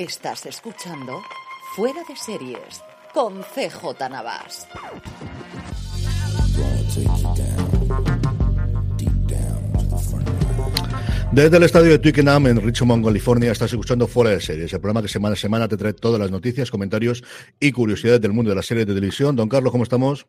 Estás 0.00 0.46
escuchando 0.46 1.20
Fuera 1.76 2.02
de 2.08 2.16
Series 2.16 2.82
con 3.12 3.42
CJ 3.42 4.08
Navas. 4.08 4.66
Desde 11.32 11.54
el 11.54 11.62
estadio 11.64 11.90
de 11.90 11.98
Twickenham 11.98 12.46
en 12.46 12.62
Richmond, 12.62 13.04
California, 13.04 13.52
estás 13.52 13.72
escuchando 13.72 14.06
Fuera 14.06 14.30
de 14.30 14.40
Series, 14.40 14.72
el 14.72 14.80
programa 14.80 15.02
que 15.02 15.08
semana 15.08 15.34
a 15.34 15.36
semana 15.36 15.68
te 15.68 15.76
trae 15.76 15.92
todas 15.92 16.18
las 16.18 16.30
noticias, 16.30 16.70
comentarios 16.70 17.22
y 17.60 17.70
curiosidades 17.70 18.22
del 18.22 18.32
mundo 18.32 18.48
de 18.48 18.56
la 18.56 18.62
serie 18.62 18.86
de 18.86 18.94
televisión. 18.94 19.36
Don 19.36 19.50
Carlos, 19.50 19.70
¿cómo 19.70 19.84
estamos? 19.84 20.26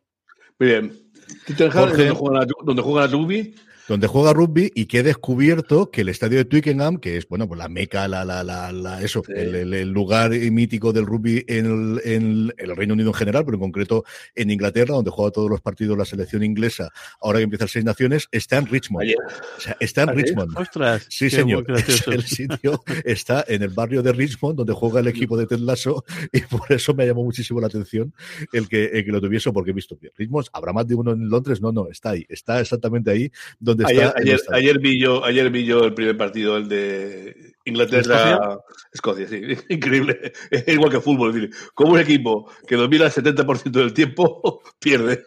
Muy 0.58 0.68
bien. 0.68 1.10
¿Dónde 1.48 2.10
juega 2.10 2.40
la, 2.40 2.46
donde 2.62 2.82
juega 2.82 3.06
la 3.06 3.06
rugby? 3.06 3.54
Donde 3.88 4.06
juega 4.06 4.32
rugby 4.32 4.70
y 4.74 4.86
que 4.86 4.98
he 4.98 5.02
descubierto 5.02 5.90
que 5.90 6.02
el 6.02 6.08
estadio 6.08 6.38
de 6.38 6.44
Twickenham, 6.44 6.98
que 6.98 7.16
es 7.16 7.28
bueno, 7.28 7.48
pues 7.48 7.58
la 7.58 7.68
meca, 7.68 8.08
la, 8.08 8.24
la, 8.24 8.42
la, 8.44 9.02
eso, 9.02 9.22
el, 9.28 9.90
lugar 9.90 10.30
mítico 10.30 10.92
del 10.92 11.06
rugby 11.06 11.44
en 11.48 12.02
el, 12.04 12.76
Reino 12.76 12.94
Unido 12.94 13.10
en 13.10 13.14
general, 13.14 13.44
pero 13.44 13.56
en 13.56 13.60
concreto 13.60 14.04
en 14.34 14.50
Inglaterra, 14.50 14.94
donde 14.94 15.10
juega 15.10 15.30
todos 15.30 15.50
los 15.50 15.60
partidos 15.60 15.98
la 15.98 16.04
selección 16.04 16.42
inglesa, 16.42 16.90
ahora 17.20 17.38
que 17.38 17.44
empieza 17.44 17.64
el 17.64 17.70
Seis 17.70 17.84
Naciones, 17.84 18.28
está 18.30 18.58
en 18.58 18.66
Richmond. 18.66 19.10
O 19.56 19.60
sea, 19.60 19.76
está 19.80 20.02
en 20.02 20.16
Richmond. 20.16 20.56
Ostras, 20.56 21.06
sí, 21.08 21.30
señor. 21.30 21.64
El 22.06 22.22
sitio 22.24 22.82
está 23.04 23.44
en 23.48 23.62
el 23.62 23.70
barrio 23.70 24.02
de 24.02 24.12
Richmond, 24.12 24.56
donde 24.56 24.72
juega 24.72 25.00
el 25.00 25.08
equipo 25.08 25.36
de 25.36 25.46
Ted 25.46 25.58
Lasso, 25.58 26.04
y 26.32 26.40
por 26.42 26.70
eso 26.70 26.94
me 26.94 27.06
llamó 27.06 27.24
muchísimo 27.24 27.60
la 27.60 27.68
atención 27.68 28.12
el 28.52 28.68
que, 28.68 28.84
el 28.86 29.04
que 29.04 29.12
lo 29.12 29.20
tuviese, 29.20 29.52
porque 29.52 29.70
he 29.70 29.74
visto 29.74 29.98
Richmond, 30.16 30.48
¿habrá 30.52 30.72
más 30.72 30.86
de 30.86 30.94
uno 30.94 31.12
en 31.12 31.28
Londres? 31.28 31.60
No, 31.60 31.72
no, 31.72 31.88
está 31.88 32.10
ahí, 32.10 32.26
está 32.28 32.60
exactamente 32.60 33.10
ahí 33.10 33.30
donde 33.58 33.71
ayer, 33.84 34.12
Ayer, 34.16 34.40
ayer, 34.52 34.78
vi 34.78 35.00
yo, 35.00 35.24
ayer 35.24 35.50
vi 35.50 35.64
yo 35.64 35.84
el 35.84 35.94
primer 35.94 36.16
partido, 36.16 36.56
el 36.56 36.68
de 36.68 37.54
Inglaterra, 37.64 38.58
Escocia, 38.92 39.28
sí, 39.28 39.40
increíble. 39.68 40.32
Es 40.50 40.68
igual 40.68 40.90
que 40.90 41.00
fútbol, 41.00 41.50
como 41.74 41.92
un 41.92 42.00
equipo 42.00 42.50
que 42.66 42.76
domina 42.76 43.06
el 43.06 43.12
70% 43.12 43.70
del 43.70 43.94
tiempo 43.94 44.62
pierde. 44.80 45.26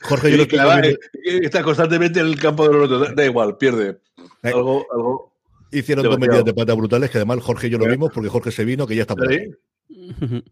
Jorge, 0.00 0.36
yo 0.36 0.44
está 1.42 1.62
constantemente 1.62 2.20
en 2.20 2.26
el 2.26 2.38
campo 2.38 2.68
de 2.68 2.74
los 2.74 2.90
otros, 2.90 3.16
da 3.16 3.24
igual, 3.24 3.56
pierde. 3.56 3.98
Eh, 4.42 4.48
algo, 4.48 4.86
algo 4.92 5.34
Hicieron 5.70 6.04
dos 6.04 6.18
medidas 6.18 6.44
de 6.44 6.54
pata 6.54 6.74
brutales 6.74 7.10
que 7.10 7.18
además 7.18 7.40
Jorge 7.42 7.66
y 7.66 7.70
yo 7.70 7.78
lo 7.78 7.86
vimos 7.86 8.12
porque 8.12 8.28
Jorge 8.28 8.52
se 8.52 8.64
vino, 8.64 8.86
que 8.86 8.94
ya 8.94 9.02
está 9.02 9.16
por 9.16 9.28
ahí. 9.28 9.50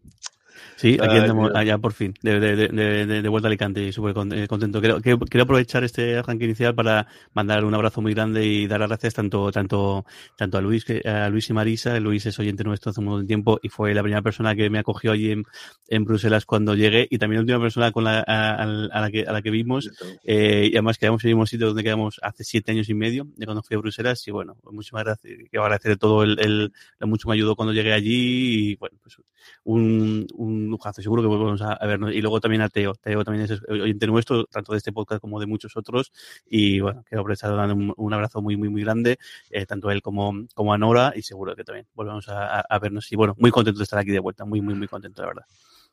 Sí, 0.83 0.97
aquí 1.01 1.15
estamos 1.15 1.49
allá 1.55 1.77
por 1.77 1.93
fin, 1.93 2.13
de, 2.21 2.41
de, 2.41 2.67
de, 2.67 3.21
de 3.21 3.29
vuelta 3.29 3.47
a 3.47 3.49
Alicante 3.49 3.81
y 3.81 3.93
súper 3.93 4.13
eh, 4.33 4.47
contento. 4.49 4.81
Quiero, 4.81 4.99
quiero, 4.99 5.43
aprovechar 5.43 5.85
este 5.85 6.17
arranque 6.17 6.43
inicial 6.43 6.75
para 6.75 7.07
mandar 7.33 7.63
un 7.63 7.73
abrazo 7.73 8.01
muy 8.01 8.13
grande 8.13 8.45
y 8.45 8.67
dar 8.67 8.81
las 8.81 8.89
gracias 8.89 9.13
tanto, 9.13 9.49
tanto, 9.49 10.05
tanto 10.35 10.57
a 10.57 10.61
Luis, 10.61 10.85
a 11.05 11.29
Luis 11.29 11.49
y 11.49 11.53
Marisa. 11.53 11.97
Luis 12.01 12.25
es 12.25 12.37
oyente 12.37 12.65
nuestro 12.65 12.89
hace 12.89 12.99
un 12.99 13.05
montón 13.05 13.21
de 13.21 13.27
tiempo 13.27 13.61
y 13.63 13.69
fue 13.69 13.93
la 13.93 14.01
primera 14.01 14.21
persona 14.21 14.55
que 14.55 14.69
me 14.69 14.77
acogió 14.77 15.13
allí 15.13 15.31
en, 15.31 15.45
en 15.87 16.03
Bruselas 16.03 16.45
cuando 16.45 16.75
llegué 16.75 17.07
y 17.09 17.17
también 17.17 17.37
la 17.37 17.41
última 17.43 17.61
persona 17.61 17.93
con 17.93 18.03
la, 18.03 18.19
a, 18.19 18.65
la, 18.65 19.09
que, 19.09 19.23
a 19.25 19.31
la 19.31 19.41
que 19.41 19.51
vimos. 19.51 19.89
Eh, 20.25 20.67
y 20.69 20.75
además 20.75 20.97
quedamos 20.97 21.23
en 21.23 21.29
el 21.29 21.35
mismo 21.35 21.45
sitio 21.45 21.67
donde 21.67 21.83
quedamos 21.83 22.19
hace 22.21 22.43
siete 22.43 22.73
años 22.73 22.89
y 22.89 22.93
medio, 22.93 23.25
de 23.37 23.45
cuando 23.45 23.63
fui 23.63 23.77
a 23.77 23.79
Bruselas. 23.79 24.27
Y 24.27 24.31
bueno, 24.31 24.57
muchísimas 24.69 25.05
gracias. 25.05 25.33
Quiero 25.49 25.63
agradecer 25.63 25.95
todo 25.95 26.23
el, 26.23 26.37
el, 26.41 26.73
mucho 27.07 27.29
me 27.29 27.35
ayudó 27.35 27.55
cuando 27.55 27.71
llegué 27.71 27.93
allí 27.93 28.71
y 28.71 28.75
bueno, 28.75 28.97
pues 29.01 29.15
un, 29.63 30.27
un 30.35 30.72
seguro 30.93 31.21
que 31.21 31.27
volvemos 31.27 31.61
a, 31.61 31.77
vernos. 31.85 32.13
Y 32.13 32.21
luego 32.21 32.39
también 32.39 32.61
a 32.61 32.69
Teo, 32.69 32.93
Teo 32.95 33.23
también 33.23 33.45
es 33.45 33.61
oyente 33.67 34.07
nuestro, 34.07 34.45
tanto 34.45 34.71
de 34.73 34.77
este 34.77 34.91
podcast 34.91 35.21
como 35.21 35.39
de 35.39 35.45
muchos 35.45 35.75
otros. 35.77 36.11
Y 36.47 36.79
bueno, 36.79 37.03
quiero 37.07 37.23
prestar 37.23 37.53
un, 37.71 37.93
un 37.95 38.13
abrazo 38.13 38.41
muy, 38.41 38.57
muy, 38.57 38.69
muy 38.69 38.81
grande, 38.81 39.17
eh, 39.49 39.65
tanto 39.65 39.89
a 39.89 39.93
él 39.93 40.01
como, 40.01 40.33
como 40.55 40.73
a 40.73 40.77
Nora, 40.77 41.13
y 41.15 41.21
seguro 41.21 41.55
que 41.55 41.63
también 41.63 41.87
volvemos 41.93 42.27
a, 42.29 42.61
a 42.61 42.79
vernos. 42.79 43.11
Y 43.11 43.15
bueno, 43.15 43.35
muy 43.37 43.51
contento 43.51 43.79
de 43.79 43.83
estar 43.83 43.99
aquí 43.99 44.11
de 44.11 44.19
vuelta, 44.19 44.45
muy, 44.45 44.61
muy, 44.61 44.75
muy 44.75 44.87
contento, 44.87 45.21
la 45.21 45.27
verdad. 45.27 45.45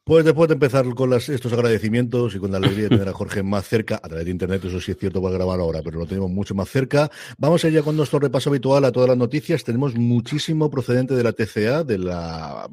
Pues 0.03 0.25
después 0.25 0.49
de 0.49 0.55
empezar 0.55 0.89
con 0.95 1.13
estos 1.13 1.53
agradecimientos 1.53 2.35
y 2.35 2.39
con 2.39 2.51
la 2.51 2.57
alegría 2.57 2.85
de 2.85 2.89
tener 2.89 3.09
a 3.09 3.13
Jorge 3.13 3.43
más 3.43 3.69
cerca, 3.69 3.97
a 3.97 4.09
través 4.09 4.25
de 4.25 4.31
internet, 4.31 4.65
eso 4.65 4.81
sí 4.81 4.93
es 4.93 4.99
cierto 4.99 5.21
para 5.21 5.35
grabar 5.35 5.61
ahora, 5.61 5.83
pero 5.85 5.99
lo 5.99 6.07
tenemos 6.07 6.31
mucho 6.31 6.55
más 6.55 6.71
cerca. 6.71 7.11
Vamos 7.37 7.67
allá 7.67 7.83
con 7.83 7.97
nuestro 7.99 8.19
repaso 8.19 8.49
habitual 8.49 8.87
a 8.87 8.93
todas 8.93 9.11
las 9.11 9.19
noticias. 9.19 9.63
Tenemos 9.63 9.95
muchísimo 9.95 10.71
procedente 10.71 11.15
de 11.15 11.23
la 11.23 11.33
TCA, 11.33 11.85
del 11.85 12.11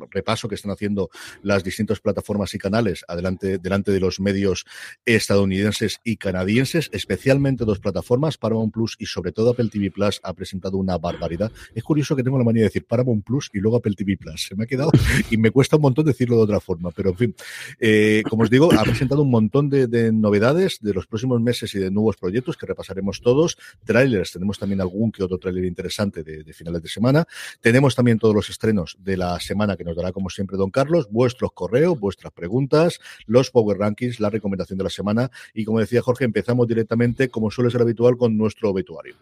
repaso 0.10 0.48
que 0.48 0.56
están 0.56 0.72
haciendo 0.72 1.10
las 1.44 1.66
distintas 1.66 2.00
plataformas 2.00 2.54
y 2.54 2.58
canales 2.58 3.04
adelante, 3.10 3.58
delante 3.58 3.92
de 3.92 4.00
los 4.00 4.22
medios 4.22 4.66
estadounidenses 5.06 6.00
y 6.06 6.16
canadienses, 6.16 6.90
especialmente 6.94 7.66
dos 7.66 7.80
plataformas, 7.80 8.38
Paramount 8.38 8.74
Plus 8.74 8.96
y 9.00 9.06
sobre 9.06 9.34
todo 9.34 9.52
Apple 9.52 9.70
TV 9.70 9.92
Plus 9.92 10.22
ha 10.24 10.34
presentado 10.34 10.78
una 10.78 10.98
barbaridad. 10.98 11.52
Es 11.76 11.84
curioso 11.84 12.16
que 12.16 12.24
tengo 12.24 12.38
la 12.38 12.46
manía 12.46 12.62
de 12.62 12.70
decir 12.70 12.86
Paramount 12.86 13.26
Plus 13.26 13.50
y 13.54 13.60
luego 13.60 13.78
Apple 13.78 13.96
TV 13.96 14.16
Plus. 14.18 14.48
Se 14.48 14.56
me 14.56 14.64
ha 14.64 14.68
quedado 14.68 14.92
y 15.30 15.36
me 15.36 15.52
cuesta 15.52 15.76
un 15.76 15.82
montón 15.82 16.06
decirlo 16.06 16.38
de 16.38 16.44
otra 16.44 16.62
forma, 16.62 16.90
pero 16.92 17.17
en 17.18 17.34
fin, 17.34 17.36
eh, 17.80 18.24
como 18.30 18.44
os 18.44 18.50
digo, 18.50 18.72
ha 18.72 18.84
presentado 18.84 19.24
un 19.24 19.32
montón 19.32 19.70
de, 19.70 20.12
novedades 20.12 20.80
de 20.82 20.94
los 20.94 21.08
próximos 21.08 21.42
meses 21.42 21.74
y 21.74 21.80
de 21.80 21.90
nuevos 21.90 22.16
proyectos 22.18 22.58
que 22.58 22.66
repasaremos 22.66 23.22
todos. 23.22 23.58
Trailers, 23.84 24.32
tenemos 24.32 24.60
también 24.60 24.82
algún 24.82 25.12
que 25.12 25.24
otro 25.24 25.38
trailer 25.38 25.66
interesante 25.66 26.24
de, 26.24 26.54
finales 26.54 26.84
de 26.84 26.90
semana. 26.90 27.26
Tenemos 27.62 27.96
también 27.96 28.20
todos 28.20 28.36
los 28.36 28.50
estrenos 28.50 28.98
de 29.00 29.18
la 29.18 29.40
semana 29.40 29.76
que 29.76 29.84
nos 29.84 29.96
dará, 29.96 30.12
como 30.12 30.30
siempre, 30.30 30.58
don 30.58 30.70
Carlos, 30.70 31.08
vuestros 31.10 31.52
correos, 31.54 32.00
vuestras 32.00 32.32
preguntas, 32.34 33.00
los 33.26 33.50
Power 33.52 33.78
Rankings, 33.78 34.20
la 34.20 34.30
recomendación 34.30 34.78
de 34.78 34.84
la 34.84 34.90
semana. 34.90 35.32
Y 35.54 35.66
como 35.66 35.80
decía 35.80 36.02
Jorge, 36.02 36.26
empezamos 36.26 36.68
directamente, 36.68 37.30
como 37.30 37.50
suele 37.50 37.72
ser 37.72 37.82
habitual, 37.82 38.18
con 38.18 38.38
nuestro 38.38 38.70
obituario. 38.70 39.16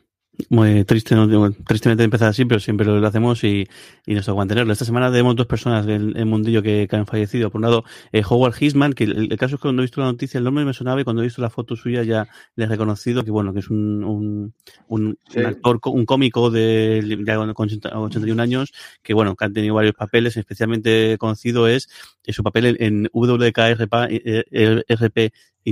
Muy 0.49 0.83
triste, 0.83 1.15
no, 1.15 1.51
tristemente 1.51 2.03
empezar 2.03 2.29
así, 2.29 2.45
pero 2.45 2.59
siempre 2.59 2.85
lo 2.85 3.05
hacemos 3.07 3.43
y, 3.43 3.67
y 4.05 4.15
nos 4.15 4.25
toca 4.25 4.37
mantenerlo. 4.37 4.73
Esta 4.73 4.83
semana 4.83 5.09
tenemos 5.09 5.35
dos 5.35 5.47
personas 5.47 5.87
en 5.87 6.15
el 6.15 6.25
mundillo 6.25 6.61
que, 6.61 6.87
han 6.91 7.05
fallecido. 7.05 7.49
Por 7.49 7.59
un 7.59 7.63
lado, 7.63 7.85
eh, 8.11 8.21
Howard 8.27 8.55
Hisman, 8.59 8.93
que 8.93 9.05
el, 9.05 9.29
caso 9.37 9.55
es 9.55 9.61
que 9.61 9.67
cuando 9.67 9.81
he 9.81 9.85
visto 9.85 10.01
la 10.01 10.07
noticia, 10.07 10.37
el 10.37 10.43
nombre 10.43 10.65
me 10.65 10.73
sonaba 10.73 10.99
y 10.99 11.03
cuando 11.03 11.21
he 11.21 11.25
visto 11.25 11.41
la 11.41 11.49
foto 11.49 11.75
suya 11.75 12.03
ya 12.03 12.27
le 12.55 12.65
he 12.65 12.67
reconocido 12.67 13.23
que 13.23 13.31
bueno, 13.31 13.53
que 13.53 13.59
es 13.59 13.69
un, 13.69 14.03
un, 14.03 14.53
un, 14.87 15.17
actor, 15.45 15.79
un 15.85 16.05
cómico 16.05 16.49
de, 16.51 17.23
ya 17.25 17.35
con 17.53 17.69
81 17.69 18.41
años, 18.41 18.73
que 19.01 19.13
bueno, 19.13 19.35
que 19.35 19.45
han 19.45 19.53
tenido 19.53 19.75
varios 19.75 19.95
papeles, 19.95 20.35
especialmente 20.35 21.17
conocido 21.17 21.67
es, 21.67 21.89
su 22.27 22.43
papel 22.43 22.77
en, 22.79 23.09
WKRP 23.13 23.95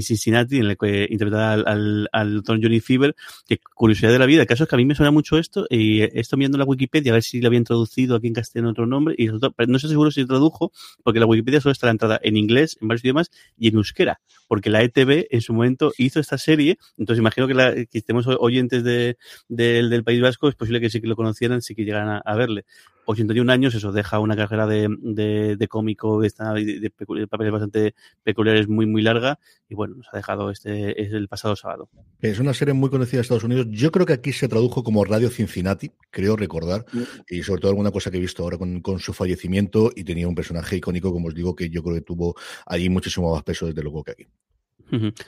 Cincinnati, 0.01 0.57
en 0.57 0.65
el 0.65 0.77
que 0.77 1.07
interpretaba 1.09 1.53
al, 1.53 2.09
al, 2.11 2.35
doctor 2.35 2.59
Johnny 2.61 2.79
Fever, 2.79 3.15
que 3.47 3.59
curiosidad 3.75 4.11
de 4.11 4.19
la 4.19 4.25
vida, 4.25 4.41
el 4.41 4.47
caso 4.47 4.63
es 4.63 4.69
que 4.69 4.75
a 4.75 4.77
mí 4.77 4.85
me 4.85 4.95
suena 4.95 5.11
mucho 5.11 5.37
esto, 5.37 5.65
y 5.69 6.01
estoy 6.01 6.39
viendo 6.39 6.57
la 6.57 6.65
Wikipedia 6.65 7.11
a 7.11 7.13
ver 7.13 7.23
si 7.23 7.41
lo 7.41 7.47
habían 7.47 7.63
traducido 7.63 8.15
aquí 8.15 8.27
en 8.27 8.33
castellano 8.33 8.71
otro 8.71 8.85
nombre, 8.85 9.15
y 9.17 9.27
no 9.27 9.79
sé 9.79 9.87
seguro 9.87 10.11
si 10.11 10.25
tradujo, 10.25 10.71
porque 11.03 11.19
la 11.19 11.25
Wikipedia 11.25 11.61
solo 11.61 11.71
está 11.71 11.87
la 11.87 11.91
entrada 11.91 12.19
en 12.23 12.37
inglés, 12.37 12.77
en 12.81 12.87
varios 12.87 13.03
idiomas, 13.03 13.31
y 13.57 13.67
en 13.67 13.75
euskera, 13.75 14.19
porque 14.47 14.69
la 14.69 14.81
ETV 14.81 15.27
en 15.29 15.41
su 15.41 15.53
momento 15.53 15.93
hizo 15.97 16.19
esta 16.19 16.37
serie, 16.37 16.77
entonces 16.97 17.19
imagino 17.19 17.47
que, 17.47 17.53
la, 17.53 17.73
que 17.73 17.97
estemos 17.97 18.25
oyentes 18.27 18.83
de, 18.83 19.17
del 19.47 20.03
País 20.03 20.21
Vasco, 20.21 20.49
es 20.49 20.55
posible 20.55 20.81
que 20.81 20.89
sí 20.89 21.01
que 21.01 21.07
lo 21.07 21.15
conocieran, 21.15 21.61
sí 21.61 21.75
que 21.75 21.85
llegaran 21.85 22.21
a 22.23 22.35
verle. 22.35 22.65
81 23.05 23.51
años, 23.51 23.75
eso 23.75 23.91
deja 23.91 24.19
una 24.19 24.35
carrera 24.35 24.67
de, 24.67 24.87
de, 25.01 25.55
de 25.57 25.67
cómico 25.67 26.21
de, 26.21 26.29
de, 26.29 27.27
papeles 27.27 27.51
bastante 27.51 27.95
peculiares 28.23 28.67
muy, 28.67 28.85
muy 28.85 29.01
larga. 29.01 29.39
Y 29.69 29.75
bueno, 29.75 29.82
nos 29.87 30.07
ha 30.11 30.17
dejado 30.17 30.49
este 30.49 31.01
es 31.01 31.13
el 31.13 31.27
pasado 31.27 31.55
sábado. 31.55 31.89
Es 32.19 32.39
una 32.39 32.53
serie 32.53 32.73
muy 32.73 32.89
conocida 32.89 33.17
de 33.17 33.21
Estados 33.21 33.43
Unidos. 33.43 33.67
Yo 33.69 33.91
creo 33.91 34.05
que 34.05 34.13
aquí 34.13 34.33
se 34.33 34.47
tradujo 34.47 34.83
como 34.83 35.03
Radio 35.05 35.29
Cincinnati, 35.29 35.91
creo 36.09 36.35
recordar. 36.35 36.85
Mm. 36.91 37.01
Y 37.29 37.43
sobre 37.43 37.61
todo 37.61 37.71
alguna 37.71 37.91
cosa 37.91 38.11
que 38.11 38.17
he 38.17 38.21
visto 38.21 38.43
ahora 38.43 38.57
con, 38.57 38.81
con, 38.81 38.99
su 38.99 39.13
fallecimiento. 39.13 39.91
Y 39.95 40.03
tenía 40.03 40.27
un 40.27 40.35
personaje 40.35 40.77
icónico, 40.77 41.11
como 41.11 41.27
os 41.27 41.35
digo, 41.35 41.55
que 41.55 41.69
yo 41.69 41.83
creo 41.83 41.95
que 41.95 42.01
tuvo 42.01 42.35
allí 42.65 42.89
muchísimo 42.89 43.33
más 43.33 43.43
peso, 43.43 43.67
desde 43.67 43.81
luego, 43.81 44.03
que 44.03 44.11
aquí. 44.11 44.27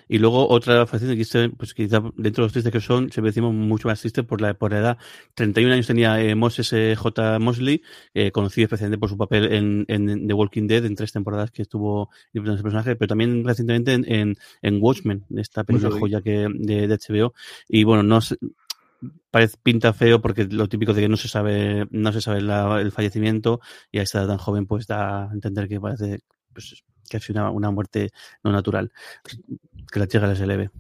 Y 0.08 0.20
luego 0.20 0.48
otra 0.50 0.86
faceta 0.86 1.16
que 1.16 1.50
pues 1.50 1.74
quizá 1.74 2.02
dentro 2.16 2.44
de 2.44 2.46
los 2.46 2.52
tristes 2.52 2.72
que 2.72 2.82
son, 2.82 3.12
se 3.12 3.22
decimos 3.22 3.54
mucho 3.54 3.88
más 3.88 4.00
triste 4.00 4.24
por 4.24 4.42
la, 4.42 4.54
por 4.54 4.72
la 4.72 4.80
edad. 4.80 4.98
31 5.34 5.74
años 5.74 5.88
tenía 5.88 6.22
eh, 6.22 6.36
Moses 6.36 6.72
eh, 6.74 6.96
J. 6.96 7.40
Mosley, 7.40 7.82
eh, 8.14 8.32
conocido 8.32 8.66
especialmente 8.66 9.00
por 9.00 9.10
su 9.10 9.18
papel 9.18 9.52
en, 9.52 9.86
en, 9.88 10.28
The 10.28 10.34
Walking 10.34 10.68
Dead, 10.68 10.86
en 10.86 10.96
tres 10.96 11.12
temporadas 11.12 11.52
que 11.52 11.64
estuvo 11.64 12.10
en 12.34 12.48
ese 12.48 12.64
personaje, 12.64 12.96
pero 12.96 13.08
también 13.08 13.44
recientemente 13.44 13.94
en, 13.94 14.36
en, 14.62 14.80
Watchmen, 14.82 15.26
esta 15.36 15.64
película 15.64 15.98
joya 16.00 16.22
que, 16.22 16.48
de, 16.54 16.88
de, 16.88 16.98
HBO. 16.98 17.34
Y 17.68 17.84
bueno, 17.84 18.04
no 18.04 18.20
parece 19.32 19.58
pinta 19.62 19.94
feo 19.94 20.22
porque 20.22 20.46
lo 20.46 20.68
típico 20.68 20.94
de 20.94 21.02
que 21.02 21.10
no 21.10 21.18
se 21.18 21.28
sabe, 21.28 21.88
no 21.92 22.12
se 22.14 22.22
sabe 22.22 22.40
el 22.40 22.92
fallecimiento 22.92 23.60
y 23.92 24.00
a 24.00 24.04
esta 24.04 24.20
edad 24.20 24.30
tan 24.30 24.38
joven 24.38 24.66
pues 24.66 24.88
da 24.88 25.30
a 25.30 25.34
entender 25.34 25.68
que 25.68 25.80
parece 25.80 26.20
pues 26.54 26.84
que 27.10 27.18
ha 27.18 27.20
sido 27.20 27.52
una, 27.52 27.72
muerte 27.72 28.12
no 28.44 28.52
natural. 28.52 28.92
Que 29.92 30.00
la 30.00 30.08
tierra 30.08 30.28
les 30.28 30.40
eleve. 30.40 30.72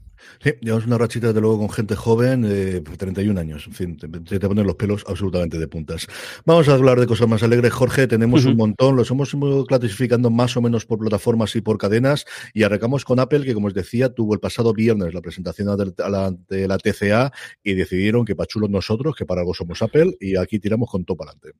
Sí, 0.41 0.53
llevamos 0.61 0.87
una 0.87 0.97
rachita 0.97 1.27
desde 1.27 1.41
luego 1.41 1.59
con 1.59 1.69
gente 1.69 1.95
joven, 1.95 2.45
eh, 2.47 2.81
31 2.81 3.39
años, 3.39 3.67
en 3.67 3.73
fin, 3.73 3.97
te, 3.97 4.07
te, 4.07 4.39
ponen 4.39 4.65
los 4.65 4.75
pelos 4.75 5.03
absolutamente 5.07 5.57
de 5.57 5.67
puntas. 5.67 6.07
Vamos 6.45 6.67
a 6.69 6.73
hablar 6.73 6.99
de 6.99 7.07
cosas 7.07 7.27
más 7.27 7.43
alegres, 7.43 7.73
Jorge, 7.73 8.07
tenemos 8.07 8.45
un 8.45 8.57
montón, 8.57 8.95
los 8.95 9.11
hemos 9.11 9.33
ido 9.33 9.65
clasificando 9.65 10.29
más 10.29 10.55
o 10.57 10.61
menos 10.61 10.85
por 10.85 10.99
plataformas 10.99 11.55
y 11.55 11.61
por 11.61 11.77
cadenas, 11.77 12.25
y 12.53 12.63
arrancamos 12.63 13.05
con 13.05 13.19
Apple, 13.19 13.43
que 13.43 13.53
como 13.53 13.67
os 13.67 13.73
decía, 13.73 14.09
tuvo 14.09 14.33
el 14.33 14.39
pasado 14.39 14.73
viernes 14.73 15.13
la 15.13 15.21
presentación 15.21 15.77
de 15.77 15.93
la, 15.97 16.33
de 16.49 16.67
la 16.67 16.77
TCA 16.77 17.31
y 17.63 17.73
decidieron 17.73 18.25
que 18.25 18.35
para 18.35 18.47
chulos 18.47 18.69
nosotros, 18.69 19.15
que 19.15 19.25
para 19.25 19.41
algo 19.41 19.53
somos 19.53 19.81
Apple, 19.81 20.17
y 20.19 20.37
aquí 20.37 20.59
tiramos 20.59 20.89
con 20.89 21.05
todo 21.05 21.17
para 21.17 21.31
adelante. 21.31 21.59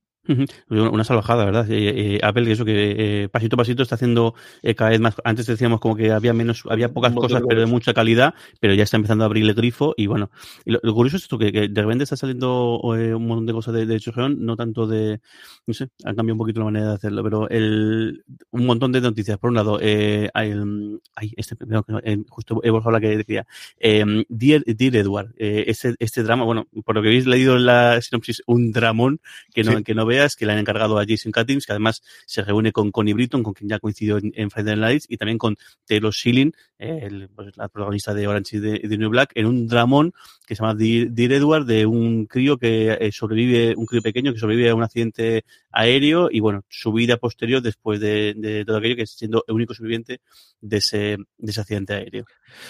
Una 0.70 1.04
salvajada, 1.04 1.46
¿verdad? 1.46 1.70
Eh, 1.70 2.16
eh, 2.16 2.20
Apple, 2.24 2.52
eso 2.52 2.66
que 2.66 3.24
eh, 3.24 3.30
pasito 3.30 3.56
a 3.56 3.58
pasito 3.58 3.84
está 3.84 3.96
haciendo 3.96 4.34
cada 4.76 4.90
vez 4.90 5.00
más. 5.00 5.16
Antes 5.24 5.46
decíamos 5.46 5.80
como 5.80 5.96
que 5.96 6.12
había 6.12 6.34
menos, 6.34 6.64
había 6.70 6.94
pocas 6.94 7.14
cosas, 7.14 7.44
pero 7.48 7.62
de 7.62 7.68
mucha 7.68 7.94
calidad, 7.94 8.34
pero 8.60 8.74
ya 8.74 8.84
está 8.84 8.98
empezando 8.98 9.24
a 9.24 9.28
abrir 9.28 9.44
el 9.44 9.54
grifo. 9.54 9.94
Y 9.98 10.08
bueno, 10.08 10.32
lo, 10.66 10.94
curioso 10.94 11.18
es 11.18 11.24
esto, 11.24 11.38
que, 11.38 11.52
de 11.52 11.82
repente 11.82 12.04
está 12.04 12.16
saliendo 12.16 12.80
un 12.80 13.28
montón 13.28 13.46
de 13.46 13.54
cosas 13.54 13.74
de, 13.74 13.86
de 13.86 14.00
no 14.38 14.56
tanto 14.56 14.88
de, 14.88 15.20
no 15.68 15.74
sé, 15.74 15.90
han 16.04 16.16
cambiado 16.16 16.36
un 16.36 16.40
poquito 16.40 16.60
la 16.60 16.66
manera 16.66 16.90
de 16.90 16.94
hacerlo, 16.96 17.24
pero 17.24 17.50
el, 17.50 18.24
un 18.52 18.66
montón 18.66 18.92
de 18.92 19.02
noticias. 19.02 19.38
Por 19.38 19.50
un 19.50 19.56
lado, 19.56 19.80
eh, 19.82 20.30
hay, 20.34 20.54
hay 21.16 21.34
este, 21.38 21.56
justo 22.30 22.62
he 22.64 22.70
borrado 22.70 22.92
la 22.92 23.00
que 23.00 23.18
decía, 23.18 23.46
eh, 23.80 24.04
Dear, 24.30 24.64
Dear 24.66 24.96
Edward, 24.96 25.34
este, 25.38 25.96
este 26.00 26.24
drama, 26.24 26.46
bueno, 26.46 26.68
por 26.84 26.96
lo 26.96 27.02
que 27.02 27.10
habéis 27.10 27.28
leído 27.28 27.56
en 27.58 27.66
la 27.66 28.02
sinopsis, 28.02 28.42
un 28.48 28.72
dramón 28.72 29.20
que 29.54 29.64
no, 29.64 29.84
que 29.84 29.94
no 29.94 30.06
ve 30.16 30.28
que 30.38 30.46
le 30.46 30.54
han 30.54 30.60
encargado 30.60 30.98
a 30.98 31.06
Jason 31.08 31.32
Cuttings, 31.32 31.66
que 31.66 31.72
además 31.72 32.02
se 32.26 32.44
reúne 32.44 32.72
con 32.72 32.92
Connie 32.92 33.14
Britton, 33.14 33.44
con 33.44 33.54
quien 33.54 33.70
ya 33.70 33.80
coincidió 33.80 34.18
en, 34.18 34.32
en 34.36 34.50
Friday 34.50 34.76
Night 34.76 34.82
Lights, 34.82 35.06
y 35.10 35.18
también 35.18 35.38
con 35.38 35.58
Taylor 35.86 36.14
Schilling, 36.14 36.54
el, 36.78 37.30
pues, 37.34 37.56
la 37.58 37.70
protagonista 37.70 38.14
de 38.14 38.28
Orange 38.28 38.58
y 38.58 38.60
de, 38.60 38.98
New 38.98 39.10
Black, 39.10 39.32
en 39.36 39.46
un 39.46 39.68
dramón 39.68 40.14
que 40.46 40.56
se 40.56 40.62
llama 40.62 40.76
Dear, 40.76 41.32
Edward, 41.32 41.66
de 41.66 41.86
un 41.86 42.26
crío 42.26 42.58
que 42.58 42.98
eh, 43.00 43.12
sobrevive, 43.12 43.74
un 43.76 43.86
crío 43.86 44.02
pequeño 44.02 44.34
que 44.34 44.40
sobrevive 44.40 44.70
a 44.70 44.76
un 44.76 44.84
accidente 44.84 45.46
aéreo 45.72 46.30
y 46.32 46.40
bueno, 46.40 46.64
su 46.70 46.94
vida 46.94 47.18
posterior 47.18 47.62
después 47.62 48.00
de, 48.00 48.64
todo 48.66 48.78
aquello, 48.78 48.96
que 48.96 49.04
es 49.04 49.12
siendo 49.12 49.44
el 49.48 49.56
único 49.56 49.74
sobreviviente 49.74 50.22
de 50.62 50.78
ese, 50.78 51.18
de 51.38 51.52
ese 51.52 51.62
accidente 51.62 51.94
aéreo. 51.94 52.26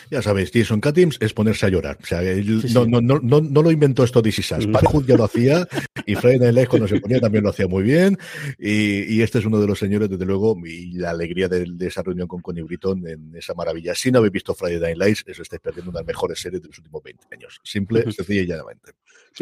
Ya 0.10 0.22
sabéis, 0.22 0.52
Jason 0.54 0.82
Cuttings 0.82 1.18
es 1.20 1.34
ponerse 1.34 1.66
a 1.66 1.70
llorar. 1.70 1.98
O 2.02 2.06
sea, 2.06 2.22
no, 2.22 2.86
No, 2.86 3.02
no, 3.02 3.20
no, 3.22 3.42
no, 3.42 3.62
lo 3.62 3.72
inventó 3.72 4.04
esto 4.04 4.22
DC 4.22 4.42
Sass. 4.42 4.66
ya 5.06 5.18
lo 5.18 5.26
hacía 5.26 5.68
y 6.06 6.16
Friday 6.16 6.40
Night 6.40 6.54
Lights 6.54 6.70
cuando 6.70 6.88
se 6.88 7.00
ponía 7.00 7.20
también 7.20 7.35
lo 7.44 7.50
hacía 7.50 7.68
muy 7.68 7.84
bien. 7.84 8.18
Y, 8.58 9.16
y, 9.16 9.22
este 9.22 9.40
es 9.40 9.46
uno 9.46 9.60
de 9.60 9.68
los 9.68 9.80
señores, 9.80 10.10
desde 10.10 10.26
luego, 10.26 10.58
y 10.66 10.94
la 10.94 11.12
alegría 11.12 11.48
de, 11.48 11.66
esa 11.82 12.02
reunión 12.04 12.28
con 12.28 12.42
Connie 12.42 12.64
Britton 12.64 13.08
en 13.08 13.36
esa 13.36 13.54
maravilla. 13.54 13.96
Si 13.96 14.12
no 14.12 14.20
habéis 14.20 14.34
visto 14.34 14.54
Friday 14.54 14.80
Night 14.80 14.98
Lights, 14.98 15.24
eso 15.28 15.42
estáis 15.42 15.62
perdiendo 15.62 15.92
una 15.92 16.00
de 16.00 16.04
las 16.04 16.08
mejores 16.08 16.40
series 16.40 16.62
de 16.62 16.68
los 16.68 16.78
últimos 16.78 17.04
20 17.04 17.28
años. 17.32 17.60
Simple, 17.64 18.12
sencilla 18.12 18.42
y 18.42 18.48
llanamente. 18.48 18.92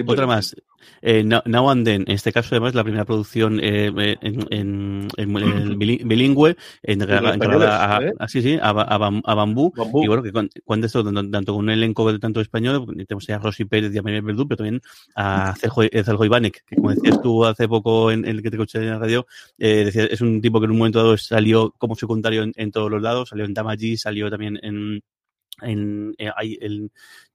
Otra 0.07 0.25
más. 0.25 0.55
Eh, 1.01 1.23
Now 1.23 1.69
and 1.69 1.85
Then, 1.85 2.01
en 2.07 2.15
este 2.15 2.31
caso 2.31 2.49
además 2.51 2.73
la 2.73 2.83
primera 2.83 3.05
producción 3.05 3.59
eh, 3.61 4.17
en, 4.21 5.07
en, 5.15 5.77
bilingüe, 5.77 6.57
encargada 6.81 7.97
a, 7.97 8.01
a, 8.19 8.27
sí, 8.27 8.41
sí, 8.41 8.57
a, 8.61 8.69
a, 8.69 9.35
Bambú, 9.35 9.71
y 10.01 10.07
bueno, 10.07 10.23
que 10.23 10.31
cuando 10.63 10.87
esto 10.87 11.03
tanto, 11.03 11.53
con 11.53 11.65
un 11.65 11.69
elenco 11.69 12.11
de 12.11 12.19
tanto 12.19 12.41
español, 12.41 12.85
tenemos 13.07 13.29
a 13.29 13.37
Rosy 13.37 13.65
Pérez 13.65 13.93
y 13.93 13.97
a 13.97 14.01
Manuel 14.01 14.23
Verdú, 14.23 14.47
pero 14.47 14.57
también 14.57 14.81
a 15.15 15.53
Celjo, 15.55 15.83
Celjo 15.83 16.25
Ivanek, 16.25 16.63
que 16.65 16.75
como 16.75 16.91
decías 16.91 17.21
tú 17.21 17.45
hace 17.45 17.67
poco 17.67 18.11
en, 18.11 18.25
el 18.25 18.41
que 18.41 18.49
te 18.49 18.57
escuché 18.57 18.79
en 18.79 18.89
la 18.89 18.99
radio, 18.99 19.25
eh, 19.57 19.85
decía, 19.85 20.05
es 20.05 20.21
un 20.21 20.41
tipo 20.41 20.59
que 20.59 20.65
en 20.65 20.71
un 20.71 20.77
momento 20.77 20.99
dado 20.99 21.17
salió 21.17 21.71
como 21.77 21.95
secundario 21.95 22.45
en, 22.55 22.71
todos 22.71 22.89
los 22.89 23.01
lados, 23.01 23.29
salió 23.29 23.45
en 23.45 23.53
Damaji, 23.53 23.97
salió 23.97 24.29
también 24.29 24.59
en 24.63 25.01
en, 25.61 26.15
eh, 26.17 26.31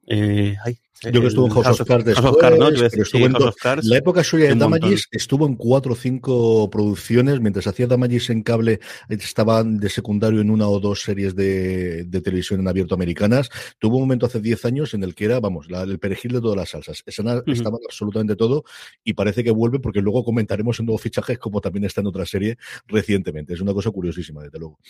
eh, 0.08 0.56
yo 1.02 1.20
que 1.20 1.28
estuve 1.28 1.46
en 1.46 1.62
House, 1.62 1.80
of 1.80 1.86
Cards 1.86 2.04
después, 2.04 3.84
la 3.84 3.96
época 3.96 4.24
suya 4.24 4.48
de 4.48 4.56
Damages 4.56 5.06
estuvo 5.12 5.46
en 5.46 5.54
cuatro 5.54 5.92
o 5.92 5.96
cinco 5.96 6.68
producciones, 6.70 7.40
mientras 7.40 7.68
hacía 7.68 7.86
Damages 7.86 8.30
en 8.30 8.42
cable 8.42 8.80
estaba 9.08 9.62
de 9.62 9.88
secundario 9.88 10.40
en 10.40 10.50
una 10.50 10.66
o 10.68 10.80
dos 10.80 11.02
series 11.02 11.36
de, 11.36 12.04
televisión 12.24 12.60
en 12.60 12.68
abierto 12.68 12.96
americanas. 12.96 13.48
Tuvo 13.78 13.96
un 13.96 14.02
momento 14.02 14.26
hace 14.26 14.40
diez 14.40 14.64
años 14.64 14.92
en 14.92 15.04
el 15.04 15.14
que 15.14 15.26
era, 15.26 15.38
vamos, 15.38 15.68
el 15.70 15.98
perejil 16.00 16.32
de 16.32 16.40
todas 16.40 16.56
las 16.56 16.70
salsas. 16.70 17.04
Estaban 17.06 17.80
absolutamente 17.84 18.34
todo 18.34 18.64
y 19.04 19.12
parece 19.12 19.44
que 19.44 19.52
vuelve 19.52 19.78
porque 19.78 20.00
luego 20.00 20.24
comentaremos 20.24 20.80
en 20.80 20.86
nuevos 20.86 21.02
fichajes 21.02 21.38
como 21.38 21.60
también 21.60 21.84
está 21.84 22.00
en 22.00 22.08
otra 22.08 22.26
serie 22.26 22.58
recientemente. 22.88 23.54
Es 23.54 23.60
una 23.60 23.72
cosa 23.72 23.92
curiosísima, 23.92 24.42
desde 24.42 24.58
luego. 24.58 24.80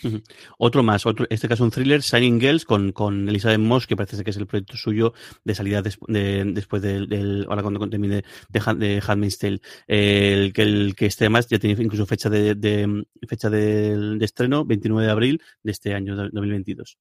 Otro 0.56 0.82
más, 0.82 1.04
otro, 1.04 1.26
este 1.28 1.48
caso 1.48 1.64
un 1.64 1.70
thriller, 1.70 2.00
Shining 2.00 2.40
Girls, 2.40 2.64
con, 2.64 2.92
con 2.92 3.28
Elizabeth 3.28 3.60
Moss, 3.60 3.86
que 3.86 3.94
parece 3.94 4.24
que 4.24 4.30
es 4.30 4.36
el 4.38 4.46
proyecto 4.46 4.76
suyo 4.76 5.07
de 5.44 5.54
salida 5.54 5.82
después 5.82 6.08
después 6.08 6.82
del, 6.82 7.46
ahora 7.48 7.62
cuando 7.62 7.88
termine 7.88 8.22
de, 8.48 8.60
de 8.76 9.02
Handmaid's 9.06 9.38
Tale, 9.38 9.60
el 9.86 10.52
que 10.52 10.62
el 10.62 10.94
que 10.96 11.06
esté 11.06 11.28
más 11.28 11.48
ya 11.48 11.58
tiene 11.58 11.82
incluso 11.82 12.06
fecha 12.06 12.28
de, 12.28 12.54
de 12.54 13.04
fecha 13.26 13.50
de, 13.50 14.18
estreno 14.20 14.64
29 14.64 15.06
de 15.06 15.12
abril 15.12 15.42
de 15.62 15.72
este 15.72 15.94
año 15.94 16.16
2022. 16.16 16.98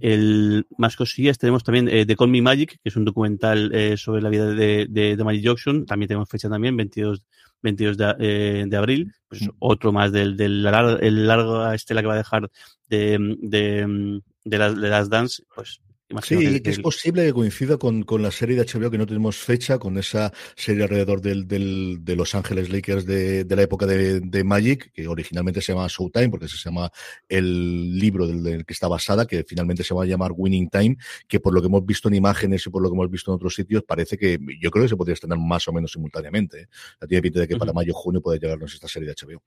El 0.00 0.66
más 0.78 0.96
cosillas 0.96 1.38
tenemos 1.38 1.64
también 1.64 1.88
eh, 1.88 2.04
The 2.06 2.16
Call 2.16 2.28
Me 2.28 2.42
Magic, 2.42 2.78
que 2.82 2.88
es 2.88 2.96
un 2.96 3.04
documental 3.04 3.74
eh, 3.74 3.96
sobre 3.96 4.22
la 4.22 4.28
vida 4.28 4.46
de, 4.46 4.86
de, 4.88 5.24
Magic 5.24 5.44
Johnson, 5.46 5.86
también 5.86 6.08
tenemos 6.08 6.28
fecha 6.28 6.48
también 6.48 6.76
22 6.76 7.24
22 7.62 7.96
de, 7.96 8.14
eh, 8.20 8.64
de 8.68 8.76
abril, 8.76 9.12
pues 9.26 9.48
otro 9.58 9.90
más 9.90 10.12
del, 10.12 10.36
del 10.36 10.62
larga, 10.62 10.98
el 11.00 11.26
larga 11.26 11.74
estela 11.74 12.02
que 12.02 12.08
va 12.08 12.14
a 12.14 12.18
dejar 12.18 12.50
de, 12.88 13.16
de, 13.40 14.20
de, 14.44 14.58
las, 14.58 14.78
de 14.78 14.88
las 14.90 15.08
dance, 15.08 15.42
pues 15.54 15.80
sí, 16.22 16.60
es 16.64 16.78
posible 16.78 17.24
que 17.24 17.32
coincida 17.32 17.76
con, 17.76 18.02
con, 18.02 18.22
la 18.22 18.30
serie 18.30 18.56
de 18.56 18.64
HBO 18.64 18.90
que 18.90 18.98
no 18.98 19.06
tenemos 19.06 19.36
fecha, 19.36 19.78
con 19.78 19.98
esa 19.98 20.32
serie 20.56 20.84
alrededor 20.84 21.20
del, 21.20 21.46
del, 21.46 21.98
de 22.02 22.16
Los 22.16 22.34
Ángeles 22.34 22.70
Lakers 22.70 23.06
de, 23.06 23.44
de 23.44 23.56
la 23.56 23.62
época 23.62 23.86
de, 23.86 24.20
de, 24.20 24.44
Magic, 24.44 24.92
que 24.92 25.08
originalmente 25.08 25.60
se 25.60 25.72
llama 25.72 25.86
Showtime, 25.88 26.30
porque 26.30 26.48
se 26.48 26.56
llama 26.56 26.90
el 27.28 27.98
libro 27.98 28.26
del, 28.26 28.64
que 28.64 28.72
está 28.72 28.88
basada, 28.88 29.26
que 29.26 29.44
finalmente 29.44 29.84
se 29.84 29.94
va 29.94 30.04
a 30.04 30.06
llamar 30.06 30.32
Winning 30.34 30.68
Time, 30.68 30.96
que 31.28 31.40
por 31.40 31.54
lo 31.54 31.60
que 31.60 31.66
hemos 31.66 31.84
visto 31.84 32.08
en 32.08 32.14
imágenes 32.14 32.66
y 32.66 32.70
por 32.70 32.82
lo 32.82 32.90
que 32.90 32.94
hemos 32.94 33.10
visto 33.10 33.30
en 33.30 33.36
otros 33.36 33.54
sitios, 33.54 33.82
parece 33.84 34.16
que 34.16 34.38
yo 34.60 34.70
creo 34.70 34.84
que 34.84 34.88
se 34.88 34.96
podría 34.96 35.14
estrenar 35.14 35.38
más 35.38 35.66
o 35.68 35.72
menos 35.72 35.92
simultáneamente. 35.92 36.62
¿eh? 36.62 36.68
La 37.00 37.06
tiene 37.06 37.22
pinta 37.22 37.40
de 37.40 37.48
que 37.48 37.56
para 37.56 37.72
mayo 37.72 37.92
o 37.92 37.96
junio 37.96 38.20
puede 38.20 38.38
llegarnos 38.38 38.72
esta 38.74 38.88
serie 38.88 39.08
de 39.08 39.14
HBO. 39.14 39.42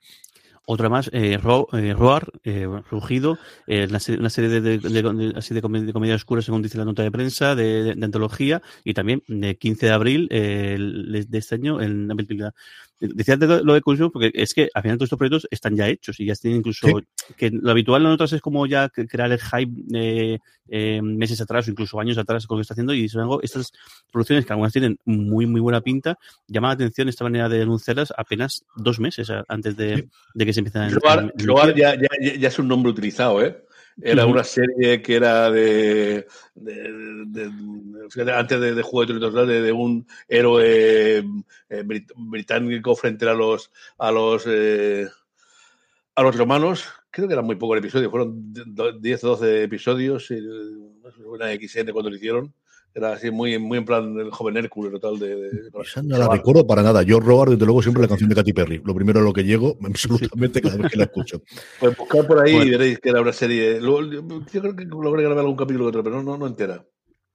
Otra 0.69 0.89
más, 0.89 1.07
eh, 1.13 1.31
eh 1.33 1.37
Roar, 1.37 2.25
eh, 2.43 2.67
Rugido, 2.91 3.39
eh, 3.67 3.87
una, 3.89 3.99
serie, 4.29 4.49
de, 4.49 4.59
de, 4.59 4.77
de, 4.79 5.33
así 5.37 5.53
de, 5.53 5.61
comedia, 5.61 6.15
oscura, 6.15 6.41
según 6.41 6.61
dice 6.61 6.77
la 6.77 6.83
nota 6.83 7.03
de 7.03 7.09
prensa, 7.09 7.55
de, 7.55 7.95
antología, 8.01 8.61
y 8.83 8.93
también 8.93 9.23
de 9.29 9.55
15 9.55 9.85
de 9.85 9.91
abril 9.93 10.27
eh, 10.29 10.77
de 11.25 11.37
este 11.37 11.55
año 11.55 11.79
en 11.79 12.09
la 12.09 12.15
decía 12.99 13.35
lo 13.35 13.73
de 13.73 13.81
Cruise 13.81 14.09
porque 14.11 14.31
es 14.33 14.53
que 14.53 14.69
al 14.73 14.81
final 14.81 14.97
todos 14.97 15.07
estos 15.07 15.19
proyectos 15.19 15.47
están 15.51 15.75
ya 15.75 15.87
hechos 15.87 16.19
y 16.19 16.25
ya 16.25 16.35
tienen 16.35 16.59
incluso 16.59 16.87
que 17.35 17.51
lo 17.51 17.71
habitual 17.71 18.03
en 18.03 18.11
otras 18.11 18.33
es 18.33 18.41
como 18.41 18.65
ya 18.65 18.89
crear 18.89 19.31
el 19.31 19.39
hype 19.39 19.71
eh, 19.93 20.39
eh, 20.69 21.01
meses 21.01 21.39
atrás 21.41 21.67
o 21.67 21.71
incluso 21.71 21.99
años 21.99 22.17
atrás 22.17 22.47
con 22.47 22.57
lo 22.57 22.59
que 22.59 22.63
está 22.63 22.73
haciendo 22.73 22.93
y 22.93 23.07
sin 23.07 23.19
embargo 23.19 23.41
estas 23.43 23.71
producciones 24.11 24.45
que 24.45 24.53
algunas 24.53 24.73
tienen 24.73 24.97
muy 25.05 25.45
muy 25.45 25.61
buena 25.61 25.81
pinta 25.81 26.17
llama 26.47 26.69
la 26.69 26.73
atención 26.73 27.07
esta 27.07 27.23
manera 27.23 27.49
de 27.49 27.61
anunciarlas 27.61 28.13
apenas 28.17 28.65
dos 28.75 28.99
meses 28.99 29.31
antes 29.47 29.77
de, 29.77 30.07
que 30.37 30.53
se 30.53 30.59
empiecen 30.59 30.81
a 30.81 30.89
Roar 30.89 31.75
ya, 31.75 31.95
ya, 31.95 32.07
ya, 32.37 32.47
es 32.47 32.59
un 32.59 32.67
nombre 32.67 32.91
utilizado, 32.91 33.43
¿eh? 33.43 33.66
Era 34.01 34.25
una 34.27 34.43
serie 34.43 35.01
que 35.01 35.15
era 35.15 35.49
de, 35.49 36.27
antes 38.31 38.61
de, 38.61 38.81
Juego 38.83 39.13
de 39.13 39.19
Tronos, 39.19 39.47
de, 39.47 39.71
un 39.71 40.05
héroe 40.27 41.25
eh, 41.69 41.83
británico 42.15 42.95
frente 42.95 43.27
a 43.27 43.33
los 43.33 43.71
a 43.97 44.11
los 44.11 44.43
eh, 44.45 45.07
a 46.13 46.21
los 46.21 46.35
romanos. 46.37 46.85
Creo 47.09 47.27
que 47.27 47.33
eran 47.33 47.45
muy 47.45 47.55
pocos 47.55 47.79
episodios, 47.79 48.11
fueron 48.11 48.53
10 48.53 49.23
o 49.23 49.27
12 49.29 49.63
episodios, 49.63 50.29
una 51.25 51.51
XN 51.53 51.91
cuando 51.91 52.11
lo 52.11 52.15
hicieron. 52.15 52.53
Era 52.93 53.13
así 53.13 53.29
muy, 53.29 53.59
muy 53.59 53.77
en 53.77 53.85
plan 53.85 54.19
el 54.19 54.31
joven 54.31 54.57
Hércules 54.57 54.91
total 54.91 55.19
de, 55.19 55.35
de, 55.35 55.51
no 56.03 56.17
la 56.17 56.27
recuerdo 56.27 56.65
para 56.65 56.81
nada. 56.81 57.03
Yo 57.03 57.19
robar 57.19 57.49
desde 57.49 57.65
luego 57.65 57.81
siempre 57.81 58.01
la 58.01 58.07
canción 58.07 58.29
de 58.29 58.35
Katy 58.35 58.53
Perry. 58.53 58.81
Lo 58.83 58.95
primero 58.95 59.19
a 59.19 59.23
lo 59.23 59.33
que 59.33 59.43
llego, 59.43 59.77
absolutamente 59.83 60.61
cada 60.61 60.77
vez 60.77 60.91
que 60.91 60.97
la 60.97 61.03
escucho. 61.05 61.41
Pues 61.79 61.95
buscad 61.95 62.25
por 62.25 62.43
ahí 62.43 62.55
y 62.55 62.69
veréis 62.71 62.99
que 62.99 63.09
era 63.09 63.21
una 63.21 63.33
serie. 63.33 63.79
yo 63.79 64.61
creo 64.61 64.75
que 64.75 64.85
logré 64.85 65.23
grabar 65.23 65.39
algún 65.39 65.57
capítulo 65.57 65.85
que 65.85 65.89
otro, 65.89 66.03
pero 66.03 66.17
no, 66.17 66.23
no, 66.23 66.37
no 66.37 66.47
entera. 66.47 66.83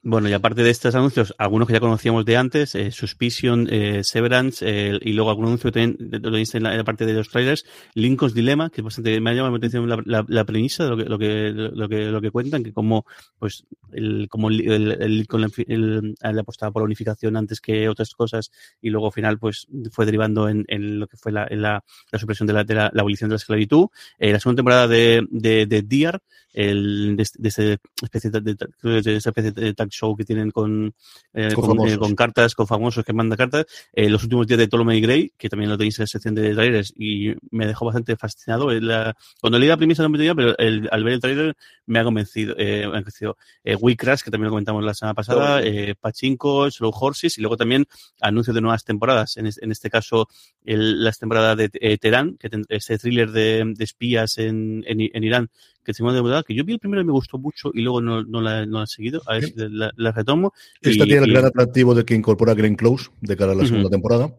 Bueno, 0.05 0.29
y 0.29 0.33
aparte 0.33 0.65
de 0.65 0.71
estos 0.71 0.97
anuncios, 0.97 1.33
algunos 1.39 1.69
que 1.69 1.75
ya 1.75 1.79
conocíamos 1.81 2.25
de 2.25 2.37
antes, 2.37 2.75
eh, 2.75 2.91
Suspicion, 2.91 3.69
eh, 3.71 4.03
Severance, 4.03 4.65
eh, 4.67 4.99
y 5.01 5.13
luego 5.13 5.31
algún 5.31 5.47
anuncio 5.47 5.71
también 5.71 5.97
lo 6.01 6.37
dice 6.37 6.59
en 6.59 6.65
la, 6.65 6.83
parte 6.83 7.07
de 7.07 7.13
los 7.13 7.29
trailers, 7.29 7.65
Lincoln's 7.95 8.35
Dilemma, 8.35 8.69
que 8.71 8.83
bastante, 8.83 9.21
me 9.21 9.31
ha 9.31 9.35
llamado 9.35 9.53
la 9.53 9.59
atención 9.59 9.89
la, 9.89 10.25
la, 10.27 10.45
premisa 10.45 10.83
de 10.83 10.91
lo 10.91 10.97
que, 10.97 11.05
lo 11.05 11.19
que, 11.21 11.51
lo 11.53 11.89
que, 11.89 12.05
lo 12.07 12.21
que 12.21 12.31
cuentan, 12.33 12.65
que 12.65 12.73
como, 12.73 13.07
pues, 13.39 13.65
el, 13.93 14.27
como 14.29 14.49
el, 14.49 14.69
el, 14.69 15.27
el, 15.69 16.39
apostaba 16.41 16.73
por 16.73 16.83
la 16.83 16.87
unificación 16.87 17.37
antes 17.37 17.61
que 17.61 17.89
otras 17.89 18.13
cosas, 18.15 18.51
y 18.81 18.91
luego 18.91 19.07
al 19.07 19.13
final, 19.13 19.39
pues, 19.39 19.69
fue 19.93 20.05
derivando 20.05 20.49
en, 20.49 20.65
en 20.67 20.99
lo 20.99 21.07
que 21.07 21.17
fue 21.17 21.31
la, 21.31 21.47
la, 21.49 21.85
la 22.11 22.19
supresión 22.19 22.49
de 22.49 22.55
la, 22.55 22.91
abolición 22.93 23.31
de 23.31 23.35
la 23.35 23.37
esclavitud. 23.37 23.87
la 24.19 24.41
segunda 24.41 24.59
temporada 24.59 24.89
de, 24.89 25.25
de, 25.31 25.67
de 25.67 25.83
Dear, 25.83 26.21
el, 26.53 27.17
de, 27.17 27.25
de, 27.39 27.79
especie 28.03 28.31
de, 28.31 28.41
de, 28.41 29.17
especie 29.17 29.53
show 29.93 30.17
que 30.17 30.25
tienen 30.25 30.51
con, 30.51 30.95
eh, 31.35 31.53
con, 31.55 31.89
eh, 31.89 31.99
con, 31.99 32.15
cartas, 32.15 32.55
con 32.55 32.67
famosos 32.67 33.05
que 33.05 33.13
manda 33.13 33.37
cartas. 33.37 33.67
Eh, 33.93 34.09
los 34.09 34.23
últimos 34.25 34.47
días 34.47 34.59
de 34.59 34.69
Ptolemy 34.69 35.01
Gray, 35.01 35.33
que 35.37 35.49
también 35.49 35.71
lo 35.71 35.79
tenéis 35.79 35.99
en 35.99 36.05
la 36.05 36.07
sección 36.07 36.35
de 36.35 36.55
trailers, 36.55 36.93
y 36.97 37.35
me 37.51 37.67
dejó 37.67 37.85
bastante 37.85 38.17
fascinado. 38.17 38.71
La, 38.73 39.15
cuando 39.41 39.59
leí 39.59 39.69
la 39.69 39.77
premisa 39.77 40.03
no 40.03 40.09
me 40.09 40.19
tenía, 40.19 40.35
pero 40.35 40.57
el, 40.59 40.89
al 40.91 41.05
ver 41.05 41.15
el 41.15 41.21
trailer 41.21 41.57
me 41.87 41.99
ha 41.99 42.05
convencido. 42.05 42.55
Eh, 42.59 42.81
me 42.83 42.99
ha 42.99 43.03
convencido. 43.03 43.37
Eh, 43.63 43.77
We 43.77 43.97
Crash, 43.97 44.23
que 44.23 44.31
también 44.31 44.47
lo 44.47 44.51
comentamos 44.53 44.83
la 44.85 44.95
semana 44.95 45.15
pasada, 45.15 45.63
eh, 45.63 45.95
Pachinko, 46.01 46.71
Slow 46.71 46.93
Horses, 46.93 47.37
y 47.39 47.41
luego 47.43 47.57
también 47.57 47.87
anuncios 48.21 48.55
de 48.55 48.61
nuevas 48.61 48.85
temporadas. 48.85 49.37
En, 49.37 49.47
en 49.47 49.71
este 49.71 49.91
caso, 49.91 50.29
el, 50.65 51.05
las 51.05 51.19
temporadas 51.19 51.57
de 51.57 51.71
eh, 51.75 51.99
Terán, 51.99 52.37
que 52.39 52.49
ese 52.69 52.99
thriller 52.99 53.31
de, 53.31 53.65
de 53.75 53.85
espías 53.85 54.39
en, 54.39 54.85
en, 54.87 55.01
en 55.13 55.25
Irán, 55.25 55.51
que 55.85 55.93
de 55.93 56.23
verdad, 56.23 56.45
que 56.47 56.55
yo 56.55 56.65
vi 56.65 56.75
el 56.75 56.79
primero 56.79 57.03
y 57.03 57.05
me 57.05 57.13
gustó 57.13 57.39
mucho 57.39 57.71
y 57.75 57.83
luego 57.83 58.01
no, 58.01 58.23
no, 58.23 58.41
la, 58.41 58.67
no 58.67 58.79
la 58.79 58.85
he 58.85 58.87
seguido, 58.87 59.23
a 59.27 59.35
ver 59.35 59.45
si 59.45 59.55
la, 59.57 59.93
la 59.97 60.13
retomo. 60.13 60.53
Esta 60.81 61.05
tiene 61.05 61.25
el 61.25 61.33
gran 61.33 61.45
atractivo 61.45 61.95
de 61.95 62.05
que 62.05 62.15
incorpora 62.15 62.55
Glenn 62.55 62.77
Close 62.77 63.11
de 63.21 63.37
cara 63.37 63.53
a 63.53 63.55
la 63.55 63.67
segunda 63.67 63.91
temporada. 63.91 64.35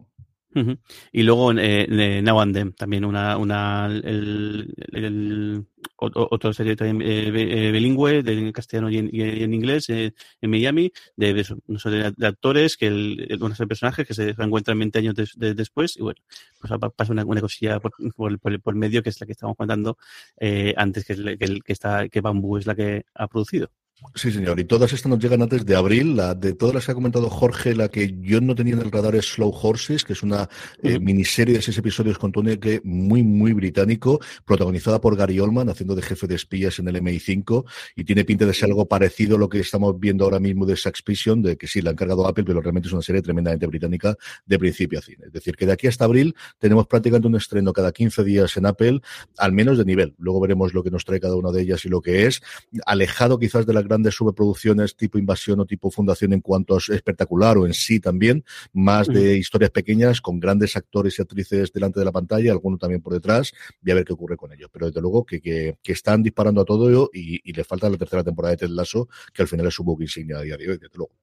Y 1.11 1.23
luego 1.23 1.51
eh, 1.57 2.21
Now 2.23 2.39
and 2.39 2.53
Then, 2.53 2.73
también 2.73 3.05
una, 3.05 3.37
una 3.37 3.87
el, 3.87 4.73
el, 4.91 5.65
otra 5.97 6.53
serie 6.53 6.75
también 6.75 7.01
eh, 7.01 7.67
eh, 7.67 7.71
bilingüe, 7.71 8.23
de, 8.23 8.33
en 8.33 8.51
castellano 8.51 8.89
y 8.89 8.97
en, 8.97 9.09
y 9.11 9.21
en 9.21 9.53
inglés, 9.53 9.89
eh, 9.89 10.13
en 10.41 10.49
Miami, 10.49 10.91
de, 11.15 11.33
de, 11.33 12.13
de, 12.15 12.27
actores, 12.27 12.77
que 12.77 12.87
el, 12.87 13.25
el, 13.29 13.39
el 13.41 13.67
personaje 13.67 14.05
que 14.05 14.13
se 14.13 14.29
encuentran 14.37 14.79
20 14.79 14.99
años 14.99 15.15
de, 15.15 15.27
de, 15.35 15.53
después, 15.53 15.97
y 15.97 16.01
bueno, 16.01 16.19
pues 16.59 16.73
pasa 16.95 17.11
una, 17.11 17.25
una 17.25 17.41
cosilla 17.41 17.79
por, 17.79 17.91
por, 18.15 18.39
por, 18.39 18.61
por, 18.61 18.75
medio, 18.75 19.03
que 19.03 19.09
es 19.09 19.19
la 19.19 19.25
que 19.25 19.33
estamos 19.33 19.55
contando 19.55 19.97
eh, 20.39 20.73
antes, 20.77 21.05
que, 21.05 21.15
que, 21.15 21.59
que, 21.61 21.73
está, 21.73 22.09
que 22.09 22.21
Bambú 22.21 22.57
es 22.57 22.67
la 22.67 22.75
que 22.75 23.05
ha 23.13 23.27
producido. 23.27 23.71
Sí, 24.15 24.31
señor. 24.31 24.59
Y 24.59 24.65
todas 24.65 24.93
estas 24.93 25.09
nos 25.09 25.19
llegan 25.19 25.41
antes 25.41 25.65
de 25.65 25.75
abril. 25.75 26.15
La 26.15 26.35
de 26.35 26.53
todas 26.53 26.75
las 26.75 26.85
que 26.85 26.91
ha 26.91 26.95
comentado 26.95 27.29
Jorge, 27.29 27.75
la 27.75 27.89
que 27.89 28.15
yo 28.21 28.41
no 28.41 28.53
tenía 28.55 28.73
en 28.73 28.81
el 28.81 28.91
radar 28.91 29.15
es 29.15 29.25
Slow 29.33 29.51
Horses, 29.51 30.03
que 30.03 30.13
es 30.13 30.21
una 30.21 30.49
eh, 30.81 30.99
miniserie 30.99 31.55
de 31.55 31.61
seis 31.61 31.77
episodios 31.77 32.17
con 32.17 32.31
que 32.31 32.81
muy, 32.83 33.23
muy 33.23 33.53
británico, 33.53 34.19
protagonizada 34.45 34.99
por 34.99 35.15
Gary 35.15 35.39
Oldman, 35.39 35.69
haciendo 35.69 35.95
de 35.95 36.01
jefe 36.01 36.27
de 36.27 36.35
espías 36.35 36.79
en 36.79 36.87
el 36.87 36.95
MI5, 36.97 37.65
y 37.95 38.03
tiene 38.03 38.25
pinta 38.25 38.45
de 38.45 38.53
ser 38.53 38.69
algo 38.69 38.87
parecido 38.87 39.35
a 39.35 39.39
lo 39.39 39.49
que 39.49 39.59
estamos 39.59 39.99
viendo 39.99 40.25
ahora 40.25 40.39
mismo 40.39 40.65
de 40.65 40.75
Suspicion, 40.75 41.41
de 41.41 41.57
que 41.57 41.67
sí, 41.67 41.81
la 41.81 41.91
ha 41.91 41.93
encargado 41.93 42.27
Apple, 42.27 42.43
pero 42.43 42.61
realmente 42.61 42.87
es 42.87 42.93
una 42.93 43.01
serie 43.01 43.21
tremendamente 43.21 43.65
británica 43.67 44.15
de 44.45 44.59
principio 44.59 44.99
a 44.99 45.01
fin. 45.01 45.17
Es 45.25 45.31
decir, 45.31 45.55
que 45.55 45.65
de 45.65 45.73
aquí 45.73 45.87
hasta 45.87 46.05
abril 46.05 46.35
tenemos 46.59 46.87
prácticamente 46.87 47.27
un 47.27 47.35
estreno 47.35 47.71
cada 47.73 47.91
15 47.91 48.23
días 48.23 48.57
en 48.57 48.65
Apple, 48.65 49.01
al 49.37 49.51
menos 49.53 49.77
de 49.77 49.85
nivel. 49.85 50.15
Luego 50.17 50.39
veremos 50.39 50.73
lo 50.73 50.83
que 50.83 50.91
nos 50.91 51.05
trae 51.05 51.19
cada 51.19 51.35
una 51.35 51.51
de 51.51 51.61
ellas 51.61 51.85
y 51.85 51.89
lo 51.89 52.01
que 52.01 52.25
es, 52.25 52.41
alejado 52.85 53.39
quizás 53.39 53.65
de 53.65 53.73
la 53.73 53.81
grandes 53.93 54.15
sobreproducciones 54.15 54.95
tipo 54.95 55.19
invasión 55.19 55.59
o 55.59 55.65
tipo 55.65 55.91
fundación 55.91 56.33
en 56.33 56.41
cuanto 56.41 56.75
a 56.75 56.79
espectacular 56.79 57.57
o 57.57 57.65
en 57.67 57.73
sí 57.73 57.99
también, 57.99 58.43
más 58.73 59.07
de 59.07 59.37
historias 59.37 59.69
pequeñas 59.69 60.19
con 60.19 60.39
grandes 60.39 60.75
actores 60.75 61.19
y 61.19 61.21
actrices 61.21 61.71
delante 61.71 61.99
de 61.99 62.05
la 62.05 62.11
pantalla, 62.11 62.51
algunos 62.51 62.79
también 62.79 63.01
por 63.01 63.13
detrás, 63.13 63.53
y 63.83 63.91
a 63.91 63.95
ver 63.95 64.03
qué 64.03 64.13
ocurre 64.13 64.35
con 64.35 64.51
ellos. 64.51 64.69
Pero 64.71 64.87
desde 64.87 65.01
luego 65.01 65.23
que, 65.25 65.39
que, 65.39 65.77
que 65.81 65.91
están 65.91 66.23
disparando 66.23 66.61
a 66.61 66.65
todo 66.65 67.09
y, 67.13 67.39
y, 67.43 67.53
le 67.53 67.63
falta 67.63 67.89
la 67.89 67.97
tercera 67.97 68.23
temporada 68.23 68.51
de 68.51 68.57
Ted 68.57 68.69
Lasso, 68.69 69.07
que 69.31 69.43
al 69.43 69.47
final 69.47 69.67
es 69.67 69.73
su 69.73 69.83
book 69.83 70.01
insignia 70.01 70.37
a 70.37 70.41
día 70.41 70.57
de 70.57 70.71
hoy, 70.71 70.77
desde 70.77 70.97
luego. 70.97 71.13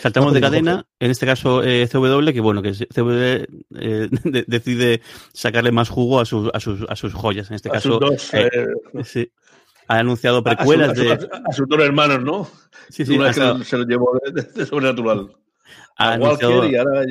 Saltamos 0.00 0.34
de 0.34 0.40
cadena, 0.40 0.86
en 0.98 1.10
este 1.10 1.24
caso 1.24 1.62
eh, 1.62 1.88
CW, 1.90 2.32
que 2.32 2.40
bueno, 2.40 2.62
que 2.62 2.72
CW 2.72 3.10
eh, 3.76 4.08
de, 4.24 4.44
decide 4.46 5.00
sacarle 5.32 5.72
más 5.72 5.88
jugo 5.88 6.20
a 6.20 6.24
sus, 6.24 6.50
a 6.52 6.60
sus, 6.60 6.84
a 6.88 6.96
sus 6.96 7.14
joyas. 7.14 7.48
En 7.50 7.56
este 7.56 7.68
a 7.68 7.72
caso, 7.72 7.98
dos, 7.98 8.34
eh, 8.34 8.50
sí, 9.04 9.30
ha 9.88 9.98
anunciado 9.98 10.42
precuelas 10.42 10.90
a, 10.90 10.94
su, 10.94 11.00
de. 11.02 11.12
a, 11.12 11.20
su, 11.20 11.28
a, 11.32 11.52
sus 11.52 11.68
dos 11.68 11.80
hermanos, 11.80 12.22
¿no? 12.22 12.48
Sí, 12.90 13.04
sí. 13.04 13.16
Una 13.16 13.32
que 13.32 13.64
se 13.64 13.76
lo 13.76 13.84
llevó 13.84 14.18
de, 14.24 14.42
de 14.42 14.66
sobrenatural. 14.66 15.36
Ha 15.96 16.12
anunciado, 16.12 16.68
y 16.68 16.76
ahora 16.76 17.04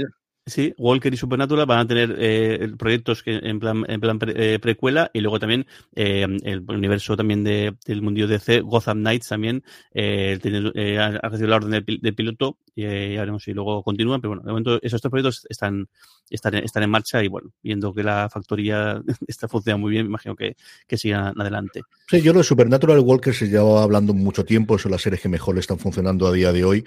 Sí, 0.48 0.76
Walker 0.78 1.12
y 1.12 1.18
Supernatural 1.18 1.66
van 1.66 1.80
a 1.80 1.88
tener 1.88 2.16
eh, 2.20 2.70
proyectos 2.78 3.24
que, 3.24 3.40
en 3.42 3.60
plan, 3.60 3.84
en 3.88 4.00
plan 4.00 4.20
eh, 4.28 4.60
precuela 4.62 5.10
y 5.12 5.22
luego 5.22 5.40
también 5.40 5.66
eh, 5.96 6.24
el 6.44 6.64
universo 6.70 7.18
también 7.18 7.44
de, 7.44 7.76
del 7.84 8.04
mundo 8.04 8.28
DC, 8.28 8.62
Gotham 8.62 9.00
Knights 9.00 9.30
también 9.30 9.64
ha, 9.96 11.30
recibido 11.30 11.48
la 11.48 11.56
orden 11.56 11.72
del, 11.72 12.00
del 12.00 12.14
piloto 12.14 12.60
y 12.76 12.84
ya 12.84 13.22
veremos 13.22 13.42
si 13.42 13.54
luego 13.54 13.82
continúan, 13.82 14.22
pero 14.22 14.32
bueno, 14.32 14.44
de 14.44 14.50
momento 14.50 14.80
esos 14.84 15.02
tres 15.02 15.10
proyectos 15.10 15.48
están, 15.50 15.88
están, 16.30 16.56
están 16.56 16.84
en 16.84 16.90
marcha 16.92 17.24
y 17.24 17.28
bueno, 17.28 17.52
viendo 17.64 17.92
que 17.94 18.04
la 18.04 18.30
factoría 18.30 19.02
está 19.28 19.48
funcionando 19.48 19.82
muy 19.82 19.92
bien, 19.94 20.06
imagino 20.06 20.36
que, 20.36 20.56
que 20.86 20.98
sigan 20.98 21.40
adelante. 21.42 21.82
Sí, 22.08 22.22
yo 22.22 22.34
lo 22.34 22.40
de 22.40 22.44
Supernatural 22.44 23.00
Walker 23.00 23.34
se 23.34 23.48
lleva 23.48 23.82
hablando 23.82 24.14
mucho 24.14 24.46
tiempo, 24.46 24.78
son 24.78 24.92
las 24.92 25.02
series 25.02 25.22
que 25.22 25.30
mejor 25.30 25.58
están 25.58 25.80
funcionando 25.80 26.28
a 26.28 26.32
día 26.32 26.52
de 26.52 26.64
hoy. 26.64 26.86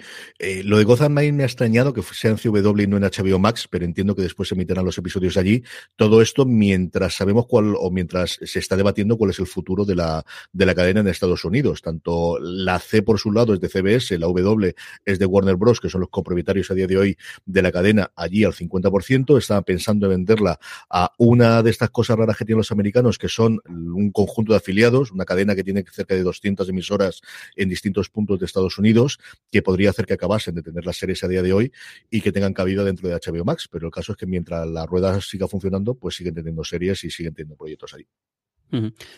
Lo 0.63 0.77
de 0.77 0.85
Gotham 0.85 1.11
Knights 1.11 1.33
me 1.33 1.43
ha 1.43 1.47
extrañado 1.47 1.93
que 1.93 2.01
sea 2.03 2.31
en 2.31 2.37
CW 2.37 2.79
y 2.79 2.87
no 2.87 2.95
en 2.95 3.03
HBO 3.03 3.39
Pero 3.69 3.85
entiendo 3.85 4.15
que 4.15 4.21
después 4.21 4.49
se 4.49 4.55
emitirán 4.55 4.85
los 4.85 4.97
episodios 4.97 5.37
allí. 5.37 5.63
Todo 5.95 6.21
esto 6.21 6.45
mientras 6.45 7.15
sabemos 7.15 7.45
cuál 7.47 7.75
o 7.77 7.91
mientras 7.91 8.39
se 8.43 8.59
está 8.59 8.75
debatiendo 8.75 9.17
cuál 9.17 9.31
es 9.31 9.39
el 9.39 9.47
futuro 9.47 9.85
de 9.85 9.95
la, 9.95 10.25
de 10.51 10.65
la 10.65 10.75
cadena 10.75 11.01
en 11.01 11.07
Estados 11.07 11.45
Unidos. 11.45 11.81
Tanto 11.81 12.39
la 12.39 12.79
C 12.79 13.01
por 13.01 13.19
su 13.19 13.31
lado 13.31 13.53
es 13.53 13.59
de 13.59 13.69
CBS, 13.69 14.17
la 14.17 14.27
W 14.27 14.75
es 15.05 15.19
de 15.19 15.25
Warner 15.25 15.55
Bros., 15.55 15.79
que 15.79 15.89
son 15.89 16.01
los 16.01 16.09
copropietarios 16.09 16.69
a 16.71 16.73
día 16.73 16.87
de 16.87 16.97
hoy 16.97 17.17
de 17.45 17.61
la 17.61 17.71
cadena, 17.71 18.11
allí 18.15 18.43
al 18.43 18.53
50%. 18.53 19.37
Estaban 19.37 19.63
pensando 19.63 20.05
en 20.05 20.11
venderla 20.11 20.59
a 20.89 21.11
una 21.17 21.63
de 21.63 21.69
estas 21.69 21.89
cosas 21.89 22.17
raras 22.17 22.37
que 22.37 22.45
tienen 22.45 22.59
los 22.59 22.71
americanos, 22.71 23.17
que 23.17 23.29
son 23.29 23.59
un 23.67 24.11
conjunto 24.11 24.53
de 24.53 24.57
afiliados, 24.57 25.11
una 25.11 25.25
cadena 25.25 25.55
que 25.55 25.63
tiene 25.63 25.83
cerca 25.91 26.15
de 26.15 26.23
200 26.23 26.67
emisoras 26.69 27.21
en 27.55 27.69
distintos 27.69 28.09
puntos 28.09 28.39
de 28.39 28.45
Estados 28.45 28.77
Unidos, 28.77 29.19
que 29.51 29.61
podría 29.61 29.89
hacer 29.89 30.05
que 30.05 30.13
acabasen 30.13 30.55
de 30.55 30.63
tener 30.63 30.85
las 30.85 30.97
series 30.97 31.23
a 31.23 31.27
día 31.27 31.41
de 31.41 31.53
hoy 31.53 31.71
y 32.09 32.21
que 32.21 32.31
tengan 32.31 32.53
cabida 32.53 32.83
dentro 32.83 33.07
de 33.07 33.15
HBO 33.15 33.38
Max, 33.45 33.67
pero 33.71 33.87
el 33.87 33.93
caso 33.93 34.13
es 34.13 34.17
que 34.17 34.25
mientras 34.25 34.67
la 34.67 34.85
rueda 34.85 35.19
siga 35.21 35.47
funcionando, 35.47 35.95
pues 35.95 36.15
siguen 36.15 36.35
teniendo 36.35 36.63
series 36.63 37.03
y 37.03 37.11
siguen 37.11 37.33
teniendo 37.33 37.55
proyectos 37.55 37.93
ahí. 37.93 38.07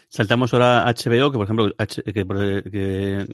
Saltamos 0.07 0.53
ahora 0.53 0.87
a 0.87 0.93
HBO, 0.93 1.31
que 1.31 1.37
por 1.37 1.43
ejemplo, 1.43 1.71
que, 1.75 2.13
que, 2.71 3.27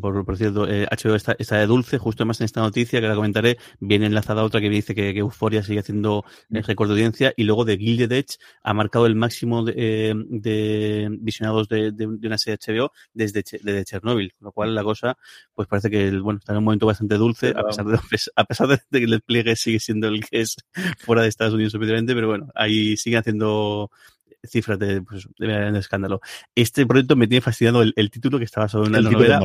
por, 0.00 0.36
cierto, 0.36 0.66
HBO 0.66 1.14
está, 1.14 1.34
está, 1.38 1.56
de 1.56 1.66
dulce, 1.66 1.98
justo 1.98 2.26
más 2.26 2.40
en 2.40 2.44
esta 2.44 2.60
noticia 2.60 3.00
que 3.00 3.08
la 3.08 3.14
comentaré, 3.14 3.56
viene 3.80 4.06
enlazada 4.06 4.44
otra 4.44 4.60
que 4.60 4.68
dice 4.68 4.94
que, 4.94 5.14
que 5.14 5.20
Euforia 5.20 5.62
sigue 5.62 5.80
haciendo 5.80 6.24
el 6.50 6.62
récord 6.62 6.88
de 6.88 6.94
audiencia 6.94 7.32
y 7.36 7.44
luego 7.44 7.64
de 7.64 7.78
Gilded 7.78 8.12
Edge 8.12 8.36
ha 8.62 8.74
marcado 8.74 9.06
el 9.06 9.14
máximo 9.14 9.64
de, 9.64 10.14
de 10.28 11.08
visionados 11.20 11.68
de, 11.68 11.92
de, 11.92 12.06
una 12.06 12.38
serie 12.38 12.58
HBO 12.58 12.92
desde, 13.14 13.42
desde 13.62 13.84
Chernobyl, 13.84 14.34
con 14.34 14.46
lo 14.46 14.52
cual 14.52 14.74
la 14.74 14.84
cosa 14.84 15.16
pues 15.54 15.68
parece 15.68 15.90
que 15.90 16.10
bueno, 16.18 16.38
está 16.38 16.52
en 16.52 16.58
un 16.58 16.64
momento 16.64 16.86
bastante 16.86 17.16
dulce, 17.16 17.54
a 17.56 17.62
pesar, 17.64 17.86
de, 17.86 17.98
a 18.36 18.44
pesar 18.44 18.68
de 18.68 18.78
que 18.90 19.04
el 19.04 19.10
despliegue 19.10 19.56
sigue 19.56 19.80
siendo 19.80 20.08
el 20.08 20.24
que 20.24 20.40
es 20.40 20.56
fuera 20.98 21.22
de 21.22 21.28
Estados 21.28 21.54
Unidos, 21.54 21.74
obviamente, 21.74 22.14
pero 22.14 22.28
bueno, 22.28 22.48
ahí 22.54 22.96
sigue 22.96 23.16
haciendo 23.16 23.90
cifras 24.44 24.78
de, 24.78 25.02
pues, 25.02 25.28
de, 25.38 25.78
escándalo. 25.78 26.20
Este 26.54 26.86
proyecto 26.86 27.16
me 27.16 27.26
tiene 27.26 27.40
fascinado 27.40 27.82
el, 27.82 27.92
el 27.96 28.10
título 28.10 28.38
que 28.38 28.44
estaba 28.44 28.68
sobre 28.68 28.88
una 28.88 29.00
novela. 29.00 29.40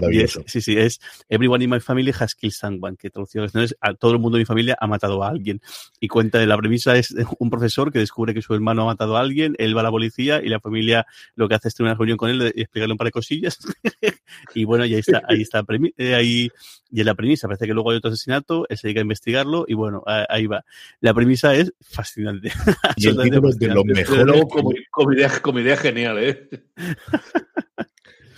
sí, 0.46 0.62
sí, 0.62 0.78
es 0.78 1.00
Everyone 1.30 1.64
in 1.64 1.70
my 1.70 1.80
family 1.80 2.14
has 2.20 2.36
killed 2.36 2.54
someone, 2.54 2.96
que 2.98 3.10
traducido 3.10 3.46
es 3.46 3.76
a 3.82 3.94
todo 3.94 4.12
el 4.12 4.20
mundo 4.20 4.38
de 4.38 4.42
mi 4.42 4.46
familia 4.46 4.78
ha 4.80 4.88
matado 4.88 5.24
a 5.24 5.30
alguien. 5.30 5.62
Y 6.00 6.08
cuenta 6.08 6.40
de 6.40 6.48
la 6.48 6.58
premisa 6.58 6.98
es 6.98 7.14
un 7.40 7.50
profesor 7.50 7.92
que 7.92 8.00
descubre 8.00 8.34
que 8.34 8.42
su 8.42 8.54
hermano 8.54 8.84
ha 8.84 8.86
matado 8.86 9.18
a 9.18 9.22
alguien, 9.22 9.56
él 9.58 9.76
va 9.76 9.82
a 9.82 9.84
la 9.84 9.92
policía 9.92 10.42
y 10.44 10.50
la 10.50 10.60
familia 10.60 11.06
lo 11.36 11.48
que 11.48 11.56
hace 11.56 11.68
es 11.68 11.76
tener 11.76 11.92
una 11.92 11.98
reunión 11.98 12.18
con 12.18 12.30
él 12.30 12.54
y 12.56 12.62
explicarle 12.62 12.94
un 12.94 12.98
par 12.98 13.06
de 13.06 13.12
cosillas. 13.12 13.60
y 14.56 14.66
bueno, 14.66 14.86
y 14.86 14.94
ahí 14.94 15.00
está, 15.00 15.22
ahí 15.28 15.42
está, 15.42 15.64
eh, 15.98 16.16
ahí, 16.16 16.50
y 16.92 17.00
en 17.00 17.06
la 17.06 17.16
premisa 17.16 17.48
parece 17.48 17.66
que 17.66 17.74
luego 17.74 17.92
hay 17.92 17.98
otro 17.98 18.12
asesinato, 18.12 18.66
él 18.70 18.78
se 18.78 18.88
dedica 18.88 19.02
a 19.02 19.04
investigarlo 19.04 19.66
y 19.68 19.74
bueno, 19.74 20.04
ahí 20.06 20.48
va. 20.48 20.64
La 21.00 21.14
premisa 21.14 21.56
es 21.56 21.74
fascinante. 21.82 22.52
Y 22.96 23.08
el 23.08 23.18
título 23.18 23.50
de 23.50 23.68
lo 23.68 23.84
mejor 23.84 24.48
como 24.48 24.72
idea, 25.60 25.78
genial, 25.78 26.18
¿eh? 26.20 26.50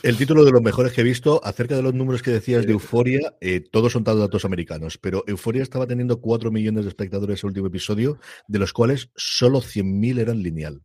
El 0.03 0.17
título 0.17 0.45
de 0.45 0.51
los 0.51 0.61
mejores 0.61 0.93
que 0.93 1.01
he 1.01 1.03
visto, 1.03 1.41
acerca 1.43 1.75
de 1.75 1.81
los 1.81 1.93
números 1.93 2.21
que 2.21 2.29
decías 2.29 2.65
de 2.65 2.73
Euforia, 2.73 3.35
eh, 3.41 3.59
todos 3.59 3.93
son 3.93 4.03
datos 4.03 4.45
americanos, 4.45 4.99
pero 4.99 5.23
Euforia 5.25 5.63
estaba 5.63 5.87
teniendo 5.87 6.21
4 6.21 6.51
millones 6.51 6.85
de 6.85 6.89
espectadores 6.89 7.43
el 7.43 7.47
último 7.47 7.67
episodio, 7.67 8.19
de 8.47 8.59
los 8.59 8.71
cuales 8.71 9.09
solo 9.15 9.61
100.000 9.61 10.19
eran 10.19 10.43
lineal 10.43 10.83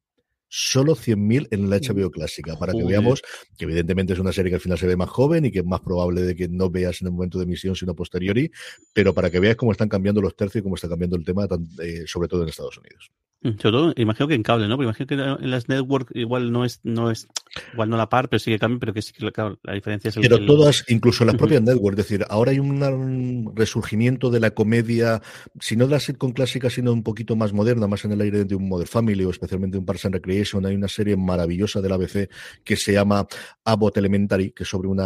solo 0.50 0.96
100.000 0.96 1.48
en 1.52 1.70
la 1.70 1.78
HBO 1.78 2.10
clásica, 2.10 2.58
para 2.58 2.72
que 2.72 2.84
veamos 2.84 3.22
que 3.56 3.64
evidentemente 3.64 4.12
es 4.12 4.18
una 4.18 4.32
serie 4.32 4.50
que 4.50 4.56
al 4.56 4.60
final 4.60 4.78
se 4.78 4.86
ve 4.86 4.96
más 4.96 5.08
joven 5.08 5.44
y 5.44 5.52
que 5.52 5.60
es 5.60 5.64
más 5.64 5.80
probable 5.80 6.22
de 6.22 6.34
que 6.34 6.48
no 6.48 6.68
veas 6.68 7.00
en 7.00 7.06
el 7.06 7.12
momento 7.12 7.38
de 7.38 7.44
emisión, 7.44 7.76
sino 7.76 7.94
posteriori, 7.94 8.50
pero 8.92 9.14
para 9.14 9.30
que 9.30 9.38
veas 9.38 9.56
cómo 9.56 9.72
están 9.72 9.88
cambiando 9.88 10.20
los 10.20 10.34
tercios 10.34 10.60
y 10.60 10.64
cómo 10.64 10.74
está 10.74 10.88
cambiando 10.88 11.16
el 11.16 11.24
tema, 11.24 11.46
eh, 11.80 12.02
sobre 12.06 12.28
todo 12.28 12.42
en 12.42 12.48
Estados 12.48 12.76
Unidos. 12.78 13.10
Mm, 13.42 13.52
sobre 13.59 13.73
todo, 13.73 13.92
imagino 13.97 14.28
que 14.28 14.35
en 14.35 14.42
cable, 14.42 14.68
¿no? 14.68 14.76
Porque 14.76 14.85
imagino 14.85 15.06
que 15.06 15.14
en 15.14 15.50
las 15.50 15.66
networks 15.66 16.14
igual 16.14 16.52
no 16.52 16.66
es, 16.66 16.80
no 16.82 17.11
es, 17.11 17.26
igual 17.73 17.88
no 17.88 17.97
la 17.97 18.11
par, 18.11 18.28
pero 18.28 18.38
sí 18.38 18.50
que 18.50 18.59
cambia, 18.59 18.78
pero 18.78 18.92
que 18.92 19.00
sí 19.00 19.14
que 19.14 19.32
claro, 19.32 19.59
la 19.62 19.73
diferencia 19.73 20.11
es 20.11 20.16
el 20.18 20.23
Pero 20.23 20.44
todas, 20.44 20.85
incluso 20.88 21.25
las 21.25 21.37
propias 21.37 21.62
networks, 21.62 22.00
es 22.00 22.09
decir, 22.09 22.26
ahora 22.28 22.50
hay 22.50 22.59
un 22.59 23.50
resurgimiento 23.56 24.30
de 24.30 24.40
la 24.40 24.50
comedia, 24.50 25.23
si 25.59 25.75
no 25.75 25.87
de 25.87 25.92
la 25.92 26.00
sitcom 26.00 26.32
clásica, 26.32 26.68
sino 26.68 26.92
un 26.92 27.02
poquito 27.02 27.35
más 27.35 27.54
moderna, 27.54 27.87
más 27.87 28.04
en 28.04 28.12
el 28.12 28.20
aire 28.20 28.44
de 28.44 28.54
un 28.54 28.68
Mother 28.68 28.87
Family 28.87 29.25
o 29.25 29.30
especialmente 29.30 29.78
un 29.78 29.87
Parks 29.87 30.04
and 30.04 30.16
Recreation. 30.16 30.66
Hay 30.66 30.75
una 30.75 30.88
serie 30.88 31.16
maravillosa 31.16 31.80
de 31.80 31.88
la 31.88 31.94
ABC 31.94 32.28
que 32.62 32.76
se 32.76 32.92
llama 32.92 33.26
Abbott 33.64 33.97
Elementary, 33.97 34.52
que 34.52 34.64
es 34.64 34.68
sobre 34.68 34.88
un 34.88 35.00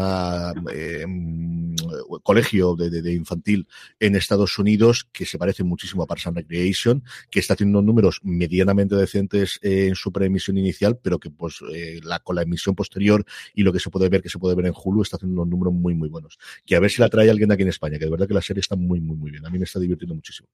eh, 0.72 1.04
mm, 1.06 1.76
colegio 2.24 2.74
de, 2.74 2.90
de, 2.90 3.12
infantil 3.12 3.68
en 4.00 4.16
Estados 4.16 4.58
Unidos 4.58 5.06
que 5.12 5.24
se 5.24 5.38
parece 5.38 5.62
muchísimo 5.62 6.02
a 6.02 6.06
Parks 6.06 6.26
and 6.26 6.38
Recreation, 6.38 7.04
que 7.30 7.38
está 7.38 7.54
haciendo 7.54 7.80
números 7.80 8.20
medianamente 8.24 8.96
decentes 8.96 9.58
en 9.62 9.94
su 9.94 10.10
preemisión 10.10 10.58
inicial, 10.58 10.98
pero 11.00 11.18
que 11.18 11.30
pues 11.30 11.60
eh, 11.72 12.00
con 12.24 12.36
la 12.36 12.42
emisión 12.42 12.74
posterior 12.74 13.24
y 13.54 13.62
lo 13.62 13.72
que 13.72 13.78
se 13.78 13.90
puede 13.90 14.08
ver, 14.08 14.22
que 14.22 14.28
se 14.28 14.38
puede 14.38 14.56
ver 14.56 14.66
en 14.66 14.74
Hulu, 14.74 15.02
está 15.02 15.16
haciendo 15.16 15.42
unos 15.42 15.50
números 15.50 15.74
muy, 15.74 15.94
muy 15.94 16.08
buenos. 16.08 16.38
Que 16.64 16.76
a 16.76 16.80
ver 16.80 16.90
si 16.90 17.00
la 17.00 17.08
trae 17.08 17.30
alguien 17.30 17.52
aquí 17.52 17.62
en 17.62 17.68
España, 17.68 17.98
que 17.98 18.06
de 18.06 18.10
verdad 18.10 18.26
que 18.26 18.34
la 18.34 18.42
serie 18.42 18.60
está 18.60 18.76
muy, 18.76 19.00
muy, 19.00 19.16
muy 19.16 19.30
bien. 19.30 19.46
A 19.46 19.50
mí 19.50 19.58
me 19.58 19.64
está 19.64 19.78
divirtiendo 19.78 20.14
muchísimo. 20.14 20.48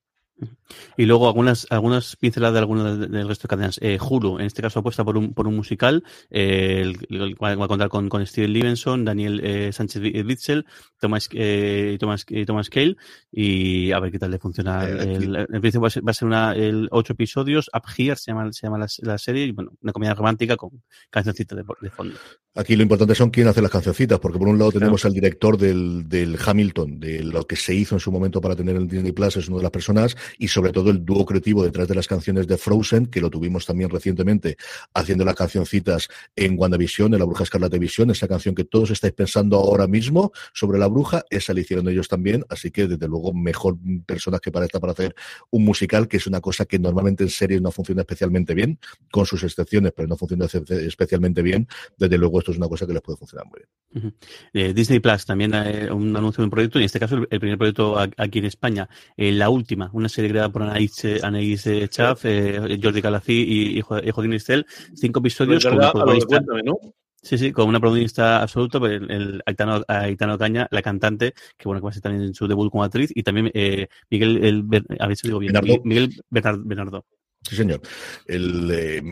Y 0.96 1.06
luego 1.06 1.26
algunas, 1.26 1.66
algunas 1.70 2.16
pinceladas 2.16 2.54
de 2.54 2.58
algunas 2.60 2.98
del 2.98 3.28
resto 3.28 3.44
de 3.44 3.48
cadenas. 3.48 3.78
Eh, 3.82 3.98
Hulu, 4.00 4.38
en 4.38 4.46
este 4.46 4.62
caso 4.62 4.80
apuesta 4.80 5.04
por 5.04 5.16
un, 5.16 5.34
por 5.34 5.46
un 5.46 5.56
musical, 5.56 6.04
eh, 6.30 6.92
el, 7.08 7.34
va 7.42 7.50
a 7.50 7.68
contar 7.68 7.88
con, 7.88 8.08
con 8.08 8.24
Steven 8.26 8.52
Levenson, 8.52 9.04
Daniel 9.04 9.40
eh, 9.42 9.72
Sánchez 9.72 10.02
Witzel, 10.24 10.66
Thomas, 10.98 11.28
eh, 11.32 11.96
Thomas, 11.98 12.24
eh, 12.28 12.44
Thomas 12.46 12.70
Cale, 12.70 12.96
y 13.32 13.90
a 13.92 14.00
ver 14.00 14.12
qué 14.12 14.18
tal 14.18 14.30
le 14.30 14.38
funciona. 14.38 14.88
Eh, 14.88 15.14
el, 15.14 15.36
en 15.36 15.60
principio 15.60 15.82
va 15.82 15.88
a 15.88 15.90
ser, 15.90 16.06
va 16.06 16.10
a 16.10 16.14
ser 16.14 16.28
una, 16.28 16.52
el 16.54 16.88
ocho 16.90 17.14
episodios, 17.14 17.70
Up 17.74 17.84
Here 17.96 18.16
se 18.16 18.30
llama, 18.30 18.52
se 18.52 18.66
llama 18.66 18.78
la, 18.78 18.86
la, 18.98 19.18
serie, 19.18 19.44
y 19.46 19.52
bueno, 19.52 19.72
una 19.82 19.92
comedia 19.92 20.14
romántica 20.14 20.56
con 20.56 20.82
cancioncitas 21.10 21.56
de, 21.56 21.64
de 21.80 21.90
fondo. 21.90 22.16
Aquí 22.56 22.74
lo 22.74 22.82
importante 22.82 23.14
son 23.14 23.30
quién 23.30 23.46
hace 23.46 23.62
las 23.62 23.70
cancioncitas, 23.70 24.18
porque 24.18 24.38
por 24.38 24.48
un 24.48 24.58
lado 24.58 24.72
tenemos 24.72 25.04
al 25.04 25.12
director 25.12 25.56
del, 25.56 26.08
del, 26.08 26.36
Hamilton, 26.44 26.98
de 26.98 27.22
lo 27.22 27.46
que 27.46 27.54
se 27.54 27.72
hizo 27.74 27.94
en 27.94 28.00
su 28.00 28.10
momento 28.10 28.40
para 28.40 28.56
tener 28.56 28.74
el 28.74 28.88
Disney 28.88 29.12
Plus, 29.12 29.36
es 29.36 29.48
una 29.48 29.58
de 29.58 29.62
las 29.62 29.70
personas, 29.70 30.16
y 30.38 30.48
sobre 30.48 30.72
todo 30.72 30.90
el 30.90 31.04
dúo 31.04 31.24
creativo 31.24 31.64
detrás 31.64 31.88
de 31.88 31.94
las 31.94 32.06
canciones 32.06 32.46
de 32.46 32.56
Frozen, 32.56 33.06
que 33.06 33.20
lo 33.20 33.30
tuvimos 33.30 33.66
también 33.66 33.90
recientemente 33.90 34.56
haciendo 34.94 35.24
las 35.24 35.34
cancioncitas 35.34 36.08
en 36.36 36.58
WandaVision, 36.58 37.14
en 37.14 37.20
la 37.20 37.24
Bruja 37.24 37.44
Escarlata 37.44 37.78
Visión, 37.78 38.10
esa 38.10 38.28
canción 38.28 38.54
que 38.54 38.64
todos 38.64 38.90
estáis 38.90 39.12
pensando 39.12 39.56
ahora 39.56 39.86
mismo 39.86 40.32
sobre 40.52 40.78
la 40.78 40.86
bruja, 40.86 41.24
esa 41.30 41.54
la 41.54 41.60
hicieron 41.60 41.88
ellos 41.88 42.08
también, 42.08 42.44
así 42.48 42.70
que 42.70 42.86
desde 42.86 43.08
luego 43.08 43.32
mejor 43.32 43.76
personas 44.06 44.40
que 44.40 44.52
para 44.52 44.66
esta 44.66 44.80
para 44.80 44.92
hacer 44.92 45.14
un 45.50 45.64
musical, 45.64 46.08
que 46.08 46.18
es 46.18 46.26
una 46.26 46.40
cosa 46.40 46.64
que 46.64 46.78
normalmente 46.78 47.24
en 47.24 47.30
series 47.30 47.62
no 47.62 47.70
funciona 47.70 48.02
especialmente 48.02 48.54
bien, 48.54 48.78
con 49.10 49.26
sus 49.26 49.42
excepciones, 49.42 49.92
pero 49.96 50.08
no 50.08 50.16
funciona 50.16 50.46
especialmente 50.46 51.42
bien, 51.42 51.66
desde 51.96 52.18
luego 52.18 52.38
esto 52.38 52.52
es 52.52 52.58
una 52.58 52.68
cosa 52.68 52.86
que 52.86 52.92
les 52.92 53.02
puede 53.02 53.16
funcionar 53.16 53.46
muy 53.46 53.60
bien. 53.60 54.14
Eh, 54.52 54.72
Disney 54.74 55.00
Plus 55.00 55.24
también 55.24 55.52
eh, 55.54 55.90
un 55.90 56.14
anuncio 56.16 56.42
de 56.42 56.44
un 56.44 56.50
proyecto, 56.50 56.78
y 56.78 56.82
en 56.82 56.86
este 56.86 57.00
caso 57.00 57.16
el, 57.16 57.28
el 57.30 57.40
primer 57.40 57.58
proyecto 57.58 57.98
aquí 57.98 58.38
en 58.38 58.44
España, 58.44 58.88
eh, 59.16 59.32
La 59.32 59.48
Última, 59.48 59.90
una 59.92 60.08
serie 60.08 60.19
creada 60.28 60.48
por 60.50 60.62
Anaïs, 60.62 61.04
eh, 61.04 61.20
Anaïs 61.22 61.88
Chaff, 61.88 62.24
eh, 62.24 62.78
Jordi 62.82 63.02
Calací 63.02 63.32
y, 63.32 63.78
y, 63.78 63.80
Joaquín 63.80 64.32
Estel, 64.32 64.66
cinco 64.94 65.20
episodios 65.20 65.64
con 65.64 65.74
una 65.74 65.92
protagonista. 65.92 66.40
¿no? 66.64 66.78
Sí, 67.22 67.36
sí, 67.36 67.52
con 67.52 67.68
una 67.68 67.80
protagonista 67.80 68.40
absoluta, 68.40 68.78
el, 68.78 69.10
el 69.10 69.42
Aitano, 69.44 69.82
Aitano, 69.88 70.38
Caña, 70.38 70.66
la 70.70 70.80
cantante, 70.80 71.34
que 71.58 71.68
bueno, 71.68 71.80
que 71.80 71.84
va 71.84 71.90
a 71.90 71.92
ser 71.92 72.02
también 72.02 72.24
en 72.24 72.34
su 72.34 72.48
debut 72.48 72.70
como 72.70 72.82
actriz, 72.82 73.12
y 73.14 73.22
también 73.22 73.50
eh, 73.52 73.88
Miguel, 74.08 74.42
el, 74.42 74.84
a 74.98 75.06
ver 75.06 75.16
si 75.16 75.28
digo 75.28 75.38
bien, 75.38 75.52
Bernardo. 75.52 75.82
Miguel 75.84 76.10
Bernardo. 76.30 77.04
Sí, 77.42 77.56
señor. 77.56 77.80
El, 78.26 78.70
eh, 78.70 79.02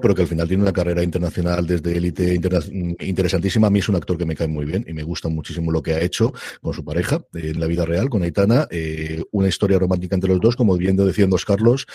pero 0.00 0.14
que 0.14 0.22
al 0.22 0.28
final 0.28 0.48
tiene 0.48 0.62
una 0.62 0.72
carrera 0.72 1.02
internacional 1.02 1.66
desde 1.66 1.98
élite 1.98 2.34
interna 2.34 2.60
interesantísima. 3.00 3.66
A 3.66 3.70
mí 3.70 3.80
es 3.80 3.88
un 3.90 3.96
actor 3.96 4.16
que 4.16 4.24
me 4.24 4.34
cae 4.34 4.48
muy 4.48 4.64
bien 4.64 4.86
y 4.88 4.94
me 4.94 5.02
gusta 5.02 5.28
muchísimo 5.28 5.70
lo 5.70 5.82
que 5.82 5.92
ha 5.92 6.00
hecho 6.00 6.32
con 6.62 6.72
su 6.72 6.82
pareja 6.82 7.16
eh, 7.34 7.50
en 7.52 7.60
la 7.60 7.66
vida 7.66 7.84
real, 7.84 8.08
con 8.08 8.22
Aitana. 8.22 8.66
Eh, 8.70 9.22
una 9.32 9.48
historia 9.48 9.78
romántica 9.78 10.14
entre 10.14 10.30
los 10.30 10.40
dos, 10.40 10.56
como 10.56 10.78
bien 10.78 10.96
decían 10.96 11.28
dos 11.28 11.44
Carlos. 11.44 11.86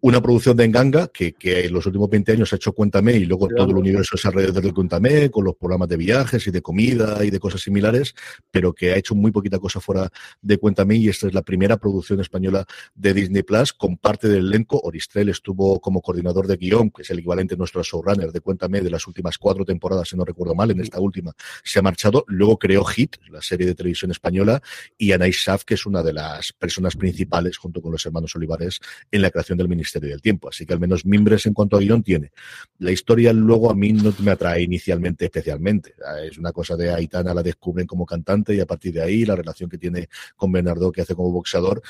Una 0.00 0.20
producción 0.20 0.54
de 0.54 0.64
Enganga 0.64 1.08
que, 1.08 1.32
que 1.32 1.64
en 1.64 1.72
los 1.72 1.86
últimos 1.86 2.10
20 2.10 2.32
años 2.32 2.52
ha 2.52 2.56
hecho 2.56 2.74
Cuéntame 2.74 3.14
y 3.14 3.24
luego 3.24 3.48
todo 3.48 3.70
el 3.70 3.76
universo 3.78 4.16
es 4.16 4.26
alrededor 4.26 4.62
de 4.62 4.72
Cuéntame, 4.72 5.30
con 5.30 5.44
los 5.44 5.54
programas 5.56 5.88
de 5.88 5.96
viajes 5.96 6.46
y 6.46 6.50
de 6.50 6.60
comida 6.60 7.24
y 7.24 7.30
de 7.30 7.40
cosas 7.40 7.62
similares, 7.62 8.14
pero 8.50 8.74
que 8.74 8.92
ha 8.92 8.96
hecho 8.96 9.14
muy 9.14 9.30
poquita 9.30 9.58
cosa 9.58 9.80
fuera 9.80 10.10
de 10.42 10.58
Cuéntame 10.58 10.96
y 10.96 11.08
esta 11.08 11.26
es 11.26 11.32
la 11.32 11.42
primera 11.42 11.78
producción 11.78 12.20
española 12.20 12.66
de 12.94 13.14
Disney 13.14 13.42
Plus 13.42 13.72
con 13.72 13.96
parte 13.96 14.28
del 14.28 14.48
elenco 14.48 14.78
Oristrel 15.22 15.28
estuvo 15.28 15.80
como 15.80 16.00
coordinador 16.00 16.46
de 16.46 16.56
guion, 16.56 16.90
que 16.90 17.02
es 17.02 17.10
el 17.10 17.20
equivalente 17.20 17.56
nuestro 17.56 17.80
a 17.80 17.84
showrunner 17.84 18.32
de 18.32 18.40
Cuéntame 18.40 18.80
de 18.80 18.90
las 18.90 19.06
últimas 19.06 19.38
cuatro 19.38 19.64
temporadas, 19.64 20.08
si 20.08 20.16
no 20.16 20.24
recuerdo 20.24 20.54
mal, 20.54 20.70
en 20.70 20.80
esta 20.80 21.00
última 21.00 21.32
se 21.64 21.78
ha 21.78 21.82
marchado. 21.82 22.24
Luego 22.26 22.58
creó 22.58 22.84
Hit, 22.84 23.16
la 23.30 23.40
serie 23.40 23.66
de 23.66 23.74
televisión 23.74 24.10
española, 24.10 24.60
y 24.98 25.12
Anais 25.12 25.36
Shaf, 25.36 25.64
que 25.64 25.74
es 25.74 25.86
una 25.86 26.02
de 26.02 26.12
las 26.12 26.52
personas 26.52 26.96
principales, 26.96 27.56
junto 27.56 27.80
con 27.80 27.92
los 27.92 28.04
hermanos 28.04 28.34
Olivares, 28.36 28.80
en 29.10 29.22
la 29.22 29.30
creación 29.30 29.58
del 29.58 29.68
Ministerio 29.68 30.10
del 30.10 30.20
Tiempo. 30.20 30.48
Así 30.48 30.66
que 30.66 30.72
al 30.72 30.80
menos 30.80 31.06
mimbres 31.06 31.46
en 31.46 31.54
cuanto 31.54 31.76
a 31.76 31.80
guion 31.80 32.02
tiene. 32.02 32.32
La 32.78 32.90
historia 32.90 33.32
luego 33.32 33.70
a 33.70 33.74
mí 33.74 33.92
no 33.92 34.12
me 34.18 34.32
atrae 34.32 34.62
inicialmente 34.62 35.24
especialmente. 35.26 35.94
Es 36.24 36.38
una 36.38 36.52
cosa 36.52 36.76
de 36.76 36.90
Aitana, 36.90 37.34
la 37.34 37.42
descubren 37.42 37.86
como 37.86 38.06
cantante 38.06 38.54
y 38.54 38.60
a 38.60 38.66
partir 38.66 38.92
de 38.92 39.02
ahí 39.02 39.24
la 39.24 39.36
relación 39.36 39.70
que 39.70 39.78
tiene 39.78 40.08
con 40.36 40.52
Bernardo, 40.52 40.90
que 40.92 41.02
hace 41.02 41.14
como 41.14 41.30
boxeador, 41.30 41.82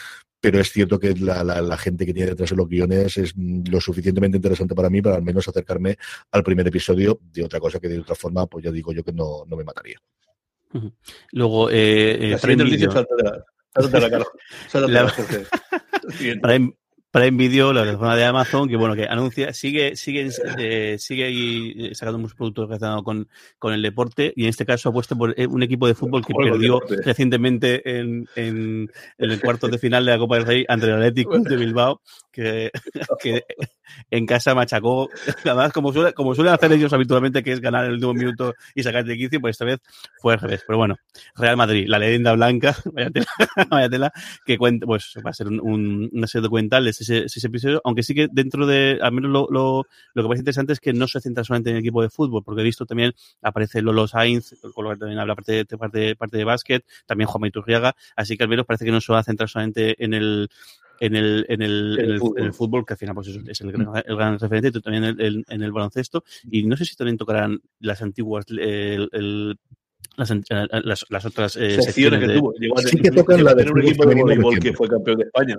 pero 0.43 0.59
es 0.59 0.73
cierto 0.73 0.99
que 0.99 1.15
la, 1.15 1.45
la, 1.45 1.63
la, 1.63 1.77
gente 1.79 2.05
que 2.05 2.13
tiene 2.13 2.31
detrás 2.31 2.51
de 2.51 2.57
los 2.57 2.69
guiones 2.69 3.17
es 3.17 3.33
lo 3.37 3.81
suficientemente 3.81 4.39
interesante 4.39 4.75
para 4.75 4.91
mí 4.91 5.01
para 5.01 5.15
al 5.15 5.23
menos 5.23 5.47
acercarme 5.47 5.97
al 6.33 6.43
primer 6.43 6.67
episodio 6.67 7.21
de 7.33 7.45
otra 7.45 7.61
cosa 7.61 7.79
que 7.79 7.87
de 7.87 8.01
otra 8.01 8.17
forma, 8.17 8.49
pues 8.49 8.65
ya 8.65 8.73
digo 8.73 8.93
yo 8.93 9.05
que 9.05 9.13
no, 9.13 9.45
no 9.47 9.57
me 9.57 9.63
mataría. 9.63 9.99
Uh 10.75 10.81
-huh. 10.81 10.93
Luego, 11.31 11.71
eh, 11.71 12.33
eh, 12.33 12.39
Prime 12.43 12.65
Video. 12.65 12.91
Prime, 16.43 16.75
Prime 17.13 17.37
Video, 17.37 17.75
la 17.75 17.83
plataforma 17.83 18.17
de 18.17 18.25
Amazon, 18.25 18.69
que 18.71 18.77
bueno, 18.77 18.95
que 18.95 19.05
anuncia, 19.05 19.53
sigue, 19.53 19.97
sigue, 19.97 20.31
eh, 20.59 20.97
sigue 20.99 21.25
ahí 21.25 21.95
sacando 21.95 22.19
muchos 22.19 22.35
productos 22.35 22.69
relacionados 22.69 23.05
con, 23.05 23.29
con 23.59 23.75
el 23.75 23.83
deporte, 23.83 24.33
y 24.35 24.45
en 24.45 24.49
este 24.49 24.65
caso 24.65 24.89
ha 24.89 24.93
puesto 24.93 25.15
por 25.17 25.35
un 25.39 25.63
equipo 25.63 25.87
de 25.87 25.95
fútbol 25.95 26.25
que 26.25 26.33
perdió 26.33 26.81
recientemente 27.05 27.99
en, 27.99 28.27
en, 28.35 28.91
en, 29.19 29.31
el 29.31 29.41
cuarto 29.43 29.69
de 29.69 29.77
final 29.77 30.07
de 30.07 30.13
la 30.13 30.19
Copa 30.19 30.37
del 30.37 30.47
Rey 30.47 30.65
ante 30.67 30.87
el 30.87 30.95
Atlético 30.95 31.39
de 31.39 31.57
Bilbao, 31.57 32.01
que, 32.33 32.71
que 33.23 33.45
en 34.11 34.27
casa 34.27 34.55
machacó, 34.55 35.09
además 35.45 35.73
como, 35.73 35.93
suele, 35.93 36.13
como 36.13 36.35
suelen 36.35 36.55
hacer 36.55 36.73
ellos 36.73 36.93
habitualmente, 36.93 37.43
que 37.43 37.53
es 37.53 37.61
ganar 37.61 37.85
el 37.85 37.93
último 37.93 38.15
minuto 38.15 38.55
y 38.75 38.83
sacar 38.83 39.05
de 39.05 39.17
quicio, 39.17 39.41
pues 39.41 39.55
esta 39.55 39.65
vez 39.65 39.81
fue 40.21 40.35
al 40.35 40.41
revés. 40.41 40.63
Pero 40.67 40.79
bueno, 40.79 40.97
Real 41.35 41.57
Madrid, 41.57 41.87
la 41.89 41.99
leyenda 41.99 42.33
blanca, 42.33 42.77
vaya 42.93 43.11
tela, 43.11 43.27
vaya 43.71 43.89
tela 43.89 44.13
que 44.45 44.59
cuenta, 44.59 44.87
pues 44.87 45.15
va 45.25 45.31
a 45.31 45.35
ser 45.35 45.49
un, 45.49 46.11
una 46.13 46.27
serie 46.27 46.43
documental 46.43 46.85
de 46.85 46.91
ese, 46.91 47.25
ese, 47.25 47.47
episodio, 47.47 47.81
aunque 47.85 48.03
sí 48.03 48.15
que 48.15 48.29
dentro 48.31 48.67
de, 48.67 48.99
al 49.03 49.13
menos 49.13 49.31
lo, 49.31 49.49
lo, 49.51 49.87
lo 50.15 50.23
que 50.23 50.29
parece 50.29 50.41
interesante 50.41 50.73
es 50.73 50.81
que 50.81 50.93
no 50.93 51.07
se 51.07 51.21
centra 51.21 51.45
solamente 51.45 51.71
en 51.71 51.77
el 51.77 51.81
equipo 51.81 52.03
de 52.03 52.11
fútbol, 52.11 52.43
porque 52.45 52.63
he 52.63 52.65
visto 52.65 52.87
también 52.87 53.13
aparece 53.43 53.83
Lolo 53.83 54.07
Sainz, 54.07 54.55
con 54.75 54.85
lo 54.85 54.91
que 54.91 54.97
también 54.97 55.19
habla 55.19 55.35
parte 55.35 55.65
de, 55.65 55.79
parte, 55.79 56.17
parte 56.17 56.37
de 56.37 56.45
básquet, 56.45 56.85
también 57.07 57.29
Juan 57.29 57.47
Iturriaga, 57.47 57.95
así 58.17 58.37
que 58.37 58.45
al 58.45 58.49
menos 58.49 58.67
parece 58.67 58.85
que 58.85 58.93
no 58.93 59.01
se 59.01 59.13
va 59.13 59.21
a 59.21 59.25
centrar 59.25 59.49
solamente 59.49 60.03
en 60.03 60.15
el 60.15 60.49
en 61.03 61.17
el, 61.17 61.45
en 61.49 61.63
el, 61.63 61.99
el, 61.99 62.21
en 62.37 62.45
el, 62.45 62.53
fútbol. 62.53 62.87
Que 62.87 62.95
al 62.95 62.99
final 62.99 63.15
pues 63.15 63.27
es, 63.27 63.61
el, 63.61 63.73
gran, 63.73 64.03
el, 64.07 64.17
gran, 64.17 64.39
referente, 64.39 64.69
y 64.69 64.81
también 64.81 65.05
en, 65.05 65.45
en 65.49 65.63
el, 65.63 65.73
baloncesto. 65.73 66.23
Y 66.51 66.63
no 66.63 66.77
sé 66.77 66.85
si 66.85 66.95
también 66.95 67.19
tocarán 67.19 67.61
las 67.81 68.03
antiguas, 68.03 68.47
el 68.49 69.59
las, 70.17 70.31
las, 70.85 71.07
las, 71.09 71.25
otras 71.25 71.57
eh, 71.57 71.81
secciones, 71.81 71.85
secciones 71.85 72.21
que 72.21 72.27
de... 72.27 72.39
tuvo. 72.39 72.53
Llegó 72.55 72.79
a, 72.79 72.83
sí 72.83 72.97
que 72.99 73.11
tocan 73.11 73.43
la 73.45 73.55
de 73.55 73.71
un 73.71 73.83
equipo 73.83 74.07
de 74.07 74.15
voleibol 74.15 74.59
que 74.59 74.73
fue 74.73 74.89
campeón 74.89 75.19
de 75.19 75.25
España. 75.25 75.59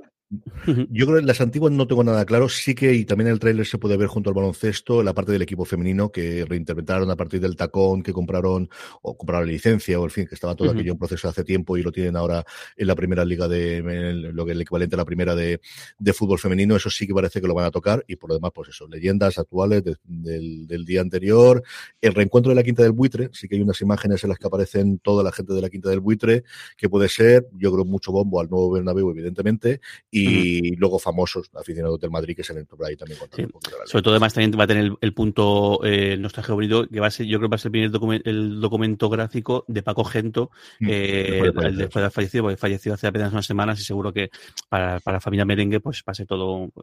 Yo 0.89 1.06
creo 1.06 1.19
que 1.19 1.25
las 1.25 1.41
antiguas 1.41 1.71
no 1.71 1.88
tengo 1.88 2.03
nada 2.03 2.25
claro. 2.25 2.49
Sí 2.49 2.73
que, 2.73 2.93
y 2.93 3.06
también 3.06 3.27
en 3.27 3.34
el 3.34 3.39
tráiler 3.39 3.65
se 3.65 3.77
puede 3.77 3.97
ver 3.97 4.08
junto 4.08 4.29
al 4.29 4.34
baloncesto, 4.34 5.03
la 5.03 5.13
parte 5.13 5.32
del 5.32 5.41
equipo 5.43 5.63
femenino 5.65 6.12
que 6.12 6.45
reinterpretaron 6.45 7.10
a 7.12 7.15
partir 7.15 7.39
del 7.39 7.56
tacón 7.56 8.01
que 8.01 8.13
compraron, 8.13 8.69
o 9.01 9.15
compraron 9.15 9.45
la 9.47 9.53
licencia, 9.53 9.99
o 9.99 10.06
en 10.06 10.10
fin, 10.10 10.25
que 10.25 10.36
estaba 10.36 10.56
todo 10.56 10.69
uh 10.69 10.71
-huh. 10.71 10.75
aquello 10.75 10.93
en 10.93 10.97
proceso 10.97 11.27
hace 11.27 11.43
tiempo 11.43 11.77
y 11.77 11.84
lo 11.84 11.91
tienen 11.91 12.15
ahora 12.15 12.43
en 12.75 12.88
la 12.88 12.95
primera 12.95 13.23
liga 13.25 13.47
de, 13.47 13.77
en 13.77 14.36
lo 14.36 14.45
que 14.45 14.51
es 14.51 14.56
el 14.56 14.62
equivalente 14.62 14.95
a 14.95 14.97
la 14.97 15.06
primera 15.06 15.36
de, 15.36 15.62
de, 15.99 16.13
fútbol 16.13 16.39
femenino. 16.39 16.75
Eso 16.75 16.89
sí 16.89 17.06
que 17.06 17.13
parece 17.13 17.39
que 17.39 17.47
lo 17.47 17.53
van 17.53 17.65
a 17.65 17.71
tocar. 17.71 18.03
Y 18.08 18.15
por 18.15 18.29
lo 18.29 18.36
demás, 18.36 18.51
pues 18.56 18.69
eso, 18.69 18.88
leyendas 18.88 19.38
actuales 19.38 19.84
de, 19.84 19.95
del, 20.03 20.65
del 20.65 20.86
día 20.86 21.01
anterior. 21.01 21.62
El 22.01 22.13
reencuentro 22.15 22.49
de 22.49 22.56
la 22.56 22.63
Quinta 22.63 22.82
del 22.82 22.93
Buitre, 22.93 23.29
sí 23.34 23.47
que 23.47 23.56
hay 23.56 23.62
unas 23.62 23.79
imágenes 23.82 24.23
en 24.23 24.29
las 24.33 24.39
que 24.39 24.47
aparecen 24.47 24.99
toda 24.99 25.23
la 25.23 25.31
gente 25.31 25.53
de 25.53 25.61
la 25.61 25.69
Quinta 25.69 25.89
del 25.89 25.99
Buitre, 25.99 26.43
que 26.77 26.89
puede 26.89 27.07
ser, 27.09 27.47
yo 27.53 27.71
creo, 27.71 27.85
mucho 27.85 28.11
bombo 28.11 28.41
al 28.41 28.49
nuevo 28.49 28.71
Bernabéu, 28.71 29.09
evidentemente, 29.11 29.79
y 30.11 30.25
uh 30.25 30.73
-huh. 30.73 30.79
luego 30.79 30.99
famosos 30.99 31.49
aficionados 31.53 31.99
del 31.99 32.11
Madrid 32.11 32.35
que 32.35 32.43
se 32.43 32.53
ven 32.53 32.65
por 32.65 32.85
ahí 32.85 32.95
también. 32.95 33.19
Sí. 33.35 33.45
Sobre 33.85 34.01
todo, 34.03 34.13
además, 34.13 34.33
también 34.33 34.59
va 34.59 34.63
a 34.63 34.67
tener 34.67 34.85
el, 34.85 34.95
el 34.99 35.13
punto 35.13 35.79
eh, 35.83 36.17
nostalgia 36.17 36.53
bonito, 36.53 36.87
que 36.87 36.99
va 36.99 37.07
a 37.07 37.11
ser, 37.11 37.25
yo 37.25 37.37
creo 37.37 37.49
que 37.49 37.53
va 37.53 37.55
a 37.55 37.59
ser 37.59 37.75
el 37.75 37.91
primer 37.91 38.21
el 38.25 38.59
documento 38.59 39.09
gráfico 39.09 39.65
de 39.67 39.83
Paco 39.83 40.03
Gento, 40.03 40.51
mm, 40.79 40.87
eh, 40.89 41.39
después, 41.43 41.65
de, 41.65 41.71
después 41.71 41.93
de 41.93 41.99
haber 42.01 42.11
fallecido, 42.11 42.43
porque 42.43 42.57
falleció 42.57 42.93
hace 42.93 43.07
apenas 43.07 43.31
unas 43.31 43.45
semanas 43.45 43.79
y 43.79 43.83
seguro 43.83 44.11
que 44.11 44.29
para, 44.69 44.99
para 44.99 45.17
la 45.17 45.21
familia 45.21 45.45
merengue, 45.45 45.79
pues 45.79 46.03
va 46.07 46.11
a 46.11 46.13
ser 46.13 46.27
todo 46.27 46.53
un, 46.53 46.73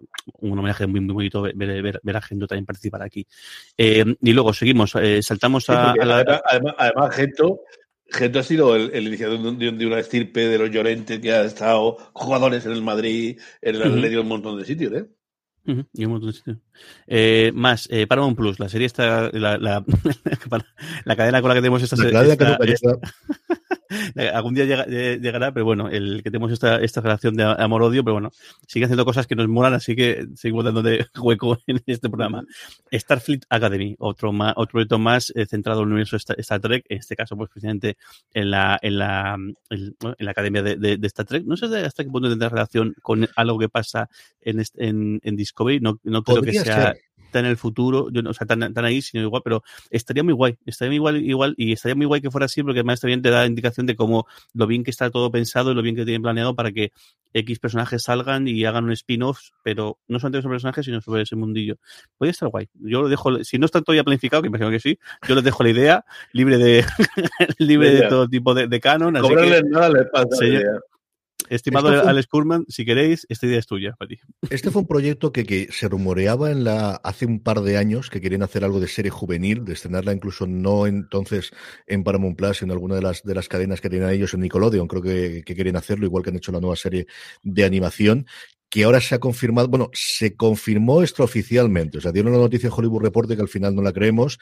un 0.40 0.58
homenaje 0.58 0.86
muy, 0.86 1.00
muy 1.00 1.14
bonito 1.14 1.42
ver, 1.42 1.54
ver, 1.56 2.00
ver, 2.02 2.16
a 2.16 2.20
Gento 2.20 2.46
también 2.46 2.66
participar 2.66 3.02
aquí. 3.02 3.26
Eh, 3.76 4.04
y 4.20 4.32
luego 4.32 4.52
seguimos, 4.52 4.94
eh, 4.96 5.22
saltamos 5.22 5.68
a, 5.70 5.92
sí, 5.92 5.98
a 6.00 6.04
la... 6.04 6.42
Además, 6.44 6.74
además, 6.78 7.14
Gento 7.14 7.39
Gento 8.12 8.38
ha 8.40 8.42
sido 8.42 8.74
el, 8.74 8.90
el 8.92 9.06
iniciador 9.06 9.56
de, 9.56 9.70
de, 9.70 9.86
una 9.86 10.00
estirpe 10.00 10.48
de 10.48 10.58
los 10.58 10.70
Llorentes 10.70 11.20
que 11.20 11.32
ha 11.32 11.44
estado 11.44 11.96
jugadores 12.12 12.66
en 12.66 12.72
el 12.72 12.82
Madrid, 12.82 13.38
en 13.62 13.76
el 13.76 13.82
Atlético, 13.82 14.08
uh 14.08 14.16
-huh. 14.16 14.22
un 14.22 14.28
montón 14.28 14.58
de 14.58 14.64
sitios, 14.64 14.92
¿eh? 14.92 15.06
Uh 15.66 15.72
-huh. 15.72 15.86
y 15.92 16.04
un 16.04 16.10
montón 16.12 16.30
de 16.30 16.36
sitios. 16.36 16.58
Eh, 17.06 17.52
más, 17.54 17.88
eh, 17.90 18.06
Paramount 18.06 18.36
Plus, 18.36 18.58
la 18.58 18.68
serie 18.68 18.86
está, 18.86 19.30
la, 19.32 19.58
la, 19.58 19.84
la, 21.04 21.16
cadena 21.16 21.40
con 21.40 21.48
la 21.50 21.54
que 21.54 21.60
tenemos 21.60 21.82
esta 21.82 21.96
serie. 21.96 22.36
Algún 24.34 24.54
día 24.54 24.64
llega, 24.64 24.86
llegará, 24.86 25.52
pero 25.52 25.64
bueno, 25.64 25.88
el 25.88 26.22
que 26.22 26.30
tenemos 26.30 26.52
esta, 26.52 26.76
esta 26.76 27.00
relación 27.00 27.34
de 27.36 27.42
amor-odio, 27.44 28.04
pero 28.04 28.14
bueno, 28.14 28.30
sigue 28.66 28.84
haciendo 28.84 29.04
cosas 29.04 29.26
que 29.26 29.34
nos 29.34 29.48
molan, 29.48 29.74
así 29.74 29.96
que 29.96 30.26
seguimos 30.36 30.64
dando 30.64 30.82
de 30.82 31.06
hueco 31.20 31.58
en 31.66 31.82
este 31.86 32.08
programa. 32.08 32.44
Starfleet 32.92 33.44
Academy, 33.48 33.96
otro, 33.98 34.32
más, 34.32 34.54
otro 34.56 34.72
proyecto 34.72 34.98
más 34.98 35.32
eh, 35.34 35.46
centrado 35.46 35.80
en 35.80 35.88
el 35.88 35.92
universo 35.92 36.16
Star, 36.16 36.38
Star, 36.40 36.60
Trek, 36.60 36.84
en 36.88 36.98
este 36.98 37.16
caso, 37.16 37.36
pues 37.36 37.50
precisamente 37.50 37.96
en 38.32 38.50
la, 38.50 38.78
en 38.80 38.98
la, 38.98 39.36
en, 39.70 39.96
en 40.00 40.24
la 40.24 40.30
academia 40.30 40.62
de, 40.62 40.76
de, 40.76 40.96
de, 40.96 41.06
Star 41.06 41.26
Trek. 41.26 41.44
No 41.44 41.56
sé 41.56 41.66
hasta 41.66 42.04
qué 42.04 42.10
punto 42.10 42.28
tendrá 42.28 42.48
relación 42.48 42.94
con 43.02 43.28
algo 43.36 43.58
que 43.58 43.68
pasa 43.68 44.08
en, 44.40 44.62
en, 44.76 45.20
en 45.22 45.36
Discovery, 45.36 45.80
no, 45.80 45.98
no 46.04 46.22
creo 46.22 46.42
que 46.42 46.52
sea. 46.52 46.92
Ser 46.92 47.09
en 47.38 47.46
el 47.46 47.56
futuro, 47.56 48.10
yo 48.10 48.22
no, 48.22 48.30
o 48.30 48.34
sea, 48.34 48.46
tan, 48.46 48.72
tan, 48.74 48.84
ahí, 48.84 49.00
sino 49.00 49.22
igual, 49.22 49.42
pero 49.44 49.62
estaría 49.90 50.22
muy 50.22 50.34
guay, 50.34 50.58
estaría 50.66 50.90
muy 50.90 50.96
igual, 50.96 51.16
igual, 51.16 51.54
y 51.56 51.72
estaría 51.72 51.94
muy 51.94 52.06
guay 52.06 52.20
que 52.20 52.30
fuera 52.30 52.46
así, 52.46 52.62
porque 52.62 52.80
además 52.80 53.00
también 53.00 53.22
te 53.22 53.30
da 53.30 53.46
indicación 53.46 53.86
de 53.86 53.96
cómo 53.96 54.26
lo 54.54 54.66
bien 54.66 54.84
que 54.84 54.90
está 54.90 55.10
todo 55.10 55.30
pensado 55.30 55.72
y 55.72 55.74
lo 55.74 55.82
bien 55.82 55.96
que 55.96 56.04
tienen 56.04 56.22
planeado 56.22 56.54
para 56.54 56.72
que 56.72 56.92
X 57.32 57.58
personajes 57.60 58.02
salgan 58.02 58.48
y 58.48 58.64
hagan 58.64 58.84
un 58.84 58.92
spin-off, 58.92 59.40
pero 59.62 59.98
no 60.08 60.18
solamente 60.18 60.42
sobre 60.42 60.54
personajes, 60.54 60.84
sino 60.84 61.00
sobre 61.00 61.22
ese 61.22 61.36
mundillo. 61.36 61.76
Podría 62.18 62.32
estar 62.32 62.48
guay. 62.48 62.68
Yo 62.74 63.02
lo 63.02 63.08
dejo, 63.08 63.44
si 63.44 63.58
no 63.58 63.66
está 63.66 63.80
todavía 63.82 64.04
planificado, 64.04 64.42
que 64.42 64.48
imagino 64.48 64.70
que 64.70 64.80
sí, 64.80 64.98
yo 65.28 65.34
les 65.34 65.44
dejo 65.44 65.62
la 65.62 65.70
idea, 65.70 66.04
libre 66.32 66.58
de, 66.58 66.84
libre 67.58 67.90
de 67.90 68.08
todo 68.08 68.28
tipo 68.28 68.54
de, 68.54 68.66
de 68.66 68.80
canon. 68.80 69.16
Así 69.16 69.28
que, 69.28 69.62
nada 69.64 69.90
le 69.90 70.04
pasa. 70.06 70.28
Señor, 70.32 70.84
Estimado 71.50 71.88
fue, 71.88 72.08
Alex 72.08 72.28
Kurman, 72.28 72.64
si 72.68 72.84
queréis, 72.84 73.26
esta 73.28 73.46
idea 73.46 73.58
es 73.58 73.66
tuya 73.66 73.94
para 73.98 74.08
ti. 74.08 74.20
Este 74.48 74.70
fue 74.70 74.82
un 74.82 74.88
proyecto 74.88 75.32
que, 75.32 75.44
que, 75.44 75.68
se 75.72 75.88
rumoreaba 75.88 76.52
en 76.52 76.62
la 76.62 76.92
hace 76.92 77.26
un 77.26 77.40
par 77.40 77.60
de 77.60 77.76
años 77.76 78.08
que 78.08 78.20
querían 78.20 78.42
hacer 78.42 78.64
algo 78.64 78.78
de 78.78 78.86
serie 78.86 79.10
juvenil, 79.10 79.64
de 79.64 79.72
estrenarla 79.72 80.12
incluso 80.12 80.46
no 80.46 80.86
entonces 80.86 81.50
en 81.88 82.04
Paramount 82.04 82.36
Plus, 82.36 82.58
sino 82.58 82.72
en 82.72 82.76
alguna 82.76 82.94
de 82.94 83.02
las, 83.02 83.24
de 83.24 83.34
las 83.34 83.48
cadenas 83.48 83.80
que 83.80 83.90
tienen 83.90 84.10
ellos 84.10 84.32
en 84.32 84.40
Nickelodeon. 84.40 84.86
Creo 84.86 85.02
que, 85.02 85.42
que 85.44 85.56
querían 85.56 85.76
hacerlo, 85.76 86.06
igual 86.06 86.22
que 86.22 86.30
han 86.30 86.36
hecho 86.36 86.52
la 86.52 86.60
nueva 86.60 86.76
serie 86.76 87.06
de 87.42 87.64
animación 87.64 88.26
que 88.70 88.84
ahora 88.84 89.00
se 89.00 89.16
ha 89.16 89.18
confirmado, 89.18 89.66
bueno, 89.68 89.90
se 89.92 90.36
confirmó 90.36 91.02
extraoficialmente, 91.02 91.98
o 91.98 92.00
sea, 92.00 92.12
dieron 92.12 92.32
la 92.32 92.38
noticia 92.38 92.68
en 92.68 92.72
Hollywood 92.72 93.02
Reporter 93.02 93.36
que 93.36 93.42
al 93.42 93.48
final 93.48 93.74
no 93.74 93.82
la 93.82 93.92
creemos, 93.92 94.38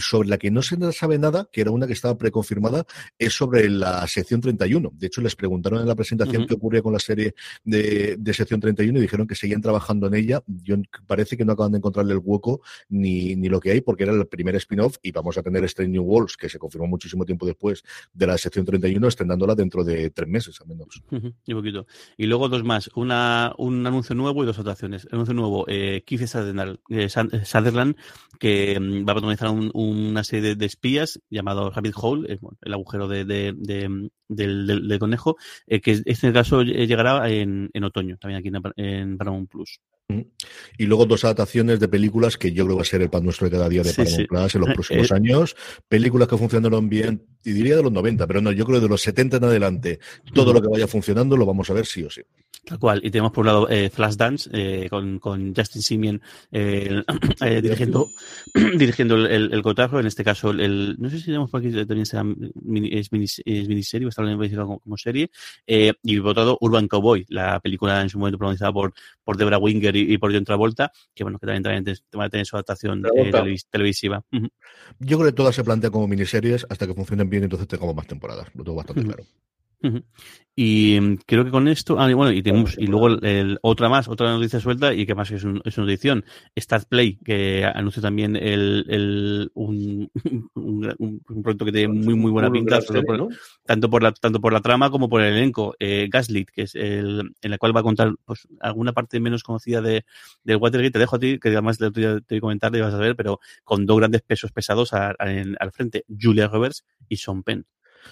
sobre 0.00 0.28
la 0.30 0.38
que 0.38 0.50
no 0.50 0.62
se 0.62 0.76
sabe 0.92 1.18
nada, 1.18 1.48
que 1.52 1.60
era 1.60 1.70
una 1.70 1.86
que 1.86 1.92
estaba 1.92 2.16
preconfirmada, 2.16 2.86
es 3.18 3.34
sobre 3.34 3.68
la 3.68 4.06
sección 4.06 4.40
31. 4.40 4.92
De 4.94 5.06
hecho, 5.06 5.20
les 5.20 5.36
preguntaron 5.36 5.80
en 5.80 5.86
la 5.86 5.94
presentación 5.94 6.42
uh 6.42 6.44
-huh. 6.44 6.48
qué 6.48 6.54
ocurría 6.54 6.82
con 6.82 6.94
la 6.94 6.98
serie 6.98 7.34
de, 7.64 8.16
de, 8.18 8.34
sección 8.34 8.60
31 8.60 8.98
y 8.98 9.02
dijeron 9.02 9.26
que 9.26 9.34
seguían 9.34 9.60
trabajando 9.60 10.06
en 10.06 10.14
ella. 10.14 10.42
Yo 10.46 10.76
parece 11.06 11.36
que 11.36 11.44
no 11.44 11.52
acaban 11.52 11.72
de 11.72 11.78
encontrarle 11.78 12.14
el 12.14 12.20
hueco 12.22 12.62
ni, 12.88 13.36
ni 13.36 13.48
lo 13.50 13.60
que 13.60 13.72
hay, 13.72 13.82
porque 13.82 14.04
era 14.04 14.12
el 14.12 14.26
primer 14.26 14.56
spin-off 14.56 14.96
y 15.02 15.12
vamos 15.12 15.36
a 15.36 15.42
tener 15.42 15.62
Strange 15.64 15.92
New 15.92 16.02
Worlds, 16.02 16.38
que 16.38 16.48
se 16.48 16.58
confirmó 16.58 16.86
muchísimo 16.86 17.26
tiempo 17.26 17.44
después 17.44 17.82
de 18.14 18.26
la 18.26 18.38
sección 18.38 18.64
31, 18.64 19.06
estrenándola 19.06 19.54
dentro 19.54 19.84
de 19.84 20.08
tres 20.10 20.28
meses 20.28 20.58
al 20.62 20.68
menos. 20.68 21.02
Uh 21.10 21.16
-huh. 21.16 21.34
Y 21.44 21.54
poquito. 21.54 21.86
Y 22.16 22.24
luego 22.24 22.48
dos 22.48 22.64
más. 22.64 22.90
Una 22.94 23.52
un 23.66 23.86
anuncio 23.86 24.14
nuevo 24.14 24.42
y 24.42 24.46
dos 24.46 24.58
actuaciones. 24.58 25.04
El 25.04 25.14
anuncio 25.14 25.34
nuevo, 25.34 25.64
eh, 25.68 26.02
Keith 26.06 26.26
Sutherland, 26.26 26.78
eh, 26.90 27.08
Sutherland 27.08 27.96
que 28.38 28.76
um, 28.78 29.06
va 29.06 29.12
a 29.12 29.14
protagonizar 29.14 29.50
un, 29.50 29.70
una 29.74 30.24
serie 30.24 30.50
de, 30.50 30.54
de, 30.56 30.66
espías 30.66 31.20
llamado 31.30 31.70
Rabbit 31.70 31.94
Hole, 31.96 32.32
eh, 32.32 32.38
el 32.62 32.72
agujero 32.72 33.08
de, 33.08 33.24
de, 33.24 33.54
de 33.56 34.08
del, 34.28 34.66
del, 34.66 34.88
del, 34.88 34.98
conejo, 34.98 35.36
eh, 35.66 35.80
que 35.80 36.00
este 36.04 36.32
caso 36.32 36.62
llegará 36.62 37.28
en, 37.30 37.70
en, 37.72 37.84
otoño, 37.84 38.16
también 38.18 38.40
aquí 38.40 38.48
en, 38.48 38.84
en 38.84 39.18
Paramount 39.18 39.50
Plus. 39.50 39.80
Y 40.78 40.86
luego 40.86 41.06
dos 41.06 41.24
adaptaciones 41.24 41.80
de 41.80 41.88
películas 41.88 42.36
que 42.36 42.52
yo 42.52 42.64
creo 42.64 42.76
que 42.76 42.80
va 42.80 42.82
a 42.82 42.84
ser 42.84 43.02
el 43.02 43.10
pan 43.10 43.24
nuestro 43.24 43.46
de 43.46 43.56
cada 43.56 43.68
día 43.68 43.82
de 43.82 43.90
sí, 43.90 43.96
Paramount 43.96 44.20
sí. 44.20 44.26
Plus 44.26 44.54
en 44.54 44.60
los 44.60 44.70
próximos 44.74 45.12
años. 45.12 45.56
Películas 45.88 46.28
que 46.28 46.38
funcionaron 46.38 46.88
bien, 46.88 47.26
y 47.46 47.52
diría 47.52 47.76
de 47.76 47.82
los 47.84 47.92
90, 47.92 48.26
pero 48.26 48.40
no, 48.40 48.50
yo 48.50 48.64
creo 48.66 48.80
de 48.80 48.88
los 48.88 49.00
70 49.02 49.36
en 49.36 49.44
adelante. 49.44 50.00
Todo 50.34 50.52
lo 50.52 50.60
que 50.60 50.68
vaya 50.68 50.88
funcionando 50.88 51.36
lo 51.36 51.46
vamos 51.46 51.70
a 51.70 51.74
ver 51.74 51.86
sí 51.86 52.02
o 52.02 52.10
sí. 52.10 52.22
Tal 52.66 52.80
cual. 52.80 53.00
Y 53.04 53.12
tenemos 53.12 53.30
por 53.30 53.42
un 53.42 53.46
lado 53.46 53.68
eh, 53.70 53.90
Flashdance 53.90 54.50
eh, 54.52 54.88
con, 54.90 55.20
con 55.20 55.54
Justin 55.54 55.82
Simien 55.82 56.22
eh, 56.50 57.00
eh, 57.40 57.62
dirigiendo, 57.62 58.08
dirigiendo 58.76 59.14
el, 59.14 59.26
el, 59.26 59.54
el, 59.54 59.62
cotarro. 59.62 60.00
En 60.00 60.06
este 60.06 60.24
caso, 60.24 60.50
el, 60.50 60.96
no 60.98 61.08
sé 61.08 61.20
si 61.20 61.26
tenemos 61.26 61.48
por 61.48 61.60
aquí 61.60 61.70
también 61.70 62.06
será 62.06 62.24
mini, 62.24 62.88
es, 62.92 63.12
mini, 63.12 63.26
es 63.26 63.68
miniserie 63.68 64.06
o 64.06 64.08
está 64.08 64.24
como, 64.24 64.80
como 64.80 64.96
serie. 64.96 65.30
Eh, 65.64 65.92
y 66.02 66.18
por 66.18 66.30
otro 66.30 66.42
lado, 66.42 66.58
Urban 66.60 66.88
Cowboy, 66.88 67.24
la 67.28 67.60
película 67.60 68.02
en 68.02 68.08
su 68.08 68.18
momento 68.18 68.36
pronunciada 68.36 68.72
por, 68.72 68.92
por 69.22 69.36
Debra 69.36 69.58
Winger 69.58 69.94
y, 69.94 70.14
y, 70.14 70.18
por 70.18 70.32
John 70.32 70.44
Travolta, 70.44 70.90
que 71.14 71.22
bueno, 71.22 71.38
que 71.38 71.46
también, 71.46 71.62
también 71.62 71.96
va 72.18 72.24
a 72.24 72.30
tener 72.30 72.46
su 72.46 72.56
adaptación 72.56 73.02
televis 73.02 73.66
televisiva. 73.66 74.24
Uh 74.32 74.38
-huh. 74.38 74.50
Yo 74.98 75.18
creo 75.18 75.30
que 75.30 75.36
todas 75.36 75.54
se 75.54 75.62
plantean 75.62 75.92
como 75.92 76.08
miniseries 76.08 76.66
hasta 76.68 76.88
que 76.88 76.94
funcionen 76.94 77.30
bien, 77.30 77.35
entonces 77.44 77.68
tengamos 77.68 77.94
más 77.94 78.06
temporadas. 78.06 78.48
Lo 78.54 78.64
tengo 78.64 78.76
bastante 78.76 79.02
claro. 79.04 79.24
Y 80.58 80.98
mm, 80.98 81.18
creo 81.26 81.44
que 81.44 81.50
con 81.50 81.68
esto, 81.68 82.00
ah, 82.00 82.12
bueno, 82.14 82.32
y 82.32 82.42
tenemos, 82.42 82.78
y 82.78 82.86
luego 82.86 83.08
el, 83.08 83.24
el, 83.24 83.58
otra 83.60 83.90
más, 83.90 84.08
otra 84.08 84.30
noticia 84.30 84.58
suelta, 84.58 84.94
y 84.94 85.04
que 85.04 85.14
más 85.14 85.30
es, 85.30 85.44
un, 85.44 85.60
es 85.66 85.76
una 85.76 85.86
edición, 85.86 86.24
Start 86.58 86.88
Play, 86.88 87.18
que 87.22 87.62
anunció 87.66 88.00
también 88.00 88.36
el, 88.36 89.50
un, 89.52 90.10
un, 90.54 90.94
un, 90.98 91.42
proyecto 91.42 91.66
que 91.66 91.72
tiene 91.72 91.88
muy, 91.88 92.14
muy 92.14 92.30
buena 92.30 92.50
pinta, 92.50 92.80
por, 92.80 93.18
¿no? 93.18 93.28
tanto, 93.66 93.90
por 93.90 94.02
la, 94.02 94.12
tanto 94.12 94.40
por 94.40 94.54
la 94.54 94.62
trama 94.62 94.90
como 94.90 95.10
por 95.10 95.20
el 95.20 95.34
elenco, 95.34 95.74
eh, 95.78 96.08
Gaslit, 96.10 96.48
que 96.50 96.62
es 96.62 96.74
el, 96.74 97.34
en 97.42 97.50
la 97.50 97.58
cual 97.58 97.76
va 97.76 97.80
a 97.80 97.84
contar 97.84 98.14
pues, 98.24 98.48
alguna 98.60 98.94
parte 98.94 99.20
menos 99.20 99.42
conocida 99.42 99.82
de, 99.82 100.06
del 100.42 100.56
Watergate. 100.56 100.92
Te 100.92 100.98
dejo 100.98 101.16
a 101.16 101.18
ti, 101.18 101.38
que 101.38 101.50
además 101.50 101.76
te 101.76 101.90
voy 101.90 102.04
a 102.06 102.40
comentar, 102.40 102.74
y 102.74 102.80
vas 102.80 102.94
a 102.94 102.98
ver, 102.98 103.14
pero 103.14 103.40
con 103.62 103.84
dos 103.84 103.98
grandes 103.98 104.22
pesos 104.22 104.52
pesados 104.52 104.94
a, 104.94 105.14
a, 105.18 105.30
en, 105.30 105.54
al 105.60 105.70
frente, 105.70 106.06
Julia 106.08 106.48
Roberts 106.48 106.86
y 107.10 107.18
Sean 107.18 107.42
Penn. 107.42 107.66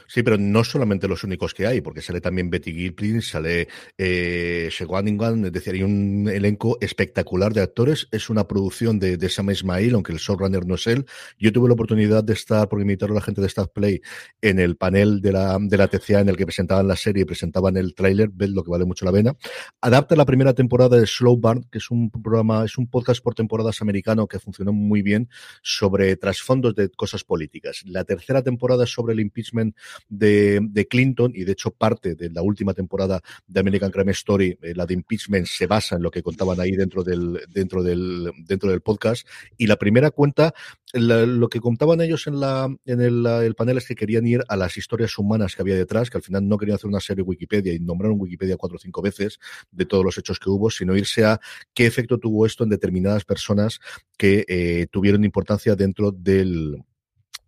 Sí, 0.06 0.22
pero 0.22 0.38
no 0.38 0.64
solamente 0.64 1.08
los 1.08 1.24
únicos 1.24 1.54
que 1.54 1.66
hay, 1.66 1.80
porque 1.80 2.02
sale 2.02 2.20
también 2.20 2.50
Betty 2.50 2.72
Gilpin, 2.72 3.22
sale 3.22 3.68
eh, 3.98 4.68
es 4.70 5.52
decir, 5.52 5.74
hay 5.74 5.82
un 5.82 6.28
elenco 6.32 6.78
espectacular 6.80 7.52
de 7.52 7.62
actores. 7.62 8.08
Es 8.10 8.30
una 8.30 8.46
producción 8.46 8.98
de, 8.98 9.16
de 9.16 9.28
Sam 9.28 9.50
Ismail, 9.50 9.94
aunque 9.94 10.12
el 10.12 10.18
showrunner 10.18 10.66
no 10.66 10.74
es 10.74 10.86
él. 10.86 11.06
Yo 11.38 11.52
tuve 11.52 11.68
la 11.68 11.74
oportunidad 11.74 12.24
de 12.24 12.32
estar, 12.32 12.68
por 12.68 12.80
invitar 12.80 13.10
a 13.10 13.14
la 13.14 13.20
gente 13.20 13.40
de 13.40 13.48
Stat 13.48 13.72
Play, 13.72 14.00
en 14.40 14.58
el 14.58 14.76
panel 14.76 15.20
de 15.20 15.32
la, 15.32 15.58
de 15.60 15.76
la 15.76 15.88
TCA 15.88 16.20
en 16.20 16.28
el 16.28 16.36
que 16.36 16.46
presentaban 16.46 16.86
la 16.88 16.96
serie 16.96 17.22
y 17.22 17.24
presentaban 17.24 17.76
el 17.76 17.94
tráiler, 17.94 18.30
ves 18.32 18.50
lo 18.50 18.62
que 18.62 18.70
vale 18.70 18.84
mucho 18.84 19.04
la 19.04 19.12
pena. 19.12 19.34
Adapta 19.80 20.16
la 20.16 20.24
primera 20.24 20.54
temporada 20.54 20.98
de 20.98 21.06
Slow 21.06 21.36
Burn, 21.36 21.64
que 21.70 21.78
es 21.78 21.90
un 21.90 22.10
programa, 22.10 22.64
es 22.64 22.78
un 22.78 22.86
podcast 22.86 23.22
por 23.22 23.34
temporadas 23.34 23.82
americano 23.82 24.26
que 24.26 24.38
funcionó 24.38 24.72
muy 24.72 25.02
bien 25.02 25.28
sobre 25.62 26.16
trasfondos 26.16 26.74
de 26.74 26.90
cosas 26.90 27.24
políticas. 27.24 27.82
La 27.86 28.04
tercera 28.04 28.42
temporada 28.42 28.84
es 28.84 28.90
sobre 28.90 29.14
el 29.14 29.20
impeachment 29.20 29.76
de, 30.08 30.86
Clinton 30.88 31.32
y 31.34 31.44
de 31.44 31.52
hecho 31.52 31.70
parte 31.70 32.14
de 32.14 32.30
la 32.30 32.42
última 32.42 32.74
temporada 32.74 33.20
de 33.46 33.60
American 33.60 33.90
Crime 33.90 34.12
Story, 34.12 34.58
eh, 34.62 34.74
la 34.74 34.86
de 34.86 34.94
impeachment, 34.94 35.46
se 35.46 35.66
basa 35.66 35.96
en 35.96 36.02
lo 36.02 36.10
que 36.10 36.22
contaban 36.22 36.60
ahí 36.60 36.72
dentro 36.72 37.02
del, 37.02 37.40
dentro 37.48 37.82
del, 37.82 38.30
dentro 38.46 38.70
del 38.70 38.80
podcast. 38.80 39.26
Y 39.56 39.66
la 39.66 39.76
primera 39.76 40.10
cuenta, 40.10 40.54
lo 40.92 41.48
que 41.48 41.60
contaban 41.60 42.00
ellos 42.00 42.26
en, 42.26 42.40
la, 42.40 42.74
en 42.84 43.00
el, 43.00 43.26
el, 43.26 43.54
panel 43.54 43.78
es 43.78 43.86
que 43.88 43.94
querían 43.94 44.26
ir 44.26 44.42
a 44.48 44.56
las 44.56 44.76
historias 44.76 45.18
humanas 45.18 45.56
que 45.56 45.62
había 45.62 45.74
detrás, 45.74 46.10
que 46.10 46.18
al 46.18 46.22
final 46.22 46.46
no 46.46 46.58
querían 46.58 46.76
hacer 46.76 46.88
una 46.88 47.00
serie 47.00 47.24
Wikipedia 47.24 47.72
y 47.72 47.80
nombraron 47.80 48.20
Wikipedia 48.20 48.56
cuatro 48.56 48.76
o 48.76 48.78
cinco 48.78 49.02
veces 49.02 49.38
de 49.70 49.86
todos 49.86 50.04
los 50.04 50.18
hechos 50.18 50.38
que 50.38 50.50
hubo, 50.50 50.70
sino 50.70 50.96
irse 50.96 51.24
a 51.24 51.40
qué 51.72 51.86
efecto 51.86 52.18
tuvo 52.18 52.46
esto 52.46 52.64
en 52.64 52.70
determinadas 52.70 53.24
personas 53.24 53.80
que 54.16 54.44
eh, 54.48 54.86
tuvieron 54.90 55.24
importancia 55.24 55.74
dentro 55.74 56.12
del 56.12 56.84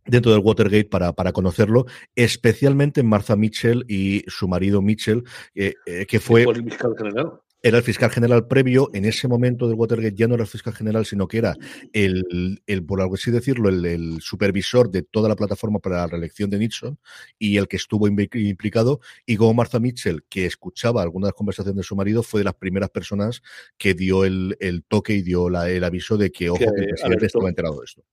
dentro 0.07 0.33
del 0.33 0.41
Watergate 0.41 0.87
para, 0.87 1.13
para 1.13 1.33
conocerlo, 1.33 1.87
especialmente 2.15 3.03
Martha 3.03 3.37
Mitchell 3.37 3.85
y 3.89 4.25
su 4.29 4.49
marido 4.49 4.83
Mitchell, 4.83 5.25
eh, 5.55 5.75
eh, 5.87 6.07
que 6.07 6.21
fue... 6.21 6.47
Era 7.63 7.79
el 7.79 7.83
fiscal 7.83 8.11
general 8.11 8.47
previo, 8.47 8.91
en 8.93 9.07
ese 9.07 9.27
momento 9.27 9.67
del 9.67 9.77
Watergate 9.77 10.15
ya 10.15 10.29
no 10.29 10.35
era 10.35 10.45
el 10.45 10.49
fiscal 10.49 10.73
general, 10.73 11.05
sino 11.05 11.27
que 11.27 11.39
era 11.39 11.57
el, 11.93 12.63
el 12.65 12.85
por 12.85 13.01
algo 13.01 13.17
así 13.17 13.33
decirlo, 13.33 13.69
el, 13.69 13.85
el, 13.85 14.21
supervisor 14.21 14.89
de 14.89 15.03
toda 15.03 15.29
la 15.29 15.35
plataforma 15.35 15.81
para 15.81 15.97
la 15.97 16.07
reelección 16.07 16.49
de 16.49 16.59
Nixon 16.59 16.97
y 17.41 17.57
el 17.57 17.67
que 17.67 17.77
estuvo 17.77 18.07
implicado. 18.07 19.01
Y 19.25 19.37
como 19.37 19.55
Martha 19.55 19.81
Mitchell, 19.81 20.23
que 20.29 20.47
escuchaba 20.47 21.03
algunas 21.03 21.33
conversaciones 21.33 21.79
de 21.79 21.83
su 21.83 21.97
marido, 21.97 22.23
fue 22.23 22.41
de 22.41 22.45
las 22.45 22.55
primeras 22.55 22.91
personas 22.91 23.43
que 23.77 23.95
dio 23.95 24.25
el, 24.25 24.57
el 24.61 24.85
toque 24.85 25.15
y 25.15 25.23
dio 25.23 25.49
la, 25.49 25.69
el 25.69 25.83
aviso 25.83 26.17
de 26.17 26.31
que, 26.31 26.51
ojo, 26.51 26.61
que, 26.61 26.67
que 26.67 26.83
el 26.83 26.89
presidente 26.91 27.27
estaba 27.27 27.49
enterado 27.49 27.81
de 27.81 27.85
esto. 27.87 28.05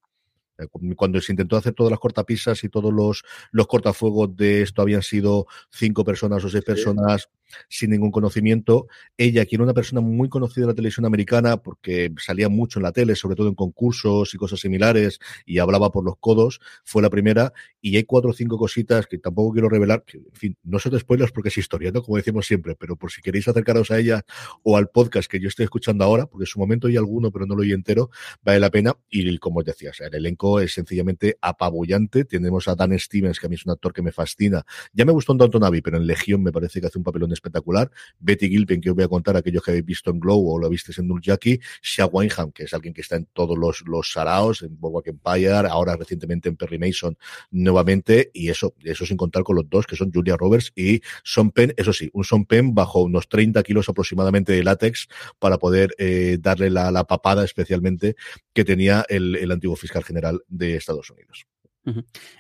Eh, 0.58 0.68
cuando 0.96 1.20
se 1.20 1.32
intentó 1.32 1.58
hacer 1.58 1.74
todas 1.74 1.92
las 1.92 2.00
cortapisas 2.00 2.64
y 2.64 2.70
todos 2.70 2.94
los, 2.94 3.24
los 3.52 3.68
cortafuegos 3.68 4.36
de 4.36 4.62
esto 4.62 4.82
habían 4.82 5.02
sido 5.02 5.48
cinco 5.72 6.04
personas 6.04 6.44
o 6.44 6.50
seis 6.50 6.64
personas 6.64 7.30
sin 7.70 7.92
ningún 7.92 8.12
conocimiento. 8.12 8.88
Ella, 9.18 9.46
que 9.46 9.56
era 9.56 9.64
una 9.64 9.74
persona 9.74 10.02
muy 10.02 10.30
conocida 10.30 10.64
en 10.64 10.70
la 10.70 10.76
televisión 10.76 11.06
americana 11.06 11.58
porque 11.58 12.14
salía 12.18 12.50
mucho 12.50 12.80
en 12.80 12.84
la 12.84 12.92
tele, 12.92 13.16
sobre 13.16 13.36
todo 13.36 13.48
en 13.48 13.56
concursos 13.56 14.34
y 14.34 14.38
cosas 14.38 14.60
similares, 14.60 15.20
y 15.46 15.60
hablaba 15.60 15.92
por 15.92 16.04
los 16.04 16.18
codos, 16.18 16.60
fue 16.84 17.02
la 17.02 17.10
primera. 17.10 17.54
Y 17.82 17.96
hay 17.98 18.04
cuatro 18.04 18.32
o 18.32 18.34
cinco 18.34 18.58
cositas 18.58 19.08
que 19.08 19.18
tampoco 19.18 19.54
quiero 19.54 19.70
revelar, 19.70 20.04
que, 20.04 20.18
en 20.18 20.34
fin, 20.34 20.58
no 20.64 20.80
son 20.80 20.98
spoilers 21.00 21.32
porque 21.32 21.50
es 21.50 21.58
historia, 21.58 21.92
¿no? 21.92 22.02
Como 22.02 22.18
decimos 22.18 22.46
siempre, 22.46 22.76
pero 22.76 22.96
por 22.96 23.12
si 23.12 23.22
queréis 23.22 23.48
acercaros 23.48 23.92
a 23.92 24.00
ella 24.00 24.26
o 24.64 24.78
al 24.78 24.90
podcast 24.90 25.30
que 25.30 25.40
yo 25.40 25.48
estoy 25.48 25.66
escuchando 25.66 26.04
ahora, 26.04 26.26
porque 26.26 26.44
en 26.44 26.48
su 26.48 26.60
momento 26.60 26.88
hay 26.88 26.98
alguno, 26.98 27.32
pero 27.32 27.46
no 27.46 27.56
lo 27.56 27.62
oí 27.62 27.72
entero, 27.72 28.10
vale 28.44 28.60
la 28.60 28.70
pena. 28.70 28.96
Y 29.10 29.38
como 29.38 29.60
os 29.60 29.66
decía, 29.66 29.92
o 29.92 29.94
sea, 29.94 30.08
el 30.08 30.16
elenco 30.16 30.60
es 30.60 30.74
sencillamente 30.74 31.38
apabullante. 31.42 32.26
Tenemos 32.26 32.68
a 32.68 32.76
Dan 32.76 32.98
Stevens, 32.98 33.40
que 33.40 33.48
a 33.48 33.50
mí 33.50 33.56
es 33.56 33.66
un 33.66 33.72
actor 33.72 33.94
que 33.94 34.02
me 34.02 34.12
fascina. 34.12 34.66
Ya 34.94 35.06
me 35.06 35.12
gustó 35.12 35.34
en 35.34 35.40
Downton 35.40 35.64
Abbey, 35.64 35.82
pero 35.82 35.98
en 35.98 36.08
Legión 36.08 36.44
me 36.44 36.52
parece 36.52 36.80
que 36.80 36.88
hace 36.88 36.98
un 36.98 37.04
papelón 37.04 37.32
espectacular. 37.44 37.92
Betty 38.20 38.50
Gilpin, 38.50 38.82
que 38.82 38.90
os 38.90 38.96
voy 38.96 39.04
a 39.04 39.08
contar 39.08 39.36
aquellos 39.36 39.64
que 39.64 39.72
habéis 39.72 39.86
visto 39.86 40.10
en 40.10 40.20
Glow 40.20 40.48
o 40.48 40.60
lo 40.60 40.70
visteis 40.70 40.98
en 41.00 41.10
Jackie. 41.22 41.60
Shia 41.82 42.06
Wineham, 42.06 42.52
que 42.52 42.64
es 42.64 42.74
alguien 42.74 42.94
que 42.94 43.02
está 43.02 43.18
en 43.18 43.26
todos 43.34 43.58
los, 43.58 43.84
los 43.86 44.12
saraos, 44.12 44.62
en 44.62 44.80
Boardwalk 44.80 45.08
Empire, 45.08 45.68
ahora 45.70 45.96
recientemente 45.96 46.50
en 46.50 46.56
Perry 46.56 46.80
Mason 46.80 47.18
nuevamente, 47.52 48.32
y 48.34 48.50
eso, 48.50 48.74
eso 48.84 49.06
sin 49.06 49.18
contar 49.18 49.44
con 49.44 49.56
los 49.56 49.70
dos, 49.70 49.86
que 49.86 49.96
son 49.96 50.12
Julia 50.12 50.38
Roberts 50.38 50.72
y 50.76 51.02
Son 51.24 51.52
Penn, 51.52 51.74
eso 51.78 51.94
sí, 51.94 52.10
un 52.14 52.24
Son 52.24 52.46
Penn 52.46 52.74
bajo 52.74 53.02
unos 53.02 53.28
30 53.28 53.62
kilos 53.64 53.90
aproximadamente 53.90 54.54
de 54.54 54.64
látex 54.64 55.08
para 55.40 55.58
poder 55.58 55.96
eh, 55.98 56.38
darle 56.40 56.70
la, 56.70 56.92
la, 56.92 57.04
papada 57.04 57.44
especialmente 57.44 58.16
que 58.54 58.64
tenía 58.64 59.06
el, 59.10 59.36
el 59.36 59.52
antiguo 59.52 59.76
fiscal 59.76 60.04
general 60.04 60.42
de 60.48 60.76
Estados 60.76 61.10
Unidos. 61.10 61.46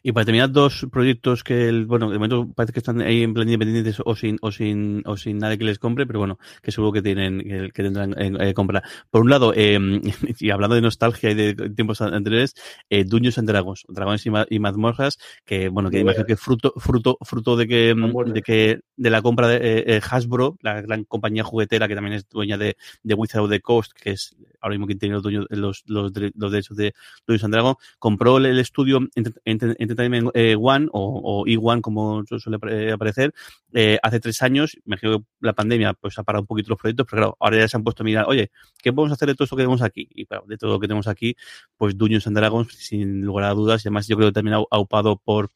Y 0.01 0.11
para 0.11 0.25
terminar, 0.25 0.51
dos 0.51 0.87
proyectos 0.91 1.43
que, 1.43 1.67
el, 1.67 1.85
bueno, 1.85 2.09
de 2.09 2.17
momento 2.17 2.49
parece 2.55 2.73
que 2.73 2.79
están 2.79 3.01
ahí 3.01 3.23
en 3.23 3.33
plan 3.33 3.47
independientes 3.47 4.01
o 4.03 4.15
sin, 4.15 4.37
o 4.41 4.51
sin, 4.51 5.03
o 5.05 5.17
sin 5.17 5.37
nadie 5.37 5.57
que 5.57 5.65
les 5.65 5.79
compre, 5.79 6.05
pero 6.05 6.19
bueno, 6.19 6.39
que 6.61 6.71
seguro 6.71 6.93
que 6.93 7.01
tienen, 7.01 7.39
que, 7.39 7.71
que 7.73 7.83
tendrán 7.83 8.13
eh, 8.17 8.31
eh 8.39 8.53
compra. 8.53 8.83
Por 9.09 9.21
un 9.21 9.29
lado, 9.29 9.53
eh, 9.55 9.79
y 10.39 10.49
hablando 10.49 10.75
de 10.75 10.81
nostalgia 10.81 11.31
y 11.31 11.35
de 11.35 11.53
tiempos 11.71 12.01
anteriores, 12.01 12.55
eh, 12.89 13.03
Dungeons 13.03 13.37
and 13.37 13.47
Dragons, 13.47 13.85
Dragones 13.87 14.25
y, 14.25 14.29
ma 14.29 14.45
y 14.49 14.59
mazmorras, 14.59 15.17
que 15.45 15.69
bueno, 15.69 15.89
que 15.89 15.99
imagino 15.99 16.25
que 16.25 16.37
fruto, 16.37 16.73
fruto, 16.77 17.17
fruto 17.21 17.57
de 17.57 17.67
que, 17.67 17.95
de 18.27 18.41
que, 18.41 18.79
de 18.95 19.09
la 19.09 19.21
compra 19.21 19.47
de 19.47 19.57
eh, 19.57 19.83
eh, 19.87 20.01
Hasbro, 20.09 20.57
la 20.61 20.81
gran 20.81 21.03
compañía 21.03 21.43
juguetera 21.43 21.87
que 21.87 21.95
también 21.95 22.15
es 22.15 22.29
dueña 22.29 22.57
de, 22.57 22.77
de 23.03 23.13
Wizard 23.13 23.43
of 23.43 23.49
the 23.49 23.61
Coast, 23.61 23.91
que 23.93 24.11
es 24.11 24.35
ahora 24.63 24.73
mismo 24.73 24.87
quien 24.87 24.97
tiene 24.97 25.15
los, 25.15 25.23
dueños, 25.23 25.45
los, 25.49 25.83
los, 25.85 26.11
los 26.35 26.51
derechos 26.51 26.77
de 26.77 26.93
Dungeons 27.27 27.43
and 27.43 27.53
Dragons, 27.53 27.77
compró 27.99 28.37
el, 28.37 28.45
el 28.45 28.59
estudio 28.59 28.99
Entertainment 29.13 30.31
eh, 30.33 30.55
One 30.59 30.87
o, 30.91 31.43
o 31.43 31.45
E1 31.45 31.81
como 31.81 32.23
suele 32.25 32.57
eh, 32.69 32.93
aparecer 32.93 33.33
eh, 33.73 33.99
hace 34.01 34.19
tres 34.19 34.41
años. 34.41 34.77
Me 34.85 34.93
imagino 34.93 35.19
que 35.19 35.25
la 35.41 35.53
pandemia 35.53 35.93
pues 35.93 36.17
ha 36.17 36.23
parado 36.23 36.43
un 36.43 36.47
poquito 36.47 36.69
los 36.69 36.79
proyectos, 36.79 37.05
pero 37.09 37.21
claro, 37.21 37.37
ahora 37.39 37.57
ya 37.57 37.67
se 37.67 37.77
han 37.77 37.83
puesto 37.83 38.03
a 38.03 38.05
mirar, 38.05 38.25
oye, 38.27 38.51
¿qué 38.81 38.93
podemos 38.93 39.13
hacer 39.13 39.27
de 39.27 39.35
todo 39.35 39.43
esto 39.43 39.55
que 39.55 39.63
tenemos 39.63 39.81
aquí? 39.81 40.07
Y 40.11 40.25
claro, 40.25 40.45
de 40.47 40.57
todo 40.57 40.71
lo 40.71 40.79
que 40.79 40.87
tenemos 40.87 41.07
aquí, 41.07 41.35
pues 41.77 41.97
Dungeons 41.97 42.25
and 42.27 42.37
Dragons, 42.37 42.73
sin 42.73 43.21
lugar 43.21 43.45
a 43.45 43.53
dudas, 43.53 43.83
y 43.83 43.89
además 43.89 44.07
yo 44.07 44.15
creo 44.15 44.29
que 44.29 44.33
también 44.33 44.55
ha 44.55 44.63
aupado 44.71 45.17
por 45.17 45.51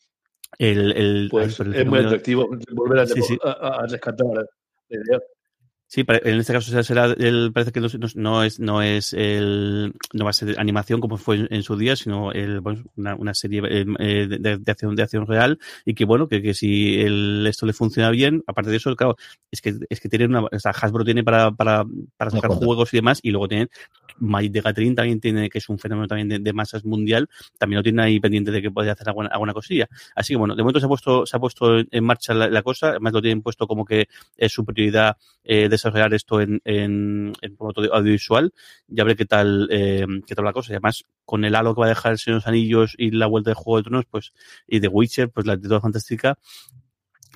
el, 0.58 0.92
el, 0.94 1.28
pues 1.30 1.60
el 1.60 1.76
es 1.76 1.86
muy 1.86 2.00
atractivo 2.00 2.50
volver 2.72 3.00
a, 3.00 3.08
sí, 3.08 3.22
sí. 3.22 3.38
a, 3.44 3.52
a 3.52 3.88
rescatar 3.88 4.28
la 4.28 4.46
idea. 4.90 5.20
Sí, 5.90 6.04
en 6.06 6.40
este 6.40 6.52
caso 6.52 6.84
será 6.84 7.06
el, 7.06 7.54
parece 7.54 7.72
que 7.72 7.80
no, 7.80 8.44
es 8.44 8.60
no 8.60 8.82
es 8.82 9.14
el 9.14 9.94
no 10.12 10.26
va 10.26 10.32
a 10.32 10.34
ser 10.34 10.60
animación 10.60 11.00
como 11.00 11.16
fue 11.16 11.38
en, 11.38 11.48
en 11.50 11.64
su 11.64 11.78
día, 11.78 11.96
sino 11.96 12.34
el, 12.34 12.60
bueno, 12.60 12.84
una, 12.98 13.16
una, 13.16 13.34
serie 13.34 13.62
eh, 13.64 14.28
de, 14.28 14.58
de, 14.58 14.72
acción 14.72 14.98
de 14.98 15.04
acción 15.04 15.26
real 15.26 15.60
y 15.86 15.94
que 15.94 16.04
bueno 16.04 16.28
que, 16.28 16.42
que 16.42 16.54
si 16.54 17.00
el, 17.00 17.48
esto 17.48 17.66
le 17.66 17.72
funciona 17.72 18.10
bien, 18.10 18.44
aparte 18.48 18.70
de 18.70 18.76
eso, 18.76 18.94
claro, 18.98 19.16
es 19.50 19.62
que 19.62 19.76
es 19.90 20.02
que 20.02 20.10
tiene 20.10 20.26
una, 20.26 20.42
o 20.42 20.60
sea, 20.60 20.72
Hasbro 20.72 21.06
tiene 21.06 21.24
para 21.24 21.52
para 21.52 21.86
para 22.18 22.32
sacar 22.32 22.52
juegos 22.52 22.94
y 22.94 22.98
demás 22.98 23.22
y 23.24 23.32
luego 23.32 23.48
tienen 23.48 23.70
Magic 24.20 24.52
de 24.52 24.62
Gathering 24.62 24.96
también 24.96 25.22
tiene 25.22 25.50
que 25.50 25.60
es 25.60 25.70
un 25.70 25.80
fenómeno 25.80 26.10
también 26.10 26.28
de, 26.28 26.40
de, 26.40 26.52
masas 26.52 26.84
mundial, 26.84 27.30
también 27.58 27.78
lo 27.78 27.84
tiene 27.84 28.04
ahí 28.04 28.20
pendiente 28.20 28.52
de 28.52 28.62
que 28.62 28.72
puede 28.72 28.92
hacer 28.92 29.08
alguna, 29.08 29.30
alguna 29.30 29.54
cosilla. 29.54 29.88
Así 30.16 30.34
que 30.34 30.38
bueno, 30.38 30.54
de 30.54 30.64
momento 30.64 30.82
se 30.82 30.86
ha 30.86 30.90
puesto 30.90 31.26
se 31.26 31.38
ha 31.38 31.40
puesto 31.40 31.78
en 31.80 32.04
marcha 32.04 32.34
la, 32.34 32.50
la 32.50 32.62
cosa, 32.62 32.90
además 32.90 33.14
lo 33.14 33.22
tienen 33.22 33.42
puesto 33.42 33.68
como 33.68 33.86
que 33.86 34.10
es 34.36 34.52
su 34.52 34.66
prioridad 34.66 35.16
eh, 35.50 35.70
desarrollar 35.78 36.14
esto 36.14 36.42
en, 36.42 36.62
en, 36.66 37.34
en 37.42 37.58
formato 37.58 37.82
audiovisual. 37.94 38.54
Ya 38.88 39.04
veré 39.04 39.16
qué 39.16 39.26
tal, 39.26 39.68
eh, 39.72 40.06
qué 40.26 40.36
tal 40.36 40.46
la 40.46 40.54
cosa. 40.54 40.72
Y 40.72 40.76
además, 40.76 41.06
con 41.26 41.46
el 41.46 41.56
halo 41.56 41.74
que 41.74 41.82
va 41.82 41.86
a 41.88 41.90
dejar 41.90 42.14
el 42.14 42.18
Señor 42.18 42.36
de 42.36 42.40
los 42.40 42.48
Anillos 42.48 42.96
y 42.98 43.12
la 43.12 43.28
vuelta 43.28 43.52
de 43.52 43.56
Juego 43.56 43.78
de 43.78 43.84
Tronos, 43.84 44.06
pues, 44.10 44.34
y 44.68 44.80
de 44.80 44.88
Witcher, 44.88 45.30
pues 45.30 45.46
la 45.46 45.54
actitud 45.54 45.80
fantástica. 45.80 46.38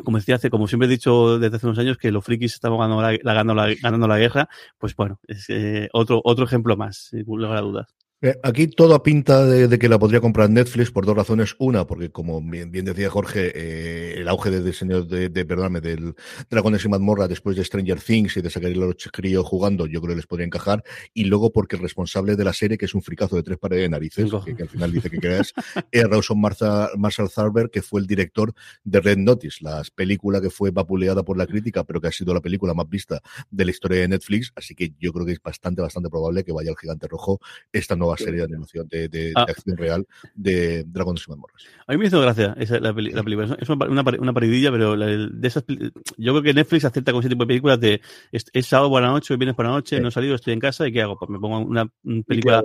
Como 0.03 0.17
decía 0.17 0.35
hace, 0.35 0.49
como 0.49 0.67
siempre 0.67 0.87
he 0.87 0.89
dicho 0.89 1.37
desde 1.37 1.57
hace 1.57 1.67
unos 1.67 1.79
años, 1.79 1.97
que 1.97 2.11
los 2.11 2.23
frikis 2.23 2.53
estaban 2.53 2.79
ganando 2.79 3.01
la, 3.01 3.17
ganando 3.17 3.53
la, 3.53 3.73
ganando 3.75 4.07
la 4.07 4.17
guerra, 4.17 4.49
pues 4.77 4.95
bueno, 4.95 5.19
es 5.27 5.49
eh, 5.49 5.89
otro, 5.91 6.21
otro 6.23 6.45
ejemplo 6.45 6.77
más, 6.77 7.09
sin 7.09 7.25
lugar 7.25 7.57
a 7.57 7.61
dudas. 7.61 7.95
Eh, 8.23 8.35
aquí 8.43 8.67
todo 8.67 8.93
a 8.93 9.01
pinta 9.01 9.43
de, 9.47 9.67
de, 9.67 9.79
que 9.79 9.89
la 9.89 9.97
podría 9.97 10.21
comprar 10.21 10.47
Netflix 10.47 10.91
por 10.91 11.07
dos 11.07 11.15
razones. 11.15 11.55
Una, 11.57 11.87
porque 11.87 12.11
como 12.11 12.39
bien, 12.39 12.71
bien 12.71 12.85
decía 12.85 13.09
Jorge, 13.09 13.51
eh, 13.55 14.19
el 14.19 14.27
auge 14.27 14.51
de 14.51 14.61
diseño 14.61 15.01
de, 15.01 15.29
de 15.29 15.43
perdóname, 15.43 15.81
del 15.81 16.13
Dragones 16.47 16.85
y 16.85 16.89
Mazmorra 16.89 17.27
después 17.27 17.57
de 17.57 17.63
Stranger 17.63 17.99
Things 17.99 18.37
y 18.37 18.41
de 18.41 18.51
sacar 18.51 18.69
los 18.71 18.95
críos 19.11 19.43
jugando, 19.43 19.87
yo 19.87 20.01
creo 20.01 20.13
que 20.13 20.17
les 20.17 20.27
podría 20.27 20.45
encajar. 20.45 20.83
Y 21.15 21.23
luego 21.23 21.51
porque 21.51 21.77
el 21.77 21.81
responsable 21.81 22.35
de 22.35 22.43
la 22.43 22.53
serie, 22.53 22.77
que 22.77 22.85
es 22.85 22.93
un 22.93 23.01
fricazo 23.01 23.37
de 23.37 23.41
tres 23.41 23.57
paredes 23.57 23.85
de 23.85 23.89
narices, 23.89 24.29
que, 24.45 24.55
que, 24.55 24.63
al 24.63 24.69
final 24.69 24.91
dice 24.91 25.09
que 25.09 25.17
creas, 25.17 25.51
es 25.89 26.03
Rawson 26.09 26.39
Marshall 26.39 27.31
Tharber, 27.33 27.71
que 27.71 27.81
fue 27.81 28.01
el 28.01 28.05
director 28.05 28.53
de 28.83 28.99
Red 28.99 29.17
Notice, 29.17 29.57
la 29.61 29.81
película 29.95 30.39
que 30.39 30.51
fue 30.51 30.69
vapuleada 30.69 31.23
por 31.23 31.39
la 31.39 31.47
crítica, 31.47 31.83
pero 31.85 31.99
que 31.99 32.09
ha 32.09 32.11
sido 32.11 32.35
la 32.35 32.41
película 32.41 32.75
más 32.75 32.87
vista 32.87 33.19
de 33.49 33.65
la 33.65 33.71
historia 33.71 34.01
de 34.01 34.09
Netflix. 34.09 34.51
Así 34.55 34.75
que 34.75 34.93
yo 34.99 35.11
creo 35.11 35.25
que 35.25 35.31
es 35.31 35.41
bastante, 35.41 35.81
bastante 35.81 36.09
probable 36.09 36.43
que 36.43 36.51
vaya 36.51 36.69
el 36.69 36.77
gigante 36.77 37.07
rojo 37.07 37.39
esta 37.71 37.95
nueva 37.95 38.10
serie 38.17 38.39
de 38.39 38.45
animación 38.45 38.87
de, 38.87 39.31
ah. 39.35 39.45
acción 39.47 39.77
real 39.77 40.07
de 40.35 40.83
Dragon's 40.85 41.27
Mazmorras. 41.27 41.63
A 41.87 41.91
mí 41.93 41.97
me 41.97 42.07
hizo 42.07 42.21
gracia 42.21 42.55
esa, 42.59 42.79
la, 42.79 42.93
película. 42.93 43.57
Es 43.59 43.69
una, 43.69 43.85
una, 43.85 44.33
paridilla, 44.33 44.71
pero 44.71 44.95
de 44.97 45.47
esas, 45.47 45.63
yo 45.67 46.33
creo 46.33 46.41
que 46.41 46.53
Netflix 46.53 46.85
acepta 46.85 47.11
con 47.11 47.19
ese 47.19 47.29
tipo 47.29 47.43
de 47.43 47.47
películas 47.47 47.79
de 47.79 48.01
es, 48.31 48.65
sábado 48.65 48.89
por 48.89 49.01
la 49.01 49.09
noche, 49.09 49.35
vienes 49.35 49.55
por 49.55 49.65
la 49.65 49.71
noche, 49.71 49.99
no 49.99 50.09
he 50.09 50.11
salido, 50.11 50.35
estoy 50.35 50.53
en 50.53 50.59
casa 50.59 50.87
y 50.87 50.93
¿qué 50.93 51.01
hago? 51.01 51.17
Pues 51.17 51.29
me 51.29 51.39
pongo 51.39 51.59
una, 51.59 51.87
película 52.25 52.63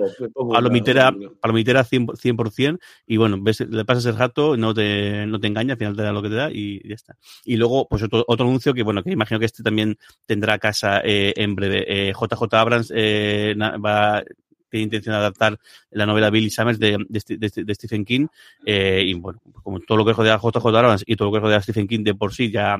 palomitera, 0.49 1.13
palomitera 1.41 1.83
100%, 1.83 2.79
y 3.05 3.17
bueno, 3.17 3.37
ves, 3.41 3.61
le 3.61 3.85
pasas 3.85 4.05
el 4.05 4.17
rato, 4.17 4.57
no 4.57 4.73
te, 4.73 5.25
no 5.27 5.39
te 5.39 5.47
engaña, 5.47 5.73
al 5.73 5.77
final 5.77 5.95
te 5.95 6.03
da 6.03 6.11
lo 6.11 6.21
que 6.21 6.29
te 6.29 6.35
da 6.35 6.51
y 6.51 6.87
ya 6.87 6.95
está. 6.95 7.15
Y 7.43 7.57
luego, 7.57 7.87
pues 7.87 8.03
otro, 8.03 8.23
otro 8.27 8.45
anuncio 8.45 8.73
que, 8.73 8.83
bueno, 8.83 9.03
que 9.03 9.11
imagino 9.11 9.39
que 9.39 9.45
este 9.45 9.63
también 9.63 9.97
tendrá 10.25 10.59
casa 10.59 11.01
eh, 11.03 11.33
en 11.35 11.55
breve. 11.55 12.13
JJ 12.13 12.43
eh, 12.43 12.57
Abrams 12.57 12.93
eh, 12.95 13.55
va 13.57 14.23
tiene 14.69 14.85
intención 14.85 15.13
de 15.13 15.19
adaptar 15.19 15.57
la 15.91 16.05
novela 16.05 16.29
Billy 16.29 16.49
Summers 16.49 16.79
de, 16.79 16.97
de, 17.09 17.75
Stephen 17.75 18.05
King. 18.05 18.27
y 18.65 19.13
bueno, 19.13 19.39
como 19.63 19.79
todo 19.79 19.97
lo 19.97 20.05
que 20.05 20.13
rodea 20.13 20.35
a 20.35 20.39
JJ 20.39 20.65
Abrams 20.65 21.03
y 21.05 21.15
todo 21.15 21.29
lo 21.29 21.33
que 21.33 21.39
rodea 21.39 21.57
a 21.57 21.61
Stephen 21.61 21.87
King 21.87 22.03
de 22.03 22.15
por 22.15 22.33
sí 22.33 22.51
ya 22.51 22.79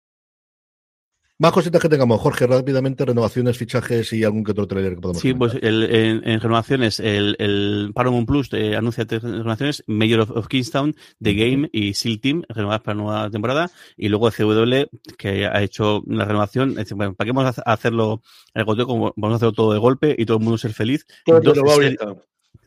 Más 1.41 1.53
cositas 1.53 1.81
que 1.81 1.89
tengamos, 1.89 2.21
Jorge, 2.21 2.45
rápidamente, 2.45 3.03
renovaciones, 3.03 3.57
fichajes 3.57 4.13
y 4.13 4.23
algún 4.23 4.43
que 4.43 4.51
otro 4.51 4.67
trailer 4.67 4.93
que 4.93 5.01
podemos 5.01 5.23
Sí, 5.23 5.33
pues 5.33 5.55
el, 5.59 6.21
en, 6.23 6.39
renovaciones, 6.39 6.99
el, 6.99 7.35
el 7.39 7.89
Paramount 7.95 8.27
Plus 8.27 8.53
eh, 8.53 8.75
anuncia 8.75 9.07
tres 9.07 9.23
renovaciones, 9.23 9.83
Mayor 9.87 10.19
of, 10.19 10.47
Kingstown, 10.47 10.95
The 11.19 11.33
Game 11.33 11.67
y 11.73 11.95
SEAL 11.95 12.19
Team, 12.19 12.43
renovadas 12.47 12.81
para 12.81 12.95
la 12.95 13.03
nueva 13.03 13.29
temporada, 13.31 13.71
y 13.97 14.09
luego 14.09 14.29
CW, 14.29 14.85
que 15.17 15.47
ha 15.47 15.63
hecho 15.63 16.03
una 16.05 16.25
renovación, 16.25 16.75
dice, 16.75 16.93
bueno, 16.93 17.15
¿para 17.15 17.25
qué 17.25 17.31
vamos 17.31 17.57
a 17.57 17.61
hacerlo 17.63 18.21
el 18.53 18.63
golpe? 18.63 18.85
Como 18.85 19.11
vamos 19.15 19.33
a 19.33 19.37
hacerlo 19.37 19.53
todo 19.53 19.73
de 19.73 19.79
golpe 19.79 20.15
y 20.15 20.27
todo 20.27 20.37
el 20.37 20.43
mundo 20.43 20.59
ser 20.59 20.73
feliz. 20.73 21.07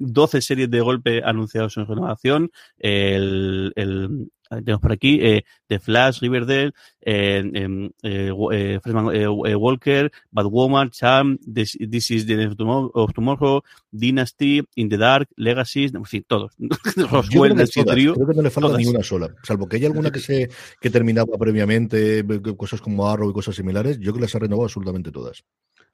12 0.01 0.43
series 0.43 0.69
de 0.69 0.81
golpe 0.81 1.23
anunciados 1.25 1.77
en 1.77 1.87
renovación, 1.87 2.51
el, 2.81 3.73
el 3.77 4.33
tenemos 4.49 4.81
por 4.81 4.93
aquí 4.93 5.19
eh, 5.23 5.45
The 5.69 5.79
Flash, 5.79 6.21
Riverdale, 6.21 6.73
eh, 7.01 7.43
em, 7.55 7.91
eh, 8.03 8.31
eh, 8.53 8.81
eh, 8.85 9.55
Walker, 9.55 10.11
Batwoman, 10.31 10.91
Charm, 10.91 11.39
This, 11.39 11.77
is 12.11 12.27
the 12.27 12.35
End 12.35 12.57
of 12.95 13.13
Tomorrow, 13.13 13.63
Dynasty, 13.91 14.63
In 14.77 14.89
the 14.89 14.97
Dark, 14.97 15.29
Legacy, 15.37 15.91
en 15.95 16.05
fin, 16.05 16.25
todos. 16.27 16.53
Roswell, 17.11 17.55
creo, 17.55 18.15
creo 18.15 18.27
que 18.27 18.35
no 18.35 18.43
le 18.43 18.51
falta 18.51 18.77
ni 18.77 18.87
una 18.87 19.03
sola, 19.03 19.35
salvo 19.43 19.69
que 19.69 19.77
hay 19.77 19.87
alguna 19.87 20.11
que 20.11 20.21
se 20.21 20.49
que 20.81 20.91
terminaba 20.91 21.37
previamente, 21.39 22.25
cosas 22.57 22.81
como 22.81 23.09
Arrow 23.09 23.31
y 23.31 23.33
cosas 23.33 23.57
similares, 23.57 23.99
yo 23.99 24.13
creo 24.13 24.15
que 24.15 24.21
las 24.23 24.35
ha 24.35 24.39
renovado 24.39 24.65
absolutamente 24.65 25.11
todas. 25.11 25.45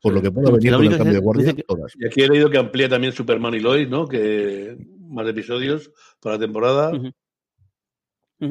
Por 0.03 0.15
lo 0.15 0.23
que 0.23 0.31
pueda 0.31 0.51
venir 0.51 0.73
con 0.73 0.85
el 0.85 0.97
cambio 0.97 1.13
de 1.15 1.21
guardia, 1.21 1.55
todas. 1.67 1.93
Y 1.99 2.07
aquí 2.07 2.23
he 2.23 2.29
leído 2.29 2.49
que 2.49 2.57
amplía 2.57 2.89
también 2.89 3.13
Superman 3.13 3.55
y 3.55 3.61
Lois, 3.61 3.89
¿no? 3.89 4.07
Que 4.07 4.79
más 5.11 5.29
episodios 5.29 5.91
para 6.21 6.37
la 6.37 6.41
temporada. 6.41 6.93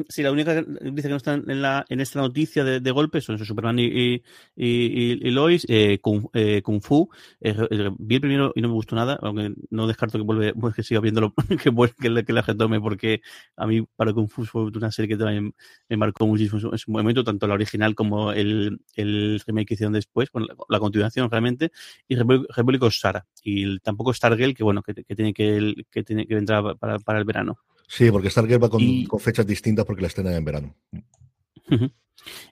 Sí, 0.08 0.22
la 0.22 0.32
única 0.32 0.54
que 0.54 0.90
dice 0.90 1.08
que 1.08 1.08
no 1.08 1.16
está 1.16 1.34
en, 1.34 1.62
la, 1.62 1.84
en 1.88 2.00
esta 2.00 2.20
noticia 2.20 2.64
de, 2.64 2.80
de 2.80 2.90
golpe 2.90 3.20
son 3.20 3.38
Superman 3.44 3.78
y, 3.78 3.84
y, 3.84 4.22
y, 4.56 5.30
Lois, 5.30 5.66
eh, 5.68 5.98
Kung, 6.00 6.28
eh, 6.32 6.62
Kung, 6.62 6.82
Fu. 6.82 7.08
Eh, 7.40 7.54
vi 7.98 8.14
el 8.16 8.20
primero 8.20 8.52
y 8.54 8.60
no 8.60 8.68
me 8.68 8.74
gustó 8.74 8.96
nada, 8.96 9.18
aunque 9.22 9.54
no 9.70 9.86
descarto 9.86 10.18
que 10.18 10.24
vuelve, 10.24 10.54
pues, 10.60 10.74
que 10.74 10.82
siga 10.82 11.00
viéndolo, 11.00 11.34
que, 11.48 11.72
que, 12.00 12.24
que 12.24 12.32
la 12.32 12.42
tome, 12.42 12.80
porque 12.80 13.20
a 13.56 13.66
mí 13.66 13.82
para 13.96 14.12
Kung 14.12 14.28
Fu 14.28 14.44
fue 14.44 14.64
una 14.64 14.90
serie 14.90 15.08
que 15.08 15.16
también 15.16 15.54
me 15.88 15.96
marcó 15.96 16.26
muchísimo 16.26 16.72
en 16.72 16.78
su 16.78 16.90
momento, 16.90 17.24
tanto 17.24 17.46
la 17.46 17.54
original 17.54 17.94
como 17.94 18.32
el, 18.32 18.80
el 18.94 19.40
remake 19.46 19.68
que 19.68 19.74
hicieron 19.74 19.92
después, 19.92 20.30
con 20.30 20.46
la, 20.68 20.78
continuación 20.78 21.30
realmente, 21.30 21.70
y 22.08 22.16
República 22.16 22.90
Sara. 22.90 23.26
Y 23.42 23.78
tampoco 23.80 24.12
Stargirl, 24.12 24.54
que 24.54 24.64
bueno, 24.64 24.82
que, 24.82 24.94
que 24.94 25.14
tiene 25.14 25.32
que, 25.34 25.74
que 25.90 26.02
tiene 26.02 26.26
que 26.26 26.36
entrar 26.36 26.76
para, 26.78 26.98
para 26.98 27.18
el 27.18 27.24
verano. 27.24 27.58
Sí, 27.90 28.08
porque 28.12 28.30
Stargate 28.30 28.58
va 28.58 28.70
con, 28.70 29.04
con, 29.06 29.18
fechas 29.18 29.44
distintas 29.44 29.84
porque 29.84 30.02
la 30.02 30.06
estrena 30.06 30.36
en 30.36 30.44
verano. 30.44 30.76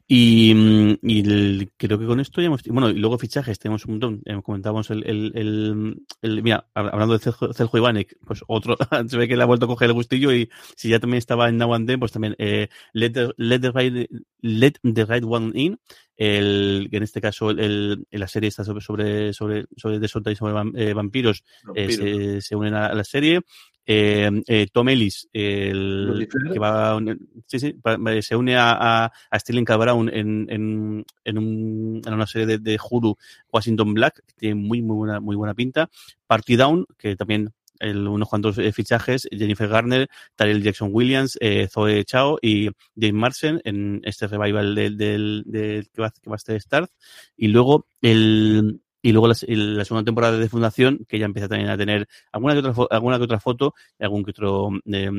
Y, 0.06 0.54
mm, 0.54 1.66
creo 1.76 1.98
que 1.98 2.06
con 2.06 2.20
esto 2.20 2.40
ya 2.40 2.46
hemos. 2.46 2.62
Bueno, 2.64 2.88
y 2.90 2.94
luego 2.94 3.18
fichajes, 3.18 3.58
tenemos 3.58 3.84
un 3.84 3.92
montón. 3.92 4.22
Eh, 4.24 4.40
comentábamos 4.42 4.90
el, 4.90 5.04
el, 5.06 6.02
el, 6.22 6.42
Mira, 6.42 6.66
hablando 6.74 7.18
de 7.18 7.32
Celjo 7.54 7.78
Ivanek, 7.78 8.16
pues 8.24 8.42
otro. 8.46 8.76
se 9.08 9.18
ve 9.18 9.28
que 9.28 9.36
le 9.36 9.42
ha 9.42 9.46
vuelto 9.46 9.66
a 9.66 9.68
coger 9.68 9.88
el 9.88 9.94
gustillo 9.94 10.32
y 10.32 10.48
si 10.76 10.88
ya 10.88 10.98
también 10.98 11.18
estaba 11.18 11.48
en 11.48 11.58
Now 11.58 11.74
and 11.74 11.86
Then, 11.86 12.00
pues 12.00 12.12
también 12.12 12.34
eh, 12.38 12.68
let, 12.92 13.10
the, 13.10 13.34
let, 13.36 13.60
the 13.60 13.70
right, 13.70 14.10
let 14.40 14.72
the 14.82 15.04
Right 15.04 15.24
One 15.24 15.52
In. 15.54 15.78
El, 16.16 16.88
que 16.90 16.96
en 16.96 17.04
este 17.04 17.20
caso 17.20 17.50
el, 17.50 18.04
la 18.10 18.26
serie 18.26 18.48
está 18.48 18.64
sobre 18.64 18.82
sobre 18.82 19.32
sobre 19.32 19.66
sobre 20.08 20.32
y 20.32 20.34
sobre 20.34 20.72
eh, 20.74 20.92
vampiros, 20.92 21.44
eh, 21.76 21.92
se, 21.92 22.40
se, 22.40 22.56
unen 22.56 22.74
a 22.74 22.92
la 22.92 23.04
serie 23.04 23.42
eh, 23.90 24.66
Tom 24.70 24.88
Ellis, 24.90 25.28
el, 25.32 26.28
que 26.52 26.58
va, 26.58 27.00
sí, 27.48 27.58
sí, 27.58 27.74
se 28.22 28.36
une 28.36 28.56
a, 28.56 28.72
a, 28.72 29.12
a 29.30 29.38
Sterling 29.38 29.64
Brown 29.64 30.08
en, 30.08 30.46
en, 30.48 31.04
en, 31.24 31.38
un, 31.38 32.02
en, 32.06 32.14
una 32.14 32.26
serie 32.26 32.46
de, 32.46 32.58
de 32.58 32.78
Hulu, 32.78 33.16
Washington 33.52 33.94
Black, 33.94 34.22
que 34.26 34.34
tiene 34.36 34.54
muy, 34.54 34.82
muy 34.82 34.96
buena, 34.96 35.20
muy 35.20 35.34
buena 35.34 35.54
pinta. 35.54 35.90
Party 36.26 36.56
Down, 36.56 36.86
que 36.96 37.16
también 37.16 37.52
unos 37.80 38.28
cuantos 38.28 38.58
eh, 38.58 38.72
fichajes, 38.72 39.28
Jennifer 39.30 39.68
Garner, 39.68 40.08
Tyrell 40.36 40.62
Jackson 40.62 40.90
Williams, 40.92 41.38
eh, 41.40 41.68
Zoe 41.70 42.04
Chao 42.04 42.38
y 42.42 42.70
James 42.98 43.14
Marsden 43.14 43.60
en 43.64 44.00
este 44.04 44.26
revival 44.26 44.74
del, 44.74 44.96
del 44.96 45.88
que, 45.92 46.02
va, 46.02 46.10
que 46.10 46.28
va 46.28 46.34
a 46.34 46.36
estar 46.36 46.60
Start. 46.60 46.90
Y 47.36 47.48
luego 47.48 47.86
el, 48.02 48.80
y 49.02 49.12
luego 49.12 49.28
la, 49.28 49.34
la, 49.46 49.84
segunda 49.84 50.04
temporada 50.04 50.38
de 50.38 50.48
Fundación, 50.48 51.06
que 51.08 51.18
ya 51.18 51.26
empieza 51.26 51.48
también 51.48 51.70
a 51.70 51.76
tener 51.76 52.08
alguna 52.32 52.54
que 52.54 52.60
otra, 52.60 52.86
alguna 52.90 53.18
que 53.18 53.24
otra 53.24 53.40
foto, 53.40 53.74
algún 53.98 54.24
que 54.24 54.32
otro 54.32 54.70
eh, 54.86 55.10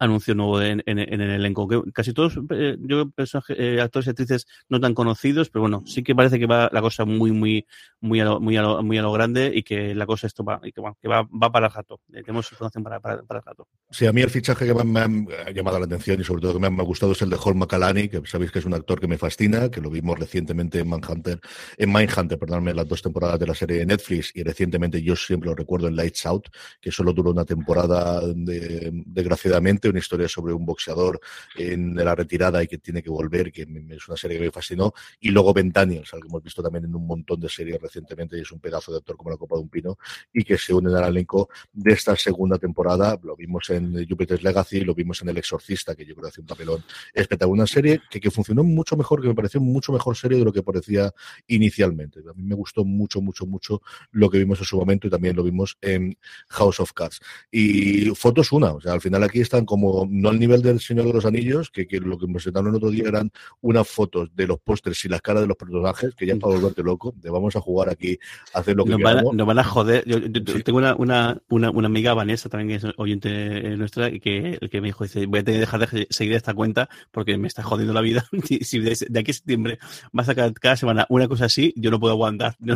anuncio 0.00 0.34
nuevo 0.34 0.60
en, 0.62 0.82
el 0.86 1.20
elenco. 1.20 1.68
casi 1.92 2.12
todos, 2.12 2.38
eh, 2.50 2.76
yo 2.80 3.12
eh, 3.50 3.80
actores 3.80 4.06
y 4.06 4.10
actrices 4.10 4.46
no 4.68 4.80
tan 4.80 4.94
conocidos, 4.94 5.50
pero 5.50 5.60
bueno, 5.60 5.82
sí 5.86 6.02
que 6.02 6.14
parece 6.14 6.38
que 6.38 6.46
va 6.46 6.70
la 6.72 6.80
cosa 6.80 7.04
muy, 7.04 7.32
muy, 7.32 7.66
muy 8.00 8.18
a 8.18 8.24
lo, 8.24 8.40
muy 8.40 8.56
a 8.56 8.62
lo, 8.62 8.82
muy 8.82 8.96
a 8.96 9.02
lo 9.02 9.12
grande 9.12 9.52
y 9.54 9.62
que 9.62 9.94
la 9.94 10.06
cosa 10.06 10.26
esto 10.26 10.42
va, 10.42 10.58
y 10.64 10.72
que, 10.72 10.80
que 11.00 11.08
va, 11.08 11.28
va 11.30 11.52
para 11.52 11.66
el 11.66 11.72
rato. 11.72 12.00
Eh, 12.12 12.22
tenemos 12.22 12.50
información 12.50 12.82
para, 12.82 12.98
para, 12.98 13.20
el 13.20 13.42
rato. 13.44 13.68
Sí, 13.90 14.06
a 14.06 14.12
mí 14.12 14.22
el 14.22 14.30
fichaje 14.30 14.66
que 14.66 14.72
me 14.72 15.00
ha, 15.00 15.50
llamado 15.50 15.78
la 15.78 15.84
atención 15.84 16.18
y 16.18 16.24
sobre 16.24 16.40
todo 16.40 16.54
que 16.54 16.70
me 16.70 16.82
ha, 16.82 16.84
gustado 16.84 17.12
es 17.12 17.20
el 17.20 17.28
de 17.28 17.36
Hall 17.36 17.54
McCallany, 17.54 18.08
que 18.08 18.22
sabéis 18.24 18.50
que 18.50 18.60
es 18.60 18.64
un 18.64 18.74
actor 18.74 18.98
que 19.00 19.06
me 19.06 19.18
fascina, 19.18 19.70
que 19.70 19.82
lo 19.82 19.90
vimos 19.90 20.18
recientemente 20.18 20.78
en 20.78 20.88
Manhunter, 20.88 21.38
en 21.76 21.92
Mindhunter, 21.92 22.38
perdóname, 22.38 22.72
las 22.72 22.88
dos 22.88 23.02
temporadas 23.02 23.38
de 23.38 23.46
la 23.46 23.54
serie 23.54 23.78
de 23.78 23.86
Netflix 23.86 24.32
y 24.34 24.42
recientemente 24.42 25.02
yo 25.02 25.14
siempre 25.14 25.50
lo 25.50 25.54
recuerdo 25.54 25.88
en 25.88 25.96
Lights 25.96 26.24
Out, 26.24 26.48
que 26.80 26.90
solo 26.90 27.12
duró 27.12 27.32
una 27.32 27.44
temporada 27.44 28.22
de, 28.34 28.90
desgraciadamente 28.92 29.89
una 29.90 29.98
historia 29.98 30.28
sobre 30.28 30.52
un 30.52 30.64
boxeador 30.64 31.20
en 31.56 31.94
la 31.94 32.14
retirada 32.14 32.62
y 32.62 32.66
que 32.66 32.78
tiene 32.78 33.02
que 33.02 33.10
volver, 33.10 33.52
que 33.52 33.62
es 33.62 34.08
una 34.08 34.16
serie 34.16 34.38
que 34.38 34.44
me 34.44 34.50
fascinó. 34.50 34.92
Y 35.20 35.30
luego 35.30 35.52
Ben 35.52 35.70
Daniels, 35.70 36.12
al 36.14 36.20
que 36.20 36.28
hemos 36.28 36.42
visto 36.42 36.62
también 36.62 36.84
en 36.84 36.94
un 36.94 37.06
montón 37.06 37.40
de 37.40 37.48
series 37.48 37.80
recientemente, 37.80 38.38
y 38.38 38.42
es 38.42 38.52
un 38.52 38.60
pedazo 38.60 38.92
de 38.92 38.98
actor 38.98 39.16
como 39.16 39.30
la 39.30 39.36
Copa 39.36 39.56
de 39.56 39.62
un 39.62 39.68
Pino, 39.68 39.98
y 40.32 40.44
que 40.44 40.56
se 40.56 40.72
une 40.72 40.96
al 40.96 41.04
elenco 41.08 41.48
de 41.72 41.92
esta 41.92 42.16
segunda 42.16 42.58
temporada. 42.58 43.18
Lo 43.22 43.36
vimos 43.36 43.68
en 43.70 44.06
Jupiter's 44.08 44.42
Legacy, 44.42 44.80
lo 44.80 44.94
vimos 44.94 45.20
en 45.22 45.30
El 45.30 45.38
Exorcista, 45.38 45.94
que 45.94 46.04
yo 46.04 46.14
creo 46.14 46.24
que 46.24 46.28
hace 46.28 46.40
un 46.40 46.46
papelón 46.46 46.84
espectacular. 47.12 47.40
Una 47.40 47.66
serie 47.66 48.00
que, 48.10 48.20
que 48.20 48.30
funcionó 48.30 48.62
mucho 48.62 48.96
mejor, 48.96 49.22
que 49.22 49.28
me 49.28 49.34
pareció 49.34 49.60
mucho 49.60 49.92
mejor 49.92 50.16
serie 50.16 50.38
de 50.38 50.44
lo 50.44 50.52
que 50.52 50.62
parecía 50.62 51.12
inicialmente. 51.46 52.20
A 52.20 52.34
mí 52.34 52.42
me 52.42 52.54
gustó 52.54 52.84
mucho, 52.84 53.20
mucho, 53.20 53.46
mucho 53.46 53.82
lo 54.12 54.30
que 54.30 54.38
vimos 54.38 54.58
en 54.58 54.64
su 54.64 54.76
momento 54.76 55.06
y 55.06 55.10
también 55.10 55.36
lo 55.36 55.42
vimos 55.42 55.78
en 55.80 56.16
House 56.48 56.80
of 56.80 56.92
Cards. 56.92 57.20
Y 57.50 58.10
fotos 58.10 58.52
una, 58.52 58.72
o 58.72 58.80
sea, 58.80 58.92
al 58.92 59.00
final 59.00 59.22
aquí 59.22 59.40
están 59.40 59.64
con 59.64 59.79
como, 59.80 60.06
no 60.10 60.28
al 60.28 60.38
nivel 60.38 60.60
del 60.60 60.78
Señor 60.80 61.06
de 61.06 61.14
los 61.14 61.24
Anillos, 61.24 61.70
que, 61.70 61.86
lo 62.00 62.18
que 62.18 62.26
me 62.26 62.34
presentaron 62.34 62.68
el 62.68 62.76
otro 62.76 62.90
día 62.90 63.04
eran 63.08 63.30
unas 63.62 63.88
fotos 63.88 64.28
de 64.34 64.46
los 64.46 64.58
pósters 64.60 65.04
y 65.04 65.08
las 65.08 65.22
caras 65.22 65.42
de 65.42 65.48
los 65.48 65.56
personajes, 65.56 66.14
que 66.14 66.26
ya 66.26 66.36
para 66.36 66.54
volverte 66.54 66.82
loco, 66.82 67.14
de 67.16 67.30
vamos 67.30 67.56
a 67.56 67.60
jugar 67.60 67.88
aquí, 67.88 68.18
a 68.52 68.60
hacer 68.60 68.76
lo 68.76 68.84
que 68.84 68.90
nos 68.90 69.00
van, 69.00 69.18
a, 69.18 69.22
nos 69.22 69.46
van 69.46 69.58
a 69.58 69.64
joder. 69.64 70.04
Yo, 70.06 70.20
tengo 70.62 70.78
una, 70.78 70.94
una, 70.96 71.40
una, 71.48 71.70
una, 71.70 71.86
amiga, 71.86 72.12
Vanessa, 72.14 72.48
también 72.48 72.80
que 72.80 72.86
es 72.86 72.94
oyente 72.98 73.76
nuestra, 73.76 74.10
que, 74.10 74.58
que 74.70 74.80
me 74.80 74.88
dijo, 74.88 75.04
dice, 75.04 75.26
voy 75.26 75.40
a 75.40 75.44
tener 75.44 75.60
que 75.60 75.66
dejar 75.66 75.88
de 75.88 76.06
seguir 76.10 76.34
esta 76.34 76.54
cuenta 76.54 76.88
porque 77.10 77.38
me 77.38 77.48
está 77.48 77.62
jodiendo 77.62 77.94
la 77.94 78.02
vida. 78.02 78.26
si 78.60 78.78
de, 78.80 78.92
aquí 79.18 79.30
a 79.30 79.34
septiembre 79.34 79.78
va 80.16 80.22
a 80.22 80.26
sacar 80.26 80.52
cada 80.54 80.76
semana 80.76 81.06
una 81.08 81.28
cosa 81.28 81.46
así, 81.46 81.72
yo 81.76 81.90
no 81.90 81.98
puedo 81.98 82.12
aguantar. 82.12 82.56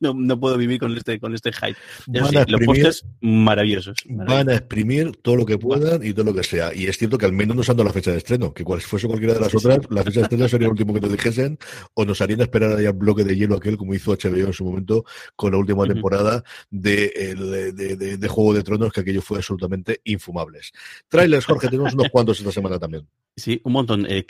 No, 0.00 0.14
no, 0.14 0.38
puedo 0.38 0.56
vivir 0.56 0.78
con 0.78 0.96
este, 0.96 1.18
con 1.18 1.34
este 1.34 1.50
hype. 1.52 1.76
los 2.06 2.60
pósters 2.64 3.06
maravillosos, 3.20 3.96
Van 4.06 4.48
a 4.48 4.54
exprimir 4.54 5.16
todo 5.22 5.36
lo 5.36 5.46
que 5.46 5.58
puedan 5.58 6.04
y 6.04 6.12
lo 6.24 6.34
que 6.34 6.42
sea. 6.42 6.74
Y 6.74 6.86
es 6.86 6.98
cierto 6.98 7.18
que 7.18 7.26
al 7.26 7.32
menos 7.32 7.56
nos 7.56 7.68
han 7.68 7.76
dado 7.76 7.88
la 7.88 7.92
fecha 7.92 8.10
de 8.10 8.18
estreno, 8.18 8.52
que 8.52 8.64
cual 8.64 8.80
fuese 8.80 9.06
cualquiera 9.06 9.34
de 9.34 9.40
las 9.40 9.54
otras, 9.54 9.78
la 9.90 10.02
fecha 10.02 10.20
de 10.20 10.24
estreno 10.24 10.48
sería 10.48 10.66
el 10.66 10.72
último 10.72 10.94
que 10.94 11.00
nos 11.00 11.12
dijesen, 11.12 11.58
o 11.94 12.04
nos 12.04 12.20
harían 12.20 12.40
esperar 12.40 12.72
allá 12.72 12.90
un 12.90 12.98
bloque 12.98 13.24
de 13.24 13.36
hielo 13.36 13.56
aquel, 13.56 13.76
como 13.76 13.94
hizo 13.94 14.12
HBO 14.12 14.46
en 14.46 14.52
su 14.52 14.64
momento 14.64 15.04
con 15.36 15.52
la 15.52 15.58
última 15.58 15.86
temporada 15.86 16.42
de, 16.70 17.72
de, 17.74 18.16
de, 18.16 18.28
Juego 18.28 18.54
de 18.54 18.62
Tronos, 18.62 18.92
que 18.92 19.00
aquello 19.00 19.22
fue 19.22 19.38
absolutamente 19.38 20.00
infumables. 20.04 20.72
Trailers, 21.08 21.46
Jorge, 21.46 21.68
tenemos 21.68 21.94
unos 21.94 22.08
cuantos 22.10 22.38
esta 22.38 22.52
semana 22.52 22.78
también. 22.78 23.06
Sí, 23.38 23.60
un 23.64 23.72
montón. 23.72 24.04
Eh, 24.08 24.26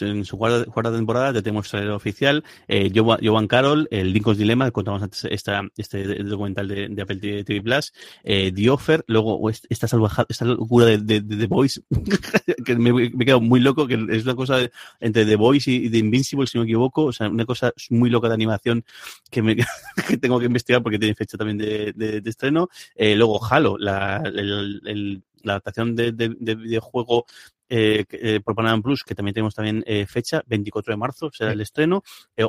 en 0.00 0.24
su 0.24 0.36
cuarta, 0.36 0.92
temporada, 0.92 1.32
ya 1.32 1.42
tenemos 1.42 1.68
trailer 1.68 1.92
oficial. 1.92 2.44
Eh, 2.68 2.92
Jovan 2.94 3.48
Carroll, 3.48 3.88
el 3.90 4.12
Lincoln's 4.12 4.38
Dilemma, 4.38 4.70
contamos 4.70 5.02
antes 5.02 5.24
esta, 5.30 5.62
este 5.76 6.22
documental 6.22 6.68
de, 6.68 7.02
Apple 7.02 7.16
TV 7.16 7.62
Plus. 7.62 7.92
Eh, 8.22 8.52
The 8.54 8.70
Offer, 8.70 9.04
luego 9.06 9.48
esta, 9.48 9.88
salvaja, 9.88 10.26
esta 10.28 10.44
locura 10.44 10.86
de, 10.86 11.19
de, 11.22 11.36
The 11.36 11.46
Voice, 11.46 11.80
que 12.64 12.76
me, 12.76 12.92
me 12.92 13.04
he 13.06 13.24
quedado 13.24 13.40
muy 13.40 13.60
loco, 13.60 13.86
que 13.86 13.94
es 14.10 14.24
una 14.24 14.34
cosa 14.34 14.58
entre 15.00 15.24
The 15.24 15.36
Voice 15.36 15.70
y, 15.70 15.90
The 15.90 15.98
Invincible, 15.98 16.46
si 16.46 16.58
no 16.58 16.64
me 16.64 16.70
equivoco. 16.70 17.04
O 17.06 17.12
sea, 17.12 17.28
una 17.28 17.44
cosa 17.44 17.72
muy 17.90 18.10
loca 18.10 18.28
de 18.28 18.34
animación 18.34 18.84
que, 19.30 19.42
me, 19.42 19.56
que 20.08 20.16
tengo 20.18 20.38
que 20.38 20.46
investigar 20.46 20.82
porque 20.82 20.98
tiene 20.98 21.14
fecha 21.14 21.36
también 21.36 21.58
de, 21.58 22.22
estreno. 22.24 22.68
Eh, 22.94 23.16
luego 23.16 23.40
Halo, 23.44 23.76
la, 23.78 24.22
el, 24.24 25.22
la 25.42 25.52
adaptación 25.54 25.94
de, 25.96 26.12
de, 26.12 26.54
videojuego 26.54 27.26
eh, 27.68 28.04
eh, 28.10 28.40
por 28.40 28.54
Panamá 28.54 28.82
Plus, 28.82 29.04
que 29.04 29.14
también 29.14 29.34
tenemos 29.34 29.54
también 29.54 29.84
eh, 29.86 30.06
fecha, 30.06 30.42
24 30.46 30.92
de 30.92 30.96
marzo 30.96 31.30
será 31.32 31.52
el 31.52 31.60
estreno. 31.60 32.02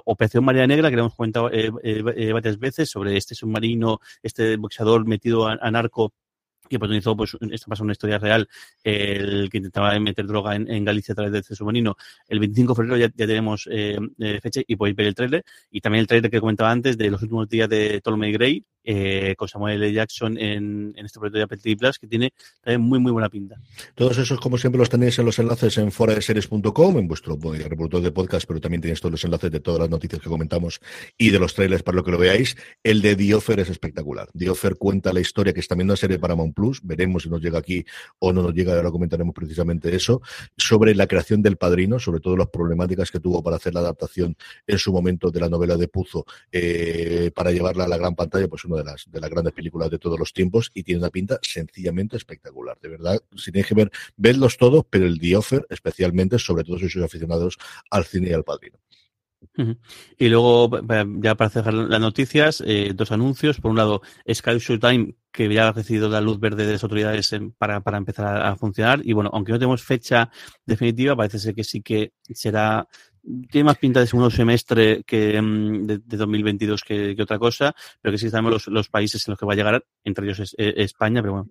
Operación 0.06 0.44
María 0.44 0.66
Negra, 0.68 0.90
que 0.90 0.96
le 0.96 1.02
hemos 1.02 1.16
comentado 1.16 1.50
varias 1.50 2.60
veces 2.60 2.90
sobre 2.90 3.18
este 3.18 3.36
submarino, 3.36 4.00
este 4.24 4.58
boxeador 4.58 5.06
metido 5.06 5.48
a 5.48 5.72
narco 5.72 6.14
que 6.72 6.80
protagonizó, 6.80 7.16
pues, 7.16 7.38
esto 7.52 7.68
pasa 7.70 7.84
una 7.84 7.92
historia 7.92 8.18
real, 8.18 8.48
el 8.84 9.50
que 9.50 9.58
intentaba 9.58 10.00
meter 10.00 10.26
droga 10.26 10.56
en, 10.56 10.86
Galicia 10.86 11.14
a 11.14 11.16
través 11.16 11.34
de 11.34 11.40
este 11.40 11.56
submarino. 11.56 11.96
El 12.28 12.40
25 12.40 12.74
de 12.74 12.76
febrero 12.76 12.98
ya, 12.98 13.10
tenemos 13.10 13.68
eh, 13.72 13.98
eh, 14.20 14.40
fecha 14.42 14.62
y 14.66 14.76
podéis 14.76 14.96
ver 14.96 15.08
el 15.08 15.16
trailer. 15.16 15.44
Y 15.70 15.82
también 15.82 16.02
el 16.02 16.08
trailer 16.08 16.32
que 16.32 16.40
comentaba 16.40 16.72
antes 16.72 16.98
de 16.98 17.12
los 17.12 17.22
últimos 17.22 17.48
días 17.50 17.70
de 17.70 18.02
Ptolemy 18.02 18.32
Gray, 18.32 18.66
eh, 18.84 19.36
con 19.38 19.48
Samuel 19.48 19.82
L. 19.82 19.94
Jackson 19.94 20.38
en, 20.38 20.94
este 20.98 21.20
proyecto 21.20 21.38
de 21.38 21.44
Apple 21.44 21.76
Plus, 21.78 22.00
que 22.00 22.08
tiene 22.08 22.34
también 22.62 22.82
muy, 22.82 23.00
muy 23.00 23.12
buena 23.12 23.30
pinta. 23.30 23.56
Todos 23.96 24.18
esos, 24.18 24.40
como 24.40 24.58
siempre, 24.58 24.80
los 24.80 24.90
tenéis 24.90 25.18
en 25.20 25.26
los 25.26 25.38
enlaces 25.40 25.78
en 25.78 25.92
foradeseries.com, 25.92 26.98
en 26.98 27.08
vuestro 27.08 27.38
reproductor 27.42 28.02
de 28.02 28.12
podcast, 28.12 28.48
pero 28.48 28.60
también 28.60 28.82
tenéis 28.82 29.00
todos 29.00 29.12
los 29.12 29.24
enlaces 29.24 29.52
de 29.52 29.60
todas 29.60 29.80
las 29.82 29.90
noticias 29.90 30.22
que 30.22 30.30
comentamos 30.30 30.80
y 31.18 31.30
de 31.30 31.40
los 31.40 31.54
trailers 31.54 31.84
para 31.84 31.98
lo 31.98 32.04
que 32.04 32.12
lo 32.12 32.18
veáis. 32.18 32.56
El 32.84 33.02
de 33.02 33.16
The 33.16 33.36
Offer 33.36 33.60
es 33.60 33.70
espectacular. 33.70 34.30
The 34.38 34.50
Offer 34.50 34.76
cuenta 34.76 35.14
la 35.14 35.20
historia 35.20 35.54
que 35.54 35.60
está 35.60 35.76
viendo 35.76 35.92
una 35.92 35.98
serie 35.98 36.18
para 36.18 36.36
Paramount 36.36 36.56
veremos 36.84 37.24
si 37.24 37.30
nos 37.30 37.42
llega 37.42 37.60
aquí 37.60 37.86
o 38.20 38.32
no 38.32 38.42
nos 38.42 38.54
llega, 38.54 38.76
ahora 38.76 38.92
comentaremos 38.92 39.34
precisamente 39.34 39.94
eso, 39.96 40.22
sobre 40.58 40.96
la 40.96 41.08
creación 41.08 41.42
del 41.42 41.58
padrino, 41.58 42.00
sobre 42.00 42.20
todo 42.20 42.38
las 42.38 42.48
problemáticas 42.50 43.12
que 43.12 43.20
tuvo 43.20 43.44
para 43.44 43.58
hacer 43.58 43.74
la 43.74 43.82
adaptación 43.82 44.36
en 44.68 44.78
su 44.78 44.92
momento 44.92 45.32
de 45.32 45.40
la 45.40 45.50
novela 45.50 45.78
de 45.78 45.88
Puzo 45.88 46.26
eh, 46.52 47.32
para 47.36 47.52
llevarla 47.52 47.86
a 47.86 47.88
la 47.88 47.98
gran 47.98 48.16
pantalla, 48.16 48.48
pues 48.48 48.64
de 48.78 48.84
las, 48.84 49.10
de 49.10 49.20
las 49.20 49.30
grandes 49.30 49.54
películas 49.54 49.90
de 49.90 50.00
todos 50.00 50.18
los 50.18 50.34
tiempos 50.34 50.72
y 50.74 50.84
tiene 50.84 51.00
una 51.00 51.10
pinta 51.10 51.40
sencillamente 51.42 52.18
espectacular. 52.18 52.78
De 52.82 52.90
verdad, 52.90 53.20
si 53.36 53.52
tenéis 53.52 53.68
que 53.68 53.76
ver, 53.76 53.92
vedlos 54.18 54.58
todos, 54.58 54.86
pero 54.90 55.06
el 55.06 55.20
The 55.20 55.36
Offer 55.38 55.66
especialmente, 55.70 56.40
sobre 56.40 56.64
todo 56.64 56.80
si 56.80 56.90
sois 56.90 57.06
aficionados 57.06 57.58
al 57.90 58.06
cine 58.06 58.30
y 58.30 58.34
al 58.34 58.44
padrino. 58.44 58.80
Y 60.18 60.30
luego, 60.30 60.70
ya 61.20 61.36
para 61.36 61.50
cerrar 61.50 61.74
las 61.74 62.00
noticias, 62.00 62.64
eh, 62.66 62.92
dos 62.94 63.12
anuncios. 63.12 63.60
Por 63.60 63.72
un 63.72 63.78
lado, 63.78 64.02
Sky 64.32 64.60
Showtime, 64.60 65.16
que 65.32 65.52
ya 65.52 65.70
ha 65.70 65.72
recibido 65.72 66.10
la 66.10 66.22
luz 66.22 66.40
verde 66.40 66.66
de 66.66 66.74
las 66.74 66.84
autoridades 66.84 67.36
para, 67.58 67.82
para 67.82 67.98
empezar 67.98 68.46
a, 68.46 68.56
funcionar. 68.56 69.02
Y 69.04 69.14
bueno, 69.14 69.32
aunque 69.34 69.52
no 69.52 69.60
tenemos 69.60 69.84
fecha 69.84 70.30
definitiva, 70.66 71.16
parece 71.16 71.40
ser 71.40 71.56
que 71.56 71.64
sí 71.64 71.82
que 71.82 72.14
será 72.34 72.88
tiene 73.50 73.66
más 73.66 73.78
pinta 73.78 74.00
de 74.00 74.08
segundo 74.08 74.30
semestre 74.30 75.04
que 75.04 75.42
mm, 75.42 75.86
de, 75.86 76.18
2022 76.18 76.84
que, 76.84 77.16
otra 77.22 77.38
cosa, 77.40 77.74
pero 78.02 78.12
que 78.12 78.18
sí 78.18 78.30
sabemos 78.30 78.68
los, 78.68 78.90
países 78.90 79.28
en 79.28 79.32
los 79.32 79.40
que 79.40 79.46
va 79.46 79.54
a 79.54 79.56
llegar, 79.56 79.86
entre 80.04 80.26
ellos 80.26 80.40
es, 80.40 80.56
eh, 80.58 80.74
España, 80.78 81.22
pero 81.22 81.34
bueno, 81.34 81.50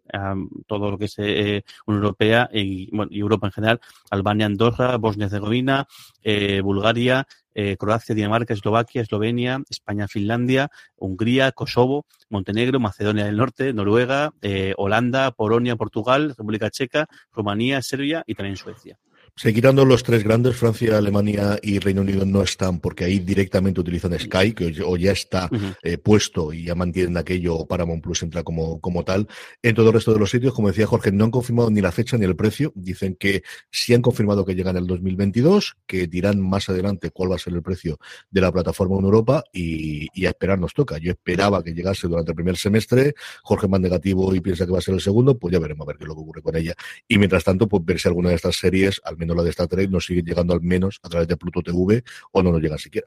todo 0.66 0.90
lo 0.90 0.98
que 0.98 1.06
es 1.06 1.14
eh, 1.18 1.62
Unión 1.86 2.04
Europea 2.04 2.48
y, 2.52 2.94
bueno, 2.94 3.10
y 3.12 3.20
Europa 3.20 3.46
en 3.46 3.52
general, 3.52 3.80
Albania, 4.10 4.46
Andorra, 4.46 4.96
Bosnia-Herzegovina, 4.96 5.86
eh, 6.22 6.60
Bulgaria, 6.60 7.26
eh, 7.54 7.76
Croacia, 7.76 8.14
Dinamarca, 8.14 8.54
Eslovaquia, 8.54 9.02
Eslovenia, 9.02 9.62
España, 9.68 10.08
Finlandia, 10.08 10.70
Hungría, 10.96 11.52
Kosovo, 11.52 12.06
Montenegro, 12.28 12.78
Macedonia 12.78 13.24
del 13.24 13.36
Norte, 13.36 13.72
Noruega, 13.72 14.32
eh, 14.40 14.74
Holanda, 14.76 15.32
Polonia, 15.32 15.76
Portugal, 15.76 16.30
República 16.30 16.70
Checa, 16.70 17.06
Rumanía, 17.32 17.82
Serbia 17.82 18.22
y 18.26 18.34
también 18.34 18.56
Suecia. 18.56 18.98
Sí, 19.37 19.55
quitando 19.55 19.85
los 19.85 20.03
tres 20.03 20.22
grandes, 20.22 20.57
Francia, 20.57 20.99
Alemania 20.99 21.59
y 21.62 21.78
Reino 21.78 22.03
Unido 22.03 22.26
no 22.26 22.43
están 22.43 22.81
porque 22.81 23.05
ahí 23.05 23.20
directamente 23.20 23.81
utilizan 23.81 24.18
Sky, 24.18 24.53
que 24.53 24.83
o 24.85 24.97
ya 24.97 25.12
está 25.12 25.49
eh, 25.83 25.99
puesto 25.99 26.53
y 26.53 26.64
ya 26.64 26.74
mantienen 26.74 27.16
aquello, 27.16 27.57
o 27.57 27.66
Paramount 27.66 28.03
Plus 28.03 28.22
entra 28.22 28.43
como, 28.43 28.81
como 28.81 29.05
tal. 29.05 29.26
En 29.62 29.74
todo 29.74 29.89
el 29.89 29.95
resto 29.95 30.12
de 30.12 30.18
los 30.18 30.31
sitios, 30.31 30.53
como 30.55 30.68
decía 30.68 30.87
Jorge, 30.87 31.12
no 31.12 31.24
han 31.24 31.31
confirmado 31.31 31.70
ni 31.70 31.81
la 31.81 31.93
fecha 31.93 32.18
ni 32.18 32.24
el 32.24 32.37
precio. 32.37 32.72
Dicen 32.74 33.16
que 33.18 33.43
sí 33.70 33.95
han 33.95 34.03
confirmado 34.03 34.45
que 34.45 34.55
llegan 34.55 34.76
el 34.76 34.87
2022, 34.87 35.76
que 35.87 36.07
dirán 36.07 36.41
más 36.41 36.68
adelante 36.68 37.11
cuál 37.11 37.33
va 37.33 37.37
a 37.37 37.39
ser 37.39 37.55
el 37.55 37.62
precio 37.62 37.99
de 38.31 38.41
la 38.41 38.53
plataforma 38.53 38.99
en 38.99 39.05
Europa 39.05 39.45
y, 39.53 40.09
y 40.12 40.26
a 40.26 40.31
esperar 40.31 40.59
nos 40.59 40.74
toca. 40.74 40.99
Yo 40.99 41.12
esperaba 41.12 41.62
que 41.62 41.72
llegase 41.72 42.09
durante 42.09 42.33
el 42.33 42.37
primer 42.37 42.57
semestre, 42.57 43.14
Jorge 43.43 43.68
más 43.68 43.81
negativo 43.81 44.35
y 44.35 44.41
piensa 44.41 44.66
que 44.66 44.72
va 44.72 44.78
a 44.78 44.83
ser 44.83 44.95
el 44.95 45.01
segundo, 45.01 45.39
pues 45.39 45.53
ya 45.53 45.59
veremos 45.59 45.87
a 45.87 45.89
ver 45.89 45.97
qué 45.97 46.05
es 46.05 46.09
lo 46.09 46.14
que 46.14 46.20
ocurre 46.20 46.43
con 46.43 46.57
ella. 46.57 46.74
Y 47.09 47.18
mientras 47.18 47.45
tanto, 47.45 47.68
pues 47.68 47.85
ver 47.85 47.99
si 47.99 48.09
alguna 48.09 48.31
de 48.31 48.37
estas 48.37 48.57
series, 48.57 49.01
al 49.05 49.16
menos 49.20 49.36
la 49.36 49.44
de 49.44 49.50
Star 49.50 49.68
Trek, 49.68 49.90
nos 49.90 50.06
sigue 50.06 50.22
llegando 50.22 50.52
al 50.54 50.62
menos 50.62 50.98
a 51.02 51.08
través 51.08 51.28
de 51.28 51.36
Pluto 51.36 51.62
TV 51.62 52.02
o 52.32 52.42
no 52.42 52.50
nos 52.50 52.60
llega 52.60 52.78
siquiera. 52.78 53.06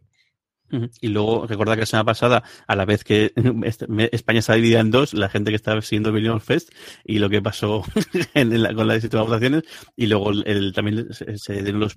Y 1.01 1.07
luego, 1.09 1.45
recuerda 1.47 1.75
que 1.75 1.81
la 1.81 1.85
semana 1.85 2.05
pasada, 2.05 2.43
a 2.67 2.75
la 2.75 2.85
vez 2.85 3.03
que 3.03 3.33
España 4.11 4.41
se 4.41 4.53
dividida 4.55 4.79
en 4.79 4.91
dos, 4.91 5.13
la 5.13 5.29
gente 5.29 5.51
que 5.51 5.55
estaba 5.55 5.81
siguiendo 5.81 6.11
Billion 6.11 6.41
Fest 6.41 6.71
y 7.03 7.19
lo 7.19 7.29
que 7.29 7.41
pasó 7.41 7.83
con 8.33 8.87
las 8.87 8.95
distintas 8.95 9.27
votaciones, 9.27 9.63
y 9.95 10.07
luego 10.07 10.31
el, 10.31 10.73
también 10.73 11.07
se, 11.13 11.61
dieron 11.61 11.79
los, 11.79 11.95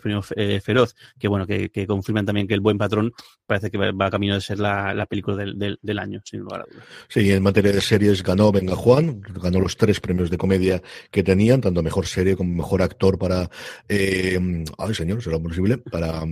premios 0.00 0.32
eh, 0.36 0.60
Feroz, 0.60 0.94
que 1.18 1.28
bueno, 1.28 1.46
que, 1.46 1.70
confirman 1.86 2.26
también 2.26 2.46
que 2.46 2.54
El 2.54 2.60
Buen 2.60 2.78
Patrón 2.78 3.12
parece 3.46 3.70
que 3.70 3.78
va, 3.78 4.06
a 4.06 4.10
camino 4.10 4.34
de 4.34 4.40
ser 4.40 4.58
la, 4.58 5.06
película 5.08 5.44
del, 5.44 5.98
año, 5.98 6.20
sin 6.24 6.40
lugar 6.40 6.62
a 6.62 6.64
dudas. 6.64 6.84
Sí, 7.08 7.30
en 7.30 7.42
materia 7.42 7.72
de 7.72 7.80
series 7.80 8.22
ganó 8.22 8.52
Venga 8.52 8.76
Juan, 8.76 9.20
ganó 9.20 9.60
los 9.60 9.76
tres 9.76 10.00
premios 10.00 10.30
de 10.30 10.38
comedia 10.38 10.82
que 11.10 11.22
tenían, 11.22 11.60
tanto 11.60 11.82
mejor 11.82 12.06
serie 12.06 12.36
como 12.36 12.54
mejor 12.54 12.82
actor 12.82 13.18
para. 13.18 13.50
Eh, 13.88 14.64
ay, 14.78 14.94
señor, 14.94 15.22
será 15.22 15.38
posible, 15.38 15.78
para 15.78 16.24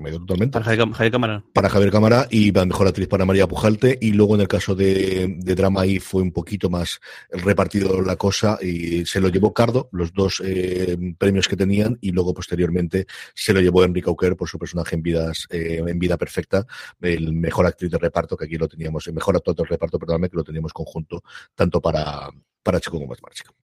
totalmente. 0.00 0.52
Para 0.52 0.64
Javier, 0.64 1.12
Cámara. 1.12 1.44
Para 1.52 1.68
Javier 1.68 1.90
Cámara 1.90 2.26
y 2.30 2.52
la 2.52 2.64
mejor 2.64 2.88
actriz 2.88 3.08
para 3.08 3.24
María 3.24 3.46
Pujalte. 3.46 3.98
Y 4.00 4.12
luego 4.12 4.34
en 4.34 4.42
el 4.42 4.48
caso 4.48 4.74
de, 4.74 5.36
drama 5.38 5.82
ahí 5.82 5.98
fue 5.98 6.22
un 6.22 6.32
poquito 6.32 6.70
más 6.70 7.00
repartido 7.30 8.00
la 8.02 8.16
cosa 8.16 8.58
y 8.60 9.04
se 9.06 9.20
lo 9.20 9.28
llevó 9.28 9.52
Cardo, 9.52 9.88
los 9.92 10.12
dos 10.12 10.42
eh, 10.44 10.96
premios 11.18 11.48
que 11.48 11.56
tenían, 11.56 11.98
y 12.00 12.12
luego 12.12 12.34
posteriormente 12.34 13.06
se 13.34 13.52
lo 13.52 13.60
llevó 13.60 13.84
Enrique 13.84 14.08
Auker 14.08 14.36
por 14.36 14.48
su 14.48 14.58
personaje 14.58 14.96
en 14.96 15.02
vidas, 15.02 15.46
eh, 15.50 15.82
en 15.86 15.98
vida 15.98 16.16
perfecta, 16.16 16.66
el 17.00 17.32
mejor 17.32 17.66
actriz 17.66 17.90
de 17.90 17.98
reparto, 17.98 18.36
que 18.36 18.44
aquí 18.44 18.56
lo 18.56 18.68
teníamos, 18.68 19.06
el 19.06 19.14
mejor 19.14 19.36
actor 19.36 19.54
de 19.54 19.64
reparto, 19.64 19.98
perdóname, 19.98 20.28
que 20.28 20.36
lo 20.36 20.44
teníamos 20.44 20.72
conjunto, 20.72 21.22
tanto 21.54 21.80
para, 21.80 22.28
para 22.62 22.80
Chico 22.80 22.98
como 22.98 23.14
para 23.14 23.34
Chico. 23.34 23.54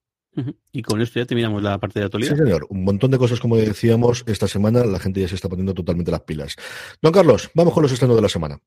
Y 0.72 0.82
con 0.82 1.02
esto 1.02 1.20
ya 1.20 1.26
terminamos 1.26 1.64
la 1.64 1.78
parte 1.78 2.00
de 2.00 2.06
actualidad. 2.06 2.32
Sí, 2.32 2.38
señor. 2.38 2.68
Un 2.70 2.84
montón 2.84 3.12
de 3.12 3.18
cosas, 3.18 3.40
como 3.40 3.56
decíamos, 3.56 4.24
esta 4.28 4.48
semana 4.48 4.84
la 4.86 5.00
gente 5.00 5.22
ya 5.22 5.28
se 5.28 5.36
está 5.36 5.50
poniendo 5.50 5.74
totalmente 5.74 6.12
las 6.12 6.22
pilas. 6.22 6.56
Don 7.02 7.14
Carlos, 7.14 7.50
vamos 7.54 7.74
con 7.74 7.84
los 7.84 7.92
estrenos 7.92 8.16
de 8.16 8.22
la 8.22 8.30
semana. 8.30 8.60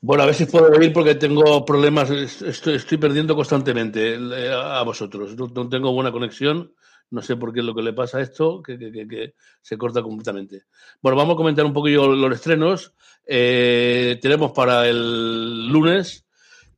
Bueno, 0.00 0.22
a 0.22 0.26
ver 0.26 0.34
si 0.34 0.46
puedo 0.46 0.70
venir 0.70 0.92
porque 0.92 1.14
tengo 1.14 1.64
problemas, 1.64 2.10
estoy, 2.10 2.98
perdiendo 2.98 3.34
constantemente 3.34 4.14
eh, 4.14 4.52
a 4.52 4.82
vosotros. 4.82 5.34
No, 5.36 5.68
tengo 5.68 5.92
buena 5.92 6.12
conexión, 6.12 6.74
no 7.10 7.22
sé 7.22 7.36
por 7.36 7.52
qué 7.52 7.60
es 7.60 7.66
lo 7.66 7.74
que 7.74 7.82
le 7.82 7.92
pasa 7.92 8.18
a 8.18 8.22
esto, 8.22 8.62
que, 8.62 9.34
se 9.62 9.78
corta 9.78 10.02
completamente. 10.02 10.64
Bueno, 11.00 11.16
vamos 11.16 11.34
a 11.34 11.36
comentar 11.38 11.64
un 11.64 11.72
poquillo 11.72 12.14
los 12.14 12.34
estrenos. 12.34 12.92
Eh, 13.26 14.18
tenemos 14.20 14.52
para 14.52 14.86
el 14.86 15.68
lunes 15.68 16.25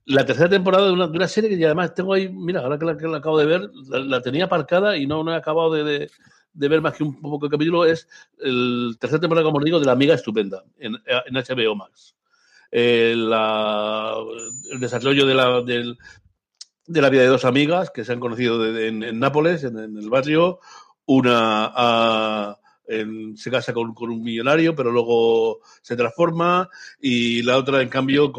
la 0.09 0.25
tercera 0.25 0.49
temporada 0.49 0.87
de 0.87 0.93
una, 0.93 1.29
serie 1.29 1.57
que 1.57 1.67
además 1.67 1.95
tengo 1.95 2.15
ahí, 2.15 2.31
mira, 2.31 2.63
ahora 2.63 2.79
que 2.79 3.07
la, 3.07 3.19
acabo 3.19 3.39
de 3.39 3.45
ver, 3.45 3.71
la, 3.91 4.23
tenía 4.23 4.47
aparcada 4.47 4.97
y 4.97 5.07
no, 5.07 5.23
no 5.23 5.33
he 5.33 5.37
acabado 5.37 5.73
de, 5.73 6.11
ver 6.55 6.81
más 6.81 6.95
que 6.95 7.05
un 7.05 7.21
poco 7.21 7.47
de 7.47 7.51
capítulo, 7.51 7.85
es 7.85 8.09
el 8.39 8.97
tercera 8.99 9.21
temporada, 9.21 9.45
como 9.45 9.59
os 9.59 9.65
digo, 9.65 9.79
de 9.79 9.85
La 9.85 9.93
Amiga 9.93 10.15
Estupenda 10.15 10.65
en, 10.79 10.95
en 10.95 11.35
HBO 11.35 11.77
Max. 11.77 12.17
Eh, 12.71 13.13
el 13.13 14.81
desarrollo 14.81 15.27
de 15.27 15.35
la, 15.35 15.63
de 15.63 17.03
la 17.03 17.11
vida 17.11 17.23
de 17.23 17.29
dos 17.29 17.45
amigas 17.45 17.91
que 17.91 18.05
se 18.05 18.13
han 18.13 18.21
conocido 18.21 18.67
en, 18.79 19.19
Nápoles, 19.19 19.65
en, 19.65 19.79
el 19.79 20.09
barrio. 20.09 20.59
Una 21.05 22.57
se 22.87 23.51
casa 23.51 23.75
con, 23.75 23.95
un 23.99 24.23
millonario, 24.23 24.75
pero 24.75 24.91
luego 24.91 25.61
se 25.83 25.97
transforma, 25.97 26.71
y 26.99 27.43
la 27.43 27.59
otra, 27.59 27.83
en 27.83 27.91
cambio, 27.91 28.33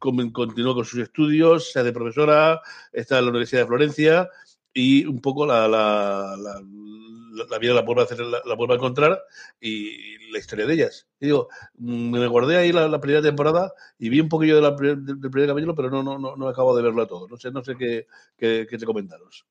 continúa 0.00 0.74
con 0.74 0.84
sus 0.84 1.00
estudios, 1.00 1.70
se 1.70 1.78
hace 1.78 1.92
profesora, 1.92 2.60
está 2.92 3.18
en 3.18 3.26
la 3.26 3.30
Universidad 3.30 3.62
de 3.62 3.66
Florencia, 3.68 4.28
y 4.72 5.04
un 5.04 5.20
poco 5.20 5.46
la, 5.46 5.68
la, 5.68 6.36
la, 6.36 7.58
vida 7.58 7.74
la 7.74 7.82
vuelve 7.82 8.02
a, 8.02 8.04
hacer, 8.04 8.20
la, 8.20 8.54
vuelve 8.54 8.74
a 8.74 8.76
encontrar 8.76 9.20
y 9.60 10.30
la 10.30 10.38
historia 10.38 10.66
de 10.66 10.74
ellas. 10.74 11.08
Digo, 11.18 11.48
mm, 11.78 12.10
me 12.10 12.26
guardé 12.26 12.56
ahí 12.56 12.72
la, 12.72 13.00
primera 13.00 13.22
temporada 13.22 13.72
y 13.98 14.08
vi 14.08 14.20
un 14.20 14.28
poquillo 14.28 14.60
de 14.60 14.96
del 14.96 15.30
primer 15.30 15.48
capítulo, 15.48 15.74
pero 15.74 15.90
no, 15.90 16.02
no, 16.02 16.18
no, 16.18 16.36
no 16.36 16.48
acabo 16.48 16.76
de 16.76 16.82
verlo 16.82 17.02
a 17.02 17.06
todo. 17.06 17.28
No 17.28 17.36
sé, 17.36 17.50
no 17.50 17.62
sé 17.62 17.76
qué, 17.76 18.06
qué, 18.36 18.66
qué 18.68 18.78
te 18.78 18.86
comentaros. 18.86 19.46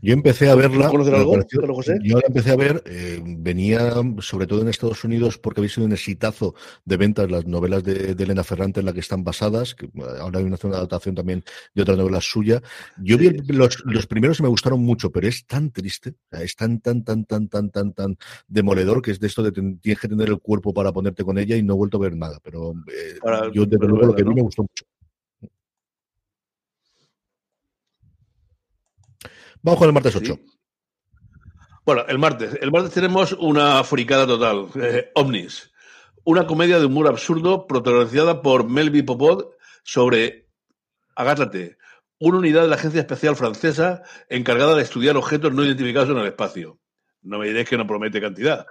Yo 0.00 0.14
empecé 0.14 0.50
a 0.50 0.54
verla. 0.56 0.86
algo, 0.86 1.04
Yo 2.02 2.18
la 2.18 2.26
empecé 2.26 2.50
a 2.50 2.56
ver, 2.56 2.82
eh, 2.86 3.20
venía 3.24 3.92
sobre 4.18 4.46
todo 4.46 4.62
en 4.62 4.68
Estados 4.68 5.04
Unidos 5.04 5.38
porque 5.38 5.60
había 5.60 5.70
sido 5.70 5.86
un 5.86 5.92
exitazo 5.92 6.54
de 6.84 6.96
ventas 6.96 7.30
las 7.30 7.46
novelas 7.46 7.84
de, 7.84 8.10
Elena 8.22 8.44
Ferrante 8.44 8.80
en 8.80 8.86
las 8.86 8.94
que 8.94 9.00
están 9.00 9.22
basadas, 9.24 9.74
que 9.74 9.88
ahora 10.20 10.40
hay 10.40 10.44
una, 10.44 10.56
adaptación 10.56 11.14
también 11.14 11.44
de 11.74 11.82
otra 11.82 11.96
novela 11.96 12.20
suya. 12.20 12.60
Yo 12.98 13.16
vi 13.16 13.30
los, 13.48 13.82
los 13.84 14.06
primeros 14.06 14.40
y 14.40 14.42
me 14.42 14.48
gustaron 14.48 14.80
mucho, 14.80 15.10
pero 15.10 15.28
es 15.28 15.46
tan 15.46 15.70
triste, 15.70 16.14
es 16.32 16.56
tan, 16.56 16.80
tan, 16.80 17.04
tan, 17.04 17.24
tan, 17.24 17.48
tan, 17.48 17.70
tan, 17.70 17.92
tan 17.92 18.16
demoledor 18.48 19.02
que 19.02 19.12
es 19.12 19.20
de 19.20 19.26
esto 19.28 19.42
de 19.42 19.52
tienes 19.52 20.00
que 20.00 20.08
tener 20.08 20.28
el 20.28 20.40
cuerpo 20.40 20.74
para 20.74 20.92
ponerte 20.92 21.24
con 21.24 21.38
ella 21.38 21.56
y 21.56 21.62
no 21.62 21.74
he 21.74 21.76
vuelto 21.76 21.98
a 21.98 22.00
ver 22.00 22.16
nada. 22.16 22.38
Pero 22.42 22.74
eh, 22.88 23.18
yo, 23.52 23.66
desde 23.66 23.86
luego, 23.86 24.06
lo 24.06 24.14
que 24.14 24.24
vi 24.24 24.34
me 24.34 24.42
gustó 24.42 24.62
mucho. 24.62 24.84
Vamos 29.62 29.78
con 29.78 29.88
el 29.88 29.94
martes 29.94 30.16
8. 30.16 30.38
Bueno, 31.84 32.04
el 32.08 32.18
martes. 32.18 32.58
El 32.60 32.72
martes 32.72 32.92
tenemos 32.92 33.32
una 33.32 33.82
fricada 33.84 34.26
total. 34.26 34.66
Eh, 34.74 35.10
Omnis. 35.14 35.72
Una 36.24 36.46
comedia 36.46 36.78
de 36.78 36.86
humor 36.86 37.06
absurdo 37.08 37.66
protagonizada 37.66 38.42
por 38.42 38.68
Melby 38.68 39.02
Popod 39.02 39.46
sobre, 39.84 40.48
agárrate, 41.16 41.78
una 42.18 42.38
unidad 42.38 42.62
de 42.62 42.68
la 42.68 42.76
Agencia 42.76 43.00
Especial 43.00 43.36
Francesa 43.36 44.02
encargada 44.28 44.76
de 44.76 44.82
estudiar 44.82 45.16
objetos 45.16 45.52
no 45.52 45.64
identificados 45.64 46.10
en 46.10 46.18
el 46.18 46.26
espacio. 46.26 46.78
No 47.22 47.38
me 47.38 47.46
diréis 47.46 47.68
que 47.68 47.76
no 47.76 47.86
promete 47.86 48.20
cantidad. 48.20 48.66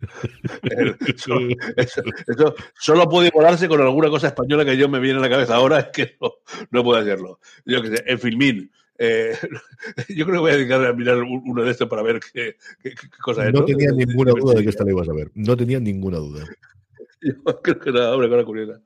eso, 1.76 2.54
solo 2.74 3.08
puede 3.08 3.30
volarse 3.30 3.68
con 3.68 3.80
alguna 3.80 4.08
cosa 4.08 4.28
española 4.28 4.64
que 4.64 4.76
yo 4.76 4.88
me 4.88 5.00
viene 5.00 5.18
a 5.18 5.22
la 5.22 5.30
cabeza 5.30 5.56
ahora, 5.56 5.80
es 5.80 5.88
que 5.88 6.16
no, 6.20 6.34
no 6.70 6.84
puede 6.84 7.02
hacerlo. 7.02 7.40
Yo 7.64 7.82
que 7.82 7.96
sé, 7.96 8.04
en 8.06 8.18
Filmín, 8.20 8.72
eh, 8.98 9.32
yo 10.08 10.24
creo 10.24 10.36
que 10.36 10.40
voy 10.40 10.50
a 10.50 10.56
dedicar 10.56 10.84
a 10.84 10.92
mirar 10.92 11.18
uno 11.22 11.62
de 11.62 11.70
estos 11.70 11.88
para 11.88 12.02
ver 12.02 12.20
qué, 12.20 12.56
qué, 12.82 12.94
cosa 13.22 13.46
es. 13.46 13.54
No, 13.54 13.64
tenía 13.64 13.92
ninguna 13.92 14.32
duda 14.32 14.54
de 14.54 14.64
que 14.64 14.70
esta 14.70 14.84
la 14.84 14.90
ibas 14.90 15.08
a 15.08 15.12
ver. 15.12 15.30
No 15.34 15.56
tenía 15.56 15.78
ninguna 15.78 16.18
duda. 16.18 16.44
Yo 17.20 17.62
creo 17.62 17.78
que 17.78 17.90
era, 17.90 18.12
hombre, 18.14 18.44
curiosa. 18.44 18.80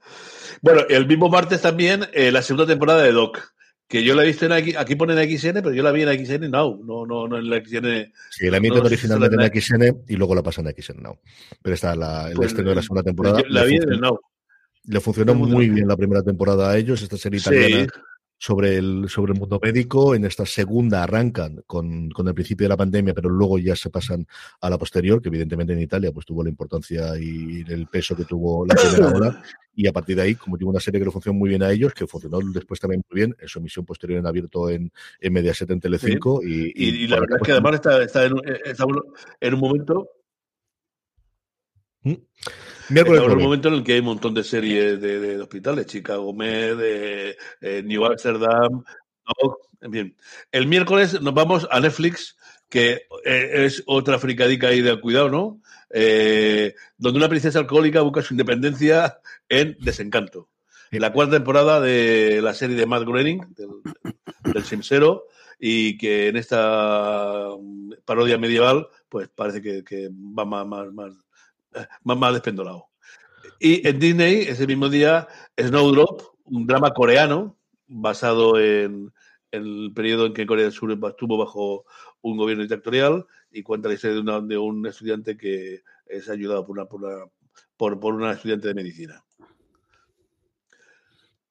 Bueno, 0.61 0.83
el 0.89 1.07
mismo 1.07 1.29
martes 1.29 1.61
también 1.61 2.05
eh, 2.13 2.31
la 2.31 2.41
segunda 2.41 2.67
temporada 2.67 3.03
de 3.03 3.13
Doc, 3.13 3.39
que 3.87 4.05
yo 4.05 4.15
la 4.15 4.23
he 4.23 4.27
visto 4.27 4.47
en 4.47 4.53
aquí, 4.53 4.75
aquí 4.75 4.95
ponen 4.95 5.19
XN, 5.19 5.55
pero 5.55 5.73
yo 5.73 5.83
la 5.83 5.93
vi 5.93 6.01
en 6.01 6.25
XN 6.25 6.51
Now, 6.51 6.83
no, 6.83 7.05
no, 7.05 7.29
no 7.29 7.37
en 7.37 7.51
la 7.51 7.57
XN. 7.57 8.11
Sí, 8.31 8.49
la 8.49 8.57
emiten 8.57 8.87
originalmente 8.87 9.37
en 9.37 9.61
XN 9.61 10.05
y 10.09 10.17
luego 10.17 10.35
la 10.35 10.43
pasan 10.43 10.67
a 10.67 10.71
XN 10.71 11.03
Now. 11.03 11.19
Pero 11.61 11.75
está 11.75 11.95
la, 11.95 12.29
el 12.29 12.37
pues, 12.37 12.49
estreno 12.49 12.71
de 12.71 12.77
la 12.77 12.83
segunda 12.83 13.03
temporada. 13.03 13.43
la 13.49 13.65
vi 13.65 13.77
en 13.77 13.93
el 13.93 14.01
Now. 14.01 14.19
Le 14.85 15.01
funcionó 15.01 15.35
muy 15.35 15.69
bien 15.69 15.87
la 15.87 15.97
primera 15.97 16.23
temporada 16.23 16.71
a 16.71 16.79
ellos, 16.79 17.03
esta 17.03 17.19
serie 17.19 17.39
italiana 17.39 17.87
sobre 18.43 18.77
el, 18.77 19.09
sobre 19.09 19.35
el 19.35 19.39
mundo 19.39 19.61
médico. 19.63 20.17
En 20.17 20.25
esta 20.25 20.45
segunda 20.45 21.05
arrancan 21.05 21.63
con, 21.65 22.11
con, 22.11 22.27
el 22.27 22.35
principio 22.35 22.65
de 22.65 22.71
la 22.71 22.77
pandemia, 22.77 23.15
pero 23.15 23.29
luego 23.29 23.57
ya 23.57 23.77
se 23.77 23.89
pasan 23.89 24.27
a 24.61 24.69
la 24.69 24.77
posterior, 24.79 25.23
que 25.23 25.29
evidentemente 25.29 25.75
en 25.75 25.81
Italia 25.81 26.11
pues 26.11 26.27
tuvo 26.27 26.43
la 26.43 26.51
importancia 26.51 27.17
y 27.21 27.65
el 27.69 27.87
peso 27.87 28.17
que 28.17 28.25
tuvo 28.25 28.67
la 28.67 28.75
primera 28.75 29.09
hora. 29.09 29.43
Y 29.75 29.87
a 29.87 29.93
partir 29.93 30.17
de 30.17 30.23
ahí, 30.23 30.35
como 30.35 30.59
tuvo 30.59 30.69
una 30.69 30.81
serie 30.81 31.01
que 31.01 31.07
le 31.07 31.11
funcionó 31.11 31.39
muy 31.39 31.49
bien 31.49 31.63
a 31.63 31.71
ellos, 31.71 31.95
que 31.95 32.07
funcionó 32.07 32.41
después 32.53 32.79
también 32.79 33.03
muy 33.11 33.21
bien, 33.21 33.35
en 33.41 33.49
su 33.49 33.59
emisión 33.59 33.87
posterior 33.87 34.19
en 34.19 34.27
abierto 34.27 34.69
en, 34.69 34.93
en 35.19 35.33
Mediaset 35.33 35.71
en 35.71 35.81
Telecinco. 35.81 36.43
Y, 36.45 36.75
y, 36.75 37.07
la 37.07 37.19
verdad 37.19 37.39
es 37.41 37.47
que 37.47 37.53
además 37.53 37.77
está, 37.77 38.03
está, 38.03 38.27
en, 38.27 38.35
está 38.67 38.85
en 39.41 39.55
un 39.55 39.61
momento 39.61 40.11
¿Mm? 42.03 42.15
Miércoles 42.93 43.23
en 43.23 43.31
un 43.33 43.43
momento 43.43 43.69
en 43.69 43.75
el 43.75 43.85
que 43.85 43.95
hay 43.95 43.99
un 44.01 44.07
montón 44.07 44.35
de 44.35 44.45
series 44.45 45.01
de, 45.01 45.41
hospitales, 45.41 45.87
Chicago 45.87 46.33
Med, 46.33 46.77
de, 46.77 47.83
New 47.85 48.05
Amsterdam, 48.05 48.85
en 49.81 49.93
fin. 49.93 50.17
El 50.51 50.67
miércoles 50.67 51.21
nos 51.21 51.35
vamos 51.35 51.67
a 51.71 51.81
Netflix, 51.81 52.37
que 52.69 53.07
eh, 53.25 53.51
es 53.65 53.83
otra 53.87 54.19
fricadica 54.19 54.69
ahí 54.69 54.81
de 54.81 55.01
cuidado, 55.01 55.29
¿no? 55.29 55.61
Eh, 55.91 56.75
donde 56.97 57.19
una 57.19 57.29
princesa 57.29 57.59
alcohólica 57.59 58.03
busca 58.03 58.23
su 58.23 58.35
independencia 58.35 59.19
en 59.49 59.77
Desencanto. 59.81 60.49
La 60.91 61.13
cuarta 61.13 61.37
temporada 61.37 61.81
de 61.81 62.41
la 62.43 62.53
serie 62.53 62.77
de 62.77 62.87
Matt 62.87 63.05
Groening, 63.05 63.55
del, 63.55 63.71
del 64.53 64.65
Simsero, 64.65 65.25
y 65.59 65.97
que 65.97 66.29
en 66.29 66.37
esta 66.37 67.49
parodia 68.05 68.37
medieval, 68.37 68.89
pues 69.09 69.29
parece 69.29 69.63
que, 69.63 70.11
va 70.11 70.45
más, 70.45 70.67
más, 70.67 70.93
más 70.93 71.13
más, 72.05 72.33
despendolado. 72.33 72.89
Y 73.59 73.87
en 73.87 73.99
Disney, 73.99 74.43
ese 74.43 74.67
mismo 74.67 74.89
día, 74.89 75.29
Snowdrop, 75.59 76.23
un 76.45 76.67
drama 76.67 76.93
coreano 76.93 77.57
basado 77.87 78.59
en, 78.59 79.13
el 79.53 79.93
periodo 79.95 80.27
en 80.27 80.33
que 80.33 80.47
Corea 80.47 80.65
del 80.65 80.73
Sur 80.73 80.91
estuvo 80.93 81.37
bajo 81.37 81.85
un 82.23 82.37
gobierno 82.37 82.63
dictatorial 82.63 83.27
y 83.51 83.63
cuenta 83.63 83.89
la 83.89 83.95
historia 83.95 84.23
de, 84.23 84.47
de 84.47 84.59
un 84.59 84.87
estudiante 84.87 85.37
que 85.37 85.83
es 86.07 86.29
ayudado 86.29 86.67
por 86.67 86.79
una, 86.79 86.87
por, 86.87 87.05
una, 87.05 87.27
por, 87.77 88.15
una 88.15 88.33
estudiante 88.33 88.69
de 88.69 88.75
medicina. 88.75 89.25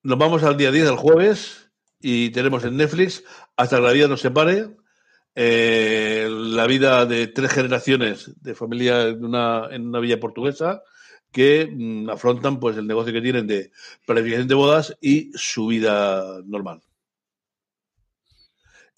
Nos 0.04 0.18
vamos 0.18 0.44
al 0.44 0.58
día 0.58 0.72
10 0.72 0.86
del 0.86 0.96
jueves 0.96 1.72
y 2.00 2.32
tenemos 2.32 2.64
en 2.66 2.78
Netflix 2.78 3.24
Hasta 3.56 3.80
la 3.80 3.92
vida 3.92 4.08
nos 4.08 4.22
separe, 4.22 4.76
eh, 5.36 6.28
la 6.30 6.68
vida 6.68 7.06
de 7.06 7.28
tres 7.28 7.52
generaciones 7.52 8.32
de 8.42 8.56
familia 8.56 9.08
en 9.08 9.24
una, 9.24 9.68
en 9.72 9.88
una 9.88 10.00
villa 10.00 10.20
portuguesa 10.20 10.82
que 11.32 11.70
mm, 11.72 12.10
afrontan 12.10 12.60
pues 12.60 12.78
el 12.78 12.88
negocio 12.88 13.14
que 13.14 13.22
tienen 13.22 13.48
de 13.48 13.72
planificación 14.06 14.48
de 14.48 14.56
bodas 14.56 14.98
y 15.02 15.32
su 15.34 15.68
vida 15.68 16.42
normal. 16.46 16.82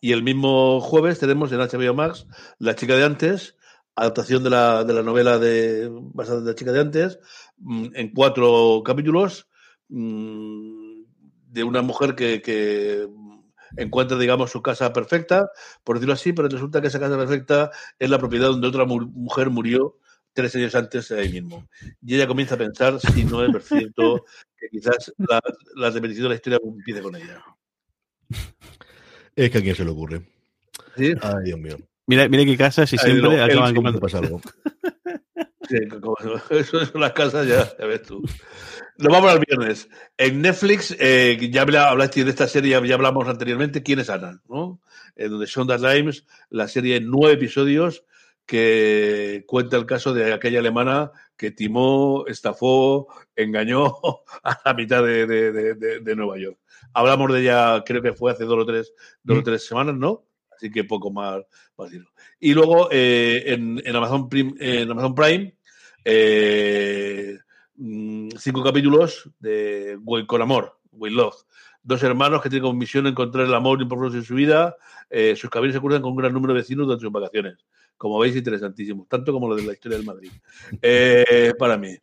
Y 0.01 0.11
el 0.11 0.23
mismo 0.23 0.81
jueves 0.81 1.19
tenemos 1.19 1.51
en 1.51 1.59
HBO 1.59 1.93
Max 1.93 2.27
La 2.59 2.75
chica 2.75 2.95
de 2.95 3.05
antes, 3.05 3.55
adaptación 3.95 4.43
de 4.43 4.49
la, 4.49 4.84
de 4.84 4.93
la 4.93 5.03
novela 5.03 5.39
de, 5.39 5.88
basada 5.91 6.39
en 6.39 6.45
La 6.45 6.55
chica 6.55 6.71
de 6.71 6.81
antes, 6.81 7.19
mm, 7.57 7.88
en 7.93 8.11
cuatro 8.13 8.81
capítulos, 8.84 9.47
mm, 9.89 11.03
de 11.51 11.63
una 11.63 11.84
mujer 11.84 12.15
que, 12.15 12.41
que 12.41 13.07
encuentra, 13.78 14.17
digamos, 14.17 14.51
su 14.51 14.61
casa 14.61 14.93
perfecta, 14.93 15.51
por 15.84 15.97
decirlo 15.97 16.13
así, 16.13 16.34
pero 16.34 16.47
resulta 16.47 16.82
que 16.82 16.88
esa 16.88 16.99
casa 16.99 17.17
perfecta 17.17 17.71
es 17.99 18.09
la 18.09 18.19
propiedad 18.19 18.47
donde 18.47 18.67
otra 18.67 18.86
mujer 18.86 19.49
murió 19.49 19.97
tres 20.34 20.55
años 20.55 20.76
antes 20.76 21.11
ahí 21.11 21.30
mismo. 21.30 21.67
Y 22.01 22.15
ella 22.15 22.28
comienza 22.28 22.55
a 22.55 22.57
pensar 22.57 22.99
si 22.99 23.24
no 23.24 23.43
es 23.43 23.65
cierto 23.65 24.26
que 24.57 24.69
quizás 24.69 25.13
la, 25.17 25.41
la 25.76 25.89
repetición 25.89 26.24
de 26.24 26.30
la 26.30 26.36
historia 26.36 26.59
empiece 26.63 27.01
con 27.01 27.15
ella. 27.15 27.43
Es 29.36 29.49
que 29.49 29.57
a 29.57 29.61
quién 29.61 29.76
se 29.76 29.86
le 29.86 29.91
ocurre. 29.91 30.21
¿Sí? 30.95 31.13
Ay, 31.21 31.45
Dios 31.45 31.59
mío. 31.59 31.78
Mira, 32.05 32.28
mira 32.28 32.45
qué 32.45 32.57
casas 32.57 32.91
y 32.93 32.97
siempre 32.97 33.41
acaban 33.41 33.74
comprando. 33.74 33.99
Pasa 33.99 34.19
algo. 34.19 34.41
Eso 36.49 36.86
son 36.86 37.01
las 37.01 37.13
casas, 37.13 37.47
ya, 37.47 37.69
ya 37.78 37.86
ves 37.86 38.03
tú. 38.03 38.21
Nos 38.97 39.11
vamos 39.11 39.32
al 39.32 39.39
viernes. 39.39 39.89
En 40.17 40.41
Netflix, 40.41 40.95
eh, 40.99 41.49
ya 41.51 41.63
hablaste 41.63 42.24
de 42.24 42.30
esta 42.30 42.47
serie, 42.47 42.80
ya 42.86 42.95
hablamos 42.95 43.28
anteriormente, 43.28 43.82
¿Quién 43.84 43.99
es 43.99 44.09
Ana? 44.09 44.41
¿no? 44.47 44.82
En 45.15 45.32
donde 45.32 45.45
Shonda 45.45 45.78
Rhimes, 45.78 46.26
la 46.49 46.67
serie 46.67 46.97
en 46.97 47.09
nueve 47.09 47.34
episodios 47.34 48.03
que 48.45 49.45
cuenta 49.47 49.78
el 49.78 49.86
caso 49.86 50.13
de 50.13 50.34
aquella 50.34 50.59
alemana 50.59 51.11
que 51.38 51.51
timó, 51.51 52.26
estafó, 52.28 53.07
engañó 53.36 53.97
a 54.43 54.61
la 54.65 54.74
mitad 54.74 55.03
de, 55.03 55.26
de, 55.26 55.99
de, 56.01 56.15
Nueva 56.15 56.38
York. 56.38 56.57
Hablamos 56.93 57.32
de 57.34 57.41
ella, 57.41 57.84
creo 57.86 58.01
que 58.01 58.13
fue 58.13 58.32
hace 58.32 58.43
dos 58.43 58.59
o 58.59 58.65
tres, 58.65 58.93
dos 59.24 59.38
o 59.38 59.41
mm. 59.41 59.43
tres 59.43 59.65
semanas, 59.65 59.95
¿no? 59.95 60.26
Así 60.51 60.69
que 60.69 60.84
poco 60.84 61.09
más. 61.09 61.43
Y 62.39 62.53
luego 62.53 62.89
eh, 62.91 63.43
en, 63.47 63.82
en, 63.84 63.95
Amazon 63.95 64.30
Prime, 64.30 64.53
en 64.59 64.91
Amazon 64.91 65.15
Prime 65.15 65.55
eh, 66.06 67.38
Mm, 67.76 68.30
cinco 68.38 68.64
capítulos 68.64 69.30
de 69.39 69.97
Con 70.28 70.41
Amor, 70.41 70.78
With 70.91 71.12
Love, 71.12 71.36
dos 71.82 72.04
hermanos 72.04 72.41
que 72.41 72.49
tienen 72.49 72.64
como 72.64 72.80
misión 72.80 73.08
encontrar 73.08 73.45
el 73.45 73.54
amor 73.54 73.82
y 73.82 73.84
un 73.84 74.16
en 74.16 74.24
su 74.24 74.36
vida. 74.36 74.76
Eh, 75.10 75.36
sus 75.36 75.49
caminos 75.49 75.74
se 75.76 75.82
cruzan 75.82 76.01
con 76.01 76.12
un 76.12 76.18
gran 76.18 76.34
número 76.34 76.54
de 76.54 76.60
vecinos 76.60 76.86
durante 76.86 77.04
sus 77.04 77.12
vacaciones. 77.12 77.58
Como 77.97 78.20
veis, 78.20 78.36
interesantísimo, 78.36 79.08
tanto 79.10 79.34
como 79.34 79.47
lo 79.47 79.56
de 79.56 79.64
la 79.64 79.74
historia 79.74 79.97
del 79.97 80.06
Madrid. 80.06 80.32
Eh, 80.82 81.54
para 81.58 81.78
mí. 81.78 81.95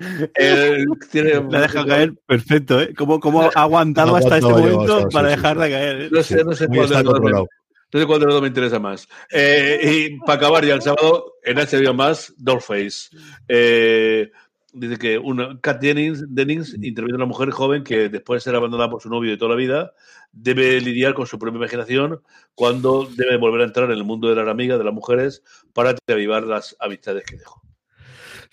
la 1.48 1.60
deja 1.60 1.86
caer 1.86 2.14
perfecto, 2.26 2.80
¿eh? 2.80 2.92
¿Cómo, 2.94 3.20
cómo 3.20 3.42
ha 3.42 3.50
aguantado 3.54 4.16
hasta 4.16 4.38
este 4.38 4.50
momento 4.50 5.08
para 5.10 5.28
dejarla 5.28 5.68
caer? 5.68 6.00
¿eh? 6.02 6.08
No 6.10 6.22
sé, 6.24 6.42
no 6.42 6.52
sé 6.54 6.66
cuál 6.66 7.46
de 7.92 8.06
los 8.06 8.34
dos 8.34 8.42
me 8.42 8.48
interesa 8.48 8.78
más. 8.78 9.08
Eh, 9.30 9.78
y 9.82 10.18
para 10.20 10.34
acabar 10.34 10.64
ya 10.64 10.74
el 10.74 10.82
sábado, 10.82 11.34
en 11.42 11.56
HBO 11.58 11.94
más, 11.94 12.32
Dollface. 12.38 13.10
Eh, 13.48 14.30
dice 14.72 14.98
que 14.98 15.18
una, 15.18 15.60
Kat 15.60 15.80
Dennings, 15.80 16.24
Dennings 16.34 16.74
interviene 16.74 17.16
una 17.16 17.26
mujer 17.26 17.50
joven 17.50 17.84
que 17.84 18.08
después 18.08 18.42
de 18.42 18.50
ser 18.50 18.56
abandonada 18.56 18.90
por 18.90 19.02
su 19.02 19.10
novio 19.10 19.30
de 19.30 19.36
toda 19.36 19.50
la 19.50 19.56
vida, 19.56 19.92
debe 20.32 20.80
lidiar 20.80 21.14
con 21.14 21.26
su 21.26 21.38
propia 21.38 21.58
imaginación 21.58 22.22
cuando 22.54 23.08
debe 23.14 23.36
volver 23.36 23.60
a 23.60 23.64
entrar 23.64 23.90
en 23.90 23.98
el 23.98 24.04
mundo 24.04 24.28
de 24.28 24.36
las 24.36 24.48
amigas, 24.48 24.78
de 24.78 24.84
las 24.84 24.94
mujeres, 24.94 25.42
para 25.74 25.94
reavivar 26.06 26.44
las 26.44 26.76
amistades 26.80 27.24
que 27.24 27.36
dejó. 27.36 27.61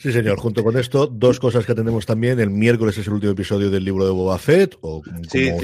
Sí, 0.01 0.13
señor. 0.13 0.39
Junto 0.39 0.63
con 0.63 0.77
esto, 0.77 1.07
dos 1.07 1.41
cosas 1.41 1.65
que 1.65 1.75
tenemos 1.75 2.05
también. 2.05 2.39
El 2.39 2.51
miércoles 2.51 2.97
es 2.97 3.05
el 3.07 3.15
último 3.15 3.33
episodio 3.33 3.69
del 3.69 3.83
libro 3.83 4.05
de 4.05 4.11
Boba 4.11 4.37
Fett, 4.37 4.77
o 4.79 5.01
como 5.01 5.23
sea 5.25 5.57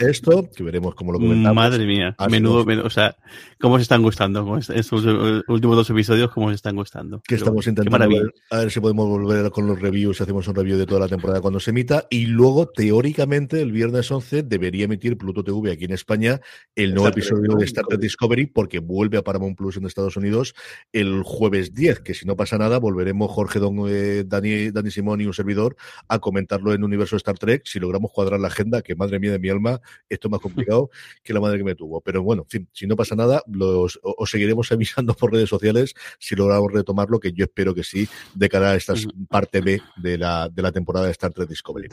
esto, 0.00 0.50
que 0.54 0.62
veremos 0.62 0.94
cómo 0.94 1.12
lo 1.12 1.18
comentamos. 1.18 1.54
Madre 1.54 1.86
mía, 1.86 2.14
menudo, 2.28 2.66
o 2.84 2.90
sea, 2.90 3.16
cómo 3.58 3.78
se 3.78 3.82
están 3.84 4.02
gustando, 4.02 4.58
estos 4.58 5.06
últimos 5.48 5.76
dos 5.76 5.88
episodios, 5.88 6.30
cómo 6.30 6.50
se 6.50 6.56
están 6.56 6.76
gustando. 6.76 7.22
Que 7.26 7.36
estamos 7.36 7.66
intentando 7.66 8.06
ver, 8.06 8.34
a 8.50 8.58
ver 8.58 8.70
si 8.70 8.80
podemos 8.80 9.08
volver 9.08 9.50
con 9.50 9.66
los 9.66 9.80
reviews, 9.80 10.20
hacemos 10.20 10.46
un 10.46 10.56
review 10.56 10.76
de 10.76 10.84
toda 10.84 11.00
la 11.00 11.08
temporada 11.08 11.40
cuando 11.40 11.58
se 11.58 11.70
emita, 11.70 12.06
y 12.10 12.26
luego, 12.26 12.68
teóricamente, 12.68 13.62
el 13.62 13.72
viernes 13.72 14.10
11 14.10 14.42
debería 14.42 14.84
emitir 14.84 15.16
Pluto 15.16 15.42
TV 15.42 15.72
aquí 15.72 15.86
en 15.86 15.92
España 15.92 16.42
el 16.74 16.92
nuevo 16.92 17.08
episodio 17.08 17.54
de 17.54 17.64
Star 17.64 17.86
Trek 17.86 18.00
Discovery, 18.00 18.44
porque 18.44 18.78
vuelve 18.78 19.16
a 19.16 19.22
Paramount 19.22 19.56
Plus 19.56 19.78
en 19.78 19.86
Estados 19.86 20.18
Unidos 20.18 20.54
el 20.92 21.22
jueves 21.22 21.72
10, 21.72 22.00
que 22.00 22.12
si 22.12 22.26
no 22.26 22.36
pasa 22.36 22.58
nada, 22.58 22.78
volveremos 22.78 23.30
Jorge 23.30 23.58
Don 23.58 23.69
eh, 23.88 24.24
Dani, 24.24 24.70
Dani 24.70 24.90
Simón 24.90 25.20
y 25.20 25.26
un 25.26 25.34
servidor 25.34 25.76
a 26.08 26.18
comentarlo 26.18 26.72
en 26.72 26.84
Universo 26.84 27.16
Star 27.16 27.38
Trek. 27.38 27.62
Si 27.64 27.78
logramos 27.78 28.10
cuadrar 28.12 28.40
la 28.40 28.48
agenda, 28.48 28.82
que 28.82 28.94
madre 28.94 29.18
mía 29.18 29.32
de 29.32 29.38
mi 29.38 29.48
alma, 29.48 29.80
esto 30.08 30.28
es 30.28 30.32
más 30.32 30.40
complicado 30.40 30.90
que 31.22 31.32
la 31.32 31.40
madre 31.40 31.58
que 31.58 31.64
me 31.64 31.74
tuvo. 31.74 32.00
Pero 32.00 32.22
bueno, 32.22 32.42
en 32.42 32.48
fin, 32.48 32.68
si 32.72 32.86
no 32.86 32.96
pasa 32.96 33.14
nada, 33.14 33.42
los, 33.46 33.98
os 34.02 34.30
seguiremos 34.30 34.70
avisando 34.72 35.14
por 35.14 35.32
redes 35.32 35.48
sociales 35.48 35.94
si 36.18 36.34
logramos 36.34 36.72
retomarlo, 36.72 37.20
que 37.20 37.32
yo 37.32 37.44
espero 37.44 37.74
que 37.74 37.84
sí, 37.84 38.08
de 38.34 38.48
cara 38.48 38.70
a 38.70 38.76
esta 38.76 38.94
parte 39.28 39.60
B 39.60 39.80
de 39.96 40.18
la, 40.18 40.48
de 40.48 40.62
la 40.62 40.72
temporada 40.72 41.06
de 41.06 41.12
Star 41.12 41.32
Trek 41.32 41.48
Discovery. 41.48 41.88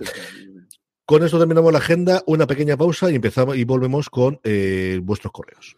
Con 1.06 1.24
esto 1.24 1.40
terminamos 1.40 1.72
la 1.72 1.80
agenda, 1.80 2.22
una 2.28 2.48
pequeña 2.48 2.76
pausa 2.76 3.10
y 3.10 3.16
empezamos 3.16 3.56
y 3.56 3.64
volvemos 3.64 4.10
con 4.10 4.42
eh, 4.44 5.00
vuestros 5.02 5.32
correos. 5.32 5.78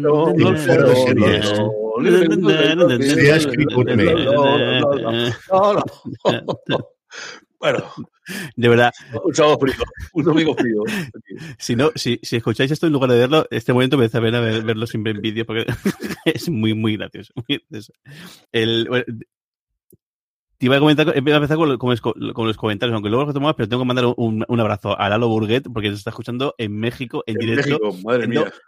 No, 0.00 0.32
Bueno, 7.58 7.84
de 8.56 8.68
verdad. 8.68 8.92
Un 9.24 9.34
sábado 9.34 9.58
frío, 9.58 9.74
un 10.14 10.24
domingo 10.24 10.54
frío. 10.54 10.82
Si, 11.58 11.76
no, 11.76 11.92
si, 11.94 12.18
escucháis 12.22 12.70
esto 12.70 12.86
en 12.86 12.92
lugar 12.92 13.10
de 13.10 13.18
verlo, 13.18 13.46
este 13.50 13.72
momento 13.72 13.96
merece 13.96 14.18
la 14.18 14.24
pena 14.24 14.40
verlo 14.40 14.86
siempre 14.86 15.12
en 15.12 15.20
vídeo 15.20 15.46
porque 15.46 15.66
es 16.24 16.48
muy, 16.48 16.74
muy 16.74 16.96
gracioso. 16.96 17.32
Muy 17.36 17.62
gracioso. 17.68 17.92
El, 18.50 18.88
te 20.62 20.66
iba 20.66 20.76
a 20.76 20.78
comentar, 20.78 21.08
a 21.08 21.18
empezar 21.18 21.56
con, 21.56 21.76
con, 21.76 22.46
los 22.46 22.56
comentarios, 22.56 22.94
aunque 22.94 23.08
luego 23.08 23.24
los 23.24 23.34
tomamos, 23.34 23.56
pero 23.56 23.68
tengo 23.68 23.82
que 23.82 23.86
mandar 23.88 24.04
un, 24.16 24.44
un, 24.46 24.60
abrazo 24.60 24.96
a 24.96 25.08
Lalo 25.08 25.26
Burguet, 25.26 25.64
porque 25.64 25.88
se 25.88 25.94
está 25.94 26.10
escuchando 26.10 26.54
en 26.56 26.78
México, 26.78 27.24
en, 27.26 27.34
directo, 27.34 27.80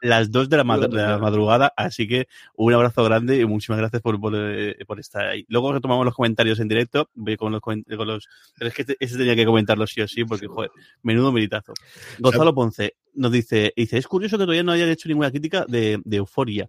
las 0.03 0.33
2 0.33 0.49
de 0.49 0.57
la, 0.57 0.65
madrugada, 0.65 1.73
así 1.77 2.09
que 2.09 2.27
un 2.57 2.75
abrazo 2.75 3.05
grande 3.05 3.39
y 3.39 3.45
muchísimas 3.45 3.79
gracias 3.79 4.03
por, 4.03 4.21
por, 4.21 4.33
eh, 4.35 4.77
por, 4.89 4.99
estar 4.99 5.25
ahí. 5.25 5.47
Luego 5.49 5.73
retomamos 5.73 6.05
los 6.05 6.17
comentarios 6.17 6.59
en 6.59 6.67
directo, 6.67 7.11
voy 7.15 7.37
con 7.37 7.53
los, 7.53 7.61
con 7.61 7.85
los 7.87 8.29
pero 8.59 8.71
es 8.71 8.75
que 8.75 8.83
este, 8.83 8.97
ese 8.99 9.17
tenía 9.17 9.37
que 9.37 9.47
comentarlo 9.47 9.87
sí 9.87 10.01
o 10.01 10.09
sí, 10.09 10.25
porque, 10.25 10.49
joder, 10.49 10.73
menudo 11.05 11.31
militazo. 11.31 11.75
Gonzalo 12.19 12.53
Ponce 12.53 12.97
nos 13.15 13.31
dice, 13.31 13.73
dice, 13.77 13.99
es 13.99 14.09
curioso 14.09 14.37
que 14.37 14.43
todavía 14.43 14.65
no 14.65 14.73
hayan 14.73 14.89
hecho 14.89 15.09
ninguna 15.09 15.31
crítica 15.31 15.65
de, 15.69 16.01
de 16.05 16.17
Euforia. 16.17 16.69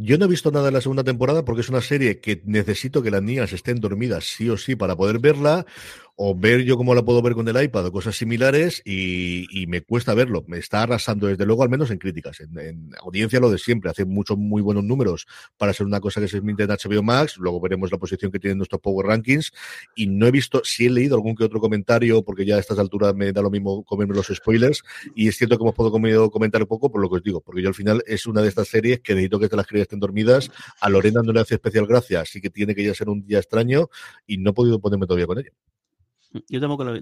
Yo 0.00 0.16
no 0.16 0.26
he 0.26 0.28
visto 0.28 0.52
nada 0.52 0.66
de 0.66 0.70
la 0.70 0.80
segunda 0.80 1.02
temporada 1.02 1.44
porque 1.44 1.62
es 1.62 1.68
una 1.68 1.80
serie 1.80 2.20
que 2.20 2.40
necesito 2.44 3.02
que 3.02 3.10
las 3.10 3.20
niñas 3.22 3.52
estén 3.52 3.80
dormidas 3.80 4.24
sí 4.24 4.48
o 4.48 4.56
sí 4.56 4.76
para 4.76 4.96
poder 4.96 5.18
verla 5.18 5.66
o 6.20 6.34
ver 6.34 6.64
yo 6.64 6.76
cómo 6.76 6.96
la 6.96 7.04
puedo 7.04 7.22
ver 7.22 7.34
con 7.34 7.46
el 7.46 7.62
iPad 7.62 7.86
o 7.86 7.92
cosas 7.92 8.16
similares 8.16 8.82
y, 8.84 9.66
me 9.68 9.82
cuesta 9.82 10.14
verlo. 10.14 10.44
Me 10.48 10.58
está 10.58 10.82
arrasando 10.82 11.28
desde 11.28 11.46
luego, 11.46 11.62
al 11.62 11.68
menos 11.68 11.92
en 11.92 11.98
críticas. 11.98 12.40
En, 12.40 12.90
audiencia 13.00 13.38
lo 13.38 13.50
de 13.50 13.58
siempre, 13.58 13.88
hace 13.88 14.04
muchos 14.04 14.36
muy 14.36 14.60
buenos 14.60 14.82
números 14.82 15.28
para 15.56 15.72
ser 15.72 15.86
una 15.86 16.00
cosa 16.00 16.20
que 16.20 16.26
se 16.26 16.38
emite 16.38 16.64
en 16.64 16.70
HBO 16.70 17.04
Max. 17.04 17.36
Luego 17.36 17.60
veremos 17.60 17.92
la 17.92 17.98
posición 17.98 18.32
que 18.32 18.40
tienen 18.40 18.58
nuestros 18.58 18.80
Power 18.80 19.06
Rankings. 19.06 19.52
Y 19.94 20.08
no 20.08 20.26
he 20.26 20.32
visto, 20.32 20.60
si 20.64 20.86
he 20.86 20.90
leído 20.90 21.14
algún 21.14 21.36
que 21.36 21.44
otro 21.44 21.60
comentario, 21.60 22.24
porque 22.24 22.44
ya 22.44 22.56
a 22.56 22.58
estas 22.58 22.80
alturas 22.80 23.14
me 23.14 23.32
da 23.32 23.40
lo 23.40 23.50
mismo 23.50 23.84
comerme 23.84 24.16
los 24.16 24.26
spoilers. 24.26 24.82
Y 25.14 25.28
es 25.28 25.36
cierto 25.36 25.56
que 25.56 25.62
hemos 25.62 25.76
podido 25.76 26.30
comentar 26.32 26.66
poco 26.66 26.90
por 26.90 27.00
lo 27.00 27.08
que 27.08 27.16
os 27.16 27.22
digo, 27.22 27.40
porque 27.42 27.62
yo 27.62 27.68
al 27.68 27.74
final 27.74 28.02
es 28.08 28.26
una 28.26 28.42
de 28.42 28.48
estas 28.48 28.66
series 28.66 28.98
que 29.00 29.14
necesito 29.14 29.38
que 29.38 29.54
las 29.54 29.68
crías 29.68 29.82
estén 29.82 30.00
dormidas. 30.00 30.50
A 30.80 30.88
Lorena 30.88 31.22
no 31.22 31.32
le 31.32 31.38
hace 31.38 31.54
especial 31.54 31.86
gracia, 31.86 32.22
así 32.22 32.40
que 32.40 32.50
tiene 32.50 32.74
que 32.74 32.82
ya 32.82 32.92
ser 32.92 33.08
un 33.08 33.24
día 33.24 33.38
extraño 33.38 33.88
y 34.26 34.38
no 34.38 34.50
he 34.50 34.52
podido 34.52 34.80
ponerme 34.80 35.06
todavía 35.06 35.28
con 35.28 35.38
ella. 35.38 35.52
Yo 36.48 36.60
tampoco 36.60 36.84
lo, 36.84 36.94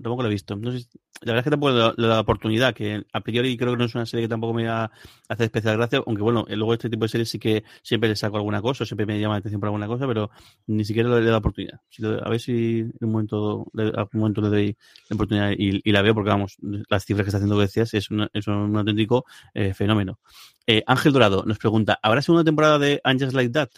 tampoco 0.00 0.22
lo 0.22 0.28
he 0.28 0.32
visto. 0.32 0.54
la 0.54 0.60
verdad 0.60 1.38
es 1.38 1.44
que 1.44 1.50
tampoco 1.50 1.72
le 1.72 2.04
he 2.04 2.08
la 2.08 2.20
oportunidad, 2.20 2.74
que 2.74 3.04
a 3.10 3.20
priori 3.20 3.56
creo 3.56 3.72
que 3.72 3.78
no 3.78 3.84
es 3.84 3.94
una 3.94 4.04
serie 4.04 4.24
que 4.24 4.28
tampoco 4.28 4.52
me 4.52 4.66
va 4.66 4.84
a 4.84 4.90
hacer 5.28 5.46
especial 5.46 5.78
gracia, 5.78 6.02
aunque 6.06 6.22
bueno, 6.22 6.44
luego 6.48 6.74
este 6.74 6.90
tipo 6.90 7.06
de 7.06 7.08
series 7.08 7.30
sí 7.30 7.38
que 7.38 7.64
siempre 7.82 8.10
le 8.10 8.16
saco 8.16 8.36
alguna 8.36 8.60
cosa, 8.60 8.84
siempre 8.84 9.06
me 9.06 9.18
llama 9.18 9.34
la 9.34 9.38
atención 9.38 9.60
por 9.60 9.68
alguna 9.68 9.86
cosa, 9.86 10.06
pero 10.06 10.30
ni 10.66 10.84
siquiera 10.84 11.08
le 11.08 11.18
he 11.18 11.24
dado 11.24 11.38
oportunidad. 11.38 11.80
A 12.22 12.28
ver 12.28 12.40
si 12.40 12.80
en 12.80 12.92
un 13.00 13.12
momento, 13.12 13.66
algún 13.74 14.20
momento 14.20 14.40
le 14.42 14.48
doy 14.48 14.76
la 15.08 15.14
oportunidad 15.14 15.52
y, 15.56 15.90
la 15.90 16.02
veo, 16.02 16.14
porque 16.14 16.30
vamos, 16.30 16.56
las 16.90 17.06
cifras 17.06 17.24
que 17.24 17.28
está 17.30 17.38
haciendo 17.38 17.56
que 17.56 17.62
decías 17.62 17.94
es, 17.94 18.08
es 18.32 18.46
un 18.46 18.76
auténtico 18.76 19.24
eh, 19.54 19.72
fenómeno. 19.72 20.18
Eh, 20.66 20.82
Ángel 20.86 21.12
Dorado 21.12 21.44
nos 21.46 21.58
pregunta, 21.58 21.98
¿habrá 22.02 22.20
segunda 22.20 22.44
temporada 22.44 22.78
de 22.78 23.00
Angels 23.04 23.32
Like 23.32 23.52
That? 23.52 23.70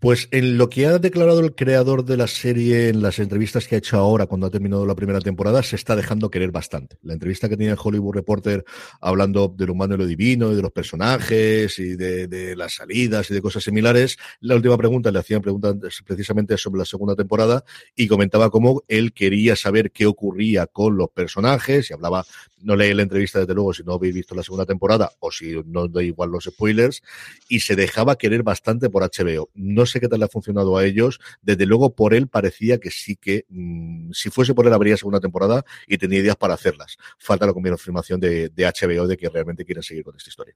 Pues 0.00 0.28
en 0.32 0.58
lo 0.58 0.68
que 0.68 0.86
ha 0.86 0.98
declarado 0.98 1.40
el 1.40 1.54
creador 1.54 2.04
de 2.04 2.18
la 2.18 2.26
serie 2.26 2.88
en 2.88 3.00
las 3.00 3.18
entrevistas 3.18 3.66
que 3.66 3.74
ha 3.74 3.78
hecho 3.78 3.96
ahora 3.96 4.26
cuando 4.26 4.46
ha 4.46 4.50
terminado 4.50 4.84
la 4.84 4.94
primera 4.94 5.20
temporada, 5.20 5.62
se 5.62 5.76
está 5.76 5.96
dejando 5.96 6.30
querer 6.30 6.50
bastante. 6.50 6.98
La 7.02 7.14
entrevista 7.14 7.48
que 7.48 7.56
tenía 7.56 7.72
el 7.72 7.78
Hollywood 7.82 8.14
Reporter 8.14 8.64
hablando 9.00 9.48
del 9.48 9.70
humano 9.70 9.94
y 9.94 9.98
lo 9.98 10.06
divino 10.06 10.52
y 10.52 10.56
de 10.56 10.62
los 10.62 10.72
personajes 10.72 11.78
y 11.78 11.96
de, 11.96 12.54
las 12.54 12.74
salidas 12.74 13.30
y 13.30 13.34
de 13.34 13.40
cosas 13.40 13.64
similares, 13.64 14.18
la 14.40 14.56
última 14.56 14.76
pregunta 14.76 15.10
le 15.10 15.20
hacían 15.20 15.40
preguntas 15.40 16.02
precisamente 16.04 16.58
sobre 16.58 16.80
la 16.80 16.84
segunda 16.84 17.14
temporada 17.14 17.64
y 17.96 18.06
comentaba 18.06 18.50
cómo 18.50 18.82
él 18.88 19.12
quería 19.12 19.56
saber 19.56 19.90
qué 19.90 20.06
ocurría 20.06 20.66
con 20.66 20.96
los 20.98 21.08
personajes 21.10 21.90
y 21.90 21.94
hablaba, 21.94 22.24
no 22.60 22.76
leí 22.76 22.94
la 22.94 23.02
entrevista 23.02 23.40
desde 23.40 23.54
luego 23.54 23.72
si 23.72 23.82
no 23.82 23.94
habéis 23.94 24.14
visto 24.14 24.34
la 24.34 24.42
segunda 24.42 24.66
temporada 24.66 25.10
o 25.20 25.30
si 25.30 25.54
no 25.66 25.88
da 25.88 26.02
igual 26.02 26.30
los 26.30 26.44
spoilers 26.44 27.02
y 27.48 27.60
se 27.60 27.76
dejaba 27.76 28.16
querer 28.16 28.42
bastante 28.42 28.90
por 28.90 29.02
HBO. 29.02 29.50
No 29.54 29.86
sé 29.86 30.00
qué 30.00 30.08
tal 30.08 30.20
le 30.20 30.26
ha 30.26 30.28
funcionado 30.28 30.76
a 30.76 30.84
ellos. 30.84 31.20
Desde 31.42 31.66
luego, 31.66 31.94
por 31.94 32.14
él 32.14 32.28
parecía 32.28 32.78
que 32.78 32.90
sí 32.90 33.16
que, 33.16 33.46
mm, 33.48 34.10
si 34.12 34.30
fuese 34.30 34.54
por 34.54 34.66
él, 34.66 34.72
habría 34.72 34.96
segunda 34.96 35.20
temporada 35.20 35.64
y 35.86 35.98
tenía 35.98 36.18
ideas 36.20 36.36
para 36.36 36.54
hacerlas. 36.54 36.96
Falta 37.18 37.46
la 37.46 37.52
confirmación 37.52 38.20
de, 38.20 38.48
de 38.48 38.66
HBO 38.66 39.06
de 39.06 39.16
que 39.16 39.28
realmente 39.28 39.64
quieren 39.64 39.82
seguir 39.82 40.04
con 40.04 40.16
esta 40.16 40.30
historia. 40.30 40.54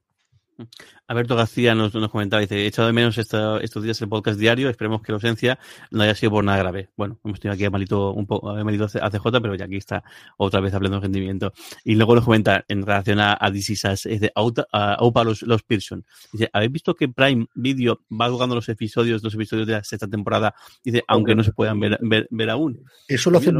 Alberto 1.07 1.35
García 1.35 1.75
nos, 1.75 1.93
nos 1.93 2.09
comentaba, 2.09 2.41
dice, 2.41 2.57
he 2.57 2.67
echado 2.67 2.87
de 2.87 2.93
menos 2.93 3.17
estos 3.17 3.83
días 3.83 4.01
el 4.01 4.09
podcast 4.09 4.39
diario, 4.39 4.69
esperemos 4.69 5.01
que 5.01 5.11
la 5.11 5.15
ausencia 5.15 5.59
no 5.91 6.03
haya 6.03 6.15
sido 6.15 6.31
por 6.31 6.43
nada 6.43 6.59
grave. 6.59 6.89
Bueno, 6.95 7.19
hemos 7.23 7.39
tenido 7.39 7.53
aquí 7.55 7.65
a 7.65 7.69
Malito 7.69 8.11
un 8.11 8.27
poco, 8.27 8.49
a 8.49 8.63
Malito 8.63 8.85
ACJ, 8.85 9.41
pero 9.41 9.55
ya 9.55 9.65
aquí 9.65 9.77
está 9.77 10.03
otra 10.37 10.59
vez 10.59 10.73
hablando 10.73 10.97
de 10.97 11.03
rendimiento. 11.03 11.53
Y 11.83 11.95
luego 11.95 12.15
nos 12.15 12.25
comenta 12.25 12.63
en 12.67 12.85
relación 12.85 13.19
a, 13.19 13.37
a 13.39 13.51
DC 13.51 13.73
es 13.73 14.21
de 14.21 14.31
Aupa 14.35 15.23
los, 15.23 15.41
los 15.43 15.63
Pearson. 15.63 16.05
Dice, 16.31 16.49
¿habéis 16.53 16.71
visto 16.71 16.95
que 16.95 17.07
Prime 17.07 17.47
Video 17.55 18.01
va 18.09 18.29
jugando 18.29 18.55
los 18.55 18.69
episodios, 18.69 19.23
los 19.23 19.33
episodios 19.33 19.67
de 19.67 19.73
la 19.73 19.83
sexta 19.83 20.07
temporada? 20.07 20.53
Dice, 20.83 21.03
aunque 21.07 21.35
no 21.35 21.43
se 21.43 21.53
puedan 21.53 21.79
ver, 21.79 21.97
ver, 22.01 22.49
aún. 22.49 22.83
Eso 23.07 23.29
lo 23.31 23.37
hace, 23.37 23.51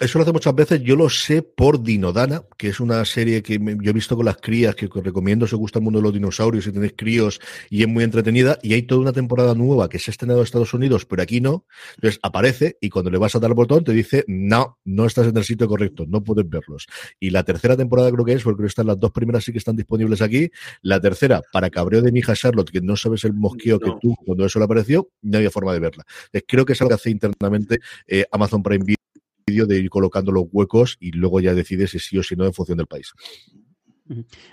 eso 0.00 0.18
lo 0.18 0.22
hace 0.22 0.32
muchas 0.32 0.54
veces. 0.54 0.82
Yo 0.82 0.96
lo 0.96 1.10
sé 1.10 1.42
por 1.42 1.82
Dinodana, 1.82 2.42
que 2.56 2.68
es 2.68 2.80
una 2.80 3.04
serie 3.04 3.42
que 3.42 3.58
yo 3.58 3.90
he 3.90 3.92
visto 3.92 4.16
con 4.16 4.24
las 4.24 4.38
crías, 4.38 4.74
que 4.74 4.86
os 4.86 5.04
recomiendo 5.04 5.46
si 5.46 5.54
os 5.54 5.58
gusta 5.58 5.78
el 5.78 5.84
mundo 5.84 5.98
de 5.98 6.04
los 6.04 6.14
dinosaurios 6.14 6.66
y 6.66 6.72
tenéis 6.72 6.94
críos 6.96 7.38
y 7.68 7.82
es 7.82 7.88
muy 7.88 8.02
entretenida. 8.04 8.58
Y 8.62 8.72
hay 8.72 8.82
toda 8.82 9.02
una 9.02 9.12
temporada 9.12 9.54
nueva 9.54 9.88
que 9.88 9.98
se 9.98 10.10
ha 10.10 10.12
estrenado 10.12 10.40
en 10.40 10.44
Estados 10.44 10.72
Unidos, 10.72 11.04
pero 11.04 11.22
aquí 11.22 11.40
no. 11.40 11.66
Entonces 11.96 12.18
aparece 12.22 12.78
y 12.80 12.88
cuando 12.88 13.10
le 13.10 13.18
vas 13.18 13.34
a 13.36 13.40
dar 13.40 13.50
el 13.50 13.54
botón 13.54 13.84
te 13.84 13.92
dice, 13.92 14.24
no, 14.26 14.78
no 14.84 15.04
estás 15.04 15.26
en 15.26 15.36
el 15.36 15.44
sitio 15.44 15.68
correcto, 15.68 16.06
no 16.08 16.24
puedes 16.24 16.48
verlos. 16.48 16.86
Y 17.18 17.30
la 17.30 17.44
tercera 17.44 17.76
temporada 17.76 18.10
creo 18.10 18.24
que 18.24 18.32
es, 18.32 18.42
porque 18.42 18.66
están 18.66 18.86
las 18.86 18.98
dos 18.98 19.10
primeras 19.12 19.44
sí 19.44 19.52
que 19.52 19.58
están 19.58 19.76
disponibles 19.76 20.22
aquí. 20.22 20.50
La 20.80 21.00
tercera, 21.00 21.42
para 21.52 21.68
cabreo 21.68 22.00
de 22.00 22.10
mi 22.10 22.20
hija 22.20 22.34
Charlotte, 22.34 22.70
que 22.70 22.80
no 22.80 22.96
sabes 22.96 23.24
el 23.24 23.34
mosqueo 23.34 23.78
que 23.78 23.92
tú 24.00 24.14
cuando 24.24 24.46
eso 24.46 24.58
le 24.58 24.64
apareció, 24.64 25.10
no 25.22 25.38
había 25.38 25.50
forma 25.50 25.74
de 25.74 25.80
verla. 25.80 26.04
Entonces, 26.26 26.44
creo 26.48 26.64
que 26.64 26.72
es 26.72 26.80
algo 26.80 26.88
que 26.88 26.94
hace 26.94 27.10
internamente 27.10 27.80
eh, 28.06 28.24
Amazon 28.32 28.62
Prime 28.62 28.84
Video 28.84 28.96
de 29.50 29.78
ir 29.78 29.90
colocando 29.90 30.32
los 30.32 30.44
huecos 30.50 30.96
y 31.00 31.12
luego 31.12 31.40
ya 31.40 31.54
decides 31.54 31.90
si 31.90 31.98
sí 31.98 32.18
o 32.18 32.22
si 32.22 32.36
no 32.36 32.46
en 32.46 32.52
función 32.52 32.78
del 32.78 32.86
país. 32.86 33.12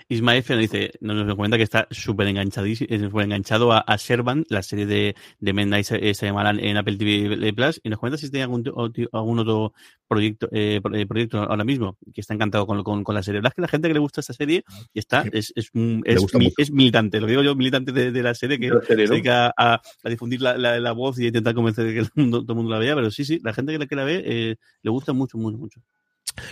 Ismael 0.08 0.44
nos 0.48 0.58
dice, 0.58 0.92
nos 1.00 1.34
cuenta 1.34 1.56
que 1.56 1.62
está 1.62 1.88
súper 1.90 2.28
enganchado 2.28 3.72
a, 3.72 3.80
a 3.80 3.96
Sherban, 3.96 4.44
la 4.48 4.62
serie 4.62 4.86
de, 4.86 5.16
de 5.40 5.52
Mendai 5.52 5.82
se, 5.84 6.14
se 6.14 6.28
en 6.28 6.76
Apple 6.76 6.96
TV 6.96 7.52
Plus, 7.52 7.80
y 7.82 7.88
nos 7.88 7.98
cuenta 7.98 8.16
si 8.18 8.30
tiene 8.30 8.44
algún, 8.44 8.64
algún 9.12 9.38
otro 9.40 9.72
proyecto, 10.06 10.48
eh, 10.52 10.80
eh, 10.94 11.06
proyecto 11.06 11.38
ahora 11.38 11.64
mismo, 11.64 11.98
que 12.14 12.20
está 12.20 12.34
encantado 12.34 12.66
con, 12.66 12.82
con, 12.82 13.02
con, 13.02 13.14
la 13.14 13.22
serie. 13.22 13.38
La 13.38 13.42
verdad 13.42 13.52
es 13.52 13.54
que 13.56 13.62
la 13.62 13.68
gente 13.68 13.88
que 13.88 13.94
le 13.94 14.00
gusta 14.00 14.20
esta 14.20 14.32
serie 14.32 14.64
y 14.94 14.98
está, 14.98 15.24
es, 15.32 15.52
es, 15.56 15.70
es, 16.04 16.26
es 16.56 16.70
militante, 16.70 17.20
lo 17.20 17.26
digo 17.26 17.42
yo, 17.42 17.54
militante 17.54 17.92
de, 17.92 18.12
de 18.12 18.22
la 18.22 18.34
serie, 18.34 18.58
que 18.58 18.70
se 18.86 18.96
dedica 18.96 19.52
a, 19.56 19.74
a, 19.74 20.08
difundir 20.08 20.40
la, 20.40 20.56
la, 20.56 20.78
la, 20.78 20.92
voz 20.92 21.18
y 21.18 21.26
intentar 21.26 21.54
convencer 21.54 21.84
de 21.84 21.94
que 21.94 22.00
el 22.00 22.08
mundo, 22.14 22.42
todo 22.42 22.52
el 22.52 22.56
mundo 22.58 22.72
la 22.72 22.78
vea, 22.78 22.94
pero 22.94 23.10
sí, 23.10 23.24
sí, 23.24 23.40
la 23.42 23.52
gente 23.52 23.72
que 23.72 23.78
la, 23.78 23.86
que 23.86 23.96
la 23.96 24.04
ve 24.04 24.22
eh, 24.24 24.56
le 24.82 24.90
gusta 24.90 25.12
mucho, 25.12 25.36
mucho, 25.36 25.58
mucho. 25.58 25.80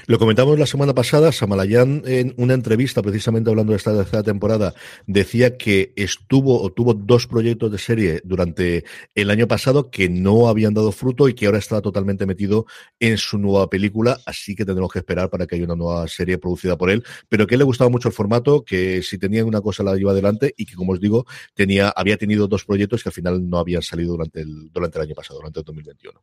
Lo 0.07 0.18
comentamos 0.18 0.59
la 0.59 0.66
semana 0.66 0.95
pasada, 0.95 1.32
Samalayan 1.32 2.03
en 2.07 2.34
una 2.37 2.55
entrevista 2.55 3.03
precisamente 3.03 3.51
hablando 3.51 3.72
de 3.72 3.78
esta 3.78 3.95
tercera 3.95 4.22
temporada 4.22 4.74
decía 5.07 5.57
que 5.57 5.93
estuvo 5.97 6.62
o 6.62 6.72
tuvo 6.72 6.95
dos 6.95 7.26
proyectos 7.26 7.70
de 7.70 7.78
serie 7.78 8.20
durante 8.24 8.84
el 9.14 9.30
año 9.30 9.47
pasado 9.49 9.91
que 9.91 10.09
no 10.09 10.49
habían 10.49 10.74
dado 10.74 10.93
fruto 10.93 11.28
y 11.28 11.34
que 11.34 11.47
ahora 11.47 11.59
está 11.59 11.80
totalmente 11.80 12.26
metido 12.26 12.66
en 13.01 13.18
su 13.18 13.39
nueva 13.39 13.68
película, 13.68 14.18
así 14.26 14.55
que 14.55 14.64
tendremos 14.64 14.93
que 14.93 15.01
esperar 15.01 15.30
para 15.30 15.47
que 15.47 15.57
haya 15.57 15.64
una 15.64 15.76
nueva 15.76 16.09
serie 16.09 16.39
producida 16.39 16.76
por 16.76 16.91
él, 16.91 17.05
pero 17.28 17.47
que 17.47 17.57
le 17.57 17.64
gustaba 17.64 17.91
mucho 17.91 18.09
el 18.09 18.14
formato, 18.14 18.64
que 18.64 19.03
si 19.03 19.18
tenía 19.18 19.45
una 19.45 19.61
cosa 19.61 19.82
la 19.82 19.95
lleva 19.95 20.12
adelante 20.12 20.55
y 20.57 20.66
que 20.66 20.74
como 20.74 20.93
os 20.93 21.01
digo, 21.01 21.26
tenía 21.55 21.89
había 21.91 22.16
tenido 22.16 22.49
dos 22.49 22.64
proyectos 22.64 23.03
que 23.03 23.09
al 23.09 23.14
final 23.14 23.49
no 23.49 23.59
habían 23.59 23.82
salido 23.82 24.12
durante 24.12 24.41
el 24.41 24.70
durante 24.72 24.99
el 24.99 25.05
año 25.05 25.14
pasado, 25.14 25.39
durante 25.39 25.61
el 25.61 25.64
2021. 25.64 26.20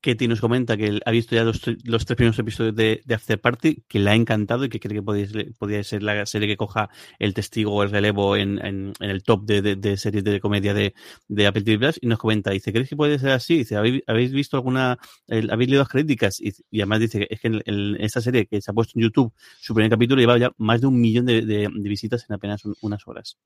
Ketty 0.00 0.28
nos 0.28 0.40
comenta 0.40 0.76
que 0.76 1.00
ha 1.04 1.10
visto 1.10 1.34
ya 1.34 1.44
los, 1.44 1.60
los 1.84 2.04
tres 2.06 2.16
primeros 2.16 2.38
episodios 2.38 2.74
de 2.74 2.97
de, 3.04 3.14
After 3.14 3.40
Party 3.40 3.82
que 3.88 3.98
le 3.98 4.10
ha 4.10 4.14
encantado 4.14 4.64
y 4.64 4.68
que 4.68 4.80
cree 4.80 4.96
que 4.96 5.02
podría, 5.02 5.84
ser 5.84 6.02
la 6.02 6.26
serie 6.26 6.48
que 6.48 6.56
coja 6.56 6.90
el 7.18 7.34
testigo 7.34 7.72
o 7.72 7.82
el 7.82 7.90
relevo 7.90 8.36
en, 8.36 8.64
en, 8.64 8.92
el 9.00 9.22
top 9.22 9.44
de, 9.44 9.62
de, 9.62 9.76
de, 9.76 9.96
series 9.96 10.24
de 10.24 10.40
comedia 10.40 10.74
de, 10.74 10.94
de 11.28 11.46
Apple 11.46 11.62
TV 11.62 11.78
Plus 11.78 11.98
y 12.00 12.06
nos 12.06 12.18
comenta, 12.18 12.50
dice, 12.50 12.72
¿crees 12.72 12.88
que 12.88 12.96
puede 12.96 13.18
ser 13.18 13.30
así? 13.30 13.58
Dice, 13.58 13.76
¿habéis, 13.76 14.02
¿habéis 14.06 14.32
visto 14.32 14.56
alguna, 14.56 14.98
habéis 15.28 15.70
leído 15.70 15.82
las 15.82 15.88
críticas? 15.88 16.40
Y, 16.40 16.52
además 16.80 17.00
dice 17.00 17.26
es 17.30 17.40
que 17.40 17.48
en, 17.48 17.96
esta 18.00 18.20
serie 18.20 18.46
que 18.46 18.60
se 18.60 18.70
ha 18.70 18.74
puesto 18.74 18.92
en 18.98 19.02
YouTube, 19.02 19.32
su 19.60 19.74
primer 19.74 19.90
capítulo 19.90 20.20
lleva 20.20 20.38
ya 20.38 20.52
más 20.58 20.80
de 20.80 20.86
un 20.86 21.00
millón 21.00 21.26
de, 21.26 21.42
de 21.42 21.68
visitas 21.88 22.24
en 22.28 22.34
apenas 22.34 22.64
un, 22.64 22.74
unas 22.82 23.06
horas. 23.06 23.38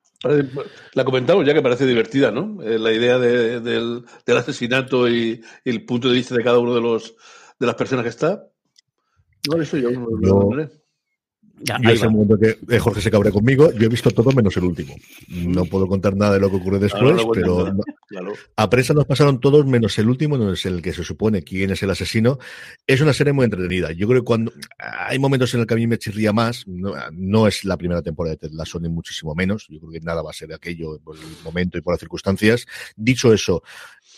La 0.95 1.05
comentamos 1.05 1.47
ya 1.47 1.55
que 1.55 1.63
parece 1.63 1.87
divertida, 1.87 2.31
¿no? 2.31 2.63
Eh, 2.63 2.79
la 2.79 2.93
idea 2.93 3.19
del, 3.19 4.05
del 4.27 4.37
asesinato 4.37 5.09
y, 5.09 5.43
y 5.65 5.71
el 5.71 5.85
punto 5.85 6.09
de 6.09 6.15
vista 6.15 6.35
de 6.35 6.45
cada 6.45 6.59
uno 6.59 6.75
de 6.75 6.81
los 6.81 7.15
de 7.59 7.67
las 7.67 7.77
personas 7.77 8.03
que 8.03 8.09
está, 8.09 8.49
no, 9.49 9.61
eso 9.61 9.77
yo 9.77 9.91
no 9.91 10.09
lo 10.11 10.71
ya, 11.65 11.79
yo 11.81 11.91
es 11.91 12.03
el 12.03 12.11
momento 12.11 12.39
que 12.39 12.79
Jorge 12.79 13.01
se 13.01 13.11
cabre 13.11 13.31
conmigo. 13.31 13.71
Yo 13.73 13.87
he 13.87 13.89
visto 13.89 14.11
todo 14.11 14.33
menos 14.33 14.57
el 14.57 14.65
último. 14.65 14.97
No 15.29 15.65
puedo 15.65 15.87
contar 15.87 16.17
nada 16.17 16.35
de 16.35 16.41
lo 16.41 16.51
que 16.51 16.57
ocurre 16.57 16.79
después, 16.79 17.03
no, 17.03 17.13
no 17.13 17.31
pero 17.31 17.73
claro. 18.09 18.33
a 18.57 18.71
prensa 18.71 18.95
nos 18.95 19.07
pasaron 19.07 19.41
todos 19.41 19.65
menos 19.67 19.99
el 19.99 20.09
último, 20.09 20.37
no 20.37 20.53
es 20.53 20.67
el 20.67 20.83
que 20.83 20.93
se 20.93 21.05
supone 21.05 21.43
quién 21.43 21.71
es 21.71 21.83
el 21.83 21.91
asesino. 21.91 22.39
Es 22.87 23.01
una 23.01 23.13
serie 23.13 23.33
muy 23.33 23.45
entretenida. 23.45 23.93
Yo 23.93 24.09
creo 24.09 24.23
que 24.23 24.25
cuando 24.25 24.53
hay 24.79 25.19
momentos 25.19 25.55
en 25.55 25.61
el 25.61 25.67
que 25.67 25.75
a 25.75 25.77
mí 25.77 25.87
me 25.87 25.99
chirría 25.99 26.33
más, 26.33 26.67
no, 26.67 26.95
no 27.13 27.47
es 27.47 27.65
la 27.65 27.77
primera 27.77 28.03
temporada 28.03 28.35
de 28.35 28.49
Ted 28.49 28.55
Lasso 28.55 28.81
ni 28.81 28.89
muchísimo 28.89 29.35
menos. 29.35 29.67
Yo 29.69 29.79
creo 29.79 29.93
que 29.93 30.01
nada 30.01 30.23
va 30.23 30.31
a 30.31 30.35
ser 30.35 30.49
de 30.49 30.55
aquello 30.57 30.99
por 30.99 31.17
el 31.17 31.23
momento 31.45 31.79
y 31.79 31.81
por 31.81 31.93
las 31.93 32.01
circunstancias. 32.01 32.67
Dicho 32.97 33.33
eso, 33.33 33.63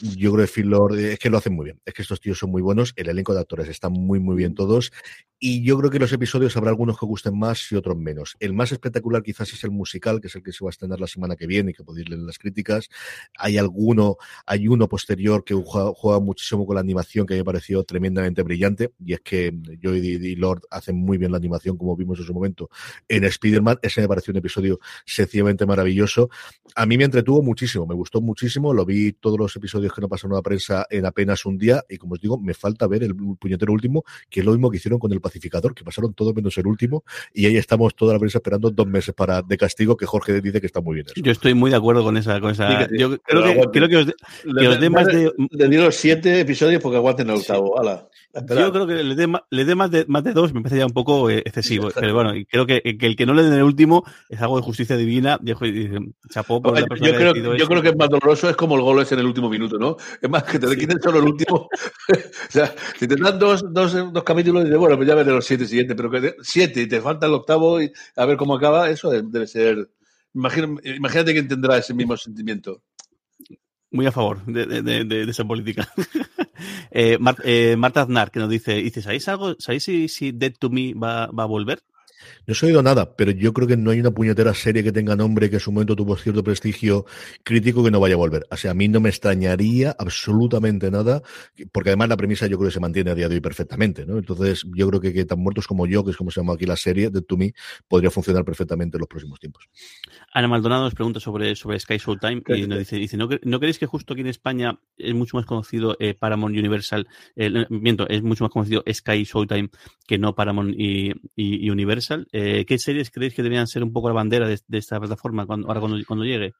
yo 0.01 0.33
creo 0.33 0.47
que 0.47 0.53
Phil 0.53 0.69
Lord 0.69 0.99
es 0.99 1.19
que 1.19 1.31
lo 1.31 1.39
hacen 1.39 1.55
muy 1.55 1.67
bien. 1.67 1.81
Es 1.85 1.95
que 1.95 2.03
estos 2.03 2.21
tíos 2.21 2.39
son 2.39 2.51
muy 2.51 2.63
buenos. 2.63 2.93
El 2.97 3.09
elenco 3.09 3.35
de 3.35 3.41
actores 3.41 3.69
están 3.69 3.93
muy, 3.93 4.19
muy 4.19 4.37
bien 4.37 4.55
todos. 4.55 4.93
Y 5.39 5.63
yo 5.63 5.79
creo 5.79 5.91
que 5.91 5.99
los 5.99 6.13
episodios 6.13 6.57
habrá 6.57 6.71
algunos 6.71 6.99
que 6.99 7.07
gusten 7.07 7.39
más 7.39 7.71
y 7.71 7.77
otros 7.77 7.97
menos. 7.97 8.37
El 8.41 8.55
más 8.55 8.73
espectacular 8.73 9.23
quizás 9.23 9.53
es 9.53 9.63
el 9.65 9.71
musical, 9.71 10.21
que 10.21 10.29
es 10.29 10.35
el 10.37 10.43
que 10.43 10.53
se 10.53 10.65
va 10.65 10.71
a 10.71 10.73
estrenar 10.73 11.01
la 11.01 11.07
semana 11.07 11.37
que 11.37 11.47
viene 11.47 11.73
y 11.73 11.75
que 11.75 11.85
podéis 11.85 12.09
leer 12.09 12.21
en 12.21 12.27
las 12.27 12.39
críticas. 12.39 12.89
Hay 13.39 13.59
alguno, 13.59 14.17
hay 14.47 14.69
uno 14.69 14.89
posterior 14.89 15.45
que 15.45 15.55
juega, 15.55 15.93
juega 15.95 16.19
muchísimo 16.21 16.67
con 16.67 16.77
la 16.77 16.81
animación 16.81 17.27
que 17.27 17.35
me 17.35 17.45
pareció 17.45 17.85
tremendamente 17.85 18.43
brillante. 18.43 18.93
Y 19.05 19.13
es 19.13 19.21
que 19.21 19.53
Joy 19.83 19.99
y 19.99 20.37
Lord 20.37 20.63
hacen 20.71 20.97
muy 20.97 21.19
bien 21.19 21.31
la 21.31 21.37
animación, 21.39 21.77
como 21.77 21.95
vimos 21.95 22.19
en 22.19 22.25
su 22.25 22.33
momento 22.33 22.71
en 23.09 23.25
Spider-Man. 23.25 23.79
Ese 23.83 24.01
me 24.01 24.09
pareció 24.09 24.33
un 24.33 24.39
episodio 24.39 24.81
sencillamente 25.05 25.67
maravilloso. 25.67 26.31
A 26.75 26.87
mí 26.87 26.97
me 26.97 27.05
entretuvo 27.05 27.43
muchísimo, 27.43 27.87
me 27.87 27.95
gustó 27.95 28.21
muchísimo. 28.21 28.73
Lo 28.73 28.85
vi 28.85 29.13
todos 29.13 29.39
los 29.39 29.55
episodios 29.55 29.84
que 29.93 30.01
no 30.01 30.09
pasaron 30.09 30.37
a 30.37 30.43
prensa 30.43 30.87
en 30.91 31.07
apenas 31.07 31.45
un 31.47 31.59
día. 31.59 31.85
Y 31.89 31.99
como 31.99 32.15
os 32.15 32.21
digo, 32.21 32.39
me 32.39 32.55
falta 32.55 32.87
ver 32.87 33.03
el 33.03 33.15
puñetero 33.15 33.73
último, 33.73 34.05
que 34.31 34.41
es 34.41 34.47
lo 34.47 34.53
mismo 34.53 34.71
que 34.71 34.77
hicieron 34.79 34.99
con 34.99 35.13
el 35.13 35.21
pacificador, 35.21 35.75
que 35.75 35.85
pasaron 35.85 36.15
todo 36.15 36.33
menos 36.33 36.57
el 36.59 36.67
último, 36.67 37.05
y 37.33 37.47
ahí 37.47 37.57
estamos 37.57 37.95
toda 37.95 38.15
la 38.15 38.19
prensa 38.19 38.39
esperando 38.39 38.71
dos 38.71 38.87
meses 38.87 39.15
para 39.15 39.43
de 39.43 39.57
castigo, 39.57 39.97
que 39.97 40.07
Jorge 40.07 40.41
dice 40.41 40.61
que 40.61 40.67
está 40.67 40.81
muy 40.81 40.95
bien. 40.95 41.07
Eso. 41.07 41.15
Yo 41.17 41.33
estoy 41.33 41.55
muy 41.55 41.71
de 41.71 41.77
acuerdo 41.77 42.03
con 42.03 42.17
esa. 42.17 42.41
Con 42.41 42.53
esa 42.53 42.87
sí, 42.89 42.99
yo 42.99 43.19
creo 43.19 43.43
que, 43.43 43.71
creo 43.73 43.89
que 43.89 43.97
os, 43.97 44.07
de, 44.07 44.15
que 44.59 44.69
os 44.69 44.81
dé 44.81 44.91
más 44.91 45.07
de. 45.07 45.33
Le 45.51 45.69
dieron 45.69 45.93
siete 45.93 46.41
episodios 46.41 46.83
porque 46.83 46.97
aguanten 46.97 47.29
el 47.31 47.37
octavo. 47.37 47.75
Sí. 47.83 47.91
Yo 48.49 48.73
creo 48.73 48.87
que 48.87 49.05
le 49.05 49.15
dé 49.15 49.29
le 49.51 49.65
dé 49.65 49.75
más, 49.75 49.91
de, 49.91 50.05
más 50.09 50.25
de 50.25 50.33
dos 50.33 50.53
me 50.53 50.61
parece 50.61 50.79
ya 50.79 50.87
un 50.87 50.93
poco 50.93 51.31
eh, 51.31 51.43
excesivo. 51.45 51.91
pero 51.95 52.15
bueno, 52.15 52.33
creo 52.49 52.67
que, 52.67 52.83
que, 52.83 53.07
el 53.07 53.15
que 53.15 53.27
no 53.27 53.35
le 53.35 53.45
den 53.45 53.53
el 53.53 53.63
último 53.63 54.05
es 54.29 54.41
algo 54.41 54.57
de 54.57 54.63
justicia 54.63 54.97
divina. 54.97 55.39
Y, 55.45 55.89
chapó 56.31 56.61
por 56.61 56.77
yo, 56.77 57.15
creo, 57.15 57.57
yo 57.57 57.67
creo 57.67 57.83
que 57.83 57.89
es 57.91 57.97
más 57.97 58.09
doloroso, 58.09 58.49
es 58.51 58.57
como 58.57 58.77
el 58.77 58.83
gol 58.83 59.01
es 59.03 59.13
en 59.13 59.21
el 59.21 59.27
último 59.27 59.49
minuto, 59.49 59.74
¿no? 59.79 59.97
Es 60.21 60.29
más, 60.29 60.43
que 60.45 60.59
te 60.59 60.69
sí. 60.69 60.77
quiten 60.77 61.01
solo 61.01 61.19
el 61.19 61.27
último. 61.27 61.69
o 62.09 62.51
sea, 62.51 62.75
si 62.99 63.07
te 63.07 63.17
dan 63.17 63.39
dos, 63.39 63.65
dos, 63.73 64.13
dos 64.13 64.25
capítulos, 64.25 64.65
dices, 64.65 64.79
bueno, 64.79 64.97
pues 64.97 65.09
ya 65.09 65.15
veré 65.15 65.33
los 65.33 65.45
siete 65.45 65.67
siguientes, 65.67 65.97
pero 65.97 66.11
que 66.11 66.21
te, 66.21 66.37
siete 66.43 66.83
y 66.83 66.89
te 66.89 67.01
falta 67.01 67.27
el 67.27 67.35
octavo 67.35 67.81
y 67.81 67.93
a 68.17 68.25
ver 68.27 68.37
cómo 68.37 68.55
acaba, 68.55 68.91
eso 68.91 69.11
debe 69.11 69.47
ser. 69.47 69.91
Imagina, 70.35 70.69
imagínate 70.85 71.35
que 71.35 71.43
tendrá 71.43 71.79
ese 71.79 71.95
mismo 71.95 72.17
sentimiento. 72.17 72.83
Muy 73.91 74.07
a 74.07 74.13
favor 74.13 74.45
de, 74.47 74.67
de, 74.67 74.83
de, 74.83 75.05
de 75.05 75.31
esa 75.31 75.45
política. 75.45 75.89
eh, 76.91 77.17
Mar, 77.21 77.37
eh, 77.45 77.77
Marta 77.77 78.03
Aznar, 78.03 78.33
que 78.33 78.41
nos 78.41 78.51
dice, 78.51 78.75
dice 78.75 79.01
¿sabéis 79.03 79.29
algo? 79.29 79.55
¿Sabéis 79.61 79.85
si, 79.85 80.09
si 80.09 80.33
Dead 80.33 80.53
to 80.59 80.69
Me 80.69 80.95
va, 80.95 81.27
va 81.27 81.45
a 81.45 81.47
volver? 81.47 81.81
No 82.47 82.55
he 82.55 82.67
oído 82.67 82.83
nada, 82.83 83.17
pero 83.17 83.31
yo 83.31 83.53
creo 83.53 83.69
que 83.69 83.77
no 83.77 83.91
hay 83.91 84.01
una 84.01 84.11
puñetera 84.11 84.55
serie 84.55 84.83
que 84.83 84.93
tenga 84.93 85.17
nombre 85.17 85.51
que 85.51 85.57
en 85.57 85.61
su 85.61 85.73
momento 85.73 85.97
tuvo 85.97 86.17
cierto 86.17 86.43
prestigio 86.43 87.07
crítico 87.43 87.85
que 87.85 87.91
no 87.91 88.01
vaya 88.01 88.15
a 88.15 88.19
volver. 88.19 88.47
O 88.51 88.57
sea, 88.57 88.73
a 88.73 88.75
mí 88.75 88.89
no 88.89 89.01
me 89.01 89.09
extrañaría 89.09 89.95
absolutamente 89.99 90.91
nada, 90.91 91.23
porque 91.73 91.91
además 91.91 92.09
la 92.09 92.17
premisa 92.17 92.47
yo 92.47 92.59
creo 92.59 92.69
que 92.69 92.75
se 92.75 92.81
mantiene 92.81 93.11
a 93.11 93.15
día 93.15 93.29
de 93.29 93.37
hoy 93.37 93.41
perfectamente, 93.41 94.07
¿no? 94.07 94.19
Entonces, 94.19 94.65
yo 94.75 94.89
creo 94.89 95.01
que, 95.01 95.13
que 95.13 95.25
tan 95.25 95.39
muertos 95.39 95.67
como 95.67 95.87
yo, 95.87 96.05
que 96.05 96.11
es 96.11 96.17
como 96.17 96.31
se 96.31 96.41
llama 96.41 96.55
aquí 96.55 96.67
la 96.67 96.77
serie, 96.77 97.11
de 97.11 97.23
To 97.23 97.37
Me, 97.37 97.55
podría 97.89 98.11
funcionar 98.11 98.45
perfectamente 98.45 98.97
en 98.97 99.01
los 99.01 99.09
próximos 99.09 99.39
tiempos. 99.41 99.69
Ana 100.33 100.49
Maldonado 100.49 100.85
nos 100.85 100.95
pregunta 100.95 101.21
sobre, 101.21 101.55
sobre 101.57 101.79
Sky 101.79 101.99
Showtime 101.99 102.43
y 102.49 102.67
nos 102.67 102.79
dice, 102.79 102.97
dice 102.97 103.17
¿no, 103.17 103.29
¿no 103.43 103.59
creéis 103.59 103.79
que 103.79 103.87
justo 103.87 104.15
aquí 104.15 104.21
en 104.21 104.29
España 104.29 104.79
es 104.97 105.15
mucho 105.15 105.37
más 105.37 105.47
conocido 105.47 105.97
eh, 106.01 106.15
Paramount 106.15 106.57
Universal, 106.57 107.07
eh, 107.37 107.67
miento, 107.71 108.09
es 108.09 108.23
mucho 108.23 108.45
más 108.45 108.53
conocido 108.53 108.83
Sky 108.91 109.25
Showtime 109.25 109.71
que 110.07 110.19
no 110.19 110.35
Paramount 110.35 110.75
y, 110.77 111.11
y, 111.37 111.67
y 111.67 111.71
Universal? 111.71 112.14
Eh, 112.33 112.65
¿Qué 112.67 112.79
series 112.79 113.11
creéis 113.11 113.35
que 113.35 113.43
deberían 113.43 113.67
ser 113.67 113.83
un 113.83 113.93
poco 113.93 114.09
la 114.09 114.15
bandera 114.15 114.49
de, 114.49 114.59
de 114.67 114.79
esta 114.79 114.99
plataforma 114.99 115.47
cuando, 115.47 115.69
ahora 115.69 115.81
cuando, 115.81 115.99
cuando 116.07 116.25
llegue? 116.25 116.53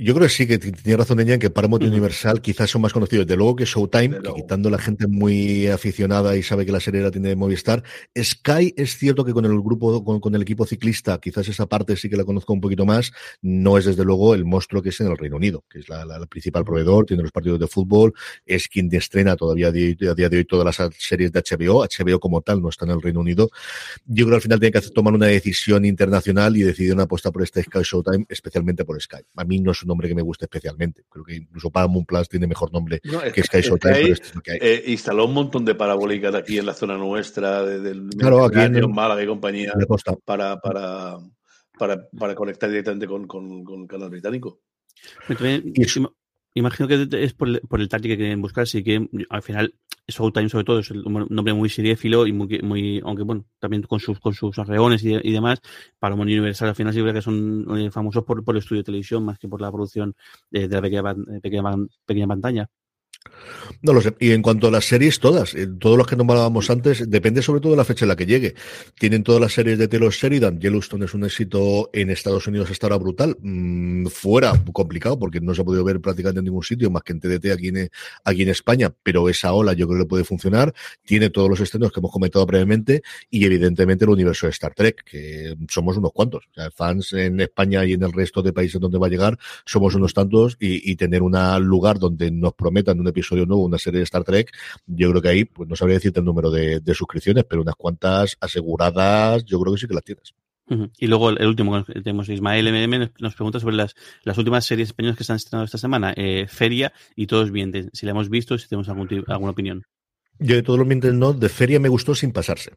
Yo 0.00 0.14
creo 0.14 0.28
que 0.28 0.32
sí, 0.32 0.46
que 0.46 0.58
tiene 0.58 0.96
razón 0.96 1.18
ella 1.18 1.34
en 1.34 1.40
que 1.40 1.50
Paramount 1.50 1.82
y 1.82 1.88
Universal 1.88 2.40
quizás 2.40 2.70
son 2.70 2.82
más 2.82 2.92
conocidos. 2.92 3.26
De 3.26 3.34
luego 3.34 3.56
que 3.56 3.64
Showtime, 3.64 4.20
que 4.20 4.32
quitando 4.32 4.70
la 4.70 4.78
gente 4.78 5.08
muy 5.08 5.66
aficionada 5.66 6.36
y 6.36 6.44
sabe 6.44 6.64
que 6.64 6.70
la 6.70 6.78
serie 6.78 7.00
la 7.00 7.10
tiene 7.10 7.30
de 7.30 7.34
Movistar. 7.34 7.82
Sky 8.16 8.74
es 8.76 8.96
cierto 8.96 9.24
que 9.24 9.32
con 9.32 9.44
el 9.44 9.60
grupo, 9.60 10.04
con, 10.04 10.34
el 10.36 10.42
equipo 10.42 10.64
ciclista, 10.66 11.18
quizás 11.18 11.48
esa 11.48 11.66
parte 11.66 11.96
sí 11.96 12.08
que 12.08 12.16
la 12.16 12.24
conozco 12.24 12.52
un 12.52 12.60
poquito 12.60 12.86
más. 12.86 13.10
No 13.42 13.76
es 13.76 13.86
desde 13.86 14.04
luego 14.04 14.36
el 14.36 14.44
monstruo 14.44 14.82
que 14.82 14.90
es 14.90 15.00
en 15.00 15.08
el 15.08 15.18
Reino 15.18 15.34
Unido, 15.34 15.64
que 15.68 15.80
es 15.80 15.88
la, 15.88 16.06
principal 16.30 16.64
proveedor, 16.64 17.04
tiene 17.04 17.24
los 17.24 17.32
partidos 17.32 17.58
de 17.58 17.66
fútbol, 17.66 18.14
es 18.46 18.68
quien 18.68 18.88
estrena 18.94 19.34
todavía 19.34 19.66
a 19.66 19.72
día, 19.72 19.96
de 19.96 20.36
hoy 20.36 20.44
todas 20.44 20.78
las 20.78 20.94
series 20.96 21.32
de 21.32 21.42
HBO. 21.42 21.84
HBO 21.84 22.20
como 22.20 22.40
tal 22.42 22.62
no 22.62 22.68
está 22.68 22.84
en 22.84 22.92
el 22.92 23.02
Reino 23.02 23.18
Unido. 23.18 23.50
Yo 24.06 24.26
creo 24.26 24.34
que 24.34 24.36
al 24.36 24.42
final 24.42 24.60
tiene 24.60 24.80
que 24.80 24.80
tomar 24.90 25.12
una 25.12 25.26
decisión 25.26 25.84
internacional 25.84 26.56
y 26.56 26.62
decidir 26.62 26.94
una 26.94 27.02
apuesta 27.02 27.32
por 27.32 27.42
este 27.42 27.64
Sky 27.64 27.80
Showtime, 27.82 28.26
especialmente 28.28 28.84
por 28.84 29.02
Sky. 29.02 29.24
A 29.34 29.44
mí 29.44 29.58
no 29.58 29.72
es 29.72 29.82
un 29.82 29.87
nombre 29.88 30.08
que 30.08 30.14
me 30.14 30.22
guste 30.22 30.44
especialmente. 30.44 31.04
Creo 31.08 31.24
que 31.24 31.36
incluso 31.36 31.70
Paramount 31.70 32.06
Plus 32.06 32.28
tiene 32.28 32.46
mejor 32.46 32.72
nombre 32.72 33.00
que 33.00 33.42
Sky 33.42 33.60
Showtime. 33.60 34.14
Eh, 34.46 34.84
instaló 34.86 35.26
un 35.26 35.34
montón 35.34 35.64
de 35.64 35.74
parabólicas 35.74 36.34
aquí 36.34 36.58
en 36.58 36.66
la 36.66 36.74
zona 36.74 36.96
nuestra, 36.96 37.64
del 37.64 38.08
claro, 38.10 38.44
aquí 38.44 38.60
en 38.60 38.92
Málaga 38.92 39.22
y 39.22 39.26
compañía, 39.26 39.72
para, 40.24 40.60
para, 40.60 41.18
para, 41.76 42.08
para, 42.16 42.34
conectar 42.34 42.68
directamente 42.68 43.06
con, 43.06 43.26
con, 43.26 43.64
con 43.64 43.82
el 43.82 43.88
canal 43.88 44.10
británico. 44.10 44.60
Imagino 46.54 46.88
que 46.88 47.08
es 47.24 47.34
por, 47.34 47.48
el 47.48 47.88
táctil 47.88 48.12
que 48.12 48.16
quieren 48.16 48.42
buscar, 48.42 48.62
así 48.62 48.82
que 48.82 49.08
al 49.30 49.42
final 49.42 49.74
Showtime 50.08 50.48
sobre 50.48 50.64
todo 50.64 50.78
es 50.80 50.90
un 50.90 51.26
nombre 51.28 51.52
muy 51.52 51.68
seriéfilo 51.68 52.26
y 52.26 52.32
muy, 52.32 52.60
muy 52.62 53.00
aunque 53.04 53.22
bueno, 53.22 53.44
también 53.58 53.82
con 53.82 54.00
sus 54.00 54.18
con 54.18 54.34
sus 54.34 54.58
arreones 54.58 55.04
y, 55.04 55.14
y 55.14 55.32
demás, 55.32 55.60
para 55.98 56.14
un 56.14 56.22
Universal 56.22 56.70
al 56.70 56.74
final 56.74 56.94
sí 56.94 57.02
que 57.04 57.22
son 57.22 57.66
eh, 57.78 57.90
famosos 57.90 58.24
por, 58.24 58.42
por 58.42 58.54
el 58.54 58.60
estudio 58.60 58.80
de 58.80 58.84
televisión 58.84 59.24
más 59.24 59.38
que 59.38 59.48
por 59.48 59.60
la 59.60 59.70
producción 59.70 60.14
de, 60.50 60.66
de 60.68 60.74
la 60.76 60.82
pequeña, 60.82 61.14
pequeña, 61.42 61.62
pequeña 62.06 62.26
pantalla. 62.26 62.70
No 63.80 63.92
lo 63.92 64.00
sé. 64.00 64.14
Y 64.18 64.32
en 64.32 64.42
cuanto 64.42 64.66
a 64.66 64.70
las 64.70 64.86
series, 64.86 65.20
todas, 65.20 65.54
eh, 65.54 65.68
todos 65.78 65.96
los 65.96 66.06
que 66.06 66.16
nombrábamos 66.16 66.68
antes, 66.70 67.08
depende 67.08 67.42
sobre 67.42 67.60
todo 67.60 67.72
de 67.72 67.76
la 67.76 67.84
fecha 67.84 68.04
en 68.04 68.08
la 68.08 68.16
que 68.16 68.26
llegue. 68.26 68.54
Tienen 68.98 69.22
todas 69.22 69.40
las 69.40 69.52
series 69.52 69.78
de 69.78 69.86
Taylor 69.86 70.12
Sheridan. 70.12 70.58
Yellowstone 70.58 71.04
es 71.04 71.14
un 71.14 71.24
éxito 71.24 71.90
en 71.92 72.10
Estados 72.10 72.46
Unidos 72.46 72.70
hasta 72.70 72.86
ahora 72.86 72.96
brutal. 72.96 73.36
Mm, 73.40 74.06
fuera, 74.06 74.52
complicado, 74.72 75.18
porque 75.18 75.40
no 75.40 75.54
se 75.54 75.62
ha 75.62 75.64
podido 75.64 75.84
ver 75.84 76.00
prácticamente 76.00 76.40
en 76.40 76.46
ningún 76.46 76.64
sitio, 76.64 76.90
más 76.90 77.02
que 77.02 77.12
en 77.12 77.20
TDT 77.20 77.52
aquí 77.52 77.68
en, 77.68 77.88
aquí 78.24 78.42
en 78.42 78.48
España. 78.48 78.92
Pero 79.02 79.28
esa 79.28 79.52
ola 79.52 79.74
yo 79.74 79.86
creo 79.86 80.00
que 80.00 80.06
puede 80.06 80.24
funcionar. 80.24 80.74
Tiene 81.04 81.30
todos 81.30 81.48
los 81.48 81.60
estrenos 81.60 81.92
que 81.92 82.00
hemos 82.00 82.10
comentado 82.10 82.46
previamente 82.46 83.02
y 83.30 83.44
evidentemente 83.44 84.04
el 84.04 84.10
universo 84.10 84.46
de 84.46 84.50
Star 84.50 84.74
Trek, 84.74 85.04
que 85.04 85.54
somos 85.68 85.96
unos 85.96 86.12
cuantos. 86.12 86.46
O 86.50 86.54
sea, 86.54 86.70
fans 86.72 87.12
en 87.12 87.40
España 87.40 87.84
y 87.84 87.92
en 87.92 88.02
el 88.02 88.12
resto 88.12 88.42
de 88.42 88.52
países 88.52 88.80
donde 88.80 88.98
va 88.98 89.06
a 89.06 89.10
llegar, 89.10 89.38
somos 89.64 89.94
unos 89.94 90.14
tantos 90.14 90.56
y, 90.58 90.96
tener 90.98 91.22
un 91.22 91.36
lugar 91.60 92.00
donde 92.00 92.30
nos 92.32 92.54
prometan 92.54 92.98
un 92.98 93.06
episodio 93.10 93.46
nuevo, 93.46 93.64
una 93.64 93.78
serie 93.78 93.98
de 93.98 94.04
Star 94.04 94.24
Trek, 94.24 94.52
yo 94.86 95.10
creo 95.10 95.22
que 95.22 95.28
ahí, 95.28 95.44
pues 95.44 95.68
no 95.68 95.76
sabría 95.76 95.96
decirte 95.96 96.20
el 96.20 96.26
número 96.26 96.50
de, 96.50 96.82
suscripciones, 96.94 97.44
pero 97.44 97.62
unas 97.62 97.76
cuantas 97.76 98.36
aseguradas, 98.40 99.44
yo 99.44 99.60
creo 99.60 99.74
que 99.74 99.80
sí 99.80 99.86
que 99.86 99.94
las 99.94 100.04
tienes. 100.04 100.34
Y 100.98 101.06
luego 101.06 101.30
el, 101.30 101.46
último 101.46 101.82
que 101.84 101.94
tenemos, 101.94 102.28
Ismael 102.28 102.68
MM 102.70 103.10
nos 103.20 103.34
pregunta 103.34 103.58
sobre 103.58 103.76
las, 103.76 103.94
las 104.22 104.36
últimas 104.36 104.66
series 104.66 104.88
españolas 104.88 105.16
que 105.16 105.22
están 105.22 105.36
estrenando 105.36 105.64
esta 105.64 105.78
semana. 105.78 106.12
Eh, 106.14 106.46
Feria 106.46 106.92
y 107.16 107.26
Todos 107.26 107.50
Bien, 107.50 107.72
si 107.92 108.04
la 108.04 108.10
hemos 108.10 108.28
visto, 108.28 108.58
si 108.58 108.68
tenemos 108.68 108.88
algún, 108.88 109.08
alguna 109.28 109.52
opinión. 109.52 109.86
Yo 110.40 110.54
de 110.54 110.62
todos 110.62 110.78
los 110.78 110.86
mientes 110.86 111.12
no, 111.14 111.32
de 111.32 111.48
Feria 111.48 111.80
me 111.80 111.88
gustó 111.88 112.14
sin 112.14 112.30
pasarse. 112.30 112.72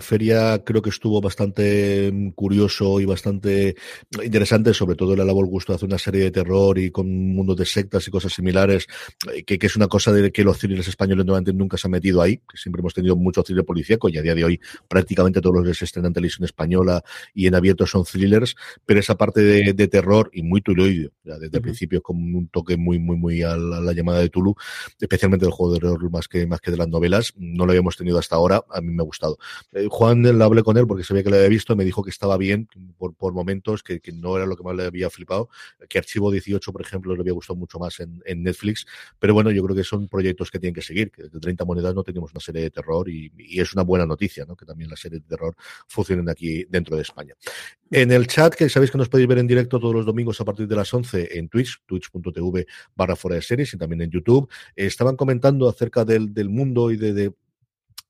Feria 0.00 0.64
creo 0.64 0.82
que 0.82 0.90
estuvo 0.90 1.20
bastante 1.20 2.10
mm, 2.12 2.30
curioso 2.30 3.00
y 3.00 3.04
bastante 3.04 3.76
interesante, 4.22 4.74
sobre 4.74 4.96
todo 4.96 5.14
el 5.14 5.28
gusto 5.30 5.72
de 5.72 5.76
hacer 5.76 5.88
una 5.88 5.98
serie 5.98 6.24
de 6.24 6.30
terror 6.32 6.76
y 6.78 6.90
con 6.90 7.06
un 7.06 7.34
mundo 7.34 7.54
de 7.54 7.64
sectas 7.64 8.06
y 8.08 8.10
cosas 8.10 8.32
similares, 8.32 8.86
eh, 9.32 9.44
que, 9.44 9.58
que 9.58 9.66
es 9.66 9.76
una 9.76 9.86
cosa 9.86 10.12
de 10.12 10.32
que 10.32 10.42
los 10.42 10.58
thrillers 10.58 10.88
españoles 10.88 11.24
normalmente 11.24 11.52
nunca 11.52 11.76
se 11.76 11.86
han 11.86 11.92
metido 11.92 12.20
ahí, 12.20 12.38
que 12.38 12.56
siempre 12.56 12.80
hemos 12.80 12.94
tenido 12.94 13.14
mucho 13.14 13.42
thriller 13.44 13.64
policíaco 13.64 14.08
y 14.08 14.18
a 14.18 14.22
día 14.22 14.34
de 14.34 14.44
hoy 14.44 14.60
prácticamente 14.88 15.40
todos 15.40 15.54
los 15.54 15.64
que 15.64 15.74
se 15.74 15.84
estrenan 15.84 16.08
en 16.08 16.14
televisión 16.14 16.44
española 16.44 17.02
y 17.32 17.46
en 17.46 17.54
abierto 17.54 17.86
son 17.86 18.04
thrillers, 18.04 18.56
pero 18.84 18.98
esa 18.98 19.16
parte 19.16 19.40
de, 19.40 19.72
de 19.72 19.88
terror 19.88 20.30
y 20.32 20.42
muy 20.42 20.62
tuloide, 20.62 21.10
desde 21.22 21.58
el 21.58 21.62
principio 21.62 22.02
con 22.02 22.16
un 22.16 22.48
toque 22.48 22.76
muy, 22.76 22.98
muy, 22.98 23.16
muy 23.16 23.42
a 23.42 23.56
la, 23.56 23.92
llamada 23.92 24.18
de 24.18 24.28
Tulu, 24.28 24.54
especialmente 25.00 25.46
el 25.46 25.52
juego 25.52 25.74
de 25.74 25.80
terror 25.80 26.10
más 26.10 26.26
que, 26.26 26.46
más 26.46 26.60
que 26.60 26.70
de 26.70 26.76
la 26.76 26.87
novelas, 26.90 27.32
no 27.36 27.66
lo 27.66 27.72
habíamos 27.72 27.96
tenido 27.96 28.18
hasta 28.18 28.36
ahora, 28.36 28.64
a 28.70 28.80
mí 28.80 28.92
me 28.92 29.02
ha 29.02 29.04
gustado. 29.04 29.38
Eh, 29.72 29.86
Juan 29.90 30.22
le 30.22 30.44
hablé 30.44 30.62
con 30.62 30.76
él 30.76 30.86
porque 30.86 31.04
sabía 31.04 31.22
que 31.22 31.30
lo 31.30 31.36
había 31.36 31.48
visto, 31.48 31.76
me 31.76 31.84
dijo 31.84 32.02
que 32.02 32.10
estaba 32.10 32.36
bien 32.36 32.68
por, 32.96 33.32
momentos, 33.32 33.82
que, 33.82 34.00
no 34.12 34.36
era 34.36 34.46
lo 34.46 34.56
que 34.56 34.62
más 34.62 34.74
le 34.74 34.84
había 34.84 35.10
flipado, 35.10 35.48
que 35.88 35.98
Archivo 35.98 36.30
18, 36.30 36.72
por 36.72 36.82
ejemplo, 36.82 37.14
le 37.14 37.20
había 37.20 37.32
gustado 37.32 37.56
mucho 37.56 37.78
más 37.78 38.00
en, 38.00 38.22
Netflix, 38.42 38.86
pero 39.18 39.34
bueno, 39.34 39.50
yo 39.50 39.64
creo 39.64 39.76
que 39.76 39.84
son 39.84 40.08
proyectos 40.08 40.50
que 40.50 40.58
tienen 40.58 40.74
que 40.74 40.82
seguir, 40.82 41.10
que 41.10 41.24
de 41.24 41.40
30 41.40 41.64
monedas 41.64 41.94
no 41.94 42.04
tenemos 42.04 42.30
una 42.32 42.40
serie 42.40 42.62
de 42.62 42.70
terror 42.70 43.08
y, 43.08 43.32
y 43.36 43.60
es 43.60 43.72
una 43.74 43.82
buena 43.82 44.06
noticia, 44.06 44.44
¿no? 44.44 44.56
que 44.56 44.64
también 44.64 44.90
las 44.90 45.00
series 45.00 45.22
de 45.22 45.28
terror 45.28 45.54
funcionen 45.86 46.28
aquí 46.28 46.64
dentro 46.68 46.96
de 46.96 47.02
España. 47.02 47.34
En 47.90 48.12
el 48.12 48.26
chat, 48.26 48.54
que 48.54 48.68
sabéis 48.68 48.90
que 48.90 48.98
nos 48.98 49.08
podéis 49.08 49.28
ver 49.28 49.38
en 49.38 49.46
directo 49.46 49.80
todos 49.80 49.94
los 49.94 50.04
domingos 50.04 50.38
a 50.40 50.44
partir 50.44 50.68
de 50.68 50.76
las 50.76 50.92
11 50.92 51.38
en 51.38 51.48
Twitch, 51.48 51.82
twitch.tv 51.86 52.66
barra 52.94 53.16
fuera 53.16 53.36
de 53.36 53.42
series 53.42 53.72
y 53.72 53.78
también 53.78 54.02
en 54.02 54.10
YouTube, 54.10 54.48
estaban 54.76 55.16
comentando 55.16 55.68
acerca 55.68 56.04
del, 56.04 56.34
del 56.34 56.50
mundo 56.50 56.90
y 56.90 56.98
de, 56.98 57.32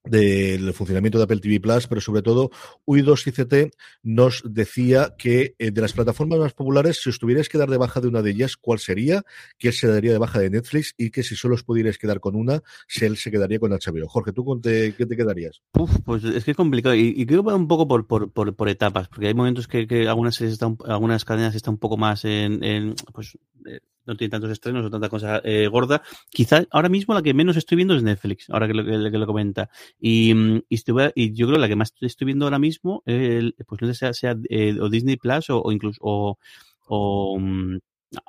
del 0.08 0.72
funcionamiento 0.72 1.18
de 1.18 1.24
Apple 1.24 1.40
TV 1.40 1.60
Plus, 1.60 1.86
pero 1.86 2.00
sobre 2.00 2.22
todo 2.22 2.50
UI2ICT 2.86 3.72
nos 4.02 4.42
decía 4.44 5.14
que 5.18 5.54
eh, 5.58 5.70
de 5.70 5.80
las 5.80 5.92
plataformas 5.92 6.38
más 6.38 6.52
populares, 6.54 7.00
si 7.02 7.10
os 7.10 7.18
tuvierais 7.18 7.48
que 7.48 7.58
dar 7.58 7.70
de 7.70 7.76
baja 7.76 8.00
de 8.00 8.08
una 8.08 8.22
de 8.22 8.30
ellas, 8.30 8.56
¿cuál 8.56 8.78
sería? 8.78 9.22
Que 9.58 9.72
se 9.72 9.86
daría 9.86 10.12
de 10.12 10.18
baja 10.18 10.38
de 10.38 10.50
Netflix 10.50 10.94
y 10.96 11.10
que 11.10 11.22
si 11.22 11.36
solo 11.36 11.54
os 11.54 11.62
pudierais 11.62 11.98
quedar 11.98 12.20
con 12.20 12.36
una, 12.36 12.62
él 13.00 13.16
se 13.16 13.30
quedaría 13.30 13.58
con 13.58 13.70
HBO. 13.70 14.08
Jorge, 14.08 14.32
¿tú 14.32 14.44
con 14.44 14.60
qué 14.60 14.92
te 14.92 15.16
quedarías? 15.16 15.62
pues 16.04 16.24
es 16.24 16.44
que 16.44 16.52
es 16.52 16.56
complicado 16.56 16.94
y, 16.94 17.24
creo 17.26 17.42
que 17.42 17.50
va 17.50 17.56
un 17.56 17.68
poco 17.68 17.86
por, 17.86 18.06
por, 18.06 18.32
por, 18.32 18.68
etapas, 18.68 19.08
porque 19.08 19.28
hay 19.28 19.34
momentos 19.34 19.66
que, 19.68 20.08
algunas, 20.08 20.40
están, 20.40 20.76
algunas 20.86 21.24
cadenas 21.24 21.54
están 21.54 21.74
un 21.74 21.78
poco 21.78 21.96
más 21.96 22.24
en, 22.24 22.94
pues, 23.12 23.38
eh, 23.66 23.80
no 24.08 24.16
tiene 24.16 24.30
tantos 24.30 24.50
estrenos 24.50 24.84
o 24.86 24.90
tanta 24.90 25.08
cosa 25.08 25.40
eh, 25.44 25.68
gorda. 25.68 26.02
Quizás 26.30 26.66
ahora 26.70 26.88
mismo 26.88 27.14
la 27.14 27.22
que 27.22 27.34
menos 27.34 27.56
estoy 27.56 27.76
viendo 27.76 27.94
es 27.94 28.02
Netflix, 28.02 28.48
ahora 28.48 28.66
que 28.66 28.74
lo, 28.74 28.84
que, 28.84 29.18
lo 29.18 29.26
comenta. 29.26 29.68
Y, 30.00 30.34
mm, 30.34 30.62
y, 30.68 30.76
y, 31.14 31.32
yo 31.34 31.46
creo 31.46 31.56
que 31.56 31.60
la 31.60 31.68
que 31.68 31.76
más 31.76 31.92
estoy 32.00 32.26
viendo 32.26 32.46
ahora 32.46 32.58
mismo, 32.58 33.02
pues 33.04 33.82
no 33.82 33.88
sé 33.88 33.94
sea, 33.94 34.12
sea 34.12 34.36
eh, 34.48 34.76
o 34.80 34.88
Disney 34.88 35.16
Plus 35.16 35.50
o, 35.50 35.72
incluso 35.72 35.98
o, 36.02 36.38
o 36.86 37.38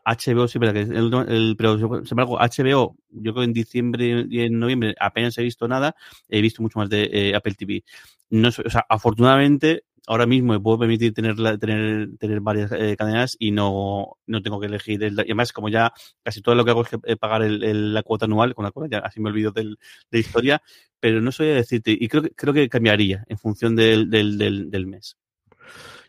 HBO, 0.06 0.44
mm, 0.46 0.48
sí, 0.48 0.60
pero, 0.60 0.74
que 0.74 0.82
el, 0.82 1.56
pero 1.58 1.78
sin 1.78 2.12
embargo, 2.12 2.38
HBO, 2.40 2.96
yo 3.10 3.34
creo 3.34 3.36
que 3.36 3.44
en 3.44 3.54
diciembre 3.54 4.26
y 4.30 4.42
en 4.42 4.60
noviembre 4.60 4.96
apenas 5.00 5.38
he 5.38 5.44
visto 5.44 5.68
nada, 5.68 5.96
he 6.28 6.42
visto 6.42 6.62
mucho 6.62 6.80
más 6.80 6.90
de 6.90 7.10
eh, 7.12 7.36
Apple 7.36 7.54
TV. 7.54 7.84
No, 8.32 8.50
o 8.50 8.52
sea, 8.52 8.86
afortunadamente, 8.90 9.86
ahora 10.08 10.26
mismo 10.26 10.54
me 10.54 10.60
puedo 10.60 10.80
permitir 10.80 11.14
tener, 11.14 11.36
tener, 11.60 12.10
tener 12.18 12.42
varias 12.42 12.72
eh, 12.72 12.96
cadenas 12.98 13.36
y 13.40 13.52
no, 13.52 14.18
no 14.28 14.42
tengo 14.42 14.60
que 14.60 14.68
elegir. 14.68 15.04
El, 15.04 15.14
y 15.14 15.22
además, 15.22 15.54
como 15.54 15.70
ya 15.70 15.92
casi 16.24 16.42
todo 16.42 16.56
lo 16.56 16.66
que 16.66 16.72
hago 16.72 16.84
es 16.84 16.90
eh, 17.06 17.16
pagar 17.16 17.44
el, 17.44 17.94
la 17.94 18.04
cuota 18.04 18.26
anual, 18.26 18.56
con 18.56 18.66
la 18.66 18.72
cual 18.72 18.90
ya 18.90 19.00
así 19.00 19.20
me 19.20 19.30
olvido 19.30 19.52
del, 19.52 19.78
de 20.12 20.20
historia, 20.20 20.62
pero 21.00 21.22
no 21.22 21.32
soy 21.32 21.50
a 21.50 21.56
decirte, 21.56 21.96
y 22.00 22.08
creo, 22.08 22.24
creo 22.36 22.54
que 22.54 22.70
cambiaría 22.70 23.24
en 23.28 23.38
función 23.38 23.76
del, 23.76 24.10
del, 24.10 24.38
del 24.70 24.88
mes. 24.88 25.18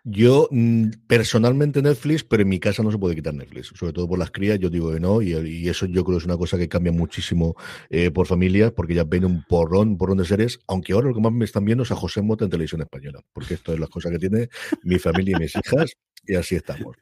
Yo 0.04 0.48
mm, 0.50 0.90
personalmente 1.06 1.82
Netflix, 1.82 2.24
pero 2.24 2.42
en 2.42 2.48
mi 2.48 2.58
casa 2.58 2.82
no 2.82 2.90
se 2.90 2.98
puede 2.98 3.14
quitar 3.14 3.34
Netflix, 3.34 3.72
sobre 3.74 3.92
todo 3.92 4.08
por 4.08 4.18
las 4.18 4.30
crías, 4.30 4.58
yo 4.58 4.70
digo 4.70 4.92
que 4.92 5.00
no, 5.00 5.20
y, 5.22 5.68
eso 5.68 5.86
yo 5.86 6.04
creo 6.04 6.18
que 6.18 6.22
es 6.22 6.26
una 6.26 6.38
cosa 6.38 6.58
que 6.58 6.68
cambia 6.68 6.92
muchísimo 6.92 7.54
eh, 7.90 8.10
por 8.10 8.26
familias, 8.26 8.72
porque 8.72 8.94
ya 8.94 9.04
ven 9.04 9.24
un 9.24 9.44
porrón, 9.44 9.90
un 9.90 9.98
porrón 9.98 10.18
de 10.18 10.24
series, 10.24 10.60
aunque 10.66 10.92
ahora 10.92 11.08
lo 11.08 11.14
que 11.14 11.20
más 11.20 11.32
me 11.32 11.44
están 11.44 11.64
viendo 11.64 11.84
es 11.84 11.90
a 11.90 11.96
José 11.96 12.22
Mota 12.22 12.44
en 12.44 12.50
televisión 12.50 12.80
española, 12.80 13.20
porque 13.32 13.54
esto 13.54 13.72
es 13.72 13.80
las 13.80 13.90
cosas 13.90 14.12
que 14.12 14.18
tiene 14.18 14.48
mi 14.82 14.98
familia 14.98 15.36
y 15.36 15.40
mis 15.40 15.54
hijas, 15.56 15.92
y 16.26 16.34
así 16.34 16.56
estamos. 16.56 16.96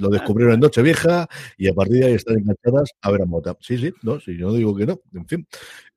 lo 0.00 0.08
descubrieron 0.08 0.54
en 0.54 0.60
Nochevieja 0.60 1.28
y 1.56 1.68
a 1.68 1.74
partir 1.74 1.98
de 1.98 2.06
ahí 2.06 2.14
están 2.14 2.38
enganchadas 2.38 2.90
a 3.00 3.10
ver 3.10 3.22
a 3.22 3.26
Mota. 3.26 3.56
Sí, 3.60 3.78
sí, 3.78 3.92
no, 4.02 4.20
sí, 4.20 4.36
yo 4.36 4.48
no 4.48 4.54
digo 4.54 4.74
que 4.76 4.86
no, 4.86 5.00
en 5.14 5.26
fin, 5.26 5.46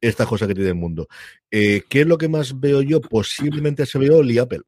esta 0.03 0.25
cosa 0.25 0.45
que 0.47 0.53
tiene 0.53 0.69
el 0.69 0.75
mundo. 0.75 1.07
Eh, 1.49 1.83
¿Qué 1.87 2.01
es 2.01 2.07
lo 2.07 2.17
que 2.17 2.27
más 2.27 2.59
veo 2.59 2.81
yo? 2.81 2.99
Posiblemente 2.99 3.85
se 3.85 3.97
veo 3.97 4.19
el 4.19 4.37
Apple. 4.37 4.61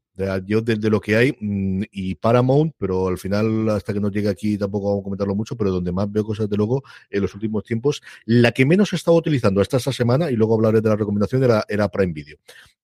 Yo 0.46 0.62
desde 0.62 0.90
lo 0.90 1.02
que 1.02 1.18
hay 1.18 1.36
mm, 1.38 1.84
y 1.92 2.16
Paramount, 2.16 2.74
pero 2.78 3.10
al 3.10 3.18
final 3.18 3.68
hasta 3.70 3.94
que 3.94 4.00
no 4.00 4.10
llegue 4.10 4.30
aquí 4.30 4.58
tampoco 4.58 4.88
vamos 4.88 5.02
a 5.02 5.04
comentarlo 5.04 5.36
mucho, 5.36 5.58
pero 5.58 5.72
donde 5.72 5.92
más 5.92 6.10
veo 6.10 6.24
cosas 6.24 6.50
de 6.50 6.56
luego 6.56 6.84
en 7.10 7.22
los 7.22 7.36
últimos 7.36 7.66
tiempos, 7.66 8.02
la 8.24 8.54
que 8.54 8.66
menos 8.66 8.94
he 8.94 8.96
estado 8.96 9.18
utilizando 9.18 9.60
hasta 9.60 9.76
esta 9.76 9.92
semana 9.92 10.32
y 10.32 10.38
luego 10.38 10.56
hablaré 10.56 10.80
de 10.80 10.88
la 10.88 10.96
recomendación 10.96 11.44
era, 11.44 11.66
era 11.68 11.90
Prime 11.90 12.14
Video 12.14 12.38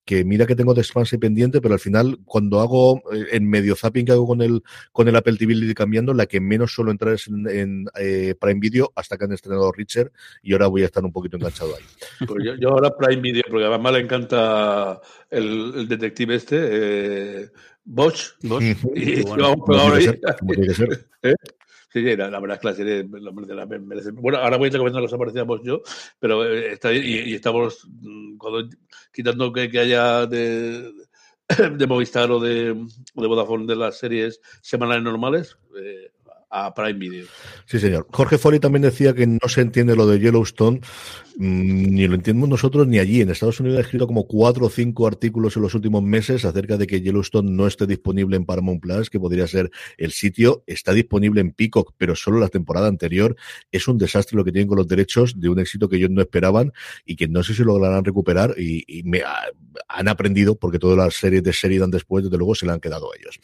que 0.06 0.26
mira 0.26 0.46
que 0.46 0.56
tengo 0.56 0.74
de 0.74 0.86
y 1.12 1.18
pendiente, 1.18 1.62
pero 1.62 1.74
al 1.74 1.80
final 1.80 2.20
cuando 2.26 2.60
hago 2.60 2.98
eh, 3.14 3.28
en 3.32 3.48
medio 3.48 3.76
zapping 3.76 4.06
que 4.06 4.12
hago 4.12 4.28
con 4.28 4.42
el 4.42 4.64
con 4.92 5.08
el 5.08 5.16
Apple 5.16 5.38
TV 5.38 5.74
cambiando, 5.74 6.14
la 6.14 6.26
que 6.26 6.42
menos 6.42 6.74
suelo 6.74 6.92
entrar 6.92 7.14
es 7.14 7.28
en, 7.28 7.86
eh, 8.00 8.36
Prime 8.40 8.60
Video 8.60 8.92
hasta 8.96 9.18
que 9.18 9.26
han 9.26 9.32
estrenado 9.32 9.72
Richard 9.72 10.12
y 10.42 10.54
ahora 10.54 10.68
voy 10.68 10.82
a 10.84 10.86
estar 10.86 11.04
un 11.04 11.12
poquito 11.12 11.38
enganchado 11.38 11.76
ahí. 11.76 11.84
yo, 12.44 12.70
ahora 12.70 12.96
Prime 12.96 13.22
Video, 13.22 13.44
porque 13.50 13.66
además 13.66 13.94
le 13.94 14.00
encanta 14.00 15.02
el, 15.30 15.88
detective 15.88 16.36
este, 16.36 16.58
eh, 16.62 17.50
Bosch. 17.84 18.34
Bosch. 18.44 18.64
Y, 18.96 19.24
vamos, 19.24 19.70
ahora, 19.70 20.00
Sí, 21.94 22.02
sí, 22.02 22.16
la, 22.16 22.40
verdad 22.40 22.56
es 22.56 22.60
que 22.60 22.68
la 22.68 22.74
serie 22.74 23.04
merece. 23.80 24.12
Bueno, 24.12 24.38
ahora 24.38 24.56
voy 24.56 24.70
a 24.70 24.78
comentar 24.78 25.02
los 25.02 25.12
aparecíamos 25.12 25.60
yo, 25.62 25.82
pero 26.20 26.46
eh, 26.46 26.72
está 26.72 26.94
y, 26.94 27.00
y, 27.00 27.34
estamos 27.34 27.86
mm, 27.86 28.38
cuando, 28.38 28.70
quitando 29.12 29.52
que, 29.52 29.70
que 29.70 29.80
haya 29.80 30.26
de, 30.26 30.90
de 31.78 31.88
Movistar 31.88 32.32
o 32.32 32.40
de, 32.40 32.74
de 32.74 33.28
Vodafone 33.28 33.66
de 33.66 33.76
las 33.76 33.98
series 33.98 34.40
semanales 34.62 35.04
normales. 35.04 35.58
Eh, 35.78 36.12
a 36.52 36.74
Prime 36.74 37.00
Video. 37.00 37.26
Sí, 37.66 37.80
señor. 37.80 38.08
Jorge 38.12 38.38
Foley 38.38 38.60
también 38.60 38.84
decía 38.84 39.14
que 39.14 39.26
no 39.26 39.48
se 39.48 39.62
entiende 39.62 39.96
lo 39.96 40.06
de 40.06 40.20
Yellowstone, 40.20 40.82
mm, 41.38 41.94
ni 41.94 42.08
lo 42.08 42.16
entendemos 42.16 42.50
nosotros 42.50 42.88
ni 42.88 43.00
allí. 43.00 43.22
En 43.22 43.30
Estados 43.30 43.60
Unidos 43.62 43.80
ha 43.80 43.82
escrito 43.82 44.06
como 44.06 44.28
cuatro 44.28 44.66
o 44.66 44.70
cinco 44.70 45.08
artículos 45.08 45.56
en 45.56 45.64
los 45.64 45.74
últimos 45.74 46.04
meses 46.04 46.44
acerca 46.44 46.78
de 46.78 46.88
que 46.88 47.02
Yellowstone 47.02 47.50
no 47.50 47.68
esté 47.68 47.88
disponible 47.88 48.36
en 48.36 48.46
Paramount 48.46 48.82
Plus, 48.82 49.10
que 49.10 49.20
podría 49.20 49.48
ser 49.48 49.72
el 49.98 50.12
sitio. 50.12 50.64
Está 50.68 50.94
disponible 50.94 51.40
en 51.40 51.52
Peacock, 51.54 51.94
pero 51.98 52.16
solo 52.16 52.40
la 52.40 52.50
temporada 52.50 52.88
anterior. 52.88 53.36
Es 53.72 53.88
un 53.88 53.98
desastre 53.98 54.36
lo 54.36 54.44
que 54.44 54.52
tienen 54.52 54.68
con 54.68 54.78
los 54.78 54.88
derechos 54.88 55.40
de 55.40 55.48
un 55.48 55.60
éxito 55.60 55.88
que 55.88 55.96
ellos 55.96 56.10
no 56.10 56.22
esperaban 56.22 56.74
y 57.06 57.16
que 57.16 57.30
no 57.30 57.44
sé 57.44 57.54
si 57.54 57.64
lograrán 57.64 58.04
recuperar 58.04 58.56
y, 58.58 58.82
me 59.04 59.24
han 59.88 60.08
aprendido 60.08 60.56
porque 60.56 60.78
todas 60.78 60.98
las 60.98 61.16
series 61.16 61.44
de 61.44 61.52
Sheridan 61.52 61.90
después, 61.90 62.24
desde 62.24 62.38
luego, 62.38 62.56
se 62.56 62.66
le 62.66 62.74
han 62.74 62.80
quedado 62.80 63.12
a 63.12 63.16
ellos. 63.18 63.40